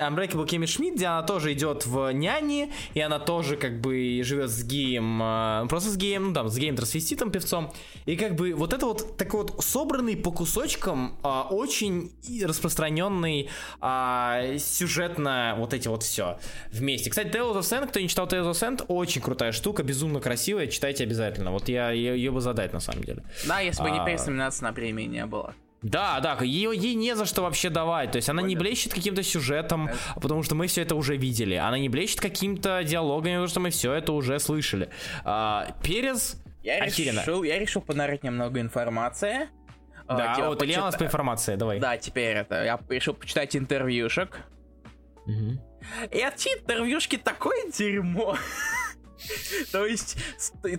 Unbreakable 0.00 0.46
Kimmy 0.46 0.64
Schmidt, 0.64 0.94
где 0.94 1.06
она 1.06 1.22
тоже 1.22 1.52
идет 1.52 1.86
в 1.86 2.10
няне, 2.12 2.72
и 2.94 3.00
она 3.00 3.18
тоже 3.18 3.56
как 3.56 3.80
бы 3.80 4.22
живет 4.24 4.50
с 4.50 4.64
геем, 4.64 5.20
э, 5.22 5.66
просто 5.68 5.90
с 5.90 5.96
геем, 5.96 6.28
ну 6.28 6.34
там, 6.34 6.48
с 6.48 6.56
геем 6.56 6.76
трансвеститом, 6.76 7.30
певцом. 7.30 7.72
И 8.06 8.16
как 8.16 8.34
бы 8.34 8.54
вот 8.54 8.72
это 8.72 8.86
вот 8.86 9.16
такой 9.16 9.42
вот 9.42 9.64
собранный 9.64 10.16
по 10.16 10.32
кусочкам, 10.32 11.16
а, 11.22 11.46
очень 11.50 12.10
распространенный 12.42 13.48
а, 13.80 14.58
сюжетно 14.58 15.54
вот 15.58 15.74
эти 15.74 15.88
вот 15.88 16.02
все 16.02 16.38
вместе. 16.72 17.10
Кстати, 17.10 17.28
Tales 17.28 17.56
of 17.56 17.60
Sand, 17.60 17.88
кто 17.88 18.00
не 18.00 18.08
читал 18.08 18.26
Tales 18.26 18.50
of 18.50 18.52
Sand, 18.52 18.84
очень 18.88 19.20
крутая 19.20 19.52
штука, 19.52 19.82
безумно 19.82 20.20
красивая, 20.20 20.66
читайте 20.66 21.04
обязательно. 21.04 21.50
Вот 21.52 21.68
я 21.68 21.90
ее 21.90 22.30
бы 22.30 22.40
задать 22.40 22.72
на 22.72 22.80
самом 22.80 23.04
деле. 23.04 23.22
Да, 23.46 23.60
если 23.60 23.82
бы 23.82 23.90
не 23.90 23.98
А. 23.98 24.04
переэкзаменация 24.04 24.66
на 24.68 24.72
премии 24.72 25.04
не 25.04 25.26
было. 25.26 25.54
Да, 25.82 26.20
да, 26.20 26.36
ее 26.42 26.72
ей 26.74 26.94
не 26.94 27.16
за 27.16 27.24
что 27.24 27.42
вообще 27.42 27.70
давать. 27.70 28.12
То 28.12 28.16
есть 28.16 28.28
она 28.28 28.42
не 28.42 28.54
Понял. 28.54 28.60
блещет 28.68 28.92
каким-то 28.92 29.22
сюжетом, 29.22 29.88
потому 30.20 30.42
что 30.42 30.54
мы 30.54 30.66
все 30.66 30.82
это 30.82 30.94
уже 30.94 31.16
видели. 31.16 31.54
Она 31.54 31.78
не 31.78 31.88
блещет 31.88 32.20
каким-то 32.20 32.84
диалогами, 32.84 33.32
потому 33.34 33.48
что 33.48 33.60
мы 33.60 33.70
все 33.70 33.92
это 33.94 34.12
уже 34.12 34.38
слышали. 34.40 34.90
А, 35.24 35.74
Перез 35.82 36.42
Я 36.62 36.82
охеренно. 36.84 37.20
решил, 37.20 37.42
я 37.44 37.58
решил 37.58 37.80
понарыть 37.80 38.22
немного 38.24 38.60
информации. 38.60 39.48
А, 40.06 40.16
Да, 40.18 40.34
типа, 40.34 40.48
вот 40.48 40.62
Илья 40.62 40.80
у 40.80 40.84
нас 40.84 40.96
по 40.96 41.04
информации, 41.04 41.54
давай. 41.56 41.78
Да, 41.80 41.96
теперь 41.96 42.36
это. 42.36 42.62
Я 42.64 42.78
решил 42.90 43.14
почитать 43.14 43.56
интервьюшек. 43.56 44.38
Мгм. 45.24 45.60
И 46.10 46.16
эти 46.18 46.48
интервьюшки 46.58 47.16
такое 47.16 47.70
дерьмо. 47.70 48.36
То 49.72 49.86
есть, 49.86 50.16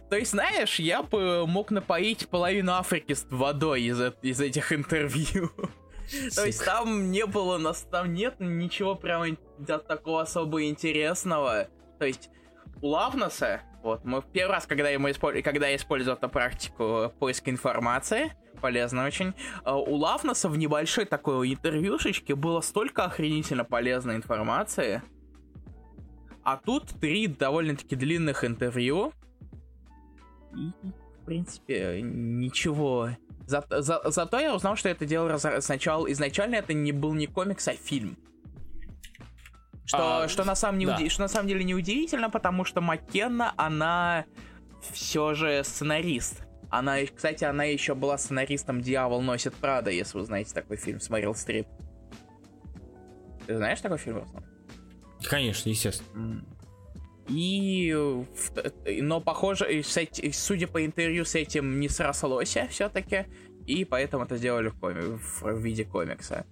то 0.09 0.17
есть, 0.17 0.31
знаешь, 0.31 0.79
я 0.79 1.03
бы 1.03 1.45
мог 1.47 1.71
напоить 1.71 2.27
половину 2.27 2.73
Африки 2.73 3.13
с 3.13 3.25
водой 3.29 3.83
из, 3.83 3.99
э- 3.99 4.13
из 4.21 4.39
этих 4.41 4.73
интервью. 4.73 5.51
То 6.35 6.45
есть 6.45 6.63
там 6.65 7.11
не 7.11 7.25
было, 7.25 7.57
нас 7.57 7.87
там 7.89 8.13
нет 8.13 8.35
ничего 8.39 8.95
прям 8.95 9.23
ин- 9.23 9.39
да, 9.59 9.79
такого 9.79 10.21
особо 10.21 10.63
интересного. 10.63 11.67
То 11.99 12.05
есть 12.05 12.29
у 12.81 12.87
Лавнаса, 12.87 13.61
вот, 13.83 14.03
мы 14.03 14.21
в 14.21 14.25
первый 14.25 14.53
раз, 14.53 14.65
когда, 14.65 14.89
ему 14.89 15.07
использ- 15.09 15.41
когда 15.43 15.67
я 15.67 15.75
использовал 15.75 16.17
эту 16.17 16.29
практику 16.29 17.13
поиска 17.19 17.49
информации, 17.49 18.35
полезно 18.59 19.05
очень, 19.05 19.33
э, 19.65 19.71
у 19.71 19.95
Лавнаса 19.95 20.49
в 20.49 20.57
небольшой 20.57 21.05
такой 21.05 21.53
интервьюшечке 21.53 22.35
было 22.35 22.61
столько 22.61 23.05
охренительно 23.05 23.63
полезной 23.63 24.15
информации. 24.15 25.01
А 26.43 26.57
тут 26.57 26.87
три 26.99 27.27
довольно-таки 27.27 27.95
длинных 27.95 28.43
интервью. 28.43 29.13
И, 30.55 30.71
в 31.21 31.25
принципе, 31.25 32.01
ничего. 32.01 33.09
За- 33.47 33.65
за- 33.69 34.01
зато 34.09 34.39
я 34.39 34.55
узнал, 34.55 34.75
что 34.75 34.89
это 34.89 35.05
дело 35.05 35.29
раз- 35.29 35.63
сначала... 35.65 36.11
Изначально 36.11 36.55
это 36.55 36.73
не 36.73 36.91
был 36.91 37.13
не 37.13 37.27
комикс, 37.27 37.67
а 37.67 37.73
фильм. 37.73 38.17
Что, 39.85 40.23
А, 40.23 40.27
что, 40.27 40.43
на 40.45 40.55
самом 40.55 40.79
не 40.79 40.85
да. 40.85 40.95
уди- 40.95 41.09
что 41.09 41.21
на 41.23 41.27
самом 41.27 41.47
деле 41.47 41.63
неудивительно, 41.63 42.29
потому 42.29 42.63
что 42.65 42.81
Маккенна, 42.81 43.53
она 43.57 44.25
все 44.93 45.33
же 45.33 45.63
сценарист. 45.63 46.43
Она, 46.69 47.05
кстати, 47.05 47.43
она 47.43 47.65
еще 47.65 47.93
была 47.93 48.17
сценаристом 48.17 48.81
«Дьявол 48.81 49.21
носит 49.21 49.53
Прада», 49.53 49.91
если 49.91 50.17
вы 50.17 50.23
знаете 50.25 50.53
такой 50.53 50.77
фильм, 50.77 51.01
смотрел 51.01 51.35
Стрип. 51.35 51.67
Ты 53.45 53.57
знаешь 53.57 53.81
такой 53.81 53.97
фильм, 53.97 54.19
Руслан? 54.19 54.45
Конечно, 55.23 55.69
естественно. 55.69 56.43
И, 57.27 57.93
э, 57.95 59.01
но 59.01 59.21
похоже, 59.21 59.83
судя 60.33 60.67
по 60.67 60.83
интервью 60.85 61.23
с 61.23 61.35
этим 61.35 61.79
не 61.79 61.87
срослось 61.87 62.57
все-таки, 62.69 63.25
и 63.65 63.85
поэтому 63.85 64.25
это 64.25 64.37
сделали 64.37 64.69
в, 64.69 64.79
коми- 64.79 65.17
в 65.41 65.59
виде 65.59 65.85
комикса. 65.85 66.45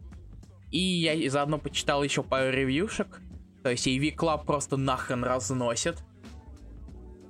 И 0.72 0.80
я 0.80 1.30
заодно 1.30 1.58
почитал 1.58 2.04
еще 2.04 2.24
пару 2.24 2.52
ревьюшек, 2.52 3.20
то 3.64 3.72
есть 3.72 3.88
AV 3.88 4.16
Club 4.16 4.46
просто 4.46 4.78
нахрен 4.78 5.24
разносит. 5.24 5.98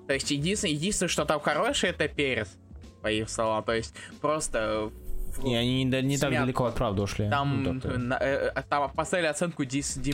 То 0.08 0.14
есть 0.14 0.30
единственное, 0.32 0.74
единственное, 0.74 1.10
что 1.10 1.26
там 1.26 1.40
хорошее, 1.40 1.94
это 1.94 2.08
перец, 2.08 2.50
по 3.02 3.10
их 3.12 3.30
словам, 3.30 3.64
то 3.64 3.74
есть 3.74 3.94
просто... 4.22 4.92
Не, 5.44 5.56
они 5.56 5.84
не, 5.86 6.02
не 6.02 6.18
так 6.18 6.30
Смят. 6.32 6.42
далеко 6.44 6.66
от 6.66 6.76
правды 6.76 7.02
ушли. 7.04 7.30
там, 7.30 7.64
Ну, 7.64 7.74
на- 7.98 8.18
э, 8.20 8.52
э, 8.54 8.64
там 8.68 8.92
поставили 8.92 9.28
оценку 9.28 9.64
D, 9.64 9.82
D-. 9.96 10.14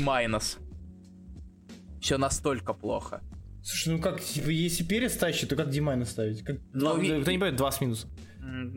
Все 2.06 2.20
настолько 2.20 2.74
плохо. 2.74 3.24
Слушай, 3.64 3.94
ну 3.96 4.00
как, 4.00 4.22
типа, 4.22 4.50
если 4.50 4.84
перец 4.84 5.18
тащит, 5.18 5.50
то 5.50 5.56
как 5.56 5.72
Димайна 5.72 6.06
ставить? 6.06 6.44
Как, 6.44 6.58
Ну, 6.72 7.00
ви- 7.00 7.08
Кто 7.08 7.18
не 7.18 7.24
понимает, 7.24 7.56
два 7.56 7.72
с 7.72 7.82
минусом. 7.82 8.12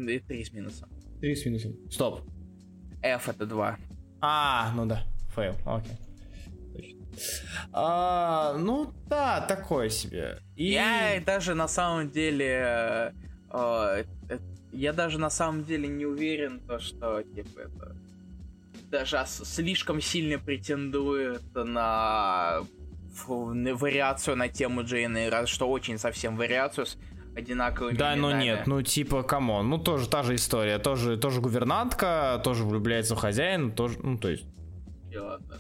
И 0.09 0.19
три 0.21 0.43
с 0.43 0.53
минусом. 0.55 0.89
Три 1.21 1.37
с 1.37 1.45
минусом. 1.45 1.75
Стоп. 1.91 2.23
F 3.03 3.29
это 3.29 3.45
2. 3.45 3.77
А, 4.23 4.73
ну 4.75 4.87
да, 4.87 5.05
fail, 5.35 5.55
окей. 5.67 5.93
Точно. 6.75 7.01
А, 7.73 8.57
ну 8.59 8.95
да, 9.11 9.43
такое 9.43 9.91
себе. 9.91 10.39
И... 10.57 10.71
Я 10.71 11.23
даже 11.27 11.55
на 11.55 11.69
самом 11.69 12.11
деле... 12.11 13.13
э, 13.53 14.05
э, 14.31 14.39
я 14.73 14.95
даже 14.95 15.19
на 15.19 15.29
самом 15.29 15.65
деле 15.65 15.87
не 15.87 16.07
уверен, 16.07 16.61
то, 16.61 16.79
что, 16.79 17.23
типа, 17.23 17.61
это... 17.61 17.95
Даже 18.91 19.23
слишком 19.27 20.01
сильно 20.01 20.39
претендует 20.39 21.43
на 21.55 22.63
вариацию 23.27 24.37
на 24.37 24.49
тему 24.49 24.85
Джейн 24.85 25.17
Эйра, 25.17 25.47
что 25.47 25.69
очень 25.69 25.99
совсем 25.99 26.37
вариацию 26.37 26.87
с 26.87 26.97
одинаковыми 27.37 27.97
Да, 27.97 28.17
но 28.17 28.31
именами. 28.31 28.45
нет, 28.45 28.67
ну 28.67 28.83
типа, 28.83 29.23
come 29.23 29.49
on, 29.49 29.69
ну 29.69 29.79
тоже 29.79 30.09
та 30.09 30.23
же 30.23 30.35
история, 30.35 30.79
тоже, 30.79 31.17
тоже 31.17 31.41
гувернантка, 31.41 32.41
тоже 32.45 32.65
влюбляется 32.65 33.15
в 33.15 33.19
хозяина, 33.19 33.71
тоже, 33.71 33.99
ну 34.03 34.19
то 34.19 34.29
есть... 34.29 34.45
И 35.13 35.17
ладно. 35.17 35.59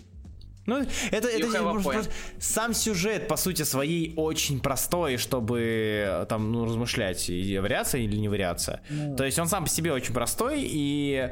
Ну, 0.67 0.85
это, 1.11 1.29
это 1.29 1.63
просто- 1.63 2.11
сам 2.39 2.75
сюжет, 2.75 3.27
по 3.27 3.37
сути, 3.37 3.63
своей 3.63 4.13
очень 4.17 4.61
простой, 4.61 5.17
чтобы 5.17 5.61
э, 6.07 6.27
там, 6.29 6.53
ну, 6.53 6.67
размышлять, 6.67 7.31
и 7.31 7.59
вариация 7.59 8.03
или 8.03 8.17
не 8.19 8.29
вариация. 8.29 8.83
То 9.17 9.25
есть 9.25 9.39
он 9.39 9.47
сам 9.49 9.65
по 9.65 9.71
себе 9.71 9.95
очень 9.95 10.13
простой, 10.13 10.59
и 10.61 11.31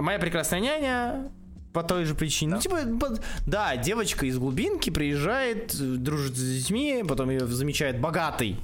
моя 0.00 0.18
прекрасная 0.18 0.60
няня 0.60 1.30
по 1.78 1.84
той 1.84 2.04
же 2.04 2.14
причине. 2.14 2.56
Ну, 2.56 2.60
типа, 2.60 2.76
по- 2.98 3.18
да, 3.46 3.76
девочка 3.76 4.26
из 4.26 4.36
глубинки 4.38 4.90
приезжает, 4.90 5.74
э, 5.74 5.76
дружит 5.78 6.36
с 6.36 6.40
детьми, 6.58 7.04
потом 7.06 7.30
ее 7.30 7.46
замечает 7.46 8.00
богатый, 8.00 8.56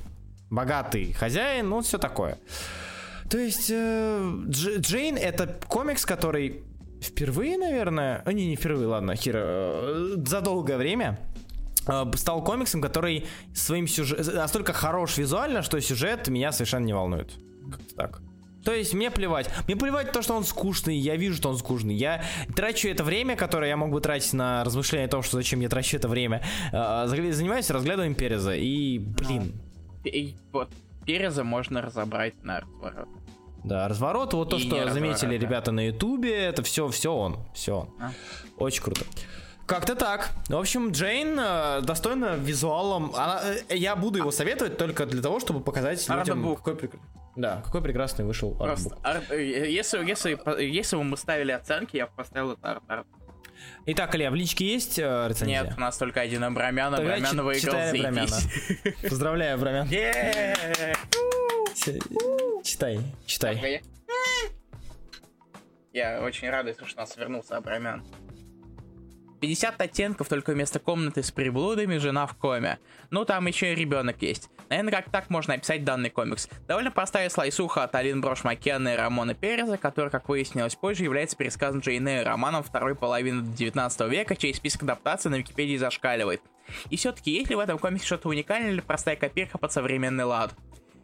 богатый 0.51 1.13
хозяин, 1.13 1.69
ну, 1.69 1.81
все 1.81 1.99
такое. 1.99 2.39
То 3.31 3.39
есть 3.39 3.71
э, 3.71 4.19
Дж- 4.49 4.81
Джейн 4.81 5.17
это 5.17 5.47
комикс, 5.69 6.05
который 6.05 6.63
впервые, 7.01 7.57
наверное, 7.57 8.23
а 8.25 8.33
не, 8.33 8.47
не 8.49 8.57
впервые, 8.57 8.89
ладно, 8.89 9.15
Хира, 9.15 9.43
э, 9.45 10.15
за 10.27 10.41
долгое 10.41 10.77
время 10.77 11.19
стал 12.17 12.43
комиксом, 12.43 12.81
который 12.81 13.27
своим 13.55 13.87
сюжетом 13.87 14.35
настолько 14.35 14.73
хорош 14.73 15.19
визуально, 15.19 15.63
что 15.63 15.79
сюжет 15.81 16.29
меня 16.29 16.51
совершенно 16.51 16.87
не 16.87 16.95
волнует. 16.95 17.31
Как-то 17.71 17.95
так. 17.95 18.23
То 18.65 18.73
есть 18.73 18.95
мне 18.95 19.11
плевать. 19.11 19.51
Мне 19.67 19.77
плевать 19.77 20.13
то, 20.13 20.23
что 20.23 20.35
он 20.35 20.45
скучный, 20.45 20.97
я 20.97 21.17
вижу, 21.17 21.37
что 21.37 21.51
он 21.51 21.59
скучный. 21.59 21.95
Я 21.95 22.25
трачу 22.57 22.89
это 22.89 23.05
время, 23.05 23.37
которое 23.37 23.69
я 23.69 23.77
мог 23.77 23.91
бы 23.91 24.01
тратить 24.01 24.33
на 24.33 24.65
размышление 24.65 25.07
о 25.07 25.11
том, 25.11 25.23
что 25.23 25.37
зачем 25.37 25.61
я 25.61 25.69
трачу 25.69 25.97
это 25.97 26.09
время. 26.09 26.43
э, 26.73 27.05
занимаюсь 27.07 27.71
разглядыванием 27.71 28.15
Переза. 28.15 28.55
И, 28.55 28.99
блин, 28.99 29.53
И 30.05 30.35
вот 30.53 30.71
Переза 31.05 31.45
можно 31.45 31.83
разобрать 31.83 32.43
на 32.43 32.61
разворот. 32.61 33.09
Да, 33.65 33.89
разворот, 33.89 34.35
вот 34.35 34.51
то, 34.51 34.59
что 34.59 34.69
заметили 34.69 35.05
разворот, 35.09 35.21
да. 35.41 35.47
ребята 35.47 35.73
на 35.73 35.87
Ютубе, 35.87 36.35
это 36.35 36.63
все, 36.63 36.89
все 36.89 37.15
он, 37.15 37.39
все 37.55 37.79
он. 37.81 37.91
А. 37.99 38.11
Очень 38.59 38.83
круто. 38.83 39.07
Как-то 39.67 39.95
так. 39.95 40.31
В 40.49 40.57
общем, 40.57 40.91
Джейн 40.91 41.39
э, 41.39 41.81
достойна 41.81 42.37
визуалом. 42.37 43.13
Она, 43.15 43.41
э, 43.71 43.77
я 43.77 43.97
буду 43.97 44.19
его 44.19 44.31
советовать 44.31 44.77
только 44.77 45.07
для 45.07 45.23
того, 45.23 45.41
чтобы 45.41 45.61
показать 45.61 46.07
людям, 46.09 46.39
Артбук. 46.41 46.59
какой, 46.59 46.75
прек- 46.75 46.99
да, 47.37 47.63
какой 47.65 47.83
прекрасный 47.83 48.25
вышел 48.25 48.55
Просто, 48.55 48.95
артбук. 49.03 49.07
ар- 49.07 49.23
э, 49.39 49.71
если, 49.71 49.99
если, 50.07 50.63
если 50.63 50.97
бы 50.97 51.05
мы 51.05 51.17
ставили 51.17 51.53
оценки, 51.53 51.97
я 51.97 52.07
бы 52.07 52.13
поставил 52.17 52.53
это 52.53 52.71
арт, 52.71 52.83
арт. 52.89 53.07
Итак, 53.87 54.15
Илья, 54.15 54.31
в 54.31 54.35
личке 54.35 54.67
есть 54.67 54.99
э, 54.99 55.27
рецензия? 55.29 55.63
Нет, 55.65 55.75
у 55.77 55.81
нас 55.81 55.97
только 55.97 56.21
один 56.21 56.45
Абрамян, 56.45 56.95
Абрамян 56.95 57.41
выиграл, 57.43 57.75
Абрамяна. 57.89 58.27
Поздравляю, 59.09 59.55
Абрамян. 59.55 59.89
Читай, 62.63 63.01
читай. 63.27 63.57
Я- 63.63 63.81
Я 65.93 66.21
очень 66.23 66.51
радуюсь, 66.51 66.77
что 66.77 66.97
у 66.97 67.01
нас 67.01 67.17
вернулся 67.17 67.57
Абрамян. 67.57 68.03
50 69.45 69.79
оттенков 69.79 70.27
только 70.27 70.53
вместо 70.53 70.79
комнаты 70.79 71.23
с 71.23 71.31
приблудами, 71.31 71.99
жена 71.99 72.27
в 72.27 72.35
коме. 72.35 72.79
Ну, 73.11 73.27
там 73.27 73.47
еще 73.47 73.73
и 73.73 73.75
ребенок 73.75 74.23
есть. 74.23 74.49
Наверное, 74.71 74.93
как 74.93 75.11
так 75.11 75.29
можно 75.29 75.53
описать 75.53 75.85
данный 75.85 76.09
комикс. 76.09 76.49
Довольно 76.67 76.91
простая 76.91 77.29
слайсуха 77.29 77.83
от 77.83 77.95
Алин 77.95 78.23
Брош 78.23 78.43
Маккена 78.43 78.95
и 78.95 78.97
Рамона 78.97 79.35
Переза, 79.35 79.77
который, 79.77 80.09
как 80.09 80.31
выяснилось 80.31 80.77
позже, 80.77 81.05
является 81.05 81.37
пересказом 81.37 81.81
Джейн 81.81 82.09
романом 82.25 82.63
второй 82.63 82.95
половины 82.95 83.43
19 83.43 84.01
века, 84.11 84.35
чей 84.35 84.55
список 84.55 84.85
адаптаций 84.85 85.31
на 85.31 85.35
Википедии 85.35 85.77
зашкаливает. 85.77 86.41
И 86.89 86.97
все-таки, 86.97 87.31
есть 87.31 87.51
ли 87.51 87.57
в 87.57 87.59
этом 87.59 87.77
комиксе 87.77 88.07
что-то 88.07 88.31
уникальное 88.31 88.71
или 88.71 88.81
простая 88.81 89.17
копирка 89.17 89.59
под 89.59 89.71
современный 89.71 90.25
лад? 90.25 90.55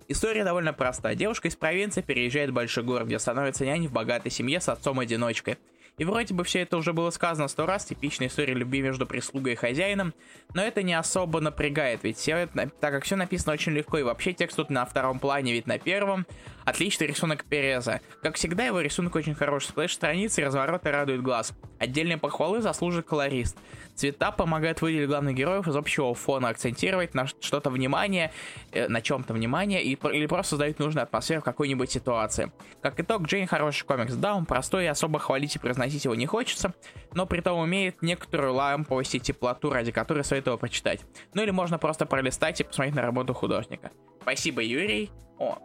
История 0.08 0.44
довольно 0.44 0.72
проста. 0.72 1.14
Девушка 1.14 1.48
из 1.48 1.56
провинции 1.56 2.00
переезжает 2.00 2.50
в 2.50 2.54
большой 2.54 2.84
город, 2.84 3.06
где 3.06 3.18
становится 3.18 3.66
няней 3.66 3.88
в 3.88 3.92
богатой 3.92 4.30
семье 4.30 4.62
с 4.62 4.70
отцом-одиночкой. 4.70 5.58
И 6.00 6.04
вроде 6.04 6.32
бы 6.32 6.44
все 6.44 6.60
это 6.60 6.78
уже 6.78 6.94
было 6.94 7.10
сказано 7.10 7.46
сто 7.46 7.66
раз, 7.66 7.84
типичная 7.84 8.28
история 8.28 8.54
любви 8.54 8.80
между 8.80 9.04
прислугой 9.04 9.52
и 9.52 9.56
хозяином, 9.56 10.14
но 10.54 10.62
это 10.62 10.82
не 10.82 10.94
особо 10.94 11.40
напрягает, 11.40 12.04
ведь 12.04 12.16
все 12.16 12.46
так 12.46 12.72
как 12.80 13.04
все 13.04 13.16
написано 13.16 13.52
очень 13.52 13.72
легко, 13.72 13.98
и 13.98 14.02
вообще 14.02 14.32
текст 14.32 14.56
тут 14.56 14.70
на 14.70 14.86
втором 14.86 15.18
плане, 15.18 15.52
ведь 15.52 15.66
на 15.66 15.78
первом 15.78 16.24
отличный 16.64 17.06
рисунок 17.06 17.44
Переза. 17.44 18.00
Как 18.22 18.36
всегда, 18.36 18.64
его 18.64 18.80
рисунок 18.80 19.14
очень 19.14 19.34
хороший, 19.34 19.68
сплэш-страницы 19.68 20.44
развороты 20.44 20.90
радуют 20.90 21.22
глаз. 21.22 21.52
Отдельные 21.78 22.18
похвалы 22.18 22.60
заслужит 22.60 23.06
колорист. 23.06 23.56
Цвета 23.94 24.32
помогают 24.32 24.80
выделить 24.80 25.08
главных 25.08 25.34
героев 25.34 25.68
из 25.68 25.76
общего 25.76 26.14
фона, 26.14 26.48
акцентировать 26.48 27.14
на 27.14 27.26
что-то 27.26 27.70
внимание, 27.70 28.32
э, 28.72 28.88
на 28.88 29.02
чем-то 29.02 29.34
внимание, 29.34 29.82
и, 29.82 29.92
или 29.94 30.26
просто 30.26 30.50
создают 30.50 30.78
нужную 30.78 31.02
атмосферу 31.02 31.42
в 31.42 31.44
какой-нибудь 31.44 31.90
ситуации. 31.90 32.50
Как 32.80 32.98
итог, 32.98 33.22
Джейн 33.22 33.46
хороший 33.46 33.84
комикс. 33.84 34.14
Да, 34.14 34.34
он 34.34 34.46
простой 34.46 34.84
и 34.84 34.86
особо 34.86 35.18
хвалить 35.18 35.56
и 35.56 35.58
произносить 35.58 36.04
его 36.04 36.14
не 36.14 36.26
хочется, 36.26 36.72
но 37.12 37.26
при 37.26 37.40
том 37.40 37.64
имеет 37.66 38.00
некоторую 38.00 38.54
ламповость 38.54 39.14
и 39.16 39.20
теплоту, 39.20 39.70
ради 39.70 39.92
которой 39.92 40.24
стоит 40.24 40.46
его 40.46 40.56
почитать. 40.56 41.00
Ну 41.34 41.42
или 41.42 41.50
можно 41.50 41.78
просто 41.78 42.06
пролистать 42.06 42.60
и 42.60 42.64
посмотреть 42.64 42.94
на 42.94 43.02
работу 43.02 43.34
художника. 43.34 43.90
Спасибо, 44.22 44.62
Юрий. 44.62 45.10
О, 45.38 45.58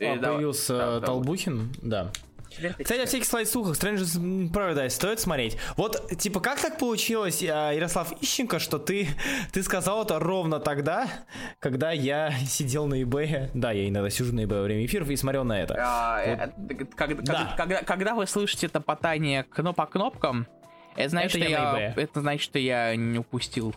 Давай. 0.00 0.18
появился 0.18 0.76
Да, 0.76 1.00
да. 1.00 1.06
Толбухин, 1.06 1.72
да. 1.82 2.10
Кстати, 2.50 3.00
о 3.00 3.06
всяких 3.06 3.26
слайд-слухах, 3.26 3.76
Strangers 3.76 4.50
Paradise 4.50 4.90
стоит 4.90 5.20
смотреть. 5.20 5.56
Вот, 5.76 6.10
типа, 6.18 6.40
как 6.40 6.60
так 6.60 6.78
получилось, 6.78 7.42
а, 7.44 7.70
Ярослав 7.70 8.12
Ищенко, 8.20 8.58
что 8.58 8.78
ты, 8.78 9.08
ты 9.52 9.62
сказал 9.62 10.02
это 10.02 10.18
ровно 10.18 10.58
тогда, 10.58 11.06
когда 11.60 11.92
я 11.92 12.32
сидел 12.46 12.86
на 12.86 13.00
eBay. 13.02 13.50
Да, 13.54 13.70
я 13.70 13.88
иногда 13.88 14.10
сижу 14.10 14.34
на 14.34 14.40
eBay 14.40 14.58
во 14.58 14.62
время 14.62 14.84
эфиров 14.84 15.08
и 15.10 15.16
смотрел 15.16 15.44
на 15.44 15.60
это. 15.60 15.76
А, 15.78 16.20
э, 16.22 16.50
э, 16.68 16.74
когда, 16.96 17.22
Да. 17.22 17.54
когда, 17.56 17.82
когда 17.82 18.14
вы 18.14 18.26
слышите 18.26 18.68
топотание 18.68 19.44
по 19.44 19.86
кнопкам, 19.86 20.46
это 20.96 21.08
значит, 21.08 21.36
Это 21.36 21.48
я 21.48 21.78
я, 21.78 21.94
это 21.94 22.20
значит, 22.20 22.42
что 22.42 22.58
я 22.58 22.96
не 22.96 23.20
упустил. 23.20 23.74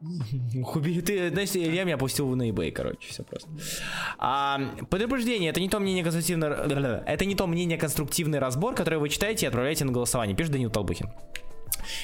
Ты, 0.00 1.30
знаешь, 1.30 1.50
я 1.50 1.84
меня 1.84 1.96
опустил 1.96 2.28
на 2.36 2.48
eBay, 2.48 2.70
короче, 2.70 3.08
все 3.08 3.24
просто. 3.24 3.48
А, 4.18 4.60
предупреждение, 4.90 5.50
это 5.50 5.60
не 5.60 5.68
то 5.68 5.80
мнение 5.80 6.04
конструктивный, 6.04 6.48
это 6.48 7.24
не 7.24 7.34
то 7.34 7.46
мнение 7.46 7.78
конструктивный 7.78 8.38
разбор, 8.38 8.74
который 8.74 8.98
вы 9.00 9.08
читаете 9.08 9.46
и 9.46 9.48
отправляете 9.48 9.84
на 9.84 9.92
голосование, 9.92 10.36
пишет 10.36 10.52
Данил 10.52 10.70
Толбухин. 10.70 11.08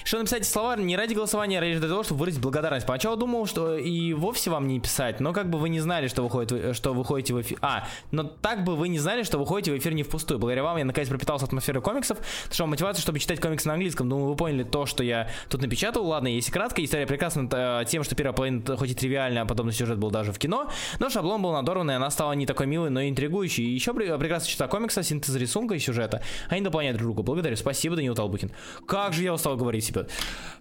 Что 0.05 0.19
написать 0.19 0.43
эти 0.43 0.49
слова 0.49 0.77
не 0.77 0.97
ради 0.97 1.15
голосования, 1.15 1.59
а 1.59 1.61
ради 1.61 1.81
того, 1.81 2.03
чтобы 2.03 2.21
выразить 2.21 2.41
благодарность. 2.41 2.87
Поначалу 2.87 3.17
думал, 3.17 3.47
что 3.47 3.77
и 3.77 4.13
вовсе 4.13 4.51
вам 4.51 4.69
не 4.69 4.81
писать, 4.81 5.21
но 5.21 5.33
как 5.33 5.51
бы 5.51 5.59
вы 5.59 5.69
не 5.69 5.81
знали, 5.81 6.09
что, 6.09 6.23
выходит, 6.23 6.77
что 6.77 6.95
выходите 6.95 7.35
в 7.35 7.41
эфир. 7.41 7.59
А, 7.61 7.87
но 8.11 8.25
так 8.25 8.65
бы 8.65 8.77
вы 8.77 8.89
не 8.89 8.99
знали, 8.99 9.23
что 9.23 9.39
выходите 9.39 9.73
в 9.73 9.79
эфир 9.79 9.95
не 9.95 10.03
впустую. 10.03 10.39
Благодаря 10.39 10.63
вам 10.63 10.77
я 10.79 10.85
наконец 10.85 11.09
пропитался 11.09 11.47
атмосферой 11.47 11.83
комиксов, 11.83 12.19
нашел 12.49 12.67
мотивацию, 12.67 13.03
чтобы 13.03 13.19
читать 13.19 13.41
комиксы 13.41 13.69
на 13.69 13.75
английском. 13.75 14.09
Думаю, 14.09 14.29
вы 14.29 14.37
поняли 14.37 14.63
то, 14.63 14.87
что 14.87 15.03
я 15.03 15.29
тут 15.49 15.63
напечатал. 15.63 16.07
Ладно, 16.07 16.29
если 16.29 16.51
кратко, 16.51 16.85
история 16.85 17.07
прекрасна 17.07 17.49
э, 17.51 17.85
тем, 17.87 18.05
что 18.05 18.15
первая 18.15 18.35
половина 18.35 18.77
хоть 18.77 18.91
и 18.91 18.95
тривиальная, 18.95 19.43
а 19.43 19.47
подобный 19.47 19.73
сюжет 19.73 19.99
был 19.99 20.11
даже 20.11 20.33
в 20.33 20.39
кино, 20.39 20.71
но 20.99 21.11
шаблон 21.11 21.43
был 21.43 21.53
надорван, 21.53 21.91
и 21.91 21.95
она 21.95 22.11
стала 22.11 22.33
не 22.33 22.47
такой 22.47 22.67
милой, 22.67 22.91
но 22.91 23.01
и 23.01 23.09
интригующей. 23.09 23.65
И 23.65 23.71
еще 23.75 23.93
пре- 23.93 24.17
прекрасно 24.19 24.49
читать 24.49 24.71
комикса, 24.71 25.03
синтез 25.03 25.35
рисунка 25.35 25.75
и 25.75 25.79
сюжета. 25.79 26.23
Они 26.49 26.61
дополняют 26.61 26.99
друг 26.99 27.09
друга. 27.09 27.23
Благодарю. 27.23 27.57
Спасибо, 27.57 27.97
Данил 27.97 28.15
Толбухин. 28.15 28.53
Как 28.87 29.13
же 29.13 29.23
я 29.23 29.35
устал 29.35 29.57
говорить 29.57 29.74
себе. 29.81 30.07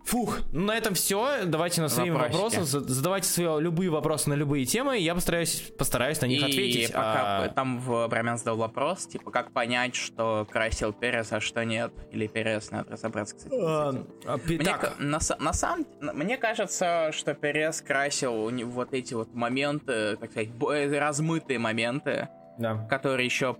Фух, 0.05 0.39
ну, 0.51 0.65
на 0.65 0.75
этом 0.77 0.95
все. 0.95 1.45
Давайте 1.45 1.79
на 1.81 1.87
Вопросики. 1.87 2.33
вопросы. 2.59 2.63
за- 2.63 2.81
Задавайте 2.81 3.27
свои 3.27 3.61
любые 3.61 3.89
вопросы 3.89 4.29
на 4.29 4.33
любые 4.33 4.65
темы. 4.65 4.97
Я 4.97 5.15
постараюсь, 5.15 5.71
постараюсь 5.77 6.19
на 6.19 6.25
них 6.25 6.41
И 6.41 6.45
ответить. 6.45 6.87
пока 6.93 7.43
А, 7.45 7.47
там 7.49 7.79
в 7.79 8.07
Бромян 8.09 8.37
задал 8.37 8.57
вопрос, 8.57 9.07
типа, 9.07 9.31
как 9.31 9.51
понять, 9.53 9.95
что 9.95 10.45
красил 10.51 10.91
Перес, 10.91 11.31
а 11.31 11.39
что 11.39 11.63
нет? 11.63 11.93
Или 12.11 12.27
Перес, 12.27 12.69
надо 12.71 12.91
разобраться, 12.91 13.37
кстати. 13.37 13.55
а, 13.57 14.05
а, 14.25 14.37
Мне, 14.45 14.57
так, 14.57 14.95
на, 14.99 15.19
на 15.39 15.53
самом 15.53 15.85
мне 16.01 16.35
кажется, 16.37 17.11
что 17.13 17.33
Перес 17.33 17.81
красил 17.81 18.51
вот 18.65 18.93
эти 18.93 19.13
вот 19.13 19.33
моменты, 19.33 20.17
так 20.17 20.31
сказать, 20.31 20.49
э, 20.69 20.99
размытые 20.99 21.59
моменты, 21.59 22.27
да. 22.57 22.75
которые 22.89 23.25
еще, 23.25 23.55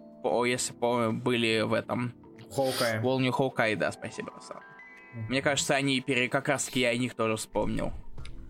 если 0.46 0.74
помню, 0.74 1.14
были 1.14 1.62
в 1.62 1.72
этом 1.72 2.14
Хоукай. 2.54 3.00
Волню 3.00 3.32
Хоукай, 3.32 3.76
да, 3.78 3.94
спасибо, 3.94 4.32
Руслан. 4.36 4.60
Мне 5.30 5.42
кажется, 5.42 5.76
они 5.76 6.00
пере... 6.02 6.30
как 6.30 6.48
раз 6.48 6.66
таки 6.66 6.82
я 6.82 6.90
о 6.90 6.96
них 6.98 7.14
тоже 7.16 7.36
вспомнил. 7.38 7.92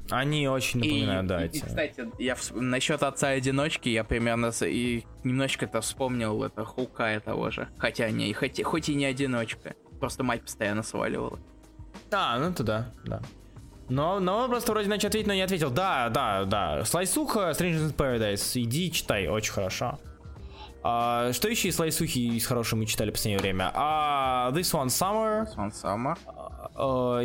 Они 0.10 0.48
очень 0.50 0.80
напоминают, 0.82 1.26
и, 1.26 1.28
да, 1.28 1.44
и, 1.44 1.46
эти. 1.48 1.58
и, 1.58 1.62
кстати, 1.62 2.06
я 2.20 2.36
вс... 2.36 2.52
насчет 2.54 3.02
отца 3.04 3.30
одиночки, 3.30 3.88
я 3.90 4.04
примерно 4.04 4.52
с- 4.52 4.66
и 4.66 5.06
немножечко 5.24 5.66
это 5.66 5.80
вспомнил, 5.82 6.44
это 6.44 6.66
Хоукая 6.66 7.20
того 7.22 7.52
же. 7.52 7.70
Хотя 7.78 8.10
не, 8.10 8.32
хоть, 8.34 8.62
хоть 8.64 8.90
и 8.90 8.96
не 8.96 9.06
одиночка. 9.06 9.76
Просто 10.00 10.24
мать 10.24 10.42
постоянно 10.42 10.84
сваливала. 10.84 11.40
А, 12.12 12.38
ну 12.38 12.50
это 12.50 12.64
да, 12.64 12.92
да. 13.06 13.22
Но, 13.90 14.20
но 14.20 14.48
просто 14.48 14.72
вроде 14.74 14.90
начал 14.90 15.08
ответить, 15.08 15.28
но 15.28 15.34
не 15.34 15.42
ответил. 15.42 15.70
Да, 15.72 16.10
да, 16.10 16.44
да. 16.46 16.84
Слайсуха, 16.86 17.52
Strangers 17.52 17.90
in 17.92 17.96
Paradise. 17.96 18.62
Иди 18.62 18.92
читай, 18.92 19.28
очень 19.28 19.54
хорошо. 19.54 20.00
А, 20.84 21.32
что 21.32 21.48
еще 21.48 21.70
из 21.70 21.76
слайсухи 21.78 22.20
из 22.20 22.46
хорошего 22.46 22.80
мы 22.82 22.86
читали 22.86 23.10
в 23.10 23.14
последнее 23.14 23.40
время? 23.40 23.72
А, 23.74 24.52
This 24.52 24.74
One 24.74 24.88
Summer. 24.88 25.48
Он 25.58 25.72
сама. 25.72 26.18
а, 26.26 26.43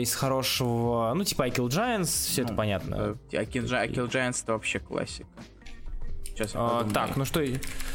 из 0.00 0.14
хорошего, 0.14 1.12
ну 1.14 1.24
типа 1.24 1.44
I 1.44 1.50
Kill 1.50 1.68
Giants, 1.68 2.04
все 2.04 2.42
это 2.42 2.54
понятно. 2.54 2.96
А 3.32 3.36
Kill 3.36 3.64
Gi- 3.64 3.88
Kill 3.92 4.08
Giants 4.10 4.42
это 4.42 4.52
вообще 4.52 4.78
классика. 4.78 5.28
Сейчас 6.24 6.54
я 6.54 6.60
А, 6.60 6.88
так, 6.94 7.16
ну 7.16 7.24
что, 7.24 7.44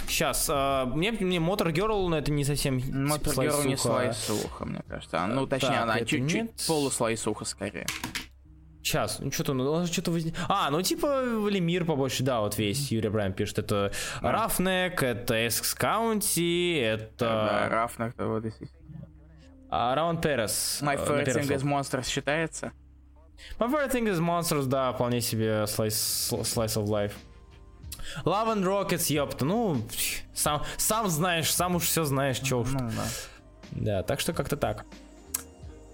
сейчас, 0.08 0.50
мне, 0.50 1.14
мне 1.14 1.38
Motor 1.38 1.72
Girl, 1.72 2.10
но 2.10 2.18
это 2.18 2.30
не 2.32 2.44
совсем 2.44 2.82
Мотор 3.08 3.34
Герл 3.36 3.64
не 3.64 3.78
слайсуха. 3.78 4.66
мне 4.66 4.82
кажется. 4.88 5.24
А, 5.24 5.28
Ну, 5.28 5.48
точнее, 5.48 5.70
Так, 5.70 5.84
она 5.84 6.00
чуть-чуть 6.02 6.68
полуслайсуха 6.68 7.46
скорее. 7.46 7.86
Сейчас, 8.82 9.20
ну 9.20 9.32
что-то, 9.32 9.54
ну 9.54 9.86
что-то 9.86 10.12
возник... 10.12 10.36
А, 10.50 10.70
ну 10.70 10.82
типа 10.82 11.24
Лемир 11.48 11.86
побольше, 11.86 12.22
да, 12.24 12.42
вот 12.42 12.58
весь 12.58 12.92
Юрий 12.92 13.08
Брайан 13.08 13.32
пишет. 13.32 13.60
Это 13.60 13.94
Рафнек, 14.22 15.02
это 15.02 15.48
Эскс 15.48 15.74
Каунти, 15.74 17.00
Да, 17.18 17.68
это 17.68 17.68
Рафнах, 17.72 18.14
то 18.14 18.28
вот 18.28 18.44
здесь. 18.44 18.70
А, 19.76 19.96
Раунд 19.96 20.22
Перес. 20.22 20.80
My 20.84 20.96
э, 20.96 21.04
favorite 21.04 21.34
thing 21.34 21.50
is. 21.50 21.64
Monsters 21.64 22.08
считается? 22.08 22.72
My 23.60 23.68
favorite 23.68 23.92
thing 23.92 24.08
is 24.08 24.20
Monsters, 24.20 24.68
да, 24.68 24.94
вполне 24.94 25.20
себе 25.20 25.64
slice, 25.64 26.30
slice 26.44 26.78
of 26.78 26.88
life. 26.88 27.14
Love 28.24 28.54
and 28.54 28.64
Rockets, 28.64 29.12
ёпта, 29.12 29.46
ну, 29.46 29.82
сам, 30.36 30.64
сам 30.78 31.08
знаешь, 31.10 31.52
сам 31.52 31.76
уж 31.76 31.84
все 31.84 32.04
знаешь, 32.04 32.40
чё 32.40 32.60
уж. 32.60 32.70
Ну, 32.72 32.92
да. 32.92 33.08
Да, 33.72 34.04
так 34.04 34.20
что 34.20 34.34
как-то 34.34 34.58
так. 34.58 34.86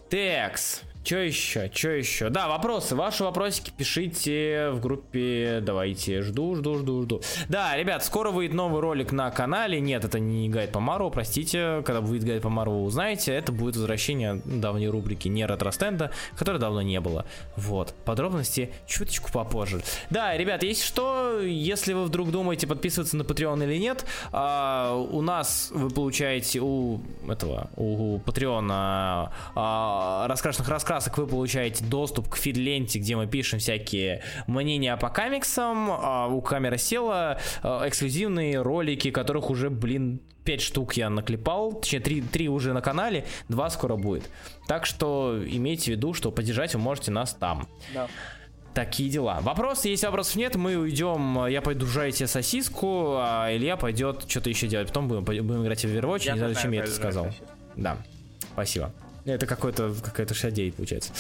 Текс. 0.10 0.81
Что 1.10 1.18
еще? 1.18 1.72
Что 1.73 1.90
еще? 1.90 2.30
Да, 2.30 2.48
вопросы. 2.48 2.95
Ваши 2.95 3.23
вопросики 3.23 3.73
пишите 3.76 4.69
в 4.69 4.80
группе. 4.80 5.60
Давайте. 5.60 6.22
Жду, 6.22 6.53
жду, 6.53 6.76
жду, 6.76 7.02
жду. 7.02 7.22
Да, 7.48 7.76
ребят, 7.76 8.06
скоро 8.06 8.30
выйдет 8.30 8.53
новый 8.53 8.80
ролик 8.80 9.11
на 9.11 9.31
канале. 9.31 9.80
Нет, 9.80 10.06
это 10.06 10.19
не 10.19 10.49
гайд 10.49 10.72
по 10.72 10.80
Мару, 10.80 11.10
простите. 11.10 11.81
Когда 11.84 12.02
выйдет 12.02 12.27
гайд 12.27 12.44
по 12.44 12.49
Мару, 12.49 12.73
вы 12.73 12.84
узнаете. 12.84 13.34
Это 13.34 13.52
будет 13.52 13.76
возвращение 13.76 14.40
давней 14.45 14.88
рубрики 14.88 15.27
не 15.27 15.48
ретро-стенда, 15.48 16.11
которой 16.38 16.60
давно 16.60 16.84
не 16.84 16.99
было. 16.99 17.26
Вот. 17.56 17.95
Подробности 18.06 18.72
чуточку 18.86 19.31
попозже. 19.31 19.81
Да, 20.11 20.38
ребят, 20.38 20.61
если 20.61 20.86
что, 20.86 21.40
если 21.41 21.94
вы 21.94 22.03
вдруг 22.03 22.30
думаете 22.30 22.68
подписываться 22.68 23.18
на 23.18 23.23
Patreon 23.23 23.64
или 23.64 23.80
нет, 23.80 24.06
а, 24.31 24.94
у 24.94 25.23
нас 25.23 25.72
вы 25.72 25.90
получаете 25.90 26.60
у 26.61 27.02
этого, 27.27 27.72
у 27.77 28.19
Патреона 28.19 29.31
а, 29.56 30.27
раскрашенных 30.27 30.69
раскрасок 30.99 31.17
вы 31.17 31.27
получаете 31.27 31.84
доступ 31.85 32.30
к 32.30 32.35
фид-ленте, 32.35 32.99
где 32.99 33.15
мы 33.15 33.26
пишем 33.26 33.59
всякие 33.59 34.21
мнения 34.47 34.95
по 34.97 35.09
комиксам. 35.09 35.89
А 35.91 36.27
у 36.27 36.41
камеры 36.41 36.77
села 36.77 37.39
а, 37.63 37.88
эксклюзивные 37.88 38.61
ролики, 38.61 39.11
которых 39.11 39.49
уже, 39.49 39.69
блин, 39.69 40.19
5 40.43 40.61
штук 40.61 40.93
я 40.93 41.09
наклепал, 41.09 41.73
точнее 41.73 42.01
3, 42.01 42.21
3 42.21 42.49
уже 42.49 42.73
на 42.73 42.81
канале, 42.81 43.26
2 43.47 43.69
скоро 43.69 43.95
будет. 43.95 44.30
Так 44.67 44.85
что 44.85 45.39
имейте 45.45 45.85
в 45.85 45.95
виду, 45.95 46.13
что 46.13 46.31
поддержать 46.31 46.73
вы 46.73 46.81
можете 46.81 47.11
нас 47.11 47.34
там. 47.34 47.67
Да. 47.93 48.07
Такие 48.73 49.09
дела. 49.09 49.39
Вопросы, 49.41 49.89
если 49.89 50.05
вопросов 50.05 50.35
нет, 50.35 50.55
мы 50.55 50.76
уйдем. 50.76 51.45
Я 51.47 51.61
пойду 51.61 51.85
жарить 51.88 52.17
себе 52.17 52.27
сосиску, 52.27 53.15
а 53.17 53.47
Илья 53.49 53.77
пойдет 53.77 54.26
что-то 54.27 54.49
еще 54.49 54.67
делать. 54.67 54.88
Потом 54.89 55.07
будем, 55.07 55.23
будем 55.23 55.63
играть 55.63 55.84
в 55.84 55.88
Overwatch. 55.88 56.26
Я 56.26 56.34
не 56.34 56.39
знаю, 56.39 56.53
зачем 56.53 56.71
я 56.71 56.81
это 56.81 56.91
сказал. 56.91 57.26
сосиску. 57.26 57.45
Да, 57.76 57.97
спасибо. 58.53 58.91
Это 59.34 59.45
какой-то 59.45 59.93
какая-то 60.03 60.34
шадей 60.34 60.72
получается. 60.72 61.11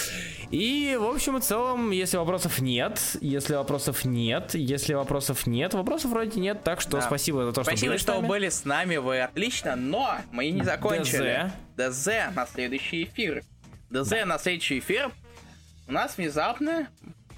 И, 0.51 0.97
в 0.99 1.05
общем 1.05 1.37
и 1.37 1.41
целом, 1.41 1.91
если 1.91 2.17
вопросов 2.17 2.59
нет, 2.59 2.99
если 3.21 3.55
вопросов 3.55 4.05
нет, 4.05 4.53
если 4.55 4.93
вопросов 4.93 5.45
нет, 5.47 5.73
вопросов 5.73 6.11
вроде 6.11 6.39
нет, 6.39 6.63
так 6.63 6.81
что 6.81 6.97
Да. 6.97 7.01
спасибо 7.01 7.45
за 7.45 7.51
то, 7.53 7.63
что 7.63 7.71
Спасибо, 7.71 7.91
были 7.91 7.97
с 7.97 8.01
что 8.01 8.15
нами. 8.15 8.27
были 8.27 8.49
с 8.49 8.65
нами, 8.65 8.97
вы 8.97 9.21
отлично, 9.21 9.75
но 9.75 10.17
мы 10.31 10.49
не 10.49 10.63
закончили. 10.63 11.51
ДЗ 11.77 12.07
на 12.35 12.45
следующий 12.45 13.03
эфир. 13.03 13.43
ДЗ 13.89 14.11
на 14.25 14.37
следующий 14.39 14.79
эфир. 14.79 15.11
У 15.87 15.91
нас 15.91 16.17
внезапно 16.17 16.87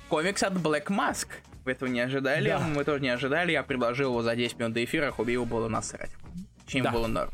комикс 0.10 0.43
от 0.43 0.53
Black 0.53 0.88
Mask. 0.88 1.27
Вы 1.64 1.73
этого 1.73 1.88
не 1.89 1.99
ожидали, 2.02 2.49
Да. 2.49 2.60
мы 2.60 2.84
тоже 2.84 3.02
не 3.03 3.10
ожидали. 3.10 3.52
Я 3.52 3.64
предложил 3.64 4.10
его 4.11 4.23
за 4.23 4.35
10 4.35 4.57
минут 4.60 4.73
до 4.73 4.84
эфира, 4.84 5.07
а 5.10 5.11
Хубиеву 5.11 5.45
было 5.45 5.68
насрать. 5.68 6.10
Чем 6.68 6.84
Да. 6.84 6.91
было 6.91 7.07
норм. 7.07 7.30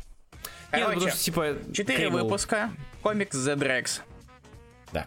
Ну, 0.70 0.78
Короче, 0.78 0.94
потому 0.94 1.10
что, 1.10 1.24
типа, 1.24 1.56
4 1.72 1.98
Кейбл- 1.98 2.22
выпуска, 2.22 2.70
комикс 3.02 3.36
The 3.36 3.56
Drex. 3.56 4.00
Да. 4.92 5.06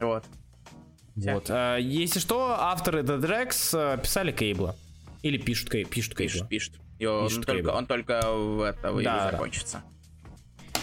Вот. 0.00 0.24
Вот. 1.16 1.46
а, 1.48 1.76
если 1.78 2.20
что, 2.20 2.56
авторы 2.58 3.02
The 3.02 3.18
Drex 3.18 3.76
э, 3.94 3.98
писали 3.98 4.30
Кейбла. 4.30 4.76
Или 5.22 5.38
пишут, 5.38 5.70
пишут 5.70 6.16
Кейбла. 6.16 6.46
Пишет, 6.46 6.48
пишет. 6.48 6.74
И 6.98 7.06
он, 7.06 7.28
Пишет 7.28 7.46
только, 7.46 7.68
он 7.70 7.86
только 7.86 8.20
в 8.30 8.62
это 8.62 8.92
Да, 9.02 9.30
да. 9.30 9.82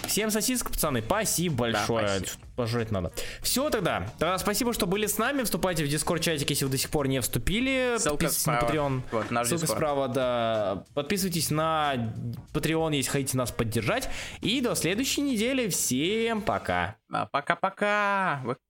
Всем 0.08 0.32
сосиска, 0.32 0.72
пацаны, 0.72 1.02
спасибо 1.02 1.56
большое. 1.56 2.08
спасибо. 2.08 2.28
Что-то 2.28 2.46
Пожрать 2.56 2.90
надо. 2.90 3.12
Все 3.42 3.70
тогда. 3.70 4.08
Тогда 4.18 4.38
спасибо, 4.38 4.72
что 4.74 4.86
были 4.88 5.08
с 5.08 5.18
нами. 5.18 5.44
Вступайте 5.44 5.84
в 5.84 5.90
Discord 5.90 6.20
чатик, 6.20 6.50
если 6.50 6.64
вы 6.64 6.72
до 6.72 6.78
сих 6.78 6.90
пор 6.90 7.10
не 7.10 7.20
вступили. 7.20 7.96
Ссылка 7.98 8.12
Подписывайтесь 8.26 8.46
на 8.48 8.58
справа. 8.58 8.72
Patreon. 8.72 9.02
Вот, 9.12 9.32
наш 9.32 9.48
Ссылка 9.48 9.66
Discord. 9.66 9.76
справа, 9.76 10.08
да. 10.08 10.84
Подписывайтесь 10.94 11.50
на 11.52 12.14
Patreon, 12.54 12.96
если 12.96 13.10
хотите 13.10 13.38
нас 13.38 13.52
поддержать. 13.52 14.08
И 14.40 14.62
до 14.62 14.74
следующей 14.76 15.22
недели. 15.22 15.68
Всем 15.68 16.42
пока. 16.42 16.96
Пока-пока. 17.32 18.42
Вы 18.46 18.56